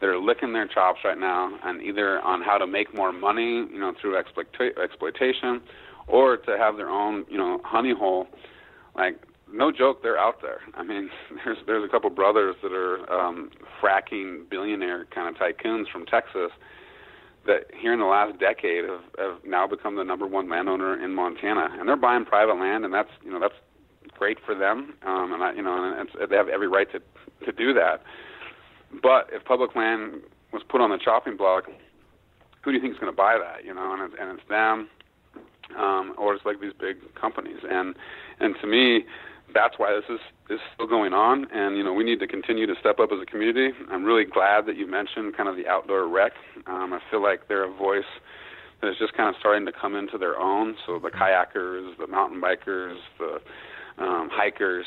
that 0.00 0.06
are 0.06 0.18
licking 0.18 0.52
their 0.52 0.66
chops 0.66 1.00
right 1.04 1.18
now, 1.18 1.58
and 1.64 1.82
either 1.82 2.20
on 2.20 2.42
how 2.42 2.58
to 2.58 2.66
make 2.66 2.94
more 2.94 3.12
money, 3.12 3.66
you 3.70 3.78
know, 3.78 3.92
through 4.00 4.20
exploita- 4.20 4.78
exploitation, 4.82 5.60
or 6.06 6.36
to 6.36 6.56
have 6.58 6.76
their 6.76 6.88
own, 6.88 7.24
you 7.28 7.36
know, 7.36 7.60
honey 7.64 7.94
hole. 7.96 8.26
Like, 8.96 9.20
no 9.52 9.70
joke, 9.70 10.02
they're 10.02 10.18
out 10.18 10.40
there. 10.42 10.60
I 10.74 10.82
mean, 10.82 11.10
there's 11.44 11.58
there's 11.66 11.84
a 11.84 11.88
couple 11.88 12.10
brothers 12.10 12.56
that 12.62 12.72
are 12.72 13.10
um, 13.12 13.50
fracking 13.82 14.48
billionaire 14.48 15.06
kind 15.14 15.28
of 15.28 15.40
tycoons 15.40 15.90
from 15.90 16.06
Texas 16.06 16.50
that 17.46 17.64
here 17.78 17.92
in 17.92 18.00
the 18.00 18.06
last 18.06 18.38
decade 18.38 18.84
have, 18.84 19.00
have 19.18 19.44
now 19.44 19.66
become 19.66 19.96
the 19.96 20.04
number 20.04 20.26
one 20.26 20.48
landowner 20.48 21.02
in 21.02 21.14
Montana, 21.14 21.68
and 21.78 21.88
they're 21.88 21.96
buying 21.96 22.24
private 22.24 22.54
land, 22.54 22.84
and 22.84 22.92
that's 22.92 23.10
you 23.24 23.30
know 23.30 23.40
that's 23.40 23.54
great 24.18 24.38
for 24.44 24.54
them, 24.54 24.94
um, 25.06 25.32
and 25.32 25.42
I, 25.42 25.52
you 25.52 25.62
know 25.62 25.92
and 25.92 26.08
it's, 26.08 26.30
they 26.30 26.36
have 26.36 26.48
every 26.48 26.68
right 26.68 26.88
to 26.92 27.00
to 27.46 27.52
do 27.52 27.72
that. 27.74 28.02
But 29.02 29.30
if 29.32 29.44
public 29.44 29.74
land 29.76 30.22
was 30.52 30.62
put 30.68 30.80
on 30.80 30.90
the 30.90 30.98
chopping 30.98 31.36
block, 31.36 31.64
who 32.62 32.70
do 32.70 32.76
you 32.76 32.82
think 32.82 32.94
is 32.94 33.00
going 33.00 33.12
to 33.12 33.16
buy 33.16 33.38
that? 33.38 33.64
You 33.64 33.74
know, 33.74 33.92
and 33.92 34.02
it's, 34.02 34.14
and 34.20 34.38
it's 34.38 34.48
them, 34.48 34.88
um, 35.78 36.14
or 36.18 36.34
it's 36.34 36.44
like 36.44 36.60
these 36.60 36.72
big 36.78 36.96
companies, 37.14 37.58
and 37.68 37.94
and 38.40 38.54
to 38.60 38.66
me, 38.66 39.04
that's 39.54 39.78
why 39.78 39.94
this 39.94 40.04
is 40.08 40.20
is 40.50 40.60
still 40.74 40.86
going 40.86 41.12
on, 41.12 41.46
and 41.52 41.76
you 41.76 41.84
know 41.84 41.92
we 41.92 42.04
need 42.04 42.20
to 42.20 42.26
continue 42.26 42.66
to 42.66 42.74
step 42.80 42.98
up 42.98 43.10
as 43.12 43.18
a 43.22 43.26
community. 43.26 43.70
I'm 43.90 44.04
really 44.04 44.24
glad 44.24 44.66
that 44.66 44.76
you 44.76 44.86
mentioned 44.86 45.36
kind 45.36 45.48
of 45.48 45.56
the 45.56 45.66
outdoor 45.68 46.08
rec. 46.08 46.32
Um, 46.66 46.92
I 46.92 47.00
feel 47.10 47.22
like 47.22 47.48
they're 47.48 47.64
a 47.64 47.72
voice 47.72 48.04
that 48.80 48.88
is 48.88 48.96
just 48.98 49.14
kind 49.14 49.28
of 49.28 49.34
starting 49.38 49.66
to 49.66 49.72
come 49.72 49.94
into 49.94 50.18
their 50.18 50.38
own. 50.38 50.76
So 50.86 50.98
the 50.98 51.10
kayakers, 51.10 51.96
the 51.98 52.06
mountain 52.06 52.40
bikers, 52.40 52.96
the 53.18 53.40
um, 54.02 54.28
hikers, 54.32 54.86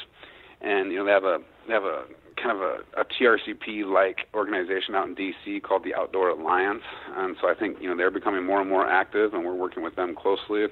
and 0.62 0.92
you 0.92 0.98
know 0.98 1.06
they 1.06 1.12
have 1.12 1.24
a 1.24 1.40
they 1.68 1.74
have 1.74 1.84
a 1.84 2.06
kind 2.36 2.52
of 2.52 2.62
a, 2.62 3.02
a 3.02 3.06
TRCP 3.06 3.86
like 3.86 4.28
organization 4.34 4.96
out 4.96 5.08
in 5.08 5.16
DC 5.16 5.62
called 5.64 5.84
the 5.84 5.94
Outdoor 5.96 6.30
Alliance, 6.30 6.84
and 7.16 7.36
so 7.42 7.50
I 7.50 7.54
think 7.54 7.78
you 7.82 7.90
know 7.90 7.96
they're 7.96 8.12
becoming 8.12 8.46
more 8.46 8.62
and 8.62 8.70
more 8.70 8.88
active, 8.88 9.34
and 9.34 9.46
we're 9.46 9.56
working 9.56 9.84
with 9.84 9.96
them 9.96 10.16
closely. 10.16 10.66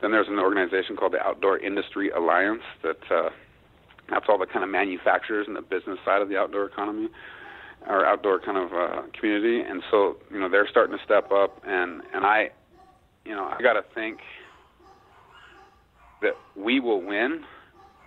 Then 0.00 0.12
there's 0.12 0.28
an 0.28 0.38
organization 0.38 0.96
called 0.96 1.12
the 1.12 1.20
Outdoor 1.20 1.58
Industry 1.58 2.10
Alliance 2.10 2.62
that 2.82 2.98
uh, 3.10 3.30
that's 4.08 4.26
all 4.28 4.38
the 4.38 4.46
kind 4.46 4.64
of 4.64 4.70
manufacturers 4.70 5.46
and 5.46 5.56
the 5.56 5.62
business 5.62 5.98
side 6.04 6.22
of 6.22 6.28
the 6.28 6.36
outdoor 6.36 6.66
economy 6.66 7.08
or 7.86 8.04
outdoor 8.04 8.40
kind 8.40 8.58
of 8.58 8.72
uh, 8.72 9.02
community, 9.18 9.60
and 9.60 9.82
so 9.90 10.16
you 10.30 10.38
know 10.38 10.48
they're 10.48 10.68
starting 10.68 10.96
to 10.96 11.04
step 11.04 11.30
up, 11.30 11.62
and 11.66 12.02
and 12.14 12.24
I, 12.24 12.50
you 13.24 13.34
know, 13.34 13.44
I 13.44 13.60
got 13.62 13.74
to 13.74 13.84
think 13.94 14.18
that 16.22 16.32
we 16.56 16.80
will 16.80 17.00
win, 17.00 17.44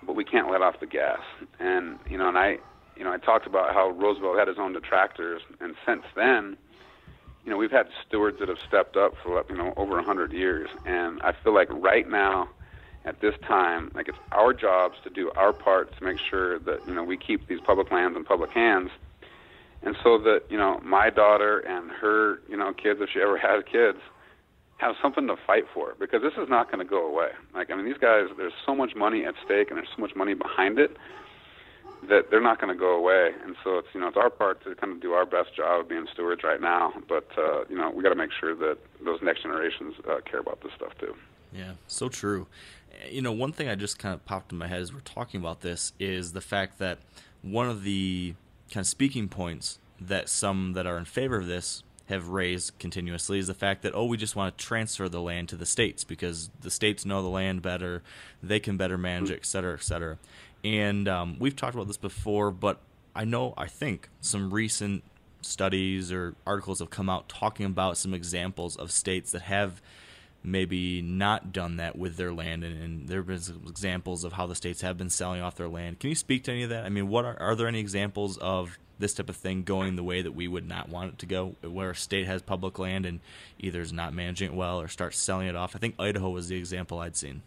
but 0.06 0.16
we 0.16 0.26
can't 0.26 0.52
let 0.52 0.62
off 0.62 0.80
the 0.80 0.88
gas, 0.88 1.20
and 1.60 2.00
you 2.10 2.18
know, 2.18 2.28
and 2.28 2.38
I, 2.38 2.58
you 2.96 3.04
know, 3.04 3.12
I 3.12 3.18
talked 3.18 3.48
about 3.48 3.74
how 3.74 3.90
Roosevelt 3.90 4.38
had 4.38 4.48
his 4.48 4.58
own 4.60 4.74
detractors, 4.74 5.42
and 5.60 5.76
since 5.86 6.04
then 6.16 6.58
you 7.44 7.50
know, 7.50 7.58
we've 7.58 7.72
had 7.72 7.88
stewards 8.08 8.38
that 8.40 8.50
have 8.50 8.58
stepped 8.68 8.96
up 8.96 9.14
for 9.24 9.44
you 9.50 9.58
know 9.58 9.74
over 9.78 10.00
a 10.00 10.04
hundred 10.04 10.32
years, 10.32 10.70
and 10.86 11.22
I 11.22 11.34
feel 11.44 11.54
like 11.54 11.70
right 11.72 12.08
now, 12.08 12.50
at 13.04 13.20
this 13.22 13.34
time, 13.48 13.92
like 13.96 14.08
it's 14.08 14.18
our 14.32 14.54
jobs 14.54 14.96
to 15.04 15.10
do 15.10 15.32
our 15.36 15.54
part 15.54 15.98
to 15.98 16.04
make 16.04 16.18
sure 16.20 16.60
that 16.60 16.82
you 16.86 16.94
know 16.94 17.04
we 17.04 17.18
keep 17.18 17.48
these 17.48 17.60
public 17.60 17.92
lands 17.92 18.16
in 18.16 18.24
public 18.24 18.52
hands, 18.52 18.92
and 19.82 19.96
so 20.04 20.20
that 20.20 20.42
you 20.50 20.58
know 20.58 20.80
my 20.84 21.10
daughter 21.10 21.60
and 21.60 21.90
her 21.92 22.40
you 22.48 22.58
know 22.58 22.74
kids, 22.74 23.00
if 23.02 23.10
she 23.12 23.20
ever 23.20 23.38
has 23.38 23.64
kids, 23.72 23.98
have 24.78 24.94
something 25.02 25.26
to 25.26 25.36
fight 25.48 25.64
for 25.74 25.96
because 26.00 26.22
this 26.22 26.34
is 26.34 26.48
not 26.48 26.72
going 26.72 26.86
to 26.86 26.90
go 26.90 27.08
away. 27.08 27.30
Like 27.56 27.72
I 27.72 27.76
mean, 27.76 27.86
these 27.86 28.00
guys, 28.00 28.26
there's 28.38 28.54
so 28.66 28.76
much 28.76 28.96
money 28.96 29.26
at 29.26 29.34
stake 29.44 29.72
and 29.72 29.78
there's 29.78 29.90
so 29.96 30.02
much 30.02 30.16
money 30.16 30.36
behind 30.36 30.78
it 30.78 30.96
that 32.10 32.32
they're 32.32 32.42
not 32.42 32.60
going 32.60 32.74
to 32.74 32.80
go 32.80 32.96
away. 32.98 33.32
And 33.44 33.56
so 33.64 33.78
it's 33.78 33.88
you 33.94 34.00
know 34.00 34.08
it's 34.08 34.18
our 34.18 34.30
part 34.30 34.64
to 34.64 34.76
kind 34.76 34.94
of 34.94 35.02
do 35.02 35.14
our 35.14 35.26
best 35.26 35.56
job 35.56 35.82
of 35.82 35.90
being 35.90 36.08
stewards 36.14 36.44
right 36.44 36.62
now. 36.62 36.94
But 37.08 37.28
uh, 37.38 37.66
you 37.70 37.78
know 37.78 37.90
we 37.90 38.04
got 38.04 38.10
to 38.10 38.16
make 38.16 38.32
sure 38.40 38.56
that 38.56 38.78
those 39.04 39.22
next 39.22 39.44
generations 39.44 39.96
uh, 40.10 40.20
care 40.30 40.40
about 40.40 40.62
this 40.62 40.72
stuff 40.76 40.94
too. 41.00 41.16
Yeah, 41.54 41.74
so 41.88 42.10
true. 42.10 42.48
You 43.10 43.22
know, 43.22 43.32
one 43.32 43.52
thing 43.52 43.68
I 43.68 43.76
just 43.76 44.00
kind 44.00 44.14
of 44.14 44.24
popped 44.26 44.52
in 44.52 44.58
my 44.58 44.68
head 44.68 44.82
as 44.82 44.94
we're 44.94 45.00
talking 45.00 45.40
about 45.40 45.62
this 45.62 45.94
is 46.00 46.34
the 46.34 46.42
fact 46.42 46.80
that 46.80 47.00
one 47.42 47.70
of 47.70 47.84
the 47.84 48.36
kind 48.72 48.84
of 48.84 48.88
speaking 48.88 49.28
points 49.28 49.80
that 50.00 50.30
some 50.30 50.74
that 50.74 50.86
are 50.86 50.98
in 50.98 51.06
favor 51.06 51.38
of 51.38 51.48
this 51.48 51.84
have 52.08 52.28
raised 52.28 52.78
continuously 52.78 53.40
is 53.40 53.48
the 53.48 53.54
fact 53.54 53.84
that 53.84 53.94
oh 53.96 54.06
we 54.06 54.18
just 54.18 54.36
want 54.36 54.58
to 54.58 54.66
transfer 54.66 55.08
the 55.08 55.22
land 55.22 55.48
to 55.48 55.56
the 55.56 55.66
states 55.66 56.04
because 56.04 56.50
the 56.60 56.72
states 56.72 57.06
know 57.06 57.22
the 57.22 57.30
land 57.30 57.62
better 57.62 58.04
they 58.44 58.60
can 58.60 58.76
better 58.76 58.98
manage 58.98 59.30
it 59.30 59.36
et 59.36 59.46
cetera 59.46 59.74
et 59.74 59.84
cetera 59.84 60.18
and 60.64 61.08
um, 61.08 61.38
we've 61.40 61.56
talked 61.56 61.76
about 61.76 61.88
this 61.88 61.98
before, 61.98 62.52
but 62.52 62.80
I 63.16 63.26
know, 63.26 63.54
I 63.58 63.68
think, 63.68 64.10
some 64.20 64.54
recent 64.54 65.04
studies 65.42 66.12
or 66.12 66.36
articles 66.46 66.80
have 66.80 66.90
come 66.90 67.10
out 67.10 67.28
talking 67.28 67.66
about 67.66 67.98
some 67.98 68.14
examples 68.14 68.76
of 68.76 68.92
states 68.92 69.32
that 69.32 69.42
have 69.44 69.82
maybe 70.44 71.02
not 71.02 71.52
done 71.52 71.78
that 71.78 71.96
with 71.96 72.16
their 72.18 72.34
land, 72.34 72.64
and, 72.64 72.82
and 72.82 73.08
there 73.08 73.20
have 73.20 73.28
been 73.28 73.40
some 73.40 73.62
examples 73.68 74.24
of 74.24 74.34
how 74.34 74.48
the 74.48 74.56
states 74.56 74.82
have 74.82 74.98
been 74.98 75.10
selling 75.10 75.42
off 75.42 75.56
their 75.56 75.68
land. 75.68 76.00
Can 76.00 76.10
you 76.10 76.16
speak 76.16 76.44
to 76.46 76.52
any 76.52 76.64
of 76.64 76.70
that? 76.70 76.86
I 76.86 76.90
mean, 76.90 77.10
what 77.10 77.26
are, 77.26 77.40
are 77.40 77.56
there 77.56 77.68
any 77.68 77.80
examples 77.80 78.38
of 78.38 78.78
this 78.98 79.14
type 79.14 79.30
of 79.30 79.36
thing 79.36 79.64
going 79.64 79.96
the 79.96 80.04
way 80.04 80.22
that 80.22 80.32
we 80.32 80.48
would 80.48 80.68
not 80.68 80.90
want 80.90 81.14
it 81.14 81.20
to 81.20 81.26
go, 81.26 81.56
where 81.62 81.92
a 81.92 81.96
state 81.96 82.28
has 82.28 82.42
public 82.42 82.80
land 82.80 83.06
and 83.06 83.20
either 83.60 83.82
is 83.82 83.92
not 83.92 84.14
managing 84.14 84.52
it 84.52 84.56
well 84.56 84.80
or 84.80 84.88
starts 84.88 85.18
selling 85.18 85.48
it 85.48 85.56
off? 85.56 85.76
I 85.76 85.80
think 85.80 85.96
Idaho 86.00 86.30
was 86.30 86.48
the 86.48 86.56
example 86.56 87.00
I'd 87.00 87.16
seen. 87.16 87.42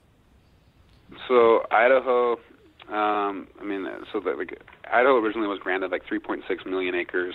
So 1.28 1.64
Idaho 1.70 2.38
um, 2.88 3.48
I 3.60 3.64
mean, 3.64 3.86
so 4.12 4.20
that 4.20 4.38
like 4.38 4.60
Idaho 4.90 5.16
originally 5.16 5.48
was 5.48 5.58
granted 5.58 5.90
like 5.90 6.04
3.6 6.06 6.66
million 6.66 6.94
acres. 6.94 7.34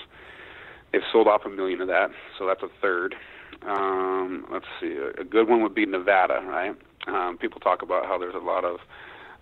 They've 0.92 1.02
sold 1.12 1.28
off 1.28 1.42
a 1.46 1.50
million 1.50 1.82
of 1.82 1.88
that, 1.88 2.12
so 2.38 2.48
that's 2.48 2.64
a 2.64 2.70
third. 2.82 3.16
Um, 3.64 4.46
let's 4.52 4.66
see, 4.80 4.96
a, 4.96 5.22
a 5.22 5.24
good 5.24 5.48
one 5.48 5.62
would 5.64 5.76
be 5.76 5.86
Nevada, 5.86 6.42
right? 6.46 6.76
Um, 7.08 7.38
people 7.38 7.60
talk 7.60 7.82
about 7.82 8.06
how 8.06 8.18
there's 8.18 8.36
a 8.36 8.40
lot 8.40 8.64
of 8.64 8.80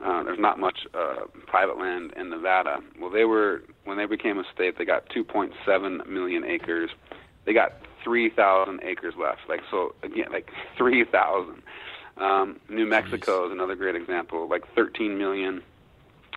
uh, 0.04 0.24
there's 0.24 0.40
not 0.40 0.60
much 0.60 0.80
uh, 0.94 1.26
private 1.48 1.78
land 1.80 2.14
in 2.16 2.30
Nevada. 2.30 2.78
Well, 3.00 3.10
they 3.10 3.26
were 3.26 3.64
when 3.86 3.98
they 3.98 4.06
became 4.06 4.38
a 4.38 4.44
state, 4.54 4.78
they 4.78 4.86
got 4.86 5.10
2.7 5.10 6.08
million 6.08 6.44
acres. 6.44 6.92
They 7.46 7.54
got 7.54 7.74
3,000 8.04 8.82
acres 8.84 9.16
left. 9.20 9.40
Like 9.50 9.62
so, 9.72 9.96
again, 10.04 10.32
like 10.32 10.50
3,000. 10.78 11.62
Um, 12.18 12.60
New 12.70 12.86
Mexico 12.86 13.44
Jeez. 13.44 13.46
is 13.48 13.52
another 13.54 13.76
great 13.76 13.96
example. 13.96 14.48
Like 14.48 14.64
13 14.76 15.18
million 15.18 15.64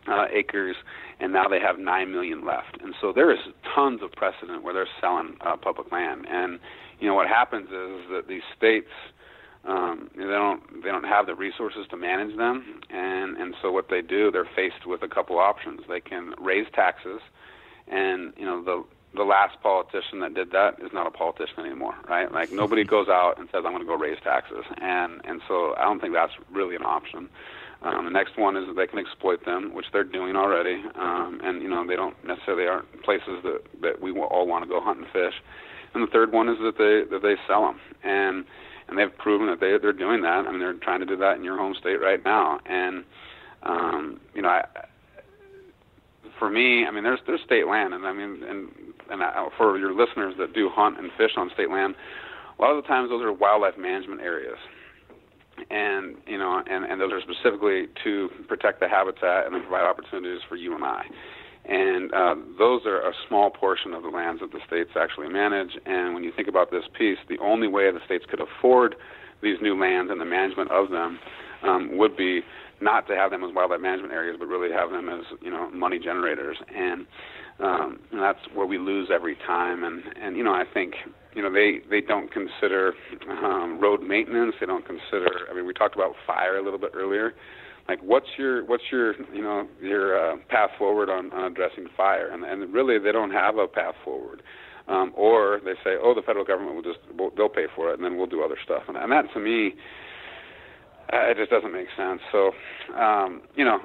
uh, 0.08 0.26
acres, 0.32 0.76
and 1.18 1.32
now 1.32 1.48
they 1.48 1.60
have 1.60 1.78
nine 1.78 2.12
million 2.12 2.44
left. 2.44 2.80
And 2.82 2.94
so 3.00 3.12
there 3.12 3.30
is 3.32 3.40
tons 3.74 4.02
of 4.02 4.12
precedent 4.12 4.62
where 4.62 4.74
they're 4.74 4.88
selling 5.00 5.36
uh, 5.40 5.56
public 5.56 5.92
land. 5.92 6.26
And 6.28 6.58
you 7.00 7.06
know 7.06 7.14
what 7.14 7.28
happens 7.28 7.66
is 7.66 8.10
that 8.10 8.24
these 8.28 8.42
states 8.56 8.90
um, 9.64 10.10
they 10.16 10.24
don't 10.24 10.82
they 10.82 10.90
don't 10.90 11.04
have 11.04 11.26
the 11.26 11.34
resources 11.34 11.86
to 11.90 11.96
manage 11.96 12.36
them, 12.36 12.80
and 12.88 13.36
and 13.36 13.54
so 13.60 13.70
what 13.70 13.90
they 13.90 14.00
do 14.00 14.30
they're 14.30 14.48
faced 14.56 14.86
with 14.86 15.02
a 15.02 15.08
couple 15.08 15.38
options. 15.38 15.80
They 15.88 16.00
can 16.00 16.34
raise 16.38 16.66
taxes, 16.74 17.20
and 17.86 18.32
you 18.38 18.46
know 18.46 18.64
the 18.64 18.84
the 19.14 19.24
last 19.24 19.60
politician 19.62 20.20
that 20.20 20.34
did 20.34 20.52
that 20.52 20.78
is 20.80 20.92
not 20.94 21.06
a 21.06 21.10
politician 21.10 21.60
anymore, 21.60 21.94
right? 22.08 22.32
Like 22.32 22.52
nobody 22.52 22.84
goes 22.96 23.08
out 23.08 23.34
and 23.38 23.48
says 23.50 23.64
I'm 23.66 23.72
going 23.72 23.80
to 23.80 23.86
go 23.86 23.96
raise 23.96 24.18
taxes, 24.22 24.64
and 24.80 25.20
and 25.24 25.42
so 25.46 25.74
I 25.76 25.82
don't 25.82 26.00
think 26.00 26.14
that's 26.14 26.32
really 26.50 26.74
an 26.76 26.84
option. 26.84 27.28
Um, 27.82 28.04
the 28.04 28.10
next 28.10 28.36
one 28.36 28.56
is 28.56 28.66
that 28.66 28.76
they 28.76 28.86
can 28.86 28.98
exploit 28.98 29.44
them, 29.46 29.72
which 29.72 29.86
they're 29.92 30.04
doing 30.04 30.36
already, 30.36 30.82
um, 30.96 31.40
and 31.42 31.62
you 31.62 31.68
know 31.68 31.86
they 31.86 31.96
don't 31.96 32.16
necessarily 32.24 32.66
aren't 32.66 33.02
places 33.02 33.40
that 33.42 33.60
that 33.80 34.02
we 34.02 34.12
all 34.12 34.46
want 34.46 34.64
to 34.64 34.68
go 34.68 34.80
hunt 34.80 34.98
and 34.98 35.06
fish. 35.06 35.34
And 35.94 36.06
the 36.06 36.10
third 36.10 36.30
one 36.30 36.48
is 36.48 36.58
that 36.58 36.76
they 36.76 37.08
that 37.10 37.22
they 37.22 37.36
sell 37.48 37.62
them, 37.62 37.80
and 38.04 38.44
and 38.88 38.98
they've 38.98 39.16
proven 39.16 39.46
that 39.46 39.60
they 39.60 39.78
they're 39.80 39.94
doing 39.94 40.20
that. 40.22 40.44
I 40.46 40.50
mean, 40.50 40.60
they're 40.60 40.74
trying 40.74 41.00
to 41.00 41.06
do 41.06 41.16
that 41.16 41.36
in 41.36 41.44
your 41.44 41.56
home 41.56 41.74
state 41.80 42.02
right 42.02 42.22
now, 42.22 42.60
and 42.66 43.02
um, 43.62 44.20
you 44.34 44.42
know, 44.42 44.50
I, 44.50 44.64
for 46.38 46.50
me, 46.50 46.84
I 46.84 46.90
mean, 46.90 47.04
there's 47.04 47.20
there's 47.26 47.40
state 47.46 47.66
land, 47.66 47.94
and 47.94 48.06
I 48.06 48.12
mean, 48.12 48.42
and 48.42 48.68
and 49.10 49.22
I, 49.22 49.48
for 49.56 49.78
your 49.78 49.94
listeners 49.94 50.34
that 50.38 50.52
do 50.52 50.68
hunt 50.68 50.98
and 50.98 51.10
fish 51.16 51.32
on 51.38 51.50
state 51.54 51.70
land, 51.70 51.94
a 52.58 52.62
lot 52.62 52.76
of 52.76 52.82
the 52.82 52.86
times 52.86 53.08
those 53.08 53.22
are 53.22 53.32
wildlife 53.32 53.78
management 53.78 54.20
areas 54.20 54.58
and 55.70 56.16
you 56.26 56.38
know, 56.38 56.62
and, 56.68 56.84
and 56.84 57.00
those 57.00 57.12
are 57.12 57.20
specifically 57.20 57.88
to 58.04 58.28
protect 58.48 58.80
the 58.80 58.88
habitat 58.88 59.46
and 59.46 59.54
then 59.54 59.62
provide 59.62 59.84
opportunities 59.84 60.40
for 60.48 60.56
you 60.56 60.74
and 60.74 60.84
I. 60.84 61.04
And 61.64 62.12
uh, 62.12 62.34
those 62.58 62.86
are 62.86 63.00
a 63.00 63.12
small 63.28 63.50
portion 63.50 63.92
of 63.92 64.02
the 64.02 64.08
lands 64.08 64.40
that 64.40 64.50
the 64.50 64.60
states 64.66 64.90
actually 64.98 65.28
manage. 65.28 65.70
And 65.84 66.14
when 66.14 66.24
you 66.24 66.32
think 66.34 66.48
about 66.48 66.70
this 66.70 66.84
piece, 66.96 67.18
the 67.28 67.38
only 67.38 67.68
way 67.68 67.90
the 67.92 68.00
states 68.06 68.24
could 68.28 68.40
afford 68.40 68.96
these 69.42 69.56
new 69.60 69.78
lands 69.78 70.10
and 70.10 70.20
the 70.20 70.24
management 70.24 70.70
of 70.70 70.90
them 70.90 71.18
um, 71.62 71.96
would 71.98 72.16
be 72.16 72.40
not 72.80 73.06
to 73.08 73.14
have 73.14 73.30
them 73.30 73.44
as 73.44 73.54
wildlife 73.54 73.80
management 73.80 74.12
areas, 74.12 74.36
but 74.38 74.48
really 74.48 74.72
have 74.72 74.90
them 74.90 75.08
as 75.08 75.24
you 75.42 75.50
know 75.50 75.70
money 75.70 75.98
generators. 75.98 76.56
And, 76.74 77.06
um, 77.62 77.98
and 78.10 78.20
that's 78.20 78.40
where 78.54 78.66
we 78.66 78.78
lose 78.78 79.10
every 79.12 79.36
time. 79.46 79.84
And 79.84 80.02
and 80.20 80.36
you 80.36 80.44
know, 80.44 80.52
I 80.52 80.64
think 80.72 80.94
you 81.34 81.42
know 81.42 81.52
they 81.52 81.80
they 81.88 82.00
don't 82.00 82.30
consider 82.32 82.94
um, 83.28 83.78
road 83.80 84.02
maintenance. 84.02 84.54
They 84.60 84.66
don't 84.66 84.86
consider. 84.86 85.46
I 85.50 85.54
mean, 85.54 85.66
we 85.66 85.72
talked 85.72 85.94
about 85.94 86.14
fire 86.26 86.56
a 86.56 86.62
little 86.62 86.78
bit 86.78 86.92
earlier. 86.94 87.34
Like, 87.88 88.00
what's 88.02 88.26
your 88.38 88.64
what's 88.64 88.84
your 88.90 89.14
you 89.34 89.42
know 89.42 89.66
your 89.80 90.32
uh, 90.32 90.36
path 90.48 90.70
forward 90.78 91.10
on, 91.10 91.32
on 91.32 91.52
addressing 91.52 91.86
fire? 91.96 92.30
And 92.30 92.44
and 92.44 92.72
really, 92.72 92.98
they 92.98 93.12
don't 93.12 93.32
have 93.32 93.56
a 93.58 93.66
path 93.66 93.94
forward. 94.04 94.42
Um, 94.88 95.12
or 95.14 95.60
they 95.64 95.74
say, 95.84 95.94
oh, 96.02 96.14
the 96.14 96.22
federal 96.22 96.44
government 96.44 96.74
will 96.74 96.82
just 96.82 96.98
will, 97.16 97.30
they'll 97.36 97.48
pay 97.48 97.66
for 97.76 97.90
it, 97.90 97.94
and 97.94 98.04
then 98.04 98.16
we'll 98.16 98.26
do 98.26 98.42
other 98.42 98.56
stuff. 98.64 98.82
And, 98.88 98.96
and 98.96 99.12
that 99.12 99.32
to 99.34 99.38
me, 99.38 99.74
uh, 101.12 101.30
it 101.30 101.36
just 101.36 101.50
doesn't 101.50 101.72
make 101.72 101.86
sense. 101.96 102.20
So, 102.32 102.50
um, 102.96 103.42
you 103.54 103.64
know, 103.64 103.78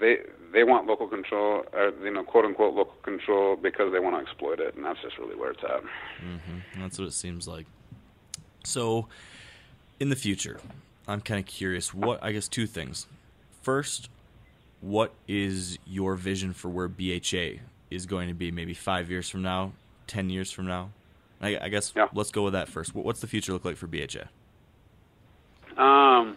they 0.00 0.18
they 0.52 0.64
want 0.64 0.86
local 0.86 1.06
control, 1.06 1.64
or 1.72 1.92
you 2.02 2.12
know, 2.12 2.22
quote 2.22 2.44
unquote 2.44 2.74
local 2.74 2.94
control, 3.02 3.56
because 3.56 3.92
they 3.92 4.00
want 4.00 4.16
to 4.16 4.20
exploit 4.22 4.60
it, 4.60 4.74
and 4.74 4.84
that's 4.84 5.00
just 5.02 5.18
really 5.18 5.36
where 5.36 5.50
it's 5.50 5.62
at. 5.64 5.82
Mm-hmm. 5.82 6.80
That's 6.80 6.98
what 6.98 7.08
it 7.08 7.12
seems 7.14 7.46
like. 7.46 7.66
So, 8.64 9.08
in 10.00 10.08
the 10.08 10.16
future, 10.16 10.60
I'm 11.06 11.20
kind 11.20 11.40
of 11.40 11.46
curious. 11.46 11.92
What 11.92 12.22
I 12.22 12.32
guess 12.32 12.48
two 12.48 12.66
things. 12.66 13.06
First, 13.62 14.08
what 14.80 15.12
is 15.26 15.78
your 15.86 16.14
vision 16.14 16.52
for 16.52 16.68
where 16.68 16.88
BHA 16.88 17.60
is 17.90 18.06
going 18.06 18.28
to 18.28 18.34
be? 18.34 18.50
Maybe 18.50 18.74
five 18.74 19.10
years 19.10 19.28
from 19.28 19.42
now, 19.42 19.72
ten 20.06 20.30
years 20.30 20.50
from 20.50 20.66
now. 20.66 20.90
I, 21.40 21.58
I 21.62 21.68
guess 21.68 21.92
yeah. 21.94 22.08
let's 22.12 22.30
go 22.30 22.44
with 22.44 22.54
that 22.54 22.68
first. 22.68 22.94
What's 22.94 23.20
the 23.20 23.26
future 23.26 23.52
look 23.52 23.64
like 23.64 23.76
for 23.76 23.86
BHA? 23.86 24.26
Um, 25.80 26.36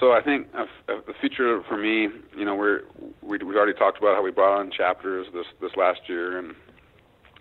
so 0.00 0.12
I 0.12 0.22
think 0.22 0.50
the 0.52 1.14
future 1.20 1.62
for 1.68 1.76
me, 1.76 2.08
you 2.36 2.44
know, 2.44 2.54
we're 2.54 2.80
we 3.22 3.38
we 3.38 3.56
already 3.56 3.74
talked 3.78 3.98
about 3.98 4.16
how 4.16 4.22
we 4.22 4.30
brought 4.30 4.58
on 4.58 4.70
chapters 4.70 5.26
this 5.32 5.46
this 5.60 5.72
last 5.76 6.00
year 6.08 6.38
and 6.38 6.54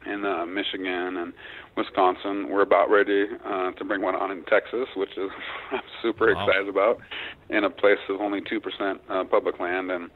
in 0.06 0.26
uh, 0.26 0.46
Michigan 0.46 1.18
and 1.18 1.34
Wisconsin. 1.78 2.50
We're 2.50 2.62
about 2.62 2.90
ready 2.90 3.26
uh, 3.46 3.72
to 3.72 3.86
bring 3.86 4.02
one 4.02 4.16
on 4.16 4.32
in 4.32 4.44
Texas, 4.46 4.88
which 4.96 5.12
is 5.18 5.30
I'm 5.72 5.82
super 6.02 6.34
wow. 6.34 6.46
excited 6.46 6.68
about, 6.68 7.00
in 7.50 7.64
a 7.64 7.70
place 7.70 8.00
of 8.10 8.20
only 8.20 8.42
two 8.42 8.60
percent 8.60 9.02
uh, 9.10 9.24
public 9.24 9.60
land, 9.60 9.92
and 9.92 10.10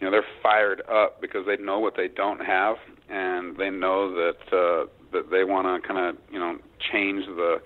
you 0.00 0.06
know 0.06 0.10
they're 0.10 0.24
fired 0.42 0.82
up 0.90 1.20
because 1.20 1.46
they 1.46 1.56
know 1.62 1.78
what 1.78 1.96
they 1.96 2.08
don't 2.08 2.44
have, 2.44 2.76
and 3.08 3.56
they 3.56 3.70
know 3.70 4.12
that 4.14 4.56
uh, 4.56 4.86
that 5.12 5.30
they 5.30 5.44
want 5.44 5.66
to 5.66 5.86
kind 5.86 6.08
of 6.08 6.22
you 6.32 6.38
know 6.38 6.58
change 6.92 7.26
the 7.26 7.60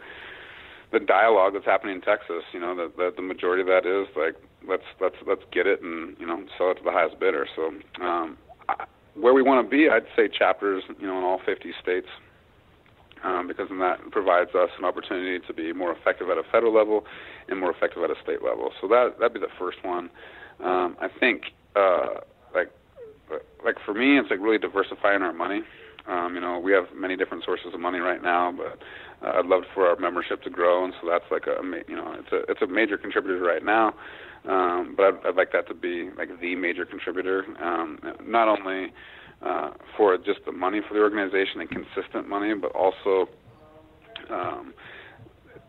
the 0.95 1.01
dialogue 1.01 1.53
that's 1.53 1.67
happening 1.67 1.97
in 1.97 2.01
Texas. 2.01 2.43
You 2.53 2.61
know, 2.61 2.75
that 2.77 2.97
the, 2.97 3.13
the 3.15 3.23
majority 3.23 3.61
of 3.61 3.69
that 3.69 3.85
is 3.85 4.09
like 4.17 4.35
let's 4.67 4.87
let's 5.01 5.17
let's 5.27 5.43
get 5.53 5.67
it 5.67 5.83
and 5.83 6.17
you 6.19 6.27
know 6.27 6.43
sell 6.57 6.71
it 6.71 6.77
to 6.77 6.85
the 6.85 6.93
highest 6.93 7.19
bidder. 7.21 7.47
So 7.55 7.75
um, 8.03 8.39
I, 8.69 8.87
where 9.15 9.35
we 9.35 9.43
want 9.43 9.65
to 9.65 9.71
be, 9.71 9.89
I'd 9.89 10.07
say 10.17 10.29
chapters, 10.29 10.83
you 10.99 11.07
know, 11.07 11.19
in 11.19 11.25
all 11.25 11.41
50 11.47 11.73
states, 11.81 12.09
um, 13.23 13.47
because 13.47 13.69
then 13.69 13.79
that 13.79 14.11
provides 14.11 14.51
us 14.55 14.71
an 14.79 14.85
opportunity 14.85 15.39
to 15.47 15.55
be 15.55 15.73
more 15.73 15.93
effective 15.93 16.31
at 16.31 16.39
a 16.39 16.43
federal 16.51 16.75
level 16.75 17.05
and 17.49 17.61
more 17.61 17.71
effective 17.71 18.03
at 18.03 18.11
a 18.11 18.17
state 18.23 18.43
level. 18.43 18.73
So 18.81 18.89
that 18.89 19.17
that'd 19.19 19.35
be 19.35 19.41
the 19.41 19.55
first 19.59 19.79
one. 19.85 20.11
Um, 20.63 20.97
I 21.01 21.09
think 21.09 21.53
uh, 21.77 22.21
like 22.55 22.71
like 23.65 23.77
for 23.85 23.95
me, 23.95 24.19
it's 24.19 24.31
like 24.31 24.41
really 24.41 24.59
diversifying 24.59 25.23
our 25.23 25.33
money. 25.33 25.63
Um, 26.07 26.35
you 26.35 26.41
know, 26.41 26.59
we 26.59 26.73
have 26.73 26.85
many 26.95 27.17
different 27.17 27.45
sources 27.45 27.73
of 27.73 27.81
money 27.81 27.99
right 27.99 28.23
now, 28.23 28.53
but 28.53 28.79
uh, 29.25 29.39
I'd 29.39 29.47
love 29.47 29.63
for 29.75 29.87
our 29.87 29.97
membership 29.97 30.43
to 30.43 30.51
grow, 30.51 30.85
and 30.85 30.93
so 31.01 31.09
that's 31.09 31.25
like 31.31 31.47
a 31.47 31.61
you 31.89 31.97
know 31.97 32.15
it's 32.19 32.33
a 32.33 32.51
it's 32.51 32.63
a 32.63 32.67
major 32.67 32.99
contributor 32.99 33.41
right 33.41 33.65
now. 33.65 33.95
Um, 34.49 34.95
but 34.97 35.07
I'd, 35.07 35.27
I'd 35.29 35.37
like 35.37 35.53
that 35.53 35.67
to 35.69 35.75
be 35.75 36.11
like 36.19 36.29
the 36.41 36.55
major 36.55 36.85
contributor, 36.85 37.45
um, 37.63 37.99
not 38.23 38.47
only 38.47 38.93
uh, 39.43 39.71
for 39.97 40.17
just 40.19 40.41
the 40.45 40.53
money 40.53 40.81
for 40.87 40.95
the 40.95 41.01
organization 41.01 41.61
and 41.61 41.71
consistent 41.71 42.29
money, 42.29 42.53
but 42.55 42.73
also 42.73 43.29
um, 44.31 44.75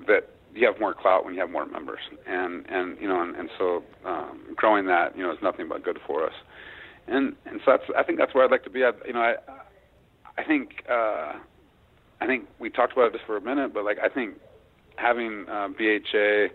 that 0.07 0.29
you 0.53 0.65
have 0.65 0.79
more 0.79 0.93
clout 0.93 1.25
when 1.25 1.33
you 1.33 1.39
have 1.39 1.49
more 1.49 1.65
members, 1.65 1.99
and 2.27 2.65
and 2.69 2.97
you 2.99 3.07
know 3.07 3.21
and, 3.21 3.35
and 3.35 3.49
so 3.57 3.83
um, 4.05 4.41
growing 4.55 4.85
that 4.87 5.17
you 5.17 5.23
know 5.23 5.31
is 5.31 5.39
nothing 5.41 5.67
but 5.69 5.83
good 5.83 5.99
for 6.05 6.25
us, 6.25 6.33
and 7.07 7.35
and 7.45 7.61
so 7.63 7.71
that's 7.71 7.83
I 7.97 8.03
think 8.03 8.19
that's 8.19 8.33
where 8.33 8.43
I'd 8.43 8.51
like 8.51 8.63
to 8.63 8.69
be. 8.69 8.83
I, 8.83 8.91
you 9.05 9.13
know 9.13 9.21
I 9.21 9.35
I 10.37 10.43
think 10.43 10.83
uh, 10.89 11.33
I 12.21 12.27
think 12.27 12.47
we 12.59 12.69
talked 12.69 12.93
about 12.93 13.11
this 13.11 13.21
for 13.25 13.37
a 13.37 13.41
minute, 13.41 13.73
but 13.73 13.83
like 13.83 13.97
I 14.03 14.09
think 14.09 14.35
having 14.97 15.45
uh, 15.49 15.69
BHA 15.69 16.47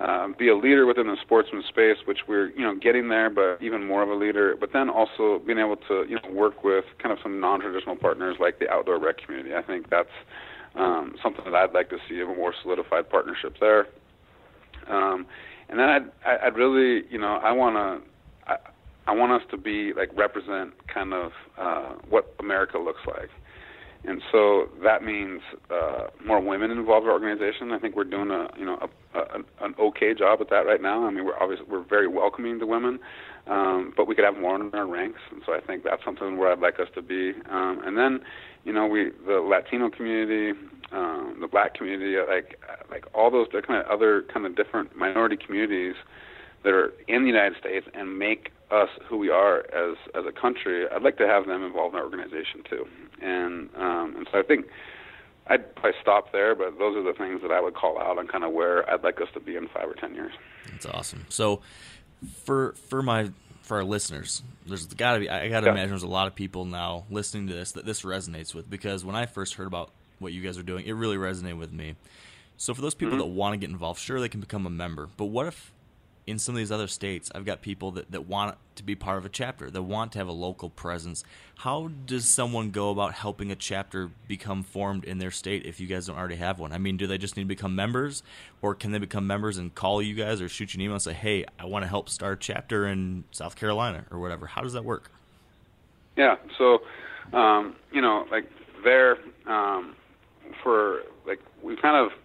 uh, 0.00 0.28
be 0.38 0.48
a 0.48 0.56
leader 0.56 0.86
within 0.86 1.06
the 1.06 1.16
sportsman 1.20 1.62
space, 1.68 1.98
which 2.06 2.20
we're 2.26 2.50
you 2.50 2.62
know 2.62 2.74
getting 2.74 3.08
there, 3.08 3.28
but 3.28 3.62
even 3.62 3.86
more 3.86 4.02
of 4.02 4.08
a 4.08 4.14
leader. 4.14 4.56
But 4.58 4.72
then 4.72 4.88
also 4.88 5.42
being 5.44 5.58
able 5.58 5.76
to 5.88 6.04
you 6.08 6.18
know 6.22 6.30
work 6.30 6.64
with 6.64 6.84
kind 7.02 7.12
of 7.12 7.18
some 7.22 7.40
non-traditional 7.40 7.96
partners 7.96 8.36
like 8.40 8.58
the 8.58 8.70
outdoor 8.70 8.98
rec 8.98 9.18
community. 9.18 9.54
I 9.54 9.62
think 9.62 9.90
that's 9.90 10.08
um, 10.74 11.14
something 11.22 11.44
that 11.44 11.54
I'd 11.54 11.74
like 11.74 11.90
to 11.90 11.98
see 12.08 12.20
a 12.20 12.26
more 12.26 12.54
solidified 12.62 13.10
partnership 13.10 13.56
there. 13.60 13.86
Um, 14.88 15.26
and 15.68 15.78
then 15.78 15.88
I'd 15.88 16.10
I'd 16.24 16.56
really 16.56 17.04
you 17.10 17.18
know 17.18 17.38
I 17.42 17.52
want 17.52 17.76
to. 17.76 18.50
I, 18.50 18.56
I 19.04 19.12
want 19.12 19.32
us 19.32 19.42
to 19.50 19.56
be 19.56 19.92
like 19.92 20.10
represent 20.16 20.74
kind 20.86 21.12
of 21.12 21.32
uh, 21.58 21.94
what 22.08 22.34
America 22.38 22.78
looks 22.78 23.00
like. 23.06 23.30
And 24.04 24.20
so 24.32 24.68
that 24.82 25.04
means 25.04 25.40
uh, 25.70 26.08
more 26.24 26.40
women 26.40 26.72
involved 26.72 27.04
in 27.04 27.08
our 27.08 27.14
organization. 27.14 27.70
I 27.70 27.78
think 27.78 27.94
we're 27.94 28.04
doing 28.04 28.30
a 28.30 28.48
you 28.58 28.64
know 28.64 28.78
a, 29.14 29.18
a, 29.18 29.64
an 29.64 29.74
okay 29.78 30.12
job 30.12 30.40
at 30.40 30.50
that 30.50 30.66
right 30.66 30.82
now. 30.82 31.06
I 31.06 31.10
mean, 31.10 31.24
we're 31.24 31.38
obviously 31.40 31.66
we're 31.68 31.84
very 31.84 32.08
welcoming 32.08 32.58
to 32.58 32.66
women, 32.66 32.98
um, 33.46 33.92
but 33.96 34.08
we 34.08 34.16
could 34.16 34.24
have 34.24 34.36
more 34.36 34.56
in 34.56 34.74
our 34.74 34.86
ranks. 34.86 35.20
And 35.30 35.42
so 35.46 35.54
I 35.54 35.60
think 35.60 35.84
that's 35.84 36.04
something 36.04 36.36
where 36.36 36.50
I'd 36.50 36.58
like 36.58 36.80
us 36.80 36.88
to 36.96 37.02
be. 37.02 37.32
Um, 37.48 37.80
and 37.84 37.96
then, 37.96 38.20
you 38.64 38.72
know, 38.72 38.86
we 38.86 39.12
the 39.24 39.34
Latino 39.34 39.88
community, 39.88 40.58
um, 40.90 41.38
the 41.40 41.46
Black 41.46 41.74
community, 41.74 42.16
like 42.28 42.60
like 42.90 43.04
all 43.14 43.30
those 43.30 43.46
kind 43.52 43.84
of 43.84 43.86
other 43.86 44.24
kind 44.34 44.46
of 44.46 44.56
different 44.56 44.96
minority 44.96 45.36
communities 45.36 45.94
that 46.62 46.72
are 46.72 46.92
in 47.08 47.22
the 47.22 47.28
United 47.28 47.58
States 47.58 47.86
and 47.94 48.18
make 48.18 48.50
us 48.70 48.88
who 49.08 49.18
we 49.18 49.30
are 49.30 49.60
as 49.74 49.96
as 50.14 50.24
a 50.26 50.32
country, 50.32 50.86
I'd 50.88 51.02
like 51.02 51.18
to 51.18 51.26
have 51.26 51.46
them 51.46 51.62
involved 51.62 51.94
in 51.94 51.98
our 51.98 52.04
organization 52.04 52.62
too. 52.68 52.86
And 53.20 53.68
um, 53.76 54.14
and 54.16 54.28
so 54.30 54.38
I 54.38 54.42
think 54.42 54.66
I'd 55.48 55.74
probably 55.74 55.98
stop 56.00 56.32
there, 56.32 56.54
but 56.54 56.78
those 56.78 56.96
are 56.96 57.02
the 57.02 57.12
things 57.12 57.42
that 57.42 57.50
I 57.50 57.60
would 57.60 57.74
call 57.74 57.98
out 57.98 58.18
on 58.18 58.26
kind 58.28 58.44
of 58.44 58.52
where 58.52 58.88
I'd 58.90 59.02
like 59.02 59.20
us 59.20 59.28
to 59.34 59.40
be 59.40 59.56
in 59.56 59.68
five 59.68 59.88
or 59.88 59.94
ten 59.94 60.14
years. 60.14 60.32
That's 60.70 60.86
awesome. 60.86 61.26
So 61.28 61.60
for 62.44 62.72
for 62.88 63.02
my 63.02 63.30
for 63.62 63.78
our 63.78 63.84
listeners, 63.84 64.42
there's 64.66 64.86
got 64.86 65.14
to 65.14 65.20
be 65.20 65.28
I 65.28 65.48
got 65.48 65.60
to 65.60 65.66
yeah. 65.66 65.72
imagine 65.72 65.90
there's 65.90 66.02
a 66.02 66.08
lot 66.08 66.26
of 66.26 66.34
people 66.34 66.64
now 66.64 67.04
listening 67.10 67.48
to 67.48 67.54
this 67.54 67.72
that 67.72 67.84
this 67.84 68.02
resonates 68.02 68.54
with 68.54 68.70
because 68.70 69.04
when 69.04 69.16
I 69.16 69.26
first 69.26 69.54
heard 69.54 69.66
about 69.66 69.90
what 70.18 70.32
you 70.32 70.42
guys 70.42 70.56
are 70.56 70.62
doing, 70.62 70.86
it 70.86 70.92
really 70.92 71.16
resonated 71.16 71.58
with 71.58 71.72
me. 71.72 71.96
So 72.56 72.74
for 72.74 72.80
those 72.80 72.94
people 72.94 73.18
mm-hmm. 73.18 73.28
that 73.28 73.34
want 73.34 73.54
to 73.54 73.58
get 73.58 73.70
involved, 73.70 74.00
sure 74.00 74.20
they 74.20 74.28
can 74.28 74.40
become 74.40 74.66
a 74.66 74.70
member, 74.70 75.08
but 75.16 75.26
what 75.26 75.46
if 75.46 75.72
in 76.26 76.38
some 76.38 76.54
of 76.54 76.58
these 76.58 76.70
other 76.70 76.86
states, 76.86 77.32
I've 77.34 77.44
got 77.44 77.62
people 77.62 77.90
that, 77.92 78.12
that 78.12 78.28
want 78.28 78.56
to 78.76 78.82
be 78.82 78.94
part 78.94 79.18
of 79.18 79.24
a 79.24 79.28
chapter, 79.28 79.70
that 79.70 79.82
want 79.82 80.12
to 80.12 80.18
have 80.18 80.28
a 80.28 80.32
local 80.32 80.70
presence. 80.70 81.24
How 81.56 81.90
does 82.06 82.26
someone 82.26 82.70
go 82.70 82.90
about 82.90 83.12
helping 83.12 83.50
a 83.50 83.56
chapter 83.56 84.10
become 84.28 84.62
formed 84.62 85.04
in 85.04 85.18
their 85.18 85.32
state 85.32 85.66
if 85.66 85.80
you 85.80 85.88
guys 85.88 86.06
don't 86.06 86.16
already 86.16 86.36
have 86.36 86.60
one? 86.60 86.72
I 86.72 86.78
mean, 86.78 86.96
do 86.96 87.08
they 87.08 87.18
just 87.18 87.36
need 87.36 87.42
to 87.42 87.48
become 87.48 87.74
members, 87.74 88.22
or 88.60 88.74
can 88.74 88.92
they 88.92 88.98
become 88.98 89.26
members 89.26 89.58
and 89.58 89.74
call 89.74 90.00
you 90.00 90.14
guys 90.14 90.40
or 90.40 90.48
shoot 90.48 90.74
you 90.74 90.78
an 90.78 90.82
email 90.82 90.94
and 90.94 91.02
say, 91.02 91.12
hey, 91.12 91.44
I 91.58 91.64
want 91.64 91.82
to 91.82 91.88
help 91.88 92.08
start 92.08 92.34
a 92.34 92.40
chapter 92.40 92.86
in 92.86 93.24
South 93.32 93.56
Carolina 93.56 94.04
or 94.12 94.20
whatever? 94.20 94.46
How 94.46 94.62
does 94.62 94.74
that 94.74 94.84
work? 94.84 95.10
Yeah, 96.16 96.36
so, 96.56 96.82
um, 97.32 97.74
you 97.90 98.00
know, 98.00 98.26
like 98.30 98.44
there, 98.84 99.18
um, 99.46 99.96
for, 100.62 101.02
like, 101.26 101.40
we 101.62 101.76
kind 101.76 101.96
of, 101.96 102.16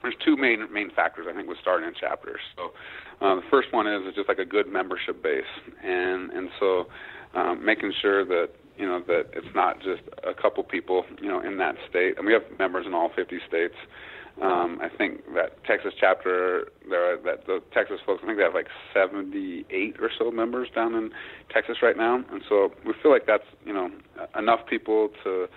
there's 0.00 0.14
two 0.24 0.36
main 0.36 0.72
main 0.72 0.90
factors 0.90 1.26
I 1.28 1.34
think 1.34 1.48
with 1.48 1.58
starting 1.60 1.88
a 1.88 1.92
chapter. 1.92 2.38
So 2.56 2.72
uh, 3.20 3.34
the 3.34 3.42
first 3.50 3.72
one 3.72 3.86
is, 3.86 4.06
is 4.06 4.14
just 4.14 4.28
like 4.28 4.38
a 4.38 4.44
good 4.44 4.68
membership 4.68 5.22
base, 5.22 5.44
and 5.82 6.30
and 6.30 6.50
so 6.60 6.86
um, 7.34 7.64
making 7.64 7.92
sure 8.00 8.24
that 8.24 8.50
you 8.76 8.86
know 8.86 9.00
that 9.06 9.26
it's 9.32 9.54
not 9.54 9.78
just 9.78 10.02
a 10.24 10.34
couple 10.34 10.62
people 10.62 11.04
you 11.20 11.28
know 11.28 11.40
in 11.40 11.58
that 11.58 11.74
state, 11.88 12.16
and 12.16 12.26
we 12.26 12.32
have 12.32 12.42
members 12.58 12.86
in 12.86 12.94
all 12.94 13.10
50 13.14 13.38
states. 13.48 13.74
Um, 14.40 14.78
I 14.80 14.88
think 14.88 15.24
that 15.34 15.64
Texas 15.64 15.92
chapter, 15.98 16.68
there 16.88 17.12
are, 17.12 17.16
that 17.24 17.46
the 17.46 17.60
Texas 17.74 17.98
folks, 18.06 18.20
I 18.22 18.26
think 18.26 18.38
they 18.38 18.44
have 18.44 18.54
like 18.54 18.68
78 18.94 19.96
or 20.00 20.10
so 20.16 20.30
members 20.30 20.68
down 20.72 20.94
in 20.94 21.10
Texas 21.52 21.78
right 21.82 21.96
now, 21.96 22.22
and 22.30 22.42
so 22.48 22.72
we 22.86 22.92
feel 23.02 23.10
like 23.10 23.26
that's 23.26 23.42
you 23.66 23.72
know 23.72 23.90
enough 24.38 24.60
people 24.70 25.08
to 25.24 25.48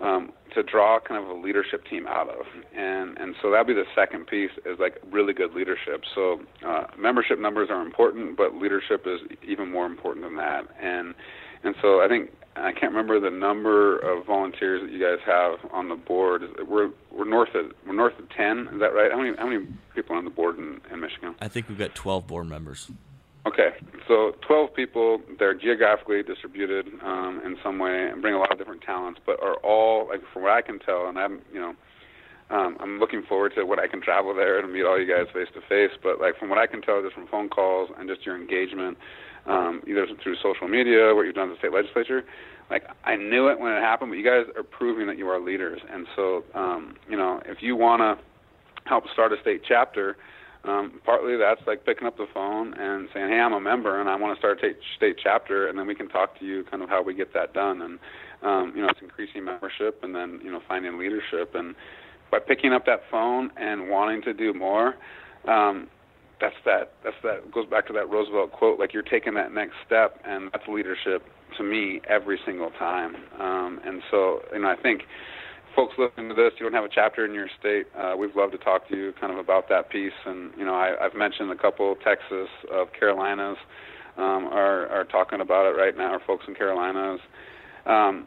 um, 0.00 0.32
to 0.54 0.62
draw 0.62 1.00
kind 1.00 1.22
of 1.22 1.28
a 1.28 1.34
leadership 1.40 1.84
team 1.88 2.06
out 2.06 2.28
of, 2.28 2.46
and 2.74 3.18
and 3.18 3.34
so 3.40 3.50
that'd 3.50 3.66
be 3.66 3.74
the 3.74 3.84
second 3.94 4.26
piece 4.26 4.50
is 4.64 4.78
like 4.78 5.00
really 5.10 5.32
good 5.32 5.54
leadership. 5.54 6.02
So 6.14 6.40
uh, 6.66 6.86
membership 6.98 7.38
numbers 7.38 7.68
are 7.70 7.82
important, 7.82 8.36
but 8.36 8.54
leadership 8.54 9.06
is 9.06 9.20
even 9.46 9.70
more 9.70 9.86
important 9.86 10.24
than 10.24 10.36
that. 10.36 10.64
And 10.80 11.14
and 11.62 11.74
so 11.80 12.00
I 12.00 12.08
think 12.08 12.30
I 12.56 12.72
can't 12.72 12.92
remember 12.92 13.18
the 13.18 13.30
number 13.30 13.98
of 13.98 14.26
volunteers 14.26 14.82
that 14.82 14.92
you 14.92 15.00
guys 15.00 15.18
have 15.26 15.58
on 15.72 15.88
the 15.88 15.96
board. 15.96 16.42
We're 16.68 16.90
we're 17.10 17.28
north 17.28 17.54
of 17.54 17.72
we're 17.86 17.94
north 17.94 18.18
of 18.18 18.28
ten. 18.30 18.68
Is 18.72 18.80
that 18.80 18.94
right? 18.94 19.10
How 19.10 19.18
many 19.18 19.36
how 19.36 19.46
many 19.46 19.66
people 19.94 20.16
on 20.16 20.24
the 20.24 20.30
board 20.30 20.58
in, 20.58 20.80
in 20.92 21.00
Michigan? 21.00 21.34
I 21.40 21.48
think 21.48 21.68
we've 21.68 21.78
got 21.78 21.94
twelve 21.94 22.26
board 22.26 22.48
members. 22.48 22.90
Okay, 23.46 23.70
so 24.08 24.32
12 24.46 24.74
people. 24.74 25.20
They're 25.38 25.54
geographically 25.54 26.22
distributed 26.22 26.86
um, 27.02 27.42
in 27.44 27.56
some 27.62 27.78
way 27.78 28.08
and 28.10 28.22
bring 28.22 28.34
a 28.34 28.38
lot 28.38 28.50
of 28.50 28.58
different 28.58 28.80
talents, 28.80 29.20
but 29.24 29.42
are 29.42 29.56
all, 29.56 30.08
like 30.08 30.20
from 30.32 30.42
what 30.42 30.52
I 30.52 30.62
can 30.62 30.78
tell, 30.78 31.08
and 31.08 31.18
I'm, 31.18 31.42
you 31.52 31.60
know, 31.60 31.74
um, 32.50 32.76
I'm 32.80 32.98
looking 32.98 33.22
forward 33.22 33.52
to 33.56 33.64
when 33.64 33.80
I 33.80 33.86
can 33.86 34.00
travel 34.00 34.34
there 34.34 34.58
and 34.58 34.72
meet 34.72 34.84
all 34.84 35.00
you 35.00 35.06
guys 35.06 35.26
face 35.32 35.48
to 35.54 35.60
face. 35.68 35.96
But 36.02 36.20
like 36.20 36.38
from 36.38 36.48
what 36.48 36.58
I 36.58 36.66
can 36.66 36.80
tell, 36.82 37.02
just 37.02 37.14
from 37.14 37.26
phone 37.26 37.48
calls 37.48 37.90
and 37.98 38.08
just 38.08 38.24
your 38.24 38.36
engagement, 38.36 38.96
um, 39.46 39.82
either 39.86 40.06
through 40.22 40.36
social 40.42 40.68
media, 40.68 41.14
what 41.14 41.22
you've 41.22 41.34
done 41.34 41.50
at 41.50 41.54
the 41.54 41.58
state 41.58 41.72
legislature, 41.72 42.24
like 42.70 42.84
I 43.04 43.16
knew 43.16 43.48
it 43.48 43.60
when 43.60 43.72
it 43.72 43.80
happened, 43.80 44.10
but 44.10 44.16
you 44.16 44.24
guys 44.24 44.44
are 44.56 44.62
proving 44.62 45.06
that 45.06 45.18
you 45.18 45.28
are 45.28 45.40
leaders. 45.40 45.80
And 45.90 46.06
so, 46.16 46.44
um, 46.54 46.96
you 47.08 47.16
know, 47.16 47.42
if 47.46 47.58
you 47.60 47.76
want 47.76 48.00
to 48.00 48.22
help 48.88 49.04
start 49.12 49.32
a 49.32 49.40
state 49.40 49.62
chapter 49.66 50.16
Um, 50.64 51.00
partly 51.04 51.36
that's 51.36 51.60
like 51.66 51.84
picking 51.84 52.06
up 52.06 52.16
the 52.16 52.26
phone 52.32 52.74
and 52.74 53.08
saying, 53.12 53.28
"Hey, 53.28 53.38
I'm 53.38 53.52
a 53.52 53.60
member 53.60 54.00
and 54.00 54.08
I 54.08 54.16
want 54.16 54.34
to 54.34 54.40
start 54.40 54.62
a 54.62 54.72
state 54.96 55.16
chapter," 55.22 55.66
and 55.66 55.78
then 55.78 55.86
we 55.86 55.94
can 55.94 56.08
talk 56.08 56.38
to 56.38 56.44
you 56.44 56.64
kind 56.64 56.82
of 56.82 56.88
how 56.88 57.02
we 57.02 57.14
get 57.14 57.34
that 57.34 57.52
done. 57.52 57.82
And 57.82 57.98
um, 58.42 58.72
you 58.74 58.82
know, 58.82 58.88
it's 58.88 59.02
increasing 59.02 59.44
membership 59.44 60.02
and 60.02 60.14
then 60.14 60.40
you 60.42 60.50
know 60.50 60.60
finding 60.66 60.98
leadership. 60.98 61.54
And 61.54 61.74
by 62.30 62.38
picking 62.38 62.72
up 62.72 62.86
that 62.86 63.02
phone 63.10 63.50
and 63.56 63.90
wanting 63.90 64.22
to 64.22 64.32
do 64.32 64.54
more, 64.54 64.94
um, 65.46 65.88
that's 66.40 66.56
that. 66.64 66.92
That's 67.04 67.16
that 67.22 67.52
goes 67.52 67.66
back 67.66 67.86
to 67.88 67.92
that 67.92 68.08
Roosevelt 68.08 68.52
quote. 68.52 68.78
Like 68.78 68.92
you're 68.92 69.02
taking 69.02 69.34
that 69.34 69.52
next 69.52 69.74
step, 69.86 70.20
and 70.24 70.50
that's 70.52 70.66
leadership 70.66 71.22
to 71.58 71.62
me 71.62 72.00
every 72.08 72.38
single 72.44 72.70
time. 72.70 73.16
Um, 73.38 73.80
and 73.84 74.02
so, 74.10 74.40
you 74.52 74.60
know, 74.60 74.68
I 74.68 74.76
think 74.76 75.02
folks 75.74 75.94
listening 75.98 76.28
to 76.28 76.34
this, 76.34 76.52
you 76.58 76.64
don't 76.64 76.74
have 76.74 76.84
a 76.84 76.94
chapter 76.94 77.24
in 77.24 77.34
your 77.34 77.48
state, 77.58 77.86
uh, 77.98 78.14
we'd 78.16 78.34
love 78.36 78.50
to 78.52 78.58
talk 78.58 78.88
to 78.88 78.96
you 78.96 79.12
kind 79.20 79.32
of 79.32 79.38
about 79.38 79.68
that 79.68 79.90
piece. 79.90 80.12
And 80.24 80.52
you 80.56 80.64
know, 80.64 80.74
I, 80.74 80.94
I've 81.04 81.14
mentioned 81.14 81.50
a 81.50 81.56
couple, 81.56 81.92
of 81.92 82.00
Texas, 82.00 82.48
of 82.72 82.88
Carolinas, 82.98 83.58
um, 84.16 84.46
are 84.46 84.86
are 84.88 85.04
talking 85.04 85.40
about 85.40 85.66
it 85.66 85.76
right 85.76 85.96
now. 85.96 86.12
Our 86.12 86.20
folks 86.26 86.44
in 86.46 86.54
Carolinas. 86.54 87.20
Um, 87.86 88.26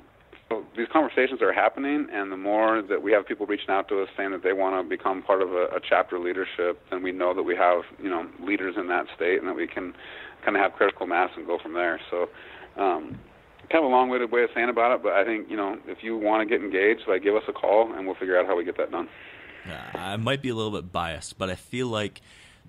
so 0.49 0.63
these 0.77 0.87
conversations 0.93 1.41
are 1.41 1.51
happening, 1.51 2.07
and 2.11 2.31
the 2.31 2.37
more 2.37 2.81
that 2.81 3.01
we 3.01 3.11
have 3.11 3.27
people 3.27 3.45
reaching 3.45 3.69
out 3.69 3.89
to 3.89 4.01
us 4.01 4.07
saying 4.15 4.31
that 4.31 4.43
they 4.43 4.53
want 4.53 4.81
to 4.81 4.87
become 4.87 5.21
part 5.21 5.41
of 5.41 5.51
a, 5.51 5.65
a 5.75 5.79
chapter 5.87 6.19
leadership, 6.19 6.79
then 6.89 7.03
we 7.03 7.11
know 7.11 7.33
that 7.33 7.43
we 7.43 7.55
have 7.55 7.81
you 8.01 8.09
know 8.09 8.27
leaders 8.41 8.75
in 8.77 8.87
that 8.87 9.05
state, 9.15 9.39
and 9.39 9.47
that 9.47 9.55
we 9.55 9.67
can 9.67 9.93
kind 10.43 10.55
of 10.55 10.61
have 10.61 10.73
critical 10.73 11.07
mass 11.07 11.29
and 11.35 11.45
go 11.45 11.57
from 11.61 11.73
there. 11.73 11.99
So 12.11 12.27
um, 12.81 13.19
kind 13.69 13.83
of 13.83 13.91
a 13.91 13.93
long-winded 13.93 14.31
way 14.31 14.43
of 14.43 14.49
saying 14.53 14.69
about 14.69 14.93
it, 14.93 15.03
but 15.03 15.13
I 15.13 15.23
think 15.23 15.49
you 15.49 15.57
know 15.57 15.77
if 15.87 16.03
you 16.03 16.17
want 16.17 16.41
to 16.41 16.45
get 16.45 16.63
engaged, 16.63 17.01
like 17.07 17.23
give 17.23 17.35
us 17.35 17.43
a 17.47 17.53
call 17.53 17.93
and 17.93 18.05
we'll 18.05 18.15
figure 18.15 18.39
out 18.39 18.45
how 18.45 18.57
we 18.57 18.63
get 18.63 18.77
that 18.77 18.91
done. 18.91 19.07
Yeah, 19.67 19.83
I 19.93 20.15
might 20.17 20.41
be 20.41 20.49
a 20.49 20.55
little 20.55 20.71
bit 20.71 20.91
biased, 20.91 21.37
but 21.37 21.49
I 21.49 21.55
feel 21.55 21.87
like 21.87 22.21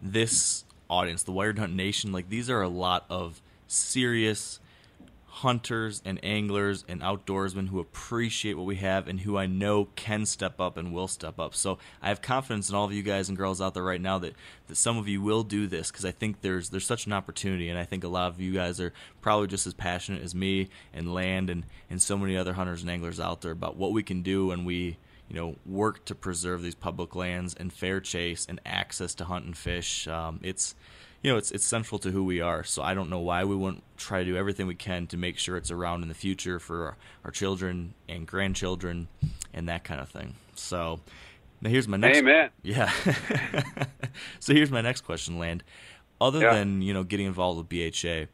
this 0.03 0.65
audience, 0.91 1.23
the 1.23 1.33
Wired 1.33 1.59
Hunt 1.59 1.75
Nation, 1.75 2.12
like 2.12 2.29
these 2.29 2.51
are 2.51 2.62
a 2.62 2.69
lot 2.69 3.05
of 3.09 3.41
serious 3.66 4.59
hunters 5.39 6.02
and 6.05 6.19
anglers 6.24 6.85
and 6.89 7.01
outdoorsmen 7.01 7.69
who 7.69 7.78
appreciate 7.78 8.55
what 8.55 8.66
we 8.66 8.74
have 8.74 9.06
and 9.06 9.20
who 9.20 9.39
I 9.39 9.47
know 9.47 9.85
can 9.85 10.27
step 10.27 10.60
up 10.60 10.77
and 10.77 10.93
will 10.93 11.06
step 11.06 11.39
up. 11.39 11.55
So 11.55 11.78
I 12.02 12.09
have 12.09 12.20
confidence 12.20 12.69
in 12.69 12.74
all 12.74 12.85
of 12.85 12.93
you 12.93 13.05
guys 13.05 13.28
and 13.28 13.39
girls 13.39 13.60
out 13.60 13.74
there 13.74 13.85
right 13.85 14.01
now 14.01 14.19
that, 14.19 14.35
that 14.66 14.77
some 14.77 14.98
of 14.98 15.06
you 15.06 15.23
will 15.23 15.44
do 15.44 15.69
this 15.69 15.93
because 15.93 16.05
I 16.05 16.10
think 16.10 16.40
there's 16.40 16.70
there's 16.70 16.86
such 16.86 17.06
an 17.06 17.12
opportunity 17.12 17.69
and 17.69 17.78
I 17.78 17.85
think 17.85 18.02
a 18.02 18.09
lot 18.09 18.32
of 18.32 18.40
you 18.40 18.52
guys 18.52 18.81
are 18.81 18.93
probably 19.20 19.47
just 19.47 19.66
as 19.66 19.74
passionate 19.74 20.23
as 20.23 20.35
me 20.35 20.70
and 20.93 21.15
Land 21.15 21.51
and, 21.51 21.65
and 21.89 22.02
so 22.02 22.19
many 22.19 22.36
other 22.36 22.55
hunters 22.55 22.82
and 22.82 22.90
anglers 22.90 23.20
out 23.20 23.40
there 23.40 23.52
about 23.52 23.77
what 23.77 23.93
we 23.93 24.02
can 24.02 24.23
do 24.23 24.48
when 24.48 24.65
we 24.65 24.98
you 25.28 25.36
know 25.36 25.55
work 25.65 26.05
to 26.06 26.16
preserve 26.16 26.62
these 26.62 26.74
public 26.74 27.15
lands 27.15 27.55
and 27.55 27.73
fair 27.73 28.01
chase 28.01 28.44
and 28.48 28.60
access 28.66 29.15
to 29.15 29.24
hunt 29.24 29.44
and 29.44 29.56
fish. 29.56 30.09
Um, 30.09 30.40
it's 30.43 30.74
you 31.23 31.31
know, 31.32 31.36
it's 31.36 31.51
it's 31.51 31.66
central 31.66 31.99
to 32.01 32.11
who 32.11 32.24
we 32.24 32.40
are. 32.40 32.62
So 32.65 32.82
I 32.82 32.95
don't 32.95 33.11
know 33.11 33.19
why 33.19 33.45
we 33.45 33.57
wouldn't 33.57 33.82
try 33.97 34.20
to 34.20 34.24
do 34.24 34.36
everything 34.36 34.66
we 34.66 34.74
can 34.74 35.07
to 35.09 35.16
make 35.16 35.39
sure 35.39 35.57
it's 35.57 35.70
around 35.70 36.03
in 36.03 36.09
the 36.09 36.15
future 36.15 36.59
for 36.59 36.85
our, 36.86 36.97
our 37.24 37.31
children 37.31 37.95
and 38.09 38.27
grandchildren 38.27 39.09
and 39.53 39.69
that 39.69 39.82
kind 39.85 40.01
of 40.01 40.09
thing. 40.09 40.35
So 40.55 41.01
now 41.61 41.70
here's 41.70 41.89
my 41.89 41.97
next. 41.97 42.19
Amen. 42.19 42.51
Yeah. 42.62 42.93
so 44.40 44.55
here's 44.55 44.70
my 44.70 44.81
next 44.81 45.03
question, 45.03 45.39
Land. 45.39 45.65
Other 46.20 46.40
Yeah. 46.40 46.55
than 46.55 46.82
you 46.82 46.93
know 46.95 47.05
getting 47.05 47.27
involved 47.27 47.59
with 47.59 47.69
BHA, 47.69 48.27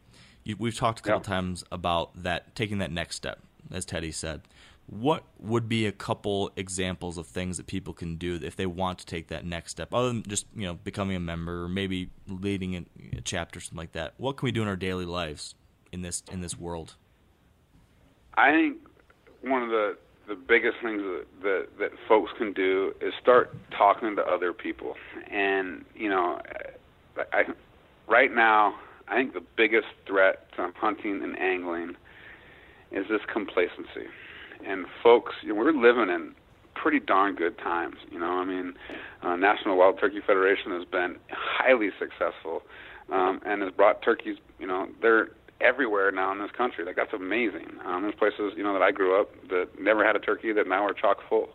you, 0.45 0.57
we've 0.59 0.77
talked 0.77 1.01
a 1.01 1.03
couple 1.03 1.21
Yeah. 1.21 1.37
times 1.37 1.65
about 1.73 2.11
that 2.23 2.55
taking 2.55 2.79
that 2.79 2.91
next 2.91 3.17
step, 3.17 3.41
as 3.71 3.85
Teddy 3.85 4.13
said. 4.13 4.43
What 4.87 5.25
would 5.39 5.69
be 5.69 5.87
a 5.87 5.93
couple 5.93 6.51
examples 6.57 7.17
of 7.17 7.27
things 7.27 7.57
that 7.57 7.67
people 7.67 7.95
can 7.95 8.17
do 8.17 8.39
if 8.43 8.55
they 8.55 8.67
want 8.67 8.99
to 8.99 9.07
take 9.07 9.29
that 9.29 9.45
next 9.45 9.71
step, 9.71 9.95
other 9.95 10.09
than 10.09 10.23
just 10.25 10.47
you 10.55 10.67
know 10.67 10.75
becoming 10.75 11.17
a 11.17 11.21
member 11.21 11.65
or 11.65 11.69
maybe 11.69 12.11
leading 12.29 12.77
a, 12.77 13.21
chapter, 13.23 13.59
or 13.59 13.61
something 13.61 13.79
like 13.79 13.93
that? 13.93 14.15
What 14.19 14.37
can 14.37 14.47
we 14.47 14.53
do 14.53 14.63
in 14.63 14.69
our 14.69 14.77
daily 14.77 15.07
lives 15.07 15.55
in 15.93 16.03
this 16.03 16.23
in 16.31 16.43
this 16.43 16.59
world? 16.59 16.97
I 18.35 18.51
think 18.51 18.77
one 19.43 19.63
of 19.63 19.71
the 19.71 19.97
the 20.27 20.35
biggest 20.35 20.77
things 20.83 21.03
that, 21.03 21.27
that 21.43 21.67
that 21.79 21.91
folks 22.09 22.33
can 22.39 22.53
do 22.53 22.95
is 23.01 23.13
start 23.21 23.55
talking 23.71 24.17
to 24.17 24.23
other 24.23 24.53
people. 24.53 24.97
And 25.31 25.85
you 25.95 26.09
know, 26.09 26.41
I 27.33 27.45
right 28.07 28.35
now 28.35 28.75
I 29.09 29.17
think 29.17 29.35
the 29.35 29.45
biggest 29.57 29.89
threat 30.07 30.51
to 30.57 30.73
hunting 30.77 31.23
and 31.23 31.39
angling 31.39 31.97
is 32.91 33.07
this 33.09 33.21
complacency. 33.33 34.09
And 34.67 34.87
folks, 35.03 35.35
you 35.43 35.51
know, 35.51 35.55
we're 35.57 35.73
living 35.73 36.13
in 36.15 36.35
pretty 36.75 37.01
darn 37.01 37.35
good 37.35 37.59
times. 37.59 37.97
You 38.11 38.19
know, 38.19 38.27
I 38.27 38.45
mean, 38.45 38.75
uh, 39.23 39.37
National 39.37 39.77
Wild 39.77 39.99
Turkey 40.01 40.21
Federation 40.27 40.73
has 40.73 40.85
been 40.85 41.17
highly 41.31 41.91
successful 41.99 42.63
um, 43.13 43.41
and 43.45 43.63
has 43.63 43.73
brought 43.73 44.03
turkeys. 44.03 44.37
You 44.59 44.67
know, 44.67 44.89
they're 45.01 45.29
everywhere 45.61 46.11
now 46.11 46.33
in 46.33 46.39
this 46.39 46.51
country. 46.57 46.85
Like 46.85 46.97
that's 46.97 47.13
amazing. 47.13 47.69
Um, 47.85 48.03
there's 48.03 48.15
places 48.15 48.53
you 48.57 48.63
know 48.63 48.73
that 48.73 48.83
I 48.83 48.91
grew 48.91 49.21
up 49.21 49.31
that 49.49 49.69
never 49.81 50.05
had 50.05 50.17
a 50.17 50.19
turkey 50.19 50.53
that 50.53 50.67
now 50.67 50.85
are 50.85 50.93
chock 50.93 51.19
full. 51.29 51.49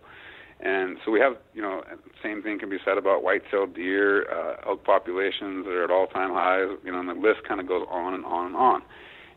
And 0.61 0.97
so 1.05 1.11
we 1.11 1.21
have, 1.21 1.37
you 1.53 1.61
know, 1.61 1.83
same 2.21 2.41
thing 2.43 2.59
can 2.59 2.69
be 2.69 2.79
said 2.83 2.97
about 2.97 3.23
white-tailed 3.23 3.75
deer, 3.75 4.29
uh, 4.29 4.57
elk 4.67 4.83
populations 4.83 5.63
that 5.63 5.71
are 5.71 5.85
at 5.85 5.89
all-time 5.89 6.31
highs. 6.31 6.77
You 6.83 6.91
know, 6.91 6.99
and 6.99 7.07
the 7.07 7.13
list 7.13 7.47
kind 7.47 7.61
of 7.61 7.67
goes 7.67 7.85
on 7.89 8.13
and 8.13 8.25
on 8.25 8.47
and 8.47 8.55
on. 8.57 8.81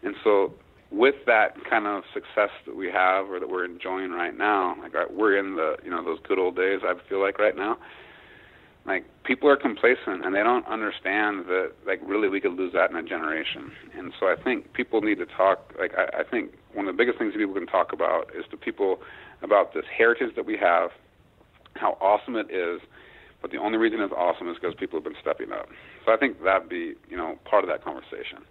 And 0.02 0.16
so 0.24 0.52
with 0.92 1.14
that 1.26 1.56
kind 1.68 1.86
of 1.86 2.04
success 2.12 2.50
that 2.66 2.76
we 2.76 2.90
have 2.90 3.30
or 3.30 3.40
that 3.40 3.48
we're 3.48 3.64
enjoying 3.64 4.10
right 4.10 4.36
now, 4.36 4.76
like 4.80 4.94
uh, 4.94 5.04
we're 5.10 5.36
in 5.36 5.56
the, 5.56 5.76
you 5.82 5.90
know, 5.90 6.04
those 6.04 6.18
good 6.28 6.38
old 6.38 6.54
days. 6.54 6.80
I 6.84 6.94
feel 7.08 7.20
like 7.20 7.38
right 7.38 7.56
now, 7.56 7.78
like 8.84 9.04
people 9.24 9.48
are 9.48 9.56
complacent 9.56 10.24
and 10.24 10.34
they 10.34 10.42
don't 10.42 10.66
understand 10.66 11.46
that 11.46 11.72
like 11.86 12.00
really 12.04 12.28
we 12.28 12.40
could 12.40 12.52
lose 12.52 12.72
that 12.74 12.90
in 12.90 12.96
a 12.96 13.02
generation. 13.02 13.72
And 13.96 14.12
so 14.20 14.26
I 14.26 14.34
think 14.36 14.74
people 14.74 15.00
need 15.00 15.18
to 15.18 15.26
talk. 15.26 15.72
Like 15.78 15.92
I, 15.96 16.20
I 16.20 16.22
think 16.24 16.52
one 16.74 16.86
of 16.86 16.94
the 16.94 16.98
biggest 16.98 17.18
things 17.18 17.32
people 17.34 17.54
can 17.54 17.66
talk 17.66 17.92
about 17.92 18.30
is 18.36 18.44
to 18.50 18.56
people 18.56 18.98
about 19.42 19.72
this 19.72 19.84
heritage 19.96 20.34
that 20.36 20.44
we 20.44 20.58
have, 20.58 20.90
how 21.74 21.96
awesome 22.00 22.36
it 22.36 22.50
is. 22.50 22.80
But 23.40 23.50
the 23.50 23.56
only 23.56 23.78
reason 23.78 24.00
it's 24.00 24.12
awesome 24.12 24.48
is 24.48 24.56
because 24.60 24.74
people 24.78 24.98
have 24.98 25.04
been 25.04 25.20
stepping 25.20 25.52
up. 25.52 25.68
So 26.04 26.12
I 26.12 26.16
think 26.16 26.42
that'd 26.44 26.68
be 26.68 26.94
you 27.08 27.16
know 27.16 27.38
part 27.44 27.64
of 27.64 27.70
that 27.70 27.82
conversation. 27.82 28.44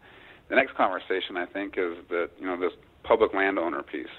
The 0.52 0.57
next 0.57 0.76
conversation 0.76 1.38
I 1.38 1.45
think 1.45 1.76
is 1.78 1.95
that 2.10 2.30
you 2.38 2.45
know 2.45 2.60
this 2.60 2.73
public 3.03 3.34
landowner 3.34 3.82
piece 3.84 4.11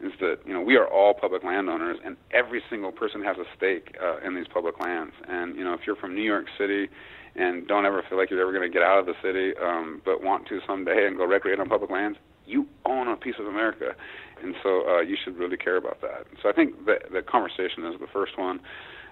is 0.00 0.12
that 0.18 0.38
you 0.46 0.54
know 0.54 0.62
we 0.62 0.76
are 0.76 0.88
all 0.88 1.12
public 1.12 1.44
landowners 1.44 1.98
and 2.02 2.16
every 2.32 2.62
single 2.70 2.90
person 2.90 3.22
has 3.22 3.36
a 3.36 3.44
stake 3.54 3.94
uh, 4.02 4.26
in 4.26 4.34
these 4.34 4.46
public 4.48 4.80
lands. 4.80 5.12
And 5.28 5.54
you 5.56 5.62
know 5.62 5.74
if 5.74 5.80
you're 5.86 5.94
from 5.94 6.14
New 6.14 6.22
York 6.22 6.46
City 6.56 6.88
and 7.36 7.68
don't 7.68 7.84
ever 7.84 8.02
feel 8.08 8.16
like 8.16 8.30
you're 8.30 8.40
ever 8.40 8.50
going 8.50 8.66
to 8.66 8.72
get 8.72 8.82
out 8.82 8.98
of 8.98 9.04
the 9.04 9.12
city 9.22 9.52
um, 9.62 10.00
but 10.06 10.22
want 10.22 10.48
to 10.48 10.60
someday 10.66 11.06
and 11.06 11.18
go 11.18 11.26
recreate 11.26 11.60
on 11.60 11.68
public 11.68 11.90
lands 11.90 12.16
you 12.46 12.66
own 12.86 13.08
a 13.08 13.16
piece 13.16 13.36
of 13.38 13.46
America. 13.46 13.94
And 14.42 14.54
so 14.62 14.88
uh, 14.88 15.00
you 15.00 15.18
should 15.22 15.36
really 15.36 15.58
care 15.58 15.76
about 15.76 16.00
that. 16.00 16.26
So 16.42 16.48
I 16.48 16.52
think 16.52 16.86
that 16.86 17.12
the 17.12 17.20
conversation 17.20 17.84
is 17.84 18.00
the 18.00 18.06
first 18.10 18.38
one. 18.38 18.58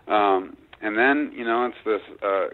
Um, 0.09 0.57
and 0.81 0.97
then 0.97 1.33
you 1.37 1.45
know 1.45 1.67
it's 1.67 1.77
this 1.85 2.01
uh, 2.23 2.47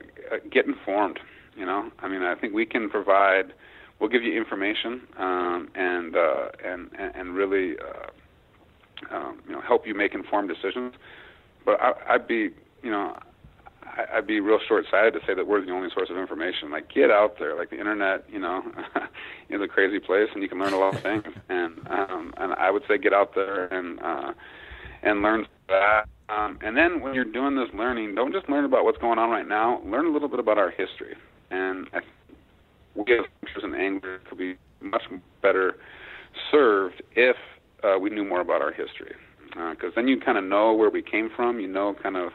get 0.51 0.67
informed 0.67 1.21
you 1.57 1.65
know. 1.65 1.93
I 2.01 2.09
mean 2.09 2.23
I 2.23 2.35
think 2.35 2.53
we 2.53 2.67
can 2.67 2.91
provide 2.91 3.53
we'll 4.01 4.11
give 4.11 4.23
you 4.23 4.37
information 4.37 5.03
um, 5.19 5.69
and, 5.75 6.17
uh, 6.17 6.49
and 6.65 6.91
and 6.99 7.35
really 7.35 7.77
uh, 7.79 9.15
um, 9.15 9.41
you 9.47 9.53
know 9.53 9.61
help 9.61 9.87
you 9.87 9.95
make 9.95 10.15
informed 10.15 10.49
decisions. 10.49 10.95
But 11.65 11.81
I, 11.81 11.93
I'd 12.11 12.27
be 12.27 12.51
you 12.83 12.91
know 12.91 13.17
I, 13.83 14.19
I'd 14.19 14.27
be 14.27 14.41
real 14.41 14.59
short-sighted 14.67 15.15
to 15.15 15.21
say 15.27 15.35
that 15.35 15.47
we're 15.47 15.65
the 15.65 15.73
only 15.73 15.89
source 15.95 16.11
of 16.11 16.17
information. 16.17 16.71
Like 16.71 16.93
get 16.93 17.11
out 17.11 17.39
there, 17.39 17.57
like 17.57 17.71
the 17.71 17.79
internet, 17.79 18.25
you 18.31 18.39
know, 18.39 18.63
is 19.51 19.61
a 19.61 19.69
crazy 19.69 19.99
place, 19.99 20.29
and 20.33 20.43
you 20.43 20.49
can 20.49 20.59
learn 20.59 20.73
a 20.73 20.79
lot 20.79 20.95
of 20.95 21.03
things. 21.03 21.25
And 21.51 21.79
um, 21.89 22.35
and 22.37 22.53
I 22.55 22.71
would 22.71 22.83
say 22.87 22.99
get 22.99 23.13
out 23.13 23.35
there 23.35 23.67
and 23.67 23.99
uh, 24.01 24.33
and 25.03 25.23
learn 25.23 25.47
that. 25.69 26.05
Um, 26.29 26.59
and 26.63 26.77
then 26.77 27.01
when 27.01 27.15
you're 27.15 27.25
doing 27.25 27.57
this 27.57 27.69
learning, 27.75 28.15
don't 28.15 28.33
just 28.33 28.49
learn 28.51 28.67
about 28.67 28.85
what's 28.85 28.99
going 28.99 29.19
on 29.19 29.31
right 29.31 29.49
now. 29.49 29.81
Learn 29.85 30.07
a 30.07 30.11
little 30.11 30.29
bit 30.29 30.41
about 30.41 30.59
our 30.59 30.71
history. 30.71 31.17
And 31.51 31.89
I 31.95 32.01
we 33.07 33.15
as 33.15 33.25
hunters 33.41 33.65
and 33.65 33.75
anglers 33.75 34.21
could 34.29 34.39
be 34.39 34.57
much 34.81 35.03
better 35.43 35.77
served 36.51 37.03
if 37.15 37.37
uh, 37.85 37.99
we 38.01 38.11
knew 38.11 38.25
more 38.25 38.41
about 38.41 38.63
our 38.63 38.73
history. 38.73 39.15
Because 39.49 39.93
then 39.97 40.09
you 40.09 40.21
kind 40.21 40.37
of 40.39 40.45
know 40.45 40.73
where 40.75 40.91
we 40.91 41.03
came 41.03 41.31
from, 41.35 41.59
you 41.59 41.67
know 41.67 41.95
kind 42.03 42.17
of 42.17 42.33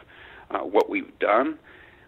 uh, 0.52 0.60
what 0.60 0.90
we've 0.90 1.18
done, 1.20 1.58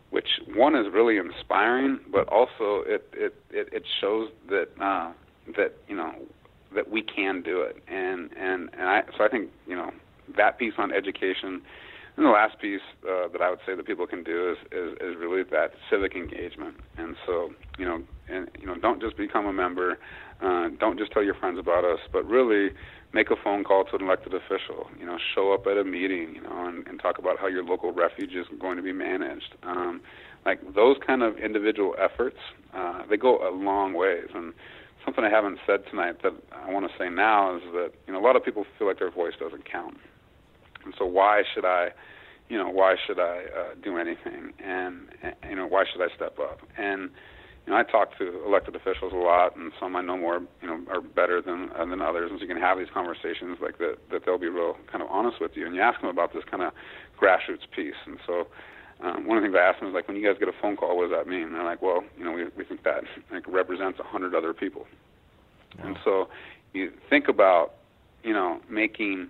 which 0.10 0.28
one 0.56 0.76
is 0.76 0.88
really 0.92 1.18
inspiring, 1.18 2.00
but 2.12 2.28
also 2.28 2.84
it 2.86 3.08
it 3.14 3.36
it, 3.52 3.70
it 3.72 3.84
shows 4.02 4.30
that 4.50 4.68
uh, 4.82 5.12
that 5.56 5.76
you 5.88 5.96
know 5.96 6.14
that 6.74 6.90
we 6.90 7.02
can 7.02 7.42
do 7.42 7.62
it. 7.62 7.82
And 7.88 8.32
and 8.38 8.70
and 8.74 8.90
I 8.90 9.04
so 9.18 9.24
I 9.24 9.30
think 9.30 9.52
you 9.68 9.76
know 9.76 9.92
that 10.38 10.58
piece 10.58 10.74
on 10.78 10.92
education. 10.92 11.62
And 12.18 12.26
the 12.26 12.30
last 12.30 12.60
piece 12.60 12.82
uh, 13.04 13.28
that 13.34 13.42
I 13.42 13.50
would 13.50 13.60
say 13.66 13.76
that 13.76 13.86
people 13.86 14.08
can 14.08 14.24
do 14.24 14.52
is, 14.52 14.58
is, 14.72 14.94
is 15.02 15.16
really 15.20 15.44
that 15.52 15.72
civic 15.90 16.16
engagement. 16.16 16.78
And 16.98 17.16
so, 17.26 17.50
you 17.78 17.86
know, 17.86 18.02
and 18.30 18.50
you 18.60 18.66
know, 18.66 18.76
don't 18.76 19.02
just 19.02 19.18
become 19.18 19.46
a 19.46 19.54
member, 19.54 19.98
uh, 20.42 20.70
don't 20.80 20.98
just 20.98 21.12
tell 21.12 21.24
your 21.24 21.36
friends 21.36 21.60
about 21.60 21.84
us, 21.84 22.00
but 22.14 22.26
really 22.26 22.70
make 23.14 23.32
a 23.32 23.36
phone 23.44 23.64
call 23.64 23.84
to 23.86 23.96
an 23.96 24.04
elected 24.04 24.34
official. 24.34 24.88
You 24.98 25.06
know, 25.06 25.18
show 25.34 25.54
up 25.54 25.68
at 25.68 25.78
a 25.78 25.84
meeting, 25.84 26.36
you 26.36 26.42
know, 26.42 26.66
and, 26.68 26.88
and 26.88 27.02
talk 27.02 27.20
about 27.20 27.38
how 27.38 27.48
your 27.48 27.64
local 27.64 27.92
refuge 27.92 28.32
is 28.34 28.46
going 28.60 28.78
to 28.78 28.84
be 28.84 28.94
managed. 28.94 29.56
Um, 29.64 30.02
like 30.46 30.60
those 30.74 30.98
kind 31.06 31.22
of 31.22 31.38
individual 31.38 31.96
efforts, 32.00 32.38
uh, 32.74 33.02
they 33.10 33.18
go 33.18 33.46
a 33.48 33.52
long 33.52 33.94
ways. 33.94 34.28
And 34.34 34.54
something 35.04 35.24
I 35.24 35.30
haven't 35.30 35.60
said 35.66 35.82
tonight 35.90 36.24
that 36.24 36.34
I 36.52 36.72
want 36.72 36.90
to 36.90 36.98
say 36.98 37.10
now 37.10 37.58
is 37.58 37.64
that 37.74 37.92
you 38.08 38.14
know 38.14 38.20
a 38.20 38.26
lot 38.26 38.36
of 38.36 38.44
people 38.44 38.66
feel 38.78 38.88
like 38.88 39.00
their 39.00 39.12
voice 39.12 39.34
doesn't 39.40 39.70
count, 39.70 39.98
and 40.86 40.94
so 40.98 41.06
why 41.06 41.44
should 41.54 41.66
I, 41.66 41.90
you 42.50 42.58
know, 42.58 42.70
why 42.70 42.96
should 43.06 43.20
I 43.20 43.44
uh, 43.58 43.74
do 43.84 43.98
anything? 43.98 44.54
And, 44.64 45.10
and 45.22 45.36
you 45.50 45.56
know, 45.56 45.68
why 45.68 45.84
should 45.92 46.02
I 46.02 46.14
step 46.16 46.38
up? 46.40 46.62
And 46.78 47.10
you 47.66 47.74
know, 47.74 47.80
I 47.80 47.84
talk 47.84 48.16
to 48.20 48.46
elected 48.46 48.76
officials 48.76 49.12
a 49.12 49.18
lot, 49.18 49.56
and 49.56 49.72
some 49.80 49.96
I 49.96 50.02
know 50.02 50.18
more, 50.18 50.42
you 50.62 50.68
know, 50.68 50.80
are 50.92 51.02
better 51.02 51.42
than 51.42 51.72
uh, 51.76 51.86
than 51.86 52.00
others. 52.00 52.30
And 52.30 52.40
so 52.40 52.44
you 52.44 52.48
can 52.48 52.62
have 52.62 52.78
these 52.78 52.94
conversations 52.94 53.58
like 53.62 53.80
that, 53.80 53.98
that 54.12 54.22
they'll 54.26 54.38
be 54.38 54.50
real 54.50 54.78
kind 54.92 55.02
of 55.04 55.10
honest 55.10 55.42
with 55.42 55.52
you, 55.56 55.66
and 55.66 55.74
you 55.76 55.82
ask 55.82 56.00
them 56.00 56.10
about 56.10 56.32
this 56.34 56.44
kind 56.50 56.62
of 56.62 56.74
grassroots 57.20 57.66
piece. 57.76 57.96
And 58.06 58.20
so, 58.28 58.48
um, 59.02 59.26
one 59.26 59.38
of 59.38 59.44
the 59.44 59.48
things 59.50 59.58
I 59.60 59.68
ask 59.68 59.80
them 59.80 59.90
is 59.90 59.96
like, 59.96 60.08
when 60.08 60.16
you 60.16 60.24
guys 60.24 60.38
get 60.40 60.48
a 60.48 60.54
phone 60.62 60.78
call, 60.78 60.96
what 60.96 61.10
does 61.10 61.18
that 61.18 61.28
mean? 61.28 61.44
And 61.44 61.56
they're 61.56 61.64
like, 61.64 61.82
well, 61.82 62.04
you 62.18 62.24
know, 62.24 62.32
we 62.32 62.46
we 62.56 62.64
think 62.64 62.84
that 62.84 63.04
like 63.32 63.48
represents 63.48 64.00
a 64.00 64.04
hundred 64.04 64.36
other 64.36 64.54
people. 64.54 64.86
Wow. 65.80 65.88
And 65.88 65.98
so, 66.04 66.30
you 66.74 66.92
think 67.10 67.28
about, 67.28 67.74
you 68.24 68.34
know, 68.34 68.60
making 68.70 69.30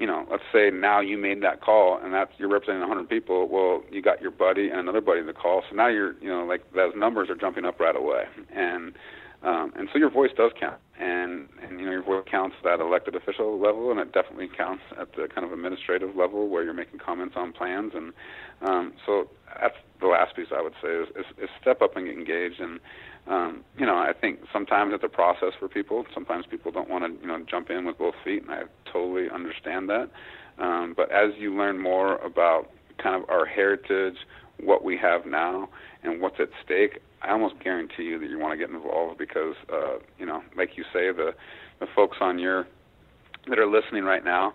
you 0.00 0.06
know, 0.06 0.26
let's 0.30 0.42
say 0.50 0.70
now 0.70 1.00
you 1.00 1.18
made 1.18 1.42
that 1.42 1.60
call 1.60 2.00
and 2.02 2.12
that's 2.14 2.32
you're 2.38 2.48
representing 2.48 2.80
100 2.80 3.06
people. 3.06 3.46
Well, 3.48 3.84
you 3.92 4.00
got 4.00 4.22
your 4.22 4.30
buddy 4.30 4.70
and 4.70 4.80
another 4.80 5.02
buddy 5.02 5.20
in 5.20 5.26
the 5.26 5.34
call, 5.34 5.62
so 5.68 5.76
now 5.76 5.88
you're, 5.88 6.14
you 6.22 6.28
know, 6.28 6.44
like 6.44 6.72
those 6.72 6.94
numbers 6.96 7.28
are 7.28 7.36
jumping 7.36 7.66
up 7.66 7.78
right 7.78 7.94
away, 7.94 8.24
and 8.52 8.94
um, 9.42 9.72
and 9.76 9.88
so 9.92 9.98
your 9.98 10.10
voice 10.10 10.30
does 10.36 10.52
count, 10.58 10.78
and 10.98 11.48
and 11.62 11.78
you 11.78 11.86
know 11.86 11.92
your 11.92 12.02
voice 12.02 12.24
counts 12.30 12.56
at 12.58 12.64
that 12.64 12.80
elected 12.84 13.14
official 13.14 13.58
level, 13.58 13.90
and 13.90 14.00
it 14.00 14.12
definitely 14.12 14.48
counts 14.48 14.82
at 14.98 15.12
the 15.16 15.28
kind 15.28 15.46
of 15.46 15.52
administrative 15.52 16.16
level 16.16 16.48
where 16.48 16.64
you're 16.64 16.74
making 16.74 16.98
comments 16.98 17.34
on 17.36 17.52
plans, 17.52 17.92
and 17.94 18.12
um, 18.62 18.92
so 19.04 19.28
that's 19.60 19.76
the 20.00 20.06
last 20.06 20.34
piece 20.34 20.48
I 20.54 20.62
would 20.62 20.74
say 20.82 20.88
is, 20.88 21.08
is, 21.10 21.44
is 21.44 21.50
step 21.60 21.82
up 21.82 21.96
and 21.96 22.06
get 22.06 22.16
engaged. 22.16 22.60
And 22.60 22.80
um, 23.26 23.64
you 23.78 23.86
know, 23.86 23.96
I 23.96 24.12
think 24.18 24.40
sometimes 24.52 24.92
it's 24.94 25.04
a 25.04 25.08
process 25.08 25.52
for 25.58 25.68
people. 25.68 26.04
Sometimes 26.12 26.46
people 26.46 26.72
don't 26.72 26.88
want 26.88 27.04
to, 27.04 27.20
you 27.20 27.28
know, 27.28 27.44
jump 27.48 27.70
in 27.70 27.84
with 27.86 27.98
both 27.98 28.14
feet, 28.24 28.42
and 28.42 28.50
I 28.50 28.62
totally 28.90 29.28
understand 29.30 29.88
that. 29.88 30.10
Um, 30.58 30.94
but 30.96 31.10
as 31.12 31.30
you 31.38 31.54
learn 31.54 31.78
more 31.78 32.16
about 32.16 32.70
kind 33.02 33.20
of 33.20 33.28
our 33.30 33.46
heritage, 33.46 34.16
what 34.62 34.84
we 34.84 34.96
have 34.96 35.26
now, 35.26 35.68
and 36.02 36.20
what's 36.20 36.40
at 36.40 36.48
stake, 36.64 37.00
I 37.22 37.30
almost 37.30 37.54
guarantee 37.62 38.04
you 38.04 38.18
that 38.18 38.28
you 38.28 38.38
want 38.38 38.52
to 38.52 38.58
get 38.58 38.74
involved 38.74 39.18
because, 39.18 39.54
uh, 39.72 39.98
you 40.18 40.26
know, 40.26 40.42
like 40.56 40.76
you 40.76 40.84
say, 40.92 41.12
the 41.12 41.34
the 41.78 41.86
folks 41.94 42.18
on 42.20 42.38
your 42.38 42.66
that 43.48 43.58
are 43.58 43.66
listening 43.66 44.04
right 44.04 44.24
now, 44.24 44.52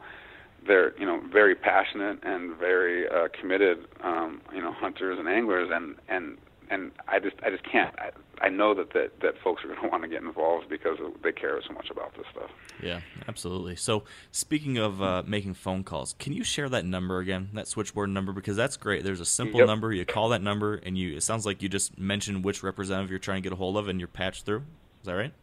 they're 0.67 0.97
you 0.99 1.05
know 1.05 1.21
very 1.31 1.55
passionate 1.55 2.19
and 2.23 2.55
very 2.57 3.07
uh, 3.07 3.27
committed, 3.39 3.87
um, 4.03 4.41
you 4.53 4.61
know, 4.61 4.71
hunters 4.71 5.17
and 5.19 5.27
anglers, 5.27 5.69
and 5.71 5.95
and 6.07 6.37
and 6.69 6.91
I 7.07 7.19
just 7.19 7.35
I 7.43 7.49
just 7.49 7.63
can't. 7.69 7.93
I, 7.99 8.11
I 8.41 8.49
know 8.49 8.73
that, 8.73 8.93
that 8.93 9.19
that 9.21 9.33
folks 9.43 9.63
are 9.63 9.67
going 9.67 9.79
to 9.83 9.87
want 9.87 10.03
to 10.03 10.09
get 10.09 10.21
involved 10.21 10.69
because 10.69 10.97
they 11.23 11.31
care 11.31 11.59
so 11.67 11.73
much 11.73 11.89
about 11.89 12.15
this 12.15 12.25
stuff. 12.31 12.49
Yeah, 12.81 13.01
absolutely. 13.27 13.75
So 13.75 14.03
speaking 14.31 14.77
of 14.77 15.01
uh, 15.01 15.23
making 15.25 15.53
phone 15.53 15.83
calls, 15.83 16.15
can 16.19 16.33
you 16.33 16.43
share 16.43 16.69
that 16.69 16.85
number 16.85 17.19
again, 17.19 17.49
that 17.53 17.67
switchboard 17.67 18.09
number? 18.09 18.33
Because 18.33 18.55
that's 18.55 18.77
great. 18.77 19.03
There's 19.03 19.19
a 19.21 19.25
simple 19.25 19.59
yep. 19.59 19.67
number. 19.67 19.93
You 19.93 20.05
call 20.05 20.29
that 20.29 20.41
number, 20.41 20.75
and 20.75 20.97
you. 20.97 21.15
It 21.15 21.23
sounds 21.23 21.45
like 21.45 21.61
you 21.61 21.69
just 21.69 21.97
mentioned 21.97 22.43
which 22.43 22.63
representative 22.63 23.09
you're 23.09 23.19
trying 23.19 23.41
to 23.41 23.49
get 23.49 23.53
a 23.53 23.57
hold 23.57 23.77
of, 23.77 23.87
and 23.87 23.99
you're 23.99 24.07
patched 24.07 24.45
through. 24.45 24.63
Is 25.01 25.05
that 25.05 25.13
right? 25.13 25.33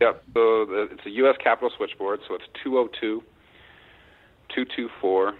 Yep. 0.00 0.22
So 0.34 0.64
the, 0.64 0.88
it's 0.92 1.06
a 1.06 1.10
U.S. 1.10 1.36
Capitol 1.42 1.70
switchboard. 1.76 2.20
So 2.28 2.34
it's 2.34 2.44
202 2.64 3.22
224 4.54 5.34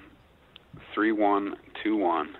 3121 0.94 2.36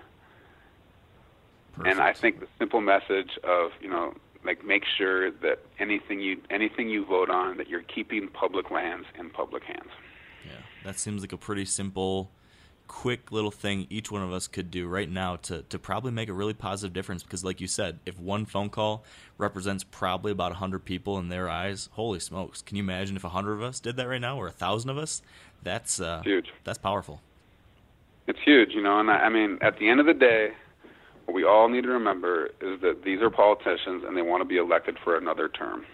Perfect. 1.75 1.91
And 1.91 2.01
I 2.01 2.13
think 2.13 2.39
the 2.39 2.47
simple 2.59 2.81
message 2.81 3.37
of 3.43 3.71
you 3.81 3.89
know 3.89 4.13
like 4.45 4.65
make 4.65 4.83
sure 4.97 5.31
that 5.31 5.59
anything 5.79 6.19
you 6.19 6.41
anything 6.49 6.89
you 6.89 7.05
vote 7.05 7.29
on 7.29 7.57
that 7.57 7.69
you're 7.69 7.81
keeping 7.81 8.27
public 8.27 8.71
lands 8.71 9.07
in 9.17 9.29
public 9.29 9.63
hands. 9.63 9.89
Yeah, 10.45 10.61
that 10.83 10.99
seems 10.99 11.21
like 11.21 11.31
a 11.31 11.37
pretty 11.37 11.65
simple, 11.65 12.29
quick 12.87 13.31
little 13.31 13.51
thing 13.51 13.87
each 13.89 14.11
one 14.11 14.21
of 14.21 14.33
us 14.33 14.47
could 14.47 14.69
do 14.69 14.87
right 14.87 15.09
now 15.09 15.37
to 15.37 15.61
to 15.63 15.79
probably 15.79 16.11
make 16.11 16.29
a 16.29 16.33
really 16.33 16.53
positive 16.53 16.93
difference. 16.93 17.23
Because 17.23 17.43
like 17.43 17.61
you 17.61 17.67
said, 17.67 17.99
if 18.05 18.19
one 18.19 18.45
phone 18.45 18.69
call 18.69 19.03
represents 19.37 19.83
probably 19.83 20.31
about 20.31 20.53
hundred 20.53 20.85
people 20.85 21.17
in 21.17 21.29
their 21.29 21.49
eyes, 21.49 21.89
holy 21.93 22.19
smokes! 22.19 22.61
Can 22.61 22.77
you 22.77 22.83
imagine 22.83 23.15
if 23.15 23.23
hundred 23.23 23.53
of 23.53 23.63
us 23.63 23.79
did 23.79 23.95
that 23.97 24.07
right 24.07 24.21
now, 24.21 24.37
or 24.37 24.47
a 24.47 24.51
thousand 24.51 24.89
of 24.89 24.97
us? 24.97 25.21
That's 25.63 25.99
uh, 25.99 26.21
huge. 26.23 26.51
That's 26.65 26.77
powerful. 26.77 27.21
It's 28.27 28.39
huge, 28.45 28.73
you 28.73 28.81
know. 28.81 28.99
And 28.99 29.09
I, 29.09 29.15
I 29.15 29.29
mean, 29.29 29.57
at 29.61 29.79
the 29.79 29.89
end 29.89 29.99
of 29.99 30.05
the 30.05 30.13
day, 30.13 30.51
what 31.25 31.33
we 31.33 31.43
all 31.43 31.69
need 31.69 31.83
to 31.83 31.89
remember 31.89 32.47
is 32.61 32.81
that 32.81 33.01
these 33.05 33.21
are 33.21 33.29
politicians 33.29 34.03
and 34.05 34.15
they 34.15 34.21
want 34.21 34.41
to 34.41 34.47
be 34.47 34.57
elected 34.57 34.97
for 35.03 35.17
another 35.17 35.49
term. 35.49 35.85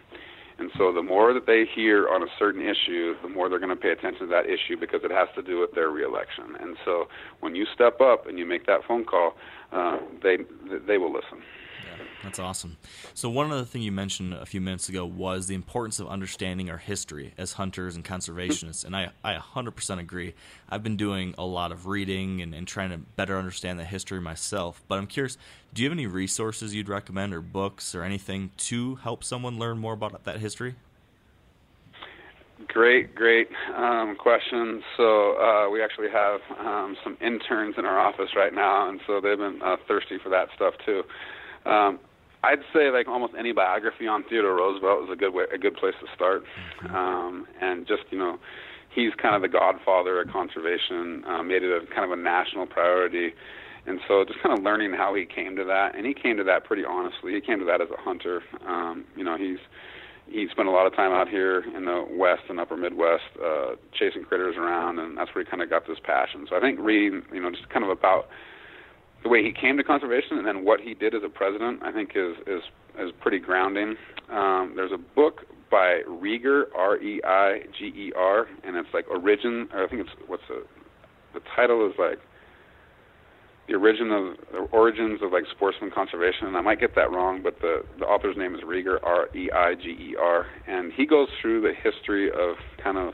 And 0.60 0.70
so 0.78 0.92
the 0.92 1.02
more 1.02 1.34
that 1.34 1.46
they 1.46 1.64
hear 1.74 2.10
on 2.10 2.22
a 2.22 2.28
certain 2.38 2.62
issue, 2.62 3.16
the 3.24 3.30
more 3.30 3.48
they're 3.48 3.60
going 3.60 3.70
to 3.70 3.82
pay 3.82 3.92
attention 3.92 4.28
to 4.28 4.28
that 4.28 4.46
issue 4.46 4.78
because 4.78 5.02
it 5.04 5.12
has 5.12 5.30
to 5.36 5.42
do 5.42 5.60
with 5.60 5.72
their 5.74 5.90
reelection. 5.90 6.56
And 6.60 6.76
so 6.84 7.06
when 7.40 7.56
you 7.56 7.66
step 7.74 8.02
up 8.02 8.28
and 8.28 8.38
you 8.38 8.46
make 8.46 8.66
that 8.66 8.82
phone 8.86 9.06
call, 9.06 9.36
uh, 9.72 10.00
they 10.22 10.38
they 10.86 10.98
will 10.98 11.14
listen. 11.14 11.40
That's 12.24 12.38
awesome. 12.38 12.78
So 13.14 13.30
one 13.30 13.50
other 13.50 13.64
thing 13.64 13.82
you 13.82 13.94
mentioned 13.94 14.34
a 14.34 14.46
few 14.46 14.60
minutes 14.60 14.90
ago 14.90 15.06
was 15.06 15.48
the 15.48 15.56
importance 15.56 16.00
of 16.02 16.10
understanding 16.10 16.70
our 16.70 16.78
history 16.78 17.34
as 17.38 17.54
hunters 17.54 17.96
and 17.96 18.04
conservationists, 18.04 18.84
and 18.84 18.94
I, 18.94 19.12
I 19.24 19.36
100% 19.36 20.00
agree. 20.00 20.34
I've 20.70 20.84
been 20.84 20.98
doing 20.98 21.34
a 21.38 21.46
lot 21.46 21.72
of 21.72 21.88
reading 21.88 22.42
and, 22.42 22.54
and 22.54 22.68
trying 22.68 22.90
to 22.90 22.98
better 22.98 23.38
understand 23.38 23.80
the 23.80 23.86
history 23.86 24.20
myself, 24.20 24.82
but 24.90 24.98
I'm 24.98 25.08
curious, 25.08 25.38
do 25.74 25.82
you 25.82 25.90
have 25.90 25.98
any 25.98 26.08
resources 26.08 26.76
you'd 26.76 26.90
recommend 26.90 27.34
or 27.34 27.42
books 27.42 27.96
or 27.96 28.04
anything 28.04 28.52
to 28.58 28.96
help 28.96 29.24
someone 29.24 29.58
learn 29.58 29.78
more 29.78 29.94
about 29.94 30.26
that 30.26 30.40
history? 30.40 30.76
Great, 32.68 33.16
great 33.16 33.48
um, 33.76 34.18
question. 34.18 34.84
So 34.98 35.38
uh, 35.38 35.70
we 35.70 35.82
actually 35.82 36.10
have 36.10 36.42
um, 36.60 36.98
some 37.02 37.18
interns 37.22 37.76
in 37.78 37.86
our 37.86 37.98
office 37.98 38.30
right 38.36 38.54
now, 38.54 38.90
and 38.90 39.00
so 39.08 39.22
they've 39.22 39.38
been 39.38 39.62
uh, 39.64 39.78
thirsty 39.88 40.18
for 40.22 40.28
that 40.30 40.50
stuff 40.56 40.74
too. 40.86 41.04
Um, 41.66 42.00
I'd 42.44 42.60
say 42.74 42.90
like 42.92 43.08
almost 43.08 43.34
any 43.38 43.52
biography 43.52 44.08
on 44.08 44.24
Theodore 44.24 44.56
Roosevelt 44.56 45.04
is 45.04 45.10
a 45.12 45.16
good 45.16 45.34
way, 45.34 45.46
a 45.54 45.58
good 45.58 45.76
place 45.76 45.96
to 46.00 46.08
start, 46.16 46.44
mm-hmm. 46.84 46.96
um, 46.96 47.48
and 47.62 47.86
just 47.86 48.04
you 48.12 48.18
know, 48.18 48.40
he's 48.94 49.12
kind 49.22 49.36
of 49.36 49.42
the 49.42 49.50
godfather 49.50 50.22
of 50.22 50.30
conservation, 50.30 51.24
uh, 51.26 51.44
made 51.44 51.64
it 51.64 51.72
a 51.72 51.86
kind 51.94 52.06
of 52.06 52.18
a 52.18 52.22
national 52.22 52.66
priority, 52.66 53.34
and 53.86 54.00
so 54.08 54.24
just 54.24 54.42
kind 54.42 54.58
of 54.58 54.64
learning 54.64 54.94
how 54.94 55.14
he 55.14 55.26
came 55.26 55.56
to 55.58 55.66
that, 55.66 55.96
and 55.96 56.06
he 56.06 56.14
came 56.14 56.38
to 56.38 56.44
that 56.44 56.64
pretty 56.64 56.86
honestly. 56.86 57.34
He 57.34 57.42
came 57.42 57.60
to 57.60 57.66
that 57.66 57.82
as 57.82 57.90
a 57.90 58.02
hunter. 58.02 58.42
Um, 58.66 59.06
you 59.18 59.24
know, 59.24 59.38
he's 59.38 59.60
he 60.32 60.48
spent 60.52 60.68
a 60.68 60.72
lot 60.72 60.86
of 60.86 60.96
time 60.96 61.12
out 61.12 61.28
here 61.28 61.66
in 61.76 61.86
the 61.86 62.06
West 62.10 62.44
and 62.50 62.60
Upper 62.60 62.78
Midwest 62.78 63.24
uh, 63.44 63.76
chasing 63.98 64.24
critters 64.24 64.56
around, 64.58 65.00
and 65.00 65.18
that's 65.18 65.34
where 65.34 65.44
he 65.44 65.50
kind 65.50 65.64
of 65.64 65.70
got 65.70 65.88
this 65.88 65.98
passion. 66.04 66.46
So 66.50 66.56
I 66.56 66.60
think 66.60 66.80
reading, 66.80 67.24
you 67.34 67.42
know, 67.42 67.50
just 67.50 67.68
kind 67.70 67.84
of 67.84 67.90
about 67.90 68.30
the 69.24 69.30
way 69.30 69.44
he 69.44 69.52
came 69.52 69.78
to 69.78 69.84
conservation 69.84 70.38
and 70.38 70.48
then 70.48 70.64
what 70.64 70.80
he 70.80 70.94
did 70.94 71.14
as 71.14 71.22
a 71.26 71.30
president, 71.30 71.82
I 71.84 71.92
think 71.92 72.12
is 72.16 72.36
is 72.48 72.62
is 73.00 73.12
pretty 73.22 73.40
grounding. 73.40 73.96
Um, 74.30 74.74
there's 74.76 74.92
a 74.92 74.98
book 74.98 75.46
by 75.70 76.02
Reiger, 76.08 76.64
R 76.76 76.98
E 76.98 77.22
I 77.24 77.62
G 77.78 77.86
E 77.86 78.12
R, 78.16 78.48
and 78.64 78.76
it's 78.76 78.90
like 78.94 79.08
origin. 79.10 79.68
Or 79.74 79.86
I 79.86 79.88
think 79.88 80.02
it's 80.02 80.12
what's 80.28 80.44
the 80.48 80.66
the 81.34 81.42
title 81.56 81.86
is 81.88 81.94
like 82.00 82.20
the 83.68 83.76
origin 83.76 84.12
of 84.12 84.36
the 84.52 84.58
origins 84.72 85.22
of 85.22 85.32
like 85.32 85.44
sportsman 85.56 85.92
conservation. 85.92 86.48
And 86.48 86.58
I 86.58 86.62
might 86.62 86.80
get 86.80 86.96
that 86.96 87.12
wrong, 87.12 87.42
but 87.44 87.60
the 87.62 87.84
the 88.00 88.06
author's 88.06 88.38
name 88.38 88.56
is 88.56 88.62
Reiger, 88.62 88.98
R 89.04 89.28
E 89.36 89.50
I 89.52 89.76
G 89.76 89.90
E 89.90 90.16
R, 90.20 90.46
and 90.68 90.92
he 90.94 91.06
goes 91.06 91.28
through 91.42 91.62
the 91.62 91.74
history 91.74 92.30
of 92.30 92.56
kind 92.84 92.98
of 92.98 93.14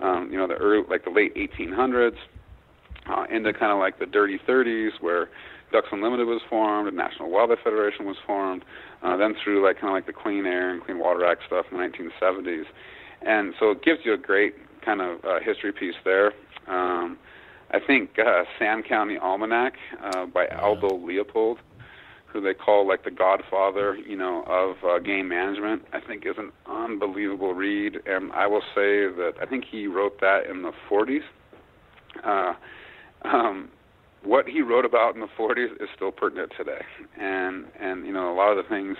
um, 0.00 0.28
you 0.32 0.38
know 0.38 0.48
the 0.48 0.54
early 0.54 0.84
like 0.88 1.04
the 1.04 1.10
late 1.10 1.34
1800s 1.36 2.16
uh, 3.06 3.24
into 3.30 3.52
kind 3.52 3.72
of 3.72 3.78
like 3.78 3.98
the 3.98 4.06
dirty 4.06 4.38
30s 4.38 5.00
where 5.00 5.28
Ducks 5.72 5.88
Unlimited 5.90 6.26
was 6.26 6.42
formed, 6.48 6.86
the 6.86 6.92
National 6.92 7.30
Wildlife 7.30 7.60
Federation 7.64 8.04
was 8.04 8.16
formed, 8.26 8.64
uh, 9.02 9.16
then 9.16 9.34
through 9.42 9.64
like 9.64 9.76
kind 9.76 9.88
of 9.88 9.94
like 9.94 10.06
the 10.06 10.12
Clean 10.12 10.44
Air 10.44 10.70
and 10.70 10.84
Clean 10.84 10.98
Water 10.98 11.24
Act 11.24 11.42
stuff 11.46 11.66
in 11.70 11.78
the 11.78 11.84
1970s, 11.84 12.64
and 13.22 13.54
so 13.58 13.70
it 13.70 13.82
gives 13.82 14.00
you 14.04 14.12
a 14.12 14.18
great 14.18 14.54
kind 14.82 15.00
of 15.00 15.24
uh, 15.24 15.40
history 15.40 15.72
piece 15.72 15.94
there. 16.04 16.32
Um, 16.68 17.18
I 17.70 17.80
think 17.80 18.18
uh, 18.18 18.44
Sand 18.58 18.84
County 18.84 19.16
Almanac 19.16 19.74
uh, 20.02 20.26
by 20.26 20.46
Aldo 20.48 20.96
Leopold, 20.96 21.58
who 22.26 22.40
they 22.40 22.54
call 22.54 22.86
like 22.86 23.04
the 23.04 23.10
godfather, 23.10 23.96
you 23.96 24.16
know, 24.16 24.42
of 24.44 24.76
uh, 24.84 24.98
game 24.98 25.28
management, 25.28 25.86
I 25.92 26.00
think 26.00 26.26
is 26.26 26.36
an 26.36 26.52
unbelievable 26.66 27.54
read, 27.54 28.00
and 28.06 28.30
I 28.32 28.46
will 28.46 28.62
say 28.74 29.06
that 29.06 29.34
I 29.40 29.46
think 29.46 29.64
he 29.64 29.86
wrote 29.86 30.20
that 30.20 30.46
in 30.50 30.62
the 30.62 30.72
40s. 30.90 31.22
Uh, 32.22 32.54
um, 33.24 33.68
what 34.24 34.46
he 34.48 34.62
wrote 34.62 34.84
about 34.84 35.14
in 35.14 35.20
the 35.20 35.28
40s 35.38 35.72
is 35.82 35.88
still 35.94 36.12
pertinent 36.12 36.52
today, 36.56 36.84
and 37.18 37.66
and 37.80 38.06
you 38.06 38.12
know 38.12 38.32
a 38.32 38.36
lot 38.36 38.56
of 38.56 38.62
the 38.62 38.68
things 38.68 38.96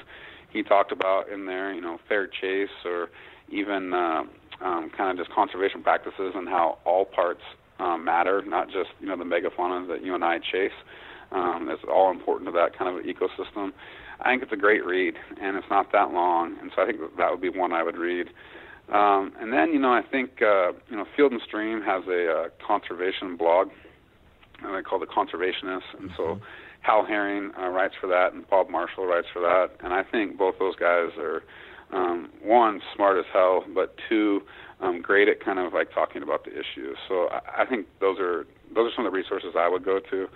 he 0.52 0.62
talked 0.62 0.92
about 0.92 1.28
in 1.28 1.46
there, 1.46 1.72
you 1.72 1.80
know, 1.80 1.98
fair 2.08 2.26
chase 2.26 2.68
or 2.84 3.08
even 3.48 3.92
uh, 3.94 4.24
um, 4.60 4.90
kind 4.96 5.10
of 5.10 5.24
just 5.24 5.34
conservation 5.34 5.82
practices 5.82 6.32
and 6.34 6.48
how 6.48 6.78
all 6.84 7.04
parts 7.04 7.40
um, 7.78 8.04
matter, 8.04 8.42
not 8.46 8.66
just 8.68 8.90
you 9.00 9.06
know 9.06 9.16
the 9.16 9.24
megafauna 9.24 9.86
that 9.88 10.04
you 10.04 10.14
and 10.14 10.24
I 10.24 10.38
chase. 10.38 10.72
um, 11.32 11.66
that's 11.68 11.82
all 11.90 12.10
important 12.10 12.48
to 12.48 12.52
that 12.52 12.76
kind 12.78 12.96
of 12.96 13.04
ecosystem. 13.04 13.72
I 14.20 14.30
think 14.30 14.42
it's 14.42 14.52
a 14.52 14.56
great 14.56 14.84
read, 14.84 15.14
and 15.40 15.56
it's 15.56 15.66
not 15.70 15.90
that 15.92 16.12
long, 16.12 16.56
and 16.60 16.70
so 16.74 16.82
I 16.82 16.86
think 16.86 17.00
that 17.16 17.30
would 17.30 17.40
be 17.40 17.48
one 17.48 17.72
I 17.72 17.82
would 17.82 17.96
read. 17.96 18.28
Um, 18.92 19.32
and 19.40 19.52
then, 19.52 19.72
you 19.72 19.78
know, 19.78 19.92
I 19.92 20.02
think 20.02 20.42
uh, 20.42 20.72
you 20.90 20.96
know 20.96 21.06
Field 21.16 21.32
and 21.32 21.40
Stream 21.42 21.82
has 21.82 22.04
a 22.06 22.30
uh, 22.30 22.48
conservation 22.64 23.36
blog, 23.36 23.68
and 24.64 24.74
they 24.74 24.82
call 24.82 25.02
it 25.02 25.09
Conservationists, 25.09 25.98
and 25.98 26.10
so 26.16 26.22
mm-hmm. 26.22 26.44
Hal 26.80 27.05
Herring 27.06 27.52
uh, 27.59 27.68
writes 27.68 27.94
for 28.01 28.09
that, 28.09 28.32
and 28.32 28.48
Bob 28.48 28.68
Marshall 28.70 29.06
writes 29.06 29.28
for 29.32 29.40
that, 29.40 29.70
and 29.84 29.93
I 29.93 30.02
think 30.02 30.36
both 30.36 30.59
those 30.59 30.76
guys 30.76 31.10
are 31.18 31.43
um, 31.93 32.30
one 32.43 32.80
smart 32.94 33.18
as 33.18 33.24
hell, 33.32 33.64
but 33.74 33.94
two 34.09 34.40
um, 34.80 35.01
great 35.01 35.28
at 35.28 35.44
kind 35.44 35.59
of 35.59 35.72
like 35.72 35.93
talking 35.93 36.22
about 36.22 36.44
the 36.44 36.51
issues. 36.51 36.97
So 37.09 37.28
I, 37.30 37.62
I 37.62 37.66
think 37.66 37.86
those 38.01 38.18
are 38.18 38.47
those 38.74 38.90
are 38.90 38.94
some 38.97 39.06
of 39.06 39.12
the 39.12 39.16
resources 39.16 39.51
I 39.56 39.68
would 39.68 39.84
go 39.84 40.01
to. 40.10 40.26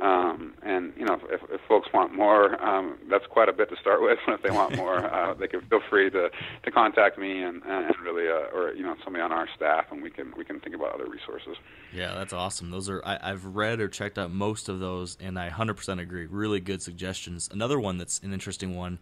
Um, 0.00 0.54
and 0.62 0.92
you 0.96 1.04
know, 1.04 1.18
if, 1.28 1.40
if 1.50 1.60
folks 1.68 1.88
want 1.92 2.14
more, 2.14 2.62
um, 2.64 2.98
that's 3.10 3.26
quite 3.26 3.48
a 3.48 3.52
bit 3.52 3.68
to 3.70 3.76
start 3.76 4.00
with. 4.02 4.18
if 4.26 4.42
they 4.42 4.50
want 4.50 4.76
more, 4.76 4.98
uh, 4.98 5.34
they 5.34 5.46
can 5.46 5.60
feel 5.62 5.80
free 5.88 6.10
to, 6.10 6.30
to 6.64 6.70
contact 6.70 7.18
me 7.18 7.42
and, 7.42 7.62
and 7.64 7.94
really, 8.02 8.28
uh, 8.28 8.56
or 8.56 8.72
you 8.72 8.82
know, 8.82 8.94
somebody 9.04 9.22
on 9.22 9.32
our 9.32 9.48
staff, 9.54 9.86
and 9.90 10.02
we 10.02 10.10
can 10.10 10.32
we 10.36 10.44
can 10.44 10.60
think 10.60 10.74
about 10.74 10.94
other 10.94 11.06
resources. 11.06 11.56
Yeah, 11.92 12.14
that's 12.14 12.32
awesome. 12.32 12.70
Those 12.70 12.88
are 12.88 13.02
I, 13.04 13.18
I've 13.22 13.44
read 13.44 13.80
or 13.80 13.88
checked 13.88 14.18
out 14.18 14.30
most 14.30 14.68
of 14.68 14.80
those, 14.80 15.16
and 15.20 15.38
I 15.38 15.50
100% 15.50 16.00
agree. 16.00 16.26
Really 16.26 16.60
good 16.60 16.82
suggestions. 16.82 17.48
Another 17.52 17.78
one 17.78 17.98
that's 17.98 18.20
an 18.20 18.32
interesting 18.32 18.76
one 18.76 18.98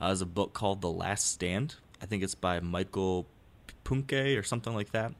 uh, 0.00 0.06
is 0.06 0.20
a 0.20 0.26
book 0.26 0.52
called 0.52 0.80
The 0.80 0.90
Last 0.90 1.30
Stand. 1.30 1.76
I 2.00 2.06
think 2.06 2.22
it's 2.22 2.34
by 2.34 2.60
Michael 2.60 3.26
Punke 3.84 4.38
or 4.38 4.42
something 4.42 4.74
like 4.74 4.92
that 4.92 5.12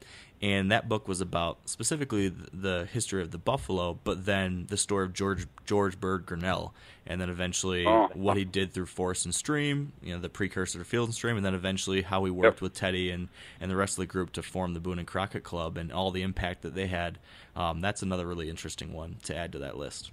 and 0.42 0.72
that 0.72 0.88
book 0.88 1.06
was 1.06 1.20
about 1.20 1.58
specifically 1.66 2.28
the 2.28 2.88
history 2.92 3.22
of 3.22 3.30
the 3.30 3.38
buffalo, 3.38 3.98
but 4.02 4.26
then 4.26 4.66
the 4.68 4.76
story 4.76 5.06
of 5.06 5.12
George 5.12 5.46
George 5.64 6.00
Bird 6.00 6.26
Grinnell, 6.26 6.74
and 7.06 7.20
then 7.20 7.30
eventually 7.30 7.86
oh. 7.86 8.08
what 8.14 8.36
he 8.36 8.44
did 8.44 8.72
through 8.72 8.86
Forest 8.86 9.24
and 9.24 9.34
Stream, 9.34 9.92
you 10.02 10.12
know, 10.12 10.20
the 10.20 10.28
precursor 10.28 10.80
to 10.80 10.84
Field 10.84 11.08
and 11.08 11.14
Stream, 11.14 11.36
and 11.36 11.46
then 11.46 11.54
eventually 11.54 12.02
how 12.02 12.24
he 12.24 12.30
worked 12.30 12.56
yep. 12.56 12.62
with 12.62 12.74
Teddy 12.74 13.10
and 13.10 13.28
and 13.60 13.70
the 13.70 13.76
rest 13.76 13.94
of 13.94 14.02
the 14.02 14.06
group 14.06 14.32
to 14.32 14.42
form 14.42 14.74
the 14.74 14.80
Boone 14.80 14.98
and 14.98 15.06
Crockett 15.06 15.44
Club 15.44 15.76
and 15.76 15.92
all 15.92 16.10
the 16.10 16.22
impact 16.22 16.62
that 16.62 16.74
they 16.74 16.88
had. 16.88 17.18
Um, 17.54 17.80
that's 17.80 18.02
another 18.02 18.26
really 18.26 18.50
interesting 18.50 18.92
one 18.92 19.16
to 19.24 19.36
add 19.36 19.52
to 19.52 19.60
that 19.60 19.76
list. 19.76 20.10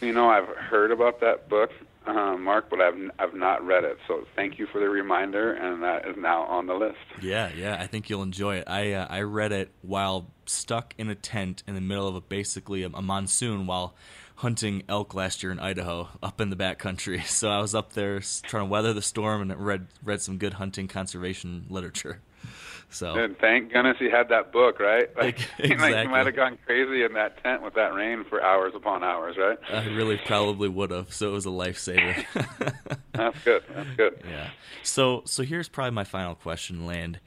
You 0.00 0.12
know, 0.12 0.28
I've 0.28 0.48
heard 0.48 0.92
about 0.92 1.20
that 1.20 1.48
book, 1.48 1.72
uh, 2.06 2.36
Mark, 2.36 2.70
but 2.70 2.80
I've 2.80 2.94
I've 3.18 3.34
not 3.34 3.64
read 3.64 3.84
it. 3.84 3.98
So 4.06 4.24
thank 4.36 4.58
you 4.58 4.66
for 4.72 4.80
the 4.80 4.88
reminder, 4.88 5.54
and 5.54 5.82
that 5.82 6.08
is 6.08 6.16
now 6.16 6.42
on 6.42 6.66
the 6.66 6.74
list. 6.74 6.98
Yeah, 7.20 7.50
yeah, 7.56 7.76
I 7.80 7.86
think 7.86 8.08
you'll 8.08 8.22
enjoy 8.22 8.56
it. 8.56 8.64
I 8.66 8.92
uh, 8.92 9.06
I 9.08 9.22
read 9.22 9.52
it 9.52 9.70
while 9.82 10.28
stuck 10.46 10.94
in 10.98 11.08
a 11.08 11.14
tent 11.14 11.62
in 11.66 11.74
the 11.74 11.80
middle 11.80 12.06
of 12.06 12.14
a 12.14 12.20
basically 12.20 12.82
a, 12.82 12.88
a 12.88 13.02
monsoon 13.02 13.66
while 13.66 13.94
hunting 14.36 14.82
elk 14.88 15.14
last 15.14 15.42
year 15.42 15.50
in 15.50 15.58
Idaho, 15.58 16.08
up 16.22 16.40
in 16.40 16.50
the 16.50 16.56
backcountry. 16.56 17.24
So 17.36 17.48
I 17.50 17.60
was 17.60 17.74
up 17.74 17.92
there 17.92 18.20
trying 18.20 18.62
to 18.62 18.70
weather 18.70 18.92
the 18.92 19.02
storm 19.02 19.42
and 19.42 19.60
read 19.60 19.88
read 20.02 20.22
some 20.22 20.38
good 20.38 20.54
hunting 20.54 20.88
conservation 20.88 21.66
literature. 21.68 22.20
So 22.90 23.14
and 23.14 23.36
thank 23.38 23.72
goodness 23.72 23.96
he 23.98 24.08
had 24.08 24.28
that 24.28 24.52
book, 24.52 24.80
right? 24.80 25.08
Like, 25.16 25.40
exactly. 25.58 25.76
like 25.92 26.02
he 26.02 26.08
might 26.08 26.26
have 26.26 26.36
gone 26.36 26.58
crazy 26.66 27.02
in 27.02 27.14
that 27.14 27.42
tent 27.42 27.62
with 27.62 27.74
that 27.74 27.94
rain 27.94 28.24
for 28.28 28.42
hours 28.42 28.74
upon 28.74 29.02
hours, 29.02 29.36
right? 29.36 29.58
I 29.72 29.86
really 29.86 30.18
probably 30.18 30.68
would 30.68 30.90
have. 30.90 31.12
So 31.12 31.28
it 31.30 31.32
was 31.32 31.46
a 31.46 31.50
lifesaver. 31.50 32.24
That's 33.12 33.38
good. 33.44 33.64
That's 33.74 33.96
good. 33.96 34.22
Yeah. 34.28 34.50
So 34.82 35.22
so 35.24 35.42
here's 35.42 35.68
probably 35.68 35.92
my 35.92 36.04
final 36.04 36.34
question, 36.34 36.86
Land. 36.86 37.20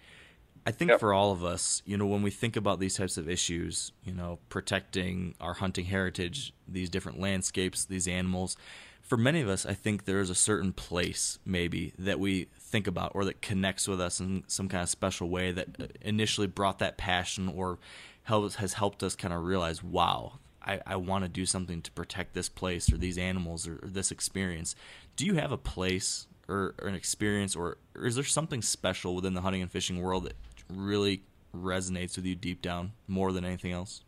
I 0.66 0.72
think 0.72 0.92
yep. 0.92 1.00
for 1.00 1.14
all 1.14 1.32
of 1.32 1.44
us, 1.44 1.82
you 1.86 1.98
know, 1.98 2.06
when 2.06 2.22
we 2.22 2.30
think 2.30 2.56
about 2.56 2.80
these 2.80 2.96
types 2.96 3.18
of 3.18 3.28
issues, 3.28 3.92
you 4.04 4.14
know, 4.14 4.40
protecting 4.50 5.34
our 5.42 5.54
hunting 5.56 5.86
heritage, 5.86 6.54
these 6.68 6.90
different 6.90 7.20
landscapes, 7.20 7.86
these 7.86 8.08
animals, 8.08 8.56
for 9.02 9.18
many 9.18 9.42
of 9.42 9.50
us, 9.50 9.66
I 9.66 9.74
think 9.74 10.06
there 10.06 10.20
is 10.20 10.30
a 10.30 10.36
certain 10.36 10.72
place 10.72 11.40
maybe 11.44 11.94
that 11.98 12.20
we 12.20 12.48
think 12.70 12.88
about 12.88 13.12
or 13.16 13.26
that 13.26 13.42
connects 13.42 13.88
with 13.88 14.00
us 14.00 14.20
in 14.20 14.44
some 14.48 14.70
kind 14.70 14.84
of 14.84 14.90
special 14.90 15.30
way 15.30 15.52
that 15.52 15.98
initially 16.02 16.48
brought 16.48 16.80
that 16.80 16.98
passion 16.98 17.50
or 17.50 17.80
helps, 18.24 18.56
has 18.56 18.74
helped 18.74 19.04
us 19.04 19.16
kind 19.16 19.34
of 19.34 19.44
realize, 19.44 19.84
wow, 19.84 20.40
I, 20.62 20.80
I 20.86 20.96
want 20.98 21.26
to 21.26 21.30
do 21.30 21.46
something 21.46 21.82
to 21.82 21.92
protect 21.92 22.34
this 22.34 22.50
place 22.50 22.92
or 22.92 22.98
these 22.98 23.18
animals 23.18 23.68
or, 23.68 23.80
or 23.82 23.90
this 23.90 24.12
experience. 24.12 24.76
Do 25.16 25.26
you 25.26 25.36
have 25.36 25.52
a 25.52 25.58
place 25.58 26.28
or, 26.48 26.76
or 26.80 26.88
an 26.88 26.96
experience 26.96 27.56
or, 27.56 27.78
or 27.96 28.06
is 28.06 28.16
there 28.16 28.24
something 28.24 28.62
special 28.62 29.16
within 29.16 29.34
the 29.34 29.42
hunting 29.42 29.62
and 29.62 29.72
fishing 29.72 30.02
world 30.02 30.26
that 30.26 30.36
really 30.70 31.24
resonates 31.56 32.16
with 32.16 32.26
you 32.26 32.36
deep 32.36 32.62
down 32.62 32.92
more 33.08 33.32
than 33.32 33.44
anything 33.44 33.72
else? 33.72 34.04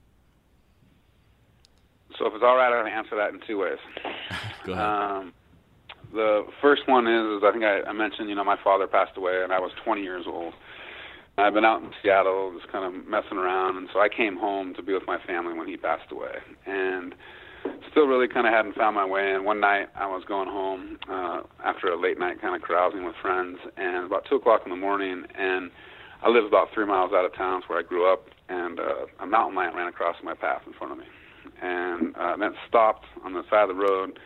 So 2.20 2.28
if 2.28 2.34
it's 2.36 2.44
all 2.44 2.56
right, 2.56 2.68
I'm 2.68 2.84
going 2.84 2.92
to 2.92 2.98
answer 2.98 3.16
that 3.16 3.34
in 3.34 3.40
two 3.48 3.58
ways. 3.58 3.80
Go 4.66 4.74
ahead. 4.74 4.86
Um, 4.86 5.34
the 6.14 6.44
first 6.62 6.84
one 6.88 7.08
is, 7.08 7.38
is 7.38 7.44
I 7.44 7.52
think 7.52 7.64
I, 7.64 7.82
I 7.90 7.94
mentioned, 7.94 8.30
you 8.30 8.36
know, 8.36 8.44
my 8.44 8.58
father 8.64 8.88
passed 8.88 9.18
away, 9.18 9.42
and 9.44 9.52
I 9.52 9.60
was 9.60 9.72
20 9.84 10.02
years 10.02 10.26
old. 10.28 10.54
I've 11.38 11.54
been 11.54 11.66
out 11.66 11.82
in 11.82 11.92
Seattle 12.04 12.54
just 12.58 12.72
kind 12.72 12.86
of 12.86 13.08
messing 13.08 13.38
around, 13.38 13.78
and 13.78 13.88
so 13.94 14.00
I 14.00 14.10
came 14.10 14.38
home 14.38 14.74
to 14.76 14.84
be 14.84 14.94
with 14.94 15.08
my 15.08 15.18
family 15.26 15.58
when 15.58 15.68
he 15.68 15.78
passed 15.78 16.12
away, 16.12 16.36
and 16.66 17.16
still 17.90 18.06
really 18.06 18.28
kind 18.28 18.48
of 18.48 18.54
hadn't 18.54 18.76
found 18.76 18.96
my 18.96 19.06
way. 19.06 19.34
And 19.34 19.46
one 19.46 19.60
night 19.60 19.88
I 19.96 20.08
was 20.08 20.24
going 20.28 20.50
home 20.50 20.98
uh, 21.10 21.42
after 21.64 21.88
a 21.88 22.00
late 22.00 22.20
night 22.20 22.42
kind 22.42 22.56
of 22.56 22.62
carousing 22.62 23.06
with 23.06 23.16
friends, 23.22 23.58
and 23.78 24.06
about 24.06 24.26
two 24.30 24.36
o'clock 24.36 24.62
in 24.66 24.72
the 24.72 24.78
morning, 24.78 25.24
and 25.38 25.72
I 26.22 26.30
live 26.30 26.46
about 26.46 26.68
three 26.74 26.86
miles 26.86 27.12
out 27.14 27.26
of 27.26 27.36
town 27.36 27.64
where 27.68 27.80
I 27.80 27.84
grew 27.84 28.12
up, 28.12 28.26
and 28.50 28.80
uh, 28.80 29.06
a 29.20 29.26
mountain 29.26 29.56
lion 29.56 29.76
ran 29.76 29.88
across 29.88 30.18
my 30.24 30.36
path 30.36 30.62
in 30.68 30.74
front 30.74 30.94
of 30.94 31.00
me, 31.00 31.06
and 31.62 32.16
uh, 32.16 32.36
then 32.38 32.54
stopped 32.68 33.06
on 33.24 33.34
the 33.34 33.44
side 33.50 33.70
of 33.70 33.76
the 33.76 33.82
road 33.82 34.20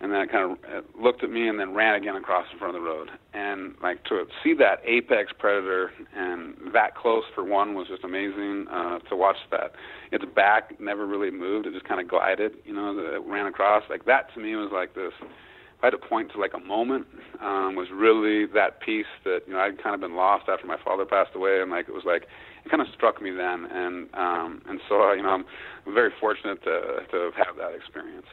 and 0.00 0.12
then 0.12 0.20
it 0.20 0.30
kind 0.30 0.52
of 0.52 0.84
looked 1.00 1.24
at 1.24 1.30
me 1.30 1.48
and 1.48 1.58
then 1.58 1.74
ran 1.74 1.94
again 1.94 2.16
across 2.16 2.46
in 2.52 2.58
front 2.58 2.76
of 2.76 2.82
the 2.82 2.86
road. 2.86 3.08
And 3.32 3.74
like 3.82 4.04
to 4.04 4.24
see 4.44 4.52
that 4.54 4.80
apex 4.84 5.32
predator 5.38 5.90
and 6.14 6.54
that 6.74 6.94
close 6.94 7.24
for 7.34 7.44
one 7.44 7.74
was 7.74 7.88
just 7.88 8.04
amazing. 8.04 8.66
Uh, 8.70 8.98
to 9.08 9.16
watch 9.16 9.36
that, 9.50 9.72
its 10.12 10.24
back 10.34 10.78
never 10.80 11.06
really 11.06 11.30
moved; 11.30 11.66
it 11.66 11.72
just 11.72 11.88
kind 11.88 12.00
of 12.00 12.08
glided. 12.08 12.52
You 12.64 12.74
know, 12.74 12.98
it 12.98 13.22
ran 13.26 13.46
across. 13.46 13.84
Like 13.88 14.04
that 14.04 14.32
to 14.34 14.40
me 14.40 14.54
was 14.56 14.70
like 14.72 14.94
this. 14.94 15.12
If 15.20 15.82
I 15.82 15.86
had 15.86 15.90
to 15.90 15.98
point 15.98 16.32
to 16.32 16.40
like 16.40 16.54
a 16.54 16.60
moment, 16.60 17.06
um, 17.40 17.74
was 17.76 17.88
really 17.92 18.46
that 18.54 18.80
piece 18.80 19.06
that 19.24 19.40
you 19.46 19.54
know 19.54 19.60
I'd 19.60 19.82
kind 19.82 19.94
of 19.94 20.00
been 20.00 20.16
lost 20.16 20.48
after 20.48 20.66
my 20.66 20.78
father 20.84 21.06
passed 21.06 21.34
away, 21.34 21.60
and 21.60 21.70
like 21.70 21.88
it 21.88 21.94
was 21.94 22.04
like 22.04 22.26
it 22.64 22.70
kind 22.70 22.82
of 22.82 22.88
struck 22.94 23.22
me 23.22 23.30
then, 23.30 23.64
and 23.70 24.08
um, 24.14 24.62
and 24.68 24.80
so 24.88 25.12
you 25.12 25.22
know 25.22 25.30
I'm 25.30 25.44
very 25.92 26.12
fortunate 26.20 26.62
to 26.64 27.00
to 27.10 27.30
have 27.36 27.56
that 27.56 27.74
experience. 27.74 28.26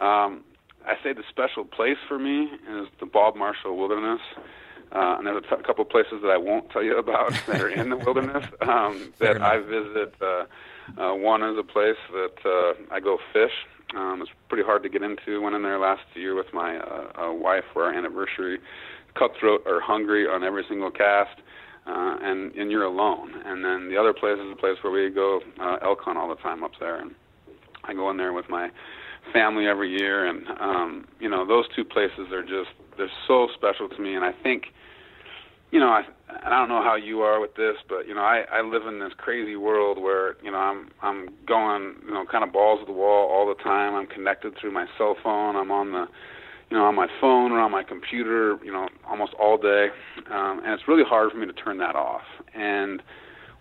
Um, 0.00 0.44
I 0.86 0.94
say 1.02 1.12
the 1.12 1.24
special 1.28 1.64
place 1.64 1.98
for 2.08 2.18
me 2.18 2.44
is 2.68 2.88
the 3.00 3.06
Bob 3.06 3.36
Marshall 3.36 3.76
Wilderness. 3.76 4.20
Uh, 4.92 5.16
and 5.16 5.26
there's 5.26 5.42
a 5.50 5.56
t- 5.56 5.62
couple 5.62 5.84
places 5.86 6.20
that 6.22 6.28
I 6.28 6.36
won't 6.36 6.68
tell 6.70 6.82
you 6.82 6.98
about 6.98 7.32
that 7.46 7.60
are 7.62 7.68
in 7.68 7.88
the 7.88 7.96
wilderness 7.96 8.44
um, 8.60 9.12
that 9.20 9.40
I 9.40 9.58
visit. 9.58 10.14
Uh, 10.20 10.44
uh, 11.00 11.14
one 11.14 11.42
is 11.42 11.56
a 11.58 11.62
place 11.62 11.96
that 12.12 12.36
uh, 12.44 12.94
I 12.94 13.00
go 13.00 13.18
fish. 13.32 13.52
Um, 13.96 14.20
it's 14.20 14.30
pretty 14.48 14.64
hard 14.64 14.82
to 14.82 14.88
get 14.88 15.02
into. 15.02 15.40
Went 15.40 15.54
in 15.54 15.62
there 15.62 15.78
last 15.78 16.02
year 16.14 16.34
with 16.34 16.52
my 16.52 16.76
uh, 16.76 17.12
uh, 17.22 17.32
wife 17.32 17.64
for 17.72 17.84
our 17.84 17.94
anniversary. 17.94 18.58
Cutthroat 19.14 19.62
or 19.66 19.80
hungry 19.80 20.26
on 20.26 20.42
every 20.42 20.64
single 20.66 20.90
cast, 20.90 21.38
uh, 21.86 22.16
and 22.22 22.54
and 22.54 22.70
you're 22.70 22.84
alone. 22.84 23.42
And 23.44 23.62
then 23.62 23.90
the 23.90 23.98
other 23.98 24.14
place 24.14 24.38
is 24.38 24.50
a 24.50 24.56
place 24.56 24.78
where 24.80 24.92
we 24.92 25.10
go 25.10 25.40
uh, 25.60 25.76
elk 25.82 26.00
hunt 26.00 26.16
all 26.16 26.28
the 26.28 26.40
time 26.40 26.64
up 26.64 26.72
there. 26.80 26.98
And 26.98 27.14
I 27.84 27.92
go 27.92 28.08
in 28.10 28.16
there 28.16 28.32
with 28.32 28.48
my 28.48 28.70
family 29.32 29.66
every 29.66 29.90
year, 29.90 30.26
and 30.26 30.46
um, 30.60 31.06
you 31.20 31.28
know 31.28 31.46
those 31.46 31.64
two 31.74 31.84
places 31.84 32.32
are 32.32 32.42
just 32.42 32.70
they're 32.96 33.10
so 33.26 33.48
special 33.54 33.88
to 33.88 33.98
me. 34.00 34.14
And 34.14 34.24
I 34.24 34.32
think, 34.42 34.64
you 35.70 35.80
know, 35.80 35.88
I 35.88 36.02
I 36.44 36.50
don't 36.50 36.68
know 36.68 36.82
how 36.82 36.96
you 36.96 37.20
are 37.20 37.40
with 37.40 37.54
this, 37.54 37.76
but 37.88 38.06
you 38.08 38.14
know 38.14 38.22
I 38.22 38.44
I 38.52 38.62
live 38.62 38.86
in 38.86 38.98
this 39.00 39.12
crazy 39.16 39.56
world 39.56 40.00
where 40.00 40.36
you 40.42 40.50
know 40.50 40.58
I'm 40.58 40.90
I'm 41.02 41.28
going 41.46 41.96
you 42.06 42.14
know 42.14 42.24
kind 42.30 42.44
of 42.44 42.52
balls 42.52 42.80
to 42.80 42.86
the 42.86 42.92
wall 42.92 43.30
all 43.30 43.46
the 43.46 43.62
time. 43.62 43.94
I'm 43.94 44.06
connected 44.06 44.54
through 44.60 44.72
my 44.72 44.86
cell 44.98 45.16
phone. 45.22 45.56
I'm 45.56 45.70
on 45.70 45.92
the 45.92 46.06
you 46.70 46.76
know 46.76 46.84
on 46.84 46.94
my 46.94 47.08
phone 47.20 47.52
or 47.52 47.60
on 47.60 47.70
my 47.70 47.82
computer 47.82 48.58
you 48.64 48.72
know 48.72 48.88
almost 49.08 49.34
all 49.40 49.56
day, 49.56 49.88
um, 50.30 50.60
and 50.64 50.72
it's 50.72 50.88
really 50.88 51.04
hard 51.06 51.30
for 51.30 51.38
me 51.38 51.46
to 51.46 51.52
turn 51.52 51.78
that 51.78 51.94
off. 51.94 52.22
And 52.54 53.02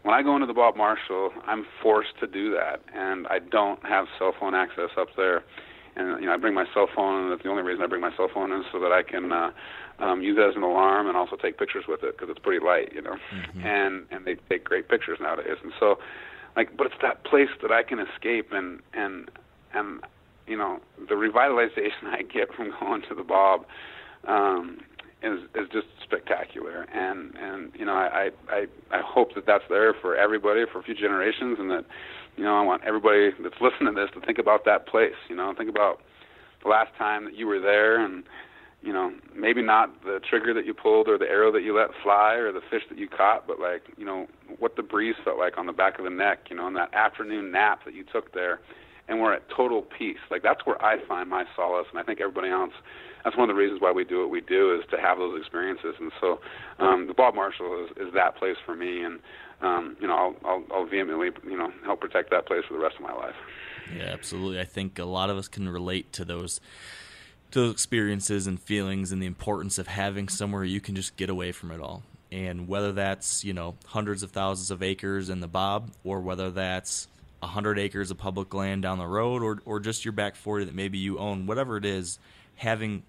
when 0.03 0.15
I 0.15 0.23
go 0.23 0.35
into 0.35 0.47
the 0.47 0.53
Bob 0.53 0.75
Marshall, 0.75 1.31
I'm 1.45 1.65
forced 1.81 2.19
to 2.19 2.27
do 2.27 2.51
that, 2.51 2.81
and 2.93 3.27
I 3.27 3.39
don't 3.39 3.83
have 3.85 4.07
cell 4.17 4.33
phone 4.39 4.55
access 4.55 4.89
up 4.97 5.09
there. 5.15 5.43
And 5.95 6.19
you 6.21 6.27
know, 6.27 6.33
I 6.33 6.37
bring 6.37 6.53
my 6.53 6.65
cell 6.73 6.87
phone, 6.95 7.23
and 7.23 7.31
that's 7.31 7.43
the 7.43 7.49
only 7.49 7.63
reason 7.63 7.83
I 7.83 7.87
bring 7.87 8.01
my 8.01 8.15
cell 8.15 8.29
phone 8.33 8.51
is 8.51 8.65
so 8.71 8.79
that 8.79 8.91
I 8.91 9.03
can 9.03 9.31
uh, 9.31 9.51
um, 9.99 10.21
use 10.21 10.37
it 10.39 10.41
as 10.41 10.55
an 10.55 10.63
alarm 10.63 11.07
and 11.07 11.17
also 11.17 11.35
take 11.35 11.59
pictures 11.59 11.85
with 11.87 12.03
it 12.03 12.17
because 12.17 12.29
it's 12.29 12.39
pretty 12.39 12.65
light, 12.65 12.91
you 12.93 13.01
know. 13.01 13.15
Mm-hmm. 13.33 13.65
And 13.65 14.05
and 14.09 14.25
they 14.25 14.35
take 14.49 14.63
great 14.63 14.89
pictures 14.89 15.19
nowadays. 15.21 15.57
And 15.61 15.73
so, 15.79 15.99
like, 16.55 16.75
but 16.77 16.87
it's 16.87 16.95
that 17.01 17.23
place 17.25 17.49
that 17.61 17.71
I 17.71 17.83
can 17.83 17.99
escape 17.99 18.51
and 18.51 18.79
and 18.93 19.29
and 19.73 20.01
you 20.47 20.57
know 20.57 20.79
the 20.97 21.15
revitalization 21.15 22.07
I 22.07 22.23
get 22.23 22.53
from 22.55 22.73
going 22.79 23.03
to 23.09 23.15
the 23.15 23.23
Bob. 23.23 23.65
Um, 24.27 24.79
is 25.23 25.39
is 25.55 25.67
just 25.71 25.87
spectacular, 26.03 26.83
and 26.93 27.33
and 27.35 27.71
you 27.75 27.85
know 27.85 27.93
I 27.93 28.29
I 28.49 28.65
I 28.91 29.01
hope 29.03 29.35
that 29.35 29.45
that's 29.45 29.63
there 29.69 29.93
for 29.93 30.15
everybody 30.15 30.63
for 30.71 30.81
future 30.81 31.01
generations, 31.01 31.57
and 31.59 31.69
that 31.69 31.85
you 32.37 32.43
know 32.43 32.57
I 32.57 32.63
want 32.63 32.83
everybody 32.83 33.29
that's 33.41 33.61
listening 33.61 33.93
to 33.93 34.01
this 34.01 34.09
to 34.15 34.25
think 34.25 34.39
about 34.39 34.65
that 34.65 34.87
place. 34.87 35.17
You 35.29 35.35
know, 35.35 35.53
think 35.55 35.69
about 35.69 36.01
the 36.63 36.69
last 36.69 36.91
time 36.97 37.25
that 37.25 37.35
you 37.35 37.47
were 37.47 37.59
there, 37.59 38.03
and 38.03 38.23
you 38.81 38.91
know 38.91 39.13
maybe 39.35 39.61
not 39.61 40.03
the 40.03 40.19
trigger 40.27 40.53
that 40.55 40.65
you 40.65 40.73
pulled 40.73 41.07
or 41.07 41.17
the 41.17 41.29
arrow 41.29 41.51
that 41.51 41.61
you 41.61 41.77
let 41.77 41.89
fly 42.01 42.33
or 42.33 42.51
the 42.51 42.61
fish 42.71 42.83
that 42.89 42.97
you 42.97 43.07
caught, 43.07 43.45
but 43.45 43.59
like 43.59 43.83
you 43.97 44.05
know 44.05 44.27
what 44.57 44.75
the 44.75 44.83
breeze 44.83 45.15
felt 45.23 45.37
like 45.37 45.57
on 45.57 45.67
the 45.67 45.73
back 45.73 45.99
of 45.99 46.03
the 46.03 46.11
neck. 46.11 46.47
You 46.49 46.55
know, 46.55 46.67
and 46.67 46.75
that 46.75 46.93
afternoon 46.93 47.51
nap 47.51 47.81
that 47.85 47.93
you 47.93 48.03
took 48.11 48.33
there, 48.33 48.59
and 49.07 49.21
we're 49.21 49.33
at 49.33 49.43
total 49.55 49.83
peace. 49.83 50.23
Like 50.31 50.41
that's 50.41 50.65
where 50.65 50.81
I 50.83 50.97
find 51.07 51.29
my 51.29 51.45
solace, 51.55 51.87
and 51.91 51.99
I 51.99 52.03
think 52.03 52.19
everybody 52.21 52.49
else 52.49 52.73
that's 53.23 53.37
one 53.37 53.49
of 53.49 53.55
the 53.55 53.59
reasons 53.59 53.81
why 53.81 53.91
we 53.91 54.03
do 54.03 54.21
what 54.21 54.29
we 54.29 54.41
do 54.41 54.75
is 54.75 54.85
to 54.91 54.97
have 54.97 55.17
those 55.17 55.39
experiences. 55.39 55.95
And 55.99 56.11
so, 56.19 56.39
um, 56.79 57.07
the 57.07 57.13
Bob 57.13 57.35
Marshall 57.35 57.85
is, 57.85 58.07
is 58.07 58.13
that 58.13 58.35
place 58.35 58.57
for 58.65 58.75
me, 58.75 59.03
and 59.03 59.19
um, 59.61 59.95
you 59.99 60.07
know, 60.07 60.15
I'll, 60.15 60.35
I'll, 60.45 60.63
I'll 60.73 60.85
vehemently, 60.85 61.29
you 61.43 61.57
know, 61.57 61.71
help 61.85 62.01
protect 62.01 62.31
that 62.31 62.47
place 62.47 62.63
for 62.67 62.73
the 62.73 62.79
rest 62.79 62.95
of 62.95 63.01
my 63.01 63.13
life. 63.13 63.35
Yeah, 63.95 64.05
absolutely. 64.05 64.59
I 64.59 64.65
think 64.65 64.97
a 64.99 65.05
lot 65.05 65.29
of 65.29 65.37
us 65.37 65.47
can 65.47 65.69
relate 65.69 66.11
to 66.13 66.25
those 66.25 66.59
to 67.51 67.59
those 67.59 67.73
experiences 67.73 68.47
and 68.47 68.59
feelings 68.59 69.11
and 69.11 69.21
the 69.21 69.25
importance 69.25 69.77
of 69.77 69.87
having 69.87 70.29
somewhere 70.29 70.63
you 70.63 70.79
can 70.79 70.95
just 70.95 71.17
get 71.17 71.29
away 71.29 71.51
from 71.51 71.71
it 71.71 71.81
all. 71.81 72.01
And 72.31 72.65
whether 72.65 72.93
that's, 72.93 73.43
you 73.43 73.51
know, 73.51 73.75
hundreds 73.87 74.23
of 74.23 74.31
thousands 74.31 74.71
of 74.71 74.81
acres 74.81 75.29
in 75.29 75.41
the 75.41 75.49
Bob 75.49 75.91
or 76.05 76.21
whether 76.21 76.49
that's 76.49 77.09
a 77.43 77.47
hundred 77.47 77.77
acres 77.77 78.09
of 78.09 78.17
public 78.17 78.53
land 78.53 78.83
down 78.83 78.99
the 78.99 79.07
road 79.07 79.43
or 79.43 79.61
or 79.65 79.79
just 79.79 80.05
your 80.05 80.11
back 80.13 80.35
forty 80.35 80.65
that 80.65 80.75
maybe 80.75 80.97
you 80.97 81.17
own, 81.17 81.45
whatever 81.45 81.75
it 81.75 81.85
is, 81.85 82.19
having 82.55 83.03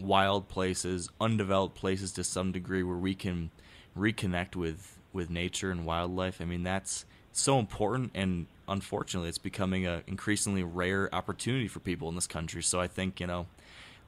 wild 0.00 0.48
places, 0.48 1.10
undeveloped 1.20 1.74
places 1.74 2.12
to 2.12 2.24
some 2.24 2.52
degree 2.52 2.82
where 2.82 2.96
we 2.96 3.14
can 3.14 3.50
reconnect 3.96 4.56
with 4.56 4.98
with 5.12 5.30
nature 5.30 5.70
and 5.70 5.86
wildlife. 5.86 6.40
I 6.40 6.44
mean, 6.44 6.62
that's 6.62 7.04
so 7.32 7.58
important 7.58 8.10
and 8.14 8.46
unfortunately 8.68 9.28
it's 9.28 9.38
becoming 9.38 9.86
an 9.86 10.02
increasingly 10.06 10.62
rare 10.62 11.12
opportunity 11.14 11.66
for 11.66 11.80
people 11.80 12.08
in 12.08 12.14
this 12.14 12.26
country. 12.26 12.62
So 12.62 12.80
I 12.80 12.86
think, 12.88 13.20
you 13.20 13.26
know, 13.26 13.46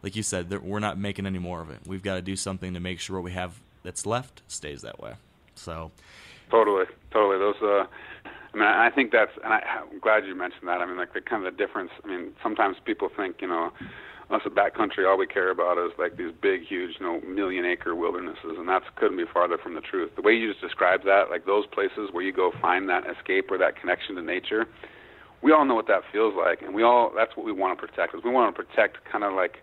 like 0.02 0.14
you 0.14 0.22
said, 0.22 0.50
we're 0.62 0.78
not 0.78 0.98
making 0.98 1.26
any 1.26 1.38
more 1.38 1.62
of 1.62 1.70
it. 1.70 1.78
We've 1.86 2.02
got 2.02 2.16
to 2.16 2.22
do 2.22 2.36
something 2.36 2.74
to 2.74 2.80
make 2.80 3.00
sure 3.00 3.16
what 3.16 3.24
we 3.24 3.32
have 3.32 3.60
that's 3.82 4.04
left 4.04 4.42
stays 4.48 4.82
that 4.82 5.00
way. 5.00 5.14
So 5.54 5.90
totally, 6.50 6.84
totally. 7.10 7.38
Those 7.38 7.62
uh 7.62 7.86
I 8.52 8.56
mean, 8.56 8.66
I 8.66 8.90
think 8.90 9.12
that's, 9.12 9.30
and 9.44 9.52
I, 9.52 9.62
I'm 9.92 10.00
glad 10.00 10.26
you 10.26 10.34
mentioned 10.34 10.66
that. 10.66 10.80
I 10.80 10.86
mean, 10.86 10.96
like 10.96 11.12
the 11.12 11.20
kind 11.20 11.46
of 11.46 11.56
the 11.56 11.56
difference. 11.56 11.92
I 12.02 12.08
mean, 12.08 12.32
sometimes 12.42 12.78
people 12.84 13.08
think, 13.16 13.36
you 13.40 13.46
know, 13.46 13.72
us 14.30 14.42
at 14.46 14.54
backcountry, 14.54 15.08
all 15.08 15.18
we 15.18 15.26
care 15.26 15.50
about 15.50 15.78
is 15.78 15.92
like 15.98 16.16
these 16.16 16.32
big, 16.40 16.62
huge, 16.66 16.96
you 17.00 17.06
know, 17.06 17.20
million 17.22 17.64
acre 17.64 17.94
wildernesses, 17.94 18.56
and 18.58 18.68
that 18.68 18.82
couldn't 18.96 19.16
be 19.16 19.24
farther 19.32 19.58
from 19.58 19.74
the 19.74 19.80
truth. 19.80 20.10
The 20.16 20.22
way 20.22 20.32
you 20.32 20.48
just 20.48 20.60
described 20.60 21.04
that, 21.06 21.30
like 21.30 21.46
those 21.46 21.66
places 21.66 22.10
where 22.12 22.22
you 22.22 22.32
go 22.32 22.52
find 22.60 22.88
that 22.88 23.04
escape 23.10 23.50
or 23.50 23.58
that 23.58 23.80
connection 23.80 24.14
to 24.16 24.22
nature, 24.22 24.66
we 25.42 25.52
all 25.52 25.64
know 25.64 25.74
what 25.74 25.88
that 25.88 26.02
feels 26.12 26.34
like, 26.36 26.62
and 26.62 26.74
we 26.74 26.82
all 26.82 27.12
that's 27.14 27.36
what 27.36 27.46
we 27.46 27.52
want 27.52 27.78
to 27.78 27.86
protect. 27.86 28.14
Is 28.14 28.20
we 28.24 28.30
want 28.30 28.54
to 28.54 28.62
protect 28.62 28.98
kind 29.10 29.24
of 29.24 29.32
like 29.32 29.58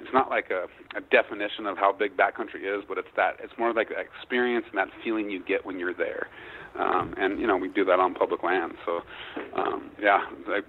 it's 0.00 0.12
not 0.12 0.28
like 0.28 0.50
a, 0.50 0.66
a 0.96 1.00
definition 1.00 1.66
of 1.66 1.76
how 1.76 1.92
big 1.92 2.16
backcountry 2.16 2.64
is, 2.64 2.84
but 2.88 2.98
it's 2.98 3.08
that 3.16 3.36
it's 3.42 3.52
more 3.58 3.72
like 3.72 3.88
that 3.90 3.98
experience 4.00 4.66
and 4.70 4.78
that 4.78 4.88
feeling 5.04 5.30
you 5.30 5.42
get 5.44 5.64
when 5.64 5.78
you're 5.78 5.94
there. 5.94 6.28
Um, 6.78 7.14
and 7.18 7.40
you 7.40 7.46
know 7.46 7.56
we 7.56 7.68
do 7.68 7.84
that 7.84 8.00
on 8.00 8.14
public 8.14 8.42
land. 8.42 8.72
So 8.84 9.00
um, 9.56 9.90
yeah, 10.00 10.20
like 10.48 10.64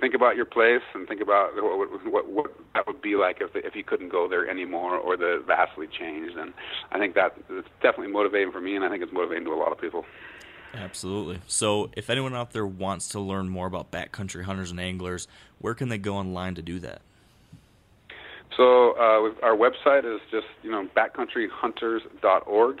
think 0.00 0.14
about 0.14 0.36
your 0.36 0.44
place 0.44 0.82
and 0.94 1.08
think 1.08 1.20
about 1.20 1.50
what, 1.54 2.04
what, 2.04 2.28
what 2.28 2.52
that 2.74 2.86
would 2.86 3.00
be 3.00 3.16
like 3.16 3.38
if 3.40 3.50
if 3.54 3.74
you 3.74 3.84
couldn't 3.84 4.10
go 4.10 4.28
there 4.28 4.48
anymore 4.48 4.96
or 4.96 5.16
the 5.16 5.42
vastly 5.46 5.86
changed. 5.86 6.36
And 6.36 6.52
I 6.92 6.98
think 6.98 7.14
that 7.14 7.34
it's 7.48 7.68
definitely 7.82 8.12
motivating 8.12 8.52
for 8.52 8.60
me, 8.60 8.76
and 8.76 8.84
I 8.84 8.88
think 8.88 9.02
it's 9.02 9.12
motivating 9.12 9.44
to 9.44 9.52
a 9.52 9.56
lot 9.56 9.72
of 9.72 9.80
people. 9.80 10.04
Absolutely. 10.74 11.40
So, 11.46 11.90
if 11.96 12.10
anyone 12.10 12.34
out 12.34 12.52
there 12.52 12.66
wants 12.66 13.08
to 13.10 13.20
learn 13.20 13.48
more 13.48 13.66
about 13.66 13.90
backcountry 13.90 14.44
hunters 14.44 14.70
and 14.70 14.80
anglers, 14.80 15.26
where 15.58 15.74
can 15.74 15.88
they 15.88 15.98
go 15.98 16.16
online 16.16 16.54
to 16.56 16.62
do 16.62 16.78
that? 16.80 17.00
So, 18.56 18.92
uh, 18.92 19.32
our 19.42 19.56
website 19.56 20.04
is 20.04 20.20
just 20.30 20.46
you 20.62 20.70
know 20.70 20.88
backcountryhunters.org. 20.96 22.80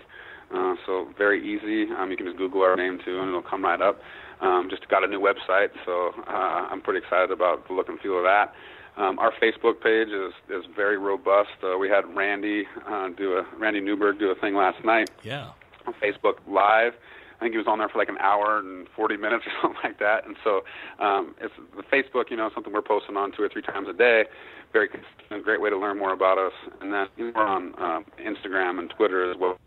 Uh, 0.54 0.76
so 0.86 1.08
very 1.18 1.42
easy. 1.42 1.92
Um, 1.92 2.10
you 2.10 2.16
can 2.16 2.26
just 2.26 2.38
Google 2.38 2.62
our 2.62 2.76
name 2.76 3.00
too, 3.04 3.18
and 3.18 3.28
it'll 3.28 3.42
come 3.42 3.64
right 3.64 3.80
up. 3.80 4.00
Um, 4.40 4.68
just 4.70 4.88
got 4.88 5.02
a 5.02 5.06
new 5.06 5.20
website, 5.20 5.70
so 5.84 6.12
uh, 6.28 6.68
I'm 6.70 6.82
pretty 6.82 6.98
excited 6.98 7.30
about 7.30 7.66
the 7.68 7.74
look 7.74 7.88
and 7.88 7.98
feel 8.00 8.18
of 8.18 8.24
that. 8.24 8.54
Um, 8.96 9.18
our 9.18 9.32
Facebook 9.42 9.80
page 9.82 10.08
is 10.08 10.32
is 10.48 10.64
very 10.74 10.96
robust. 10.96 11.50
Uh, 11.62 11.76
we 11.78 11.88
had 11.88 12.04
Randy 12.14 12.64
uh, 12.86 13.10
do 13.10 13.36
a 13.36 13.46
Randy 13.58 13.80
Newberg 13.80 14.18
do 14.18 14.30
a 14.30 14.34
thing 14.34 14.54
last 14.54 14.82
night. 14.84 15.10
Yeah. 15.22 15.50
On 15.86 15.94
Facebook 16.02 16.38
Live. 16.48 16.94
I 17.36 17.44
think 17.44 17.52
he 17.52 17.58
was 17.58 17.66
on 17.66 17.78
there 17.78 17.88
for 17.88 17.98
like 17.98 18.08
an 18.08 18.16
hour 18.18 18.58
and 18.58 18.88
40 18.96 19.18
minutes 19.18 19.44
or 19.46 19.52
something 19.62 19.80
like 19.84 19.98
that. 19.98 20.26
And 20.26 20.36
so 20.42 20.62
um, 20.98 21.34
it's 21.38 21.52
the 21.76 21.82
Facebook, 21.82 22.30
you 22.30 22.36
know, 22.36 22.50
something 22.54 22.72
we're 22.72 22.80
posting 22.80 23.16
on 23.16 23.32
two 23.32 23.42
or 23.42 23.48
three 23.48 23.62
times 23.62 23.88
a 23.88 23.92
day. 23.92 24.24
Very 24.72 24.88
a 25.30 25.40
great 25.40 25.60
way 25.60 25.70
to 25.70 25.78
learn 25.78 25.98
more 25.98 26.12
about 26.12 26.38
us. 26.38 26.52
And 26.80 26.92
then 26.92 27.06
you 27.16 27.26
know, 27.26 27.32
we're 27.36 27.46
on 27.46 27.74
uh, 27.74 28.00
Instagram 28.20 28.78
and 28.78 28.90
Twitter 28.90 29.30
as 29.30 29.36
well. 29.38 29.58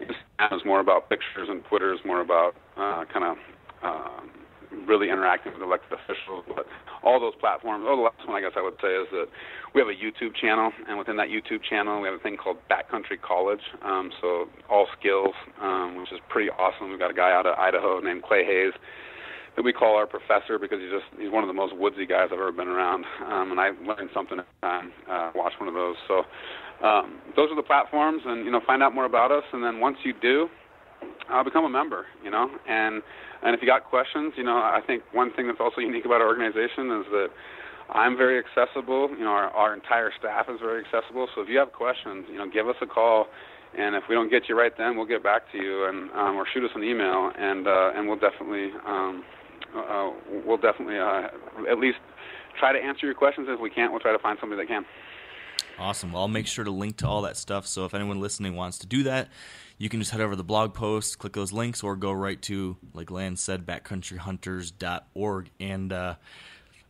Instagram 0.00 0.56
is 0.56 0.64
more 0.64 0.80
about 0.80 1.10
pictures, 1.10 1.48
and 1.48 1.64
Twitter 1.64 1.92
is 1.92 2.00
more 2.04 2.20
about 2.20 2.54
uh, 2.76 3.04
kind 3.12 3.24
of 3.24 3.36
um, 3.82 4.30
really 4.86 5.08
interacting 5.08 5.52
with 5.52 5.62
elected 5.62 5.98
officials. 5.98 6.44
But 6.48 6.66
all 7.02 7.20
those 7.20 7.34
platforms. 7.40 7.84
Oh, 7.88 7.96
the 7.96 8.02
last 8.02 8.26
one 8.26 8.36
I 8.36 8.40
guess 8.40 8.56
I 8.56 8.62
would 8.62 8.76
say 8.80 8.88
is 8.88 9.08
that 9.12 9.26
we 9.74 9.80
have 9.80 9.88
a 9.88 9.96
YouTube 9.96 10.34
channel, 10.36 10.72
and 10.88 10.98
within 10.98 11.16
that 11.16 11.28
YouTube 11.28 11.62
channel, 11.68 12.00
we 12.00 12.08
have 12.08 12.18
a 12.18 12.22
thing 12.22 12.36
called 12.36 12.58
Backcountry 12.70 13.20
College. 13.22 13.62
Um, 13.84 14.10
so 14.20 14.46
all 14.68 14.86
skills, 14.98 15.34
um, 15.60 15.96
which 15.96 16.12
is 16.12 16.20
pretty 16.28 16.50
awesome. 16.50 16.90
We've 16.90 16.98
got 16.98 17.10
a 17.10 17.14
guy 17.14 17.32
out 17.32 17.46
of 17.46 17.58
Idaho 17.58 18.00
named 18.00 18.22
Clay 18.22 18.44
Hayes 18.44 18.74
that 19.56 19.62
we 19.62 19.72
call 19.72 19.96
our 19.96 20.06
professor 20.06 20.58
because 20.58 20.78
he's 20.80 20.90
just 20.90 21.08
he's 21.20 21.30
one 21.30 21.42
of 21.42 21.48
the 21.48 21.54
most 21.54 21.76
woodsy 21.76 22.06
guys 22.06 22.28
I've 22.32 22.38
ever 22.38 22.52
been 22.52 22.68
around. 22.68 23.04
Um, 23.26 23.50
and 23.50 23.60
I 23.60 23.70
learned 23.86 24.10
something 24.14 24.38
every 24.38 24.60
time 24.62 24.92
uh, 25.10 25.32
watch 25.34 25.52
one 25.58 25.68
of 25.68 25.74
those. 25.74 25.96
So 26.06 26.22
um, 26.86 27.20
those 27.36 27.50
are 27.50 27.56
the 27.56 27.66
platforms, 27.66 28.22
and 28.24 28.44
you 28.44 28.50
know, 28.50 28.60
find 28.66 28.82
out 28.82 28.94
more 28.94 29.06
about 29.06 29.32
us. 29.32 29.44
And 29.52 29.62
then 29.62 29.80
once 29.80 29.96
you 30.04 30.14
do, 30.20 30.48
uh, 31.32 31.42
become 31.42 31.64
a 31.64 31.68
member. 31.68 32.06
You 32.22 32.30
know, 32.30 32.48
and 32.68 33.02
and 33.42 33.54
if 33.54 33.62
you 33.62 33.68
got 33.68 33.84
questions, 33.84 34.34
you 34.36 34.44
know, 34.44 34.56
I 34.56 34.80
think 34.86 35.02
one 35.12 35.32
thing 35.32 35.46
that's 35.46 35.60
also 35.60 35.80
unique 35.80 36.04
about 36.04 36.20
our 36.20 36.28
organization 36.28 36.90
is 37.00 37.06
that 37.10 37.28
I'm 37.90 38.16
very 38.16 38.38
accessible. 38.38 39.10
You 39.10 39.24
know, 39.24 39.30
our, 39.30 39.50
our 39.50 39.74
entire 39.74 40.10
staff 40.18 40.46
is 40.48 40.60
very 40.60 40.84
accessible. 40.84 41.28
So 41.34 41.42
if 41.42 41.48
you 41.48 41.58
have 41.58 41.72
questions, 41.72 42.26
you 42.30 42.38
know, 42.38 42.48
give 42.48 42.68
us 42.68 42.76
a 42.80 42.86
call. 42.86 43.26
And 43.76 43.94
if 43.94 44.04
we 44.08 44.16
don't 44.16 44.30
get 44.30 44.48
you 44.48 44.58
right 44.58 44.72
then, 44.76 44.96
we'll 44.96 45.06
get 45.06 45.22
back 45.22 45.42
to 45.52 45.58
you, 45.58 45.86
and 45.86 46.10
um, 46.10 46.36
or 46.36 46.44
shoot 46.52 46.64
us 46.64 46.72
an 46.74 46.82
email, 46.82 47.30
and 47.38 47.68
uh, 47.68 47.92
and 47.94 48.08
we'll 48.08 48.18
definitely 48.18 48.70
um, 48.84 49.22
uh, 49.76 50.10
we'll 50.44 50.56
definitely 50.56 50.98
uh, 50.98 51.28
at 51.70 51.78
least 51.78 51.98
try 52.58 52.72
to 52.72 52.78
answer 52.78 53.06
your 53.06 53.14
questions. 53.14 53.46
If 53.48 53.60
we 53.60 53.70
can't, 53.70 53.92
we'll 53.92 54.00
try 54.00 54.10
to 54.10 54.18
find 54.18 54.36
somebody 54.40 54.62
that 54.62 54.68
can. 54.68 54.84
Awesome. 55.78 56.12
Well, 56.12 56.22
I'll 56.22 56.28
make 56.28 56.46
sure 56.46 56.64
to 56.64 56.70
link 56.70 56.96
to 56.98 57.06
all 57.06 57.22
that 57.22 57.36
stuff. 57.36 57.66
So 57.66 57.84
if 57.84 57.94
anyone 57.94 58.20
listening 58.20 58.56
wants 58.56 58.78
to 58.78 58.86
do 58.86 59.04
that, 59.04 59.28
you 59.80 59.88
can 59.88 59.98
just 59.98 60.10
head 60.10 60.20
over 60.20 60.34
to 60.34 60.36
the 60.36 60.44
blog 60.44 60.74
post, 60.74 61.18
click 61.18 61.32
those 61.32 61.54
links, 61.54 61.82
or 61.82 61.96
go 61.96 62.12
right 62.12 62.40
to, 62.42 62.76
like 62.92 63.10
Land 63.10 63.38
said, 63.38 63.64
backcountryhunters.org. 63.64 65.50
And 65.58 65.90
uh, 65.90 66.16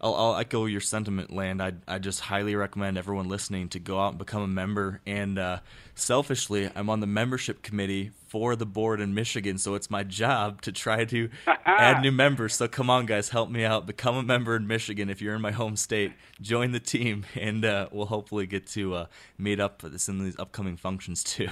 I'll, 0.01 0.15
I'll, 0.17 0.37
echo 0.37 0.67
your 0.67 0.81
sentiment, 0.81 1.33
Land. 1.33 1.63
I, 1.63 1.75
I 1.87 2.01
just 2.01 2.19
highly 2.19 2.57
recommend 2.57 2.99
everyone 2.99 3.29
listening 3.29 3.69
to 3.69 3.79
go 3.79 4.01
out 4.01 4.09
and 4.09 4.19
become 4.19 4.43
a 4.43 4.49
member. 4.49 5.01
And 5.07 5.39
uh, 5.39 5.61
selfishly, 6.01 6.71
I'm 6.75 6.89
on 6.91 7.01
the 7.01 7.07
membership 7.07 7.63
committee 7.63 8.11
for 8.31 8.55
the 8.55 8.65
board 8.65 9.01
in 9.01 9.13
Michigan, 9.13 9.59
so 9.59 9.75
it's 9.75 9.91
my 9.91 10.05
job 10.05 10.63
to 10.63 10.71
try 10.71 11.05
to 11.05 11.29
add 11.67 12.01
new 12.01 12.13
members. 12.13 12.55
So 12.55 12.69
come 12.69 12.89
on, 12.89 13.07
guys, 13.07 13.31
help 13.31 13.51
me 13.51 13.65
out. 13.65 13.87
Become 13.87 14.17
a 14.17 14.23
member 14.23 14.55
in 14.55 14.69
Michigan 14.69 15.11
if 15.11 15.21
you're 15.21 15.35
in 15.35 15.41
my 15.41 15.51
home 15.51 15.75
state. 15.75 16.13
Join 16.41 16.71
the 16.71 16.79
team, 16.79 17.27
and 17.35 17.65
uh, 17.65 17.89
we'll 17.91 18.07
hopefully 18.07 18.47
get 18.47 18.67
to 18.69 18.95
uh, 18.95 19.07
meet 19.37 19.59
up 19.59 19.81
for 19.81 19.89
this 19.89 20.09
in 20.09 20.23
these 20.23 20.39
upcoming 20.39 20.77
functions 20.77 21.25
too. 21.25 21.49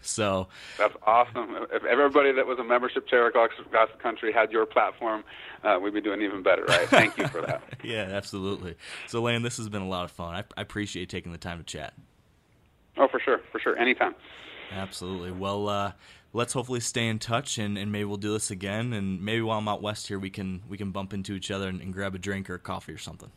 so 0.00 0.48
that's 0.78 0.96
awesome. 1.06 1.56
If 1.70 1.84
everybody 1.84 2.32
that 2.32 2.46
was 2.46 2.58
a 2.58 2.64
membership 2.64 3.06
chair 3.08 3.26
across 3.26 3.50
the 3.70 4.02
country 4.02 4.32
had 4.32 4.50
your 4.50 4.64
platform, 4.64 5.24
uh, 5.64 5.78
we'd 5.82 5.92
be 5.94 6.00
doing 6.00 6.22
even 6.22 6.42
better, 6.42 6.64
right? 6.64 6.88
Thank 6.88 7.18
you 7.18 7.28
for 7.28 7.42
that. 7.42 7.62
yeah, 7.84 8.08
absolutely. 8.10 8.76
So, 9.06 9.20
Land, 9.20 9.44
this 9.44 9.58
has 9.58 9.68
been 9.68 9.82
a 9.82 9.88
lot 9.88 10.04
of 10.04 10.10
fun. 10.10 10.34
I, 10.34 10.44
I 10.56 10.62
appreciate 10.62 11.08
taking 11.08 11.32
the 11.32 11.38
time 11.38 11.58
to 11.58 11.64
chat. 11.64 11.94
Oh, 12.96 13.08
for 13.08 13.20
sure, 13.20 13.40
for 13.50 13.58
sure, 13.58 13.76
anytime. 13.78 14.14
Absolutely. 14.70 15.32
Well, 15.32 15.68
uh, 15.68 15.92
let's 16.32 16.52
hopefully 16.52 16.80
stay 16.80 17.08
in 17.08 17.18
touch 17.18 17.58
and, 17.58 17.76
and 17.76 17.92
maybe 17.92 18.04
we'll 18.04 18.16
do 18.16 18.32
this 18.32 18.50
again 18.50 18.92
and 18.92 19.22
maybe 19.22 19.42
while 19.42 19.58
I'm 19.58 19.68
out 19.68 19.82
west 19.82 20.08
here 20.08 20.18
we 20.18 20.30
can 20.30 20.62
we 20.68 20.78
can 20.78 20.90
bump 20.90 21.12
into 21.12 21.34
each 21.34 21.50
other 21.50 21.68
and, 21.68 21.80
and 21.80 21.92
grab 21.92 22.14
a 22.14 22.18
drink 22.18 22.48
or 22.48 22.54
a 22.54 22.58
coffee 22.58 22.92
or 22.92 22.98
something. 22.98 23.30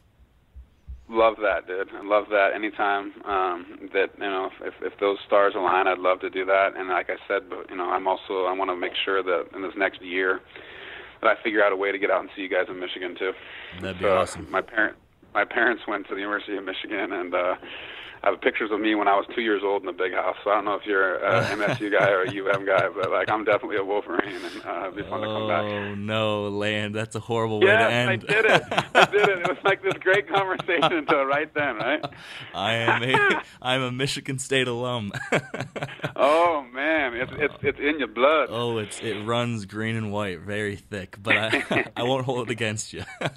Love 1.08 1.36
that, 1.44 1.68
dude. 1.68 1.90
I 1.94 2.04
love 2.04 2.26
that. 2.32 2.54
Anytime 2.56 3.14
um, 3.26 3.90
that 3.94 4.10
you 4.18 4.26
know, 4.26 4.50
if, 4.62 4.74
if 4.82 5.00
those 5.00 5.18
stars 5.28 5.54
align, 5.56 5.88
I'd 5.88 6.00
love 6.00 6.20
to 6.22 6.32
do 6.32 6.46
that. 6.46 6.76
And 6.76 6.90
like 6.90 7.12
I 7.12 7.18
said, 7.28 7.48
but 7.48 7.70
you 7.70 7.76
know, 7.76 7.92
I'm 7.92 8.08
also 8.08 8.46
I 8.46 8.54
want 8.54 8.72
to 8.72 8.76
make 8.76 8.94
sure 9.04 9.22
that 9.22 9.50
in 9.54 9.62
this 9.62 9.74
next 9.78 10.02
year 10.02 10.42
that 11.22 11.28
I 11.28 11.44
figure 11.44 11.64
out 11.64 11.72
a 11.72 11.76
way 11.76 11.92
to 11.92 12.00
get 12.00 12.10
out 12.10 12.22
and 12.22 12.30
see 12.36 12.42
you 12.42 12.50
guys 12.50 12.66
in 12.70 12.80
Michigan 12.80 13.16
too. 13.18 13.34
That'd 13.82 14.00
be 14.00 14.06
so 14.06 14.18
awesome. 14.18 14.50
My 14.50 14.62
parent, 14.62 14.98
my 15.36 15.46
parents 15.46 15.84
went 15.88 16.08
to 16.08 16.16
the 16.16 16.22
University 16.22 16.58
of 16.58 16.64
Michigan, 16.64 17.12
and 17.12 17.36
uh, 17.36 17.56
I 18.26 18.32
have 18.32 18.42
pictures 18.42 18.72
of 18.72 18.80
me 18.80 18.96
when 18.96 19.08
I 19.08 19.16
was 19.16 19.28
two 19.36 19.42
years 19.42 19.62
old 19.64 19.84
in 19.84 19.86
the 19.86 19.94
big 19.94 20.12
house. 20.14 20.36
So 20.44 20.50
I 20.50 20.56
don't 20.56 20.66
know 20.66 20.74
if 20.74 20.86
you're 20.86 21.24
an 21.24 21.60
MSU 21.60 21.92
guy 21.92 22.10
or 22.10 22.24
a 22.24 22.28
UM 22.28 22.66
guy, 22.66 22.88
but 22.90 23.12
like 23.12 23.30
I'm 23.30 23.44
definitely 23.44 23.78
a 23.78 23.84
Wolverine, 23.84 24.36
and 24.36 24.66
uh, 24.66 24.82
it'd 24.86 24.96
be 24.96 25.04
fun 25.04 25.24
oh, 25.24 25.26
to 25.26 25.28
come 25.28 25.48
back. 25.48 25.62
Oh 25.62 25.94
no, 25.94 26.50
Land! 26.50 26.96
That's 26.96 27.16
a 27.16 27.20
horrible 27.20 27.64
yes, 27.64 27.70
way 27.70 27.88
to 27.88 27.94
end. 27.94 28.10
I 28.10 28.16
did 28.16 28.46
it. 28.46 28.64
I 28.96 29.06
did 29.06 29.30
it. 29.30 29.40
It 29.40 29.48
was 29.48 29.58
like 29.64 29.84
this 29.84 29.94
great 30.00 30.28
conversation 30.34 30.98
until 30.98 31.24
right 31.26 31.54
then, 31.54 31.76
right? 31.76 32.04
I 32.56 32.74
am 32.74 33.04
a 33.04 33.44
I'm 33.62 33.82
a 33.84 33.92
Michigan 33.92 34.40
State 34.40 34.68
alum. 34.68 35.12
oh 36.16 36.66
man, 36.74 37.14
it's 37.14 37.32
it's 37.36 37.54
it's 37.62 37.80
in 37.80 38.00
your 38.00 38.08
blood. 38.08 38.48
Oh, 38.50 38.80
it's 38.80 39.00
it 39.02 39.24
runs 39.24 39.66
green 39.66 39.96
and 39.96 40.12
white, 40.12 40.40
very 40.40 40.78
thick. 40.78 41.18
But 41.22 41.38
I 41.38 41.86
I 41.96 42.04
won't 42.04 42.26
hold 42.26 42.48
it 42.48 42.52
against 42.52 42.92
you. 42.92 43.04
all 43.22 43.30
right, 43.30 43.34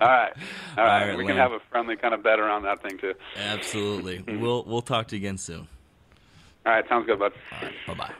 all 0.00 0.06
right. 0.10 0.32
All 0.76 1.08
right, 1.08 1.16
we 1.16 1.24
can 1.24 1.38
have 1.38 1.52
a 1.52 1.60
friendly 1.70 1.96
kind 1.96 2.12
of 2.12 2.22
bet 2.22 2.38
around 2.38 2.64
that 2.64 2.82
thing 2.82 2.98
too. 2.98 3.14
Absolutely. 3.36 4.01
we'll 4.28 4.64
we'll 4.64 4.82
talk 4.82 5.08
to 5.08 5.16
you 5.16 5.20
again 5.20 5.38
soon. 5.38 5.68
All 6.64 6.72
right, 6.72 6.84
sounds 6.88 7.06
good, 7.06 7.18
bud. 7.18 7.32
All 7.52 7.58
right, 7.62 7.74
bye 7.86 7.94
bye. 7.94 8.12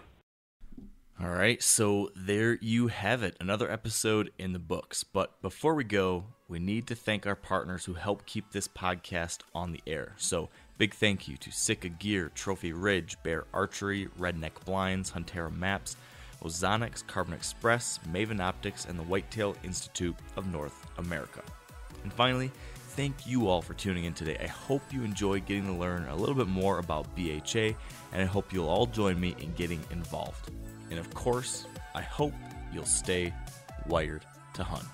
All 1.23 1.31
right, 1.31 1.63
so 1.63 2.11
there 2.17 2.59
you 2.61 2.89
have 2.89 3.23
it, 3.23 3.37
another 3.39 3.71
episode 3.71 4.33
in 4.39 4.53
the 4.53 4.59
books. 4.59 5.05
But 5.05 5.41
before 5.41 5.75
we 5.75 5.85
go, 5.85 6.25
we 6.49 6.59
need 6.59 6.89
to 6.89 6.97
thank 6.97 7.27
our 7.27 7.37
partners 7.37 7.85
who 7.85 7.95
help 7.95 8.27
keep 8.27 8.51
this 8.51 8.67
podcast 8.67 9.39
on 9.55 9.71
the 9.71 9.81
air. 9.87 10.15
So, 10.17 10.49
big 10.79 10.95
thank 10.95 11.29
you 11.29 11.37
to 11.37 11.53
Sitka 11.53 11.91
Gear, 11.91 12.33
Trophy 12.35 12.73
Ridge, 12.73 13.17
Bear 13.23 13.45
Archery, 13.55 14.09
Redneck 14.19 14.65
Blinds, 14.65 15.13
Huntera 15.13 15.55
Maps, 15.55 15.97
Ozonics, 16.43 17.07
Carbon 17.07 17.35
Express, 17.35 18.01
Maven 18.11 18.41
Optics, 18.41 18.87
and 18.87 18.99
the 18.99 19.05
Whitetail 19.05 19.55
Institute 19.63 20.17
of 20.37 20.53
North 20.53 20.87
America. 20.99 21.43
And 22.03 22.13
finally, 22.13 22.51
thank 22.95 23.27
you 23.27 23.49
all 23.49 23.63
for 23.63 23.73
tuning 23.73 24.05
in 24.05 24.13
today. 24.13 24.37
I 24.39 24.47
hope 24.47 24.83
you 24.93 25.03
enjoyed 25.03 25.47
getting 25.47 25.67
to 25.67 25.73
learn 25.73 26.07
a 26.09 26.17
little 26.17 26.35
bit 26.35 26.47
more 26.47 26.79
about 26.79 27.07
BHA, 27.17 27.75
and 28.13 28.21
I 28.21 28.25
hope 28.25 28.53
you'll 28.53 28.69
all 28.69 28.85
join 28.87 29.19
me 29.19 29.35
in 29.41 29.53
getting 29.55 29.81
involved. 29.91 30.51
And 30.91 30.99
of 30.99 31.13
course, 31.15 31.65
I 31.95 32.03
hope 32.03 32.35
you'll 32.73 32.85
stay 32.85 33.33
wired 33.87 34.27
to 34.55 34.65
hunt. 34.65 34.85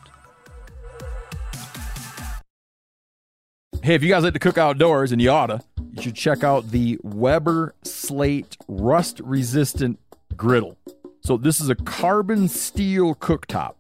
Hey, 3.83 3.95
if 3.95 4.03
you 4.03 4.11
guys 4.11 4.23
like 4.23 4.35
to 4.35 4.39
cook 4.39 4.59
outdoors, 4.59 5.11
and 5.11 5.21
you 5.21 5.31
oughta, 5.31 5.61
you 5.93 6.03
should 6.03 6.15
check 6.15 6.45
out 6.45 6.71
the 6.71 6.99
Weber 7.03 7.75
Slate 7.83 8.57
Rust 8.69 9.21
Resistant 9.25 9.99
Griddle. 10.37 10.79
So, 11.21 11.37
this 11.37 11.61
is 11.61 11.69
a 11.69 11.75
carbon 11.75 12.49
steel 12.49 13.17
cooktop 13.17 13.75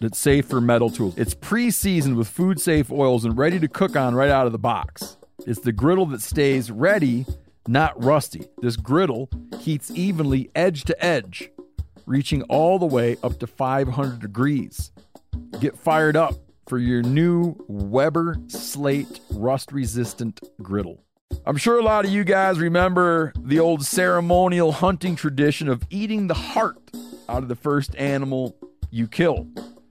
that's 0.00 0.18
safe 0.18 0.46
for 0.46 0.60
metal 0.60 0.90
tools. 0.90 1.14
It's 1.16 1.34
pre 1.34 1.70
seasoned 1.70 2.16
with 2.16 2.28
food 2.28 2.60
safe 2.60 2.90
oils 2.90 3.24
and 3.24 3.36
ready 3.36 3.58
to 3.60 3.68
cook 3.68 3.96
on 3.96 4.14
right 4.14 4.30
out 4.30 4.46
of 4.46 4.52
the 4.52 4.58
box. 4.58 5.16
It's 5.46 5.60
the 5.60 5.72
griddle 5.72 6.06
that 6.06 6.22
stays 6.22 6.70
ready, 6.70 7.26
not 7.66 8.02
rusty. 8.02 8.46
This 8.60 8.76
griddle 8.76 9.28
heats 9.60 9.90
evenly 9.90 10.50
edge 10.54 10.84
to 10.84 11.04
edge, 11.04 11.50
reaching 12.06 12.42
all 12.44 12.78
the 12.78 12.86
way 12.86 13.16
up 13.22 13.38
to 13.40 13.46
500 13.46 14.20
degrees. 14.20 14.92
Get 15.60 15.78
fired 15.78 16.16
up 16.16 16.34
for 16.68 16.78
your 16.78 17.02
new 17.02 17.56
Weber 17.66 18.36
Slate 18.48 19.20
rust 19.30 19.72
resistant 19.72 20.40
griddle. 20.62 21.04
I'm 21.46 21.56
sure 21.56 21.78
a 21.78 21.82
lot 21.82 22.04
of 22.04 22.10
you 22.10 22.24
guys 22.24 22.58
remember 22.58 23.32
the 23.38 23.58
old 23.58 23.84
ceremonial 23.84 24.72
hunting 24.72 25.16
tradition 25.16 25.68
of 25.68 25.82
eating 25.90 26.26
the 26.26 26.34
heart 26.34 26.78
out 27.28 27.42
of 27.42 27.48
the 27.48 27.56
first 27.56 27.94
animal 27.96 28.56
you 28.90 29.06
kill. 29.06 29.46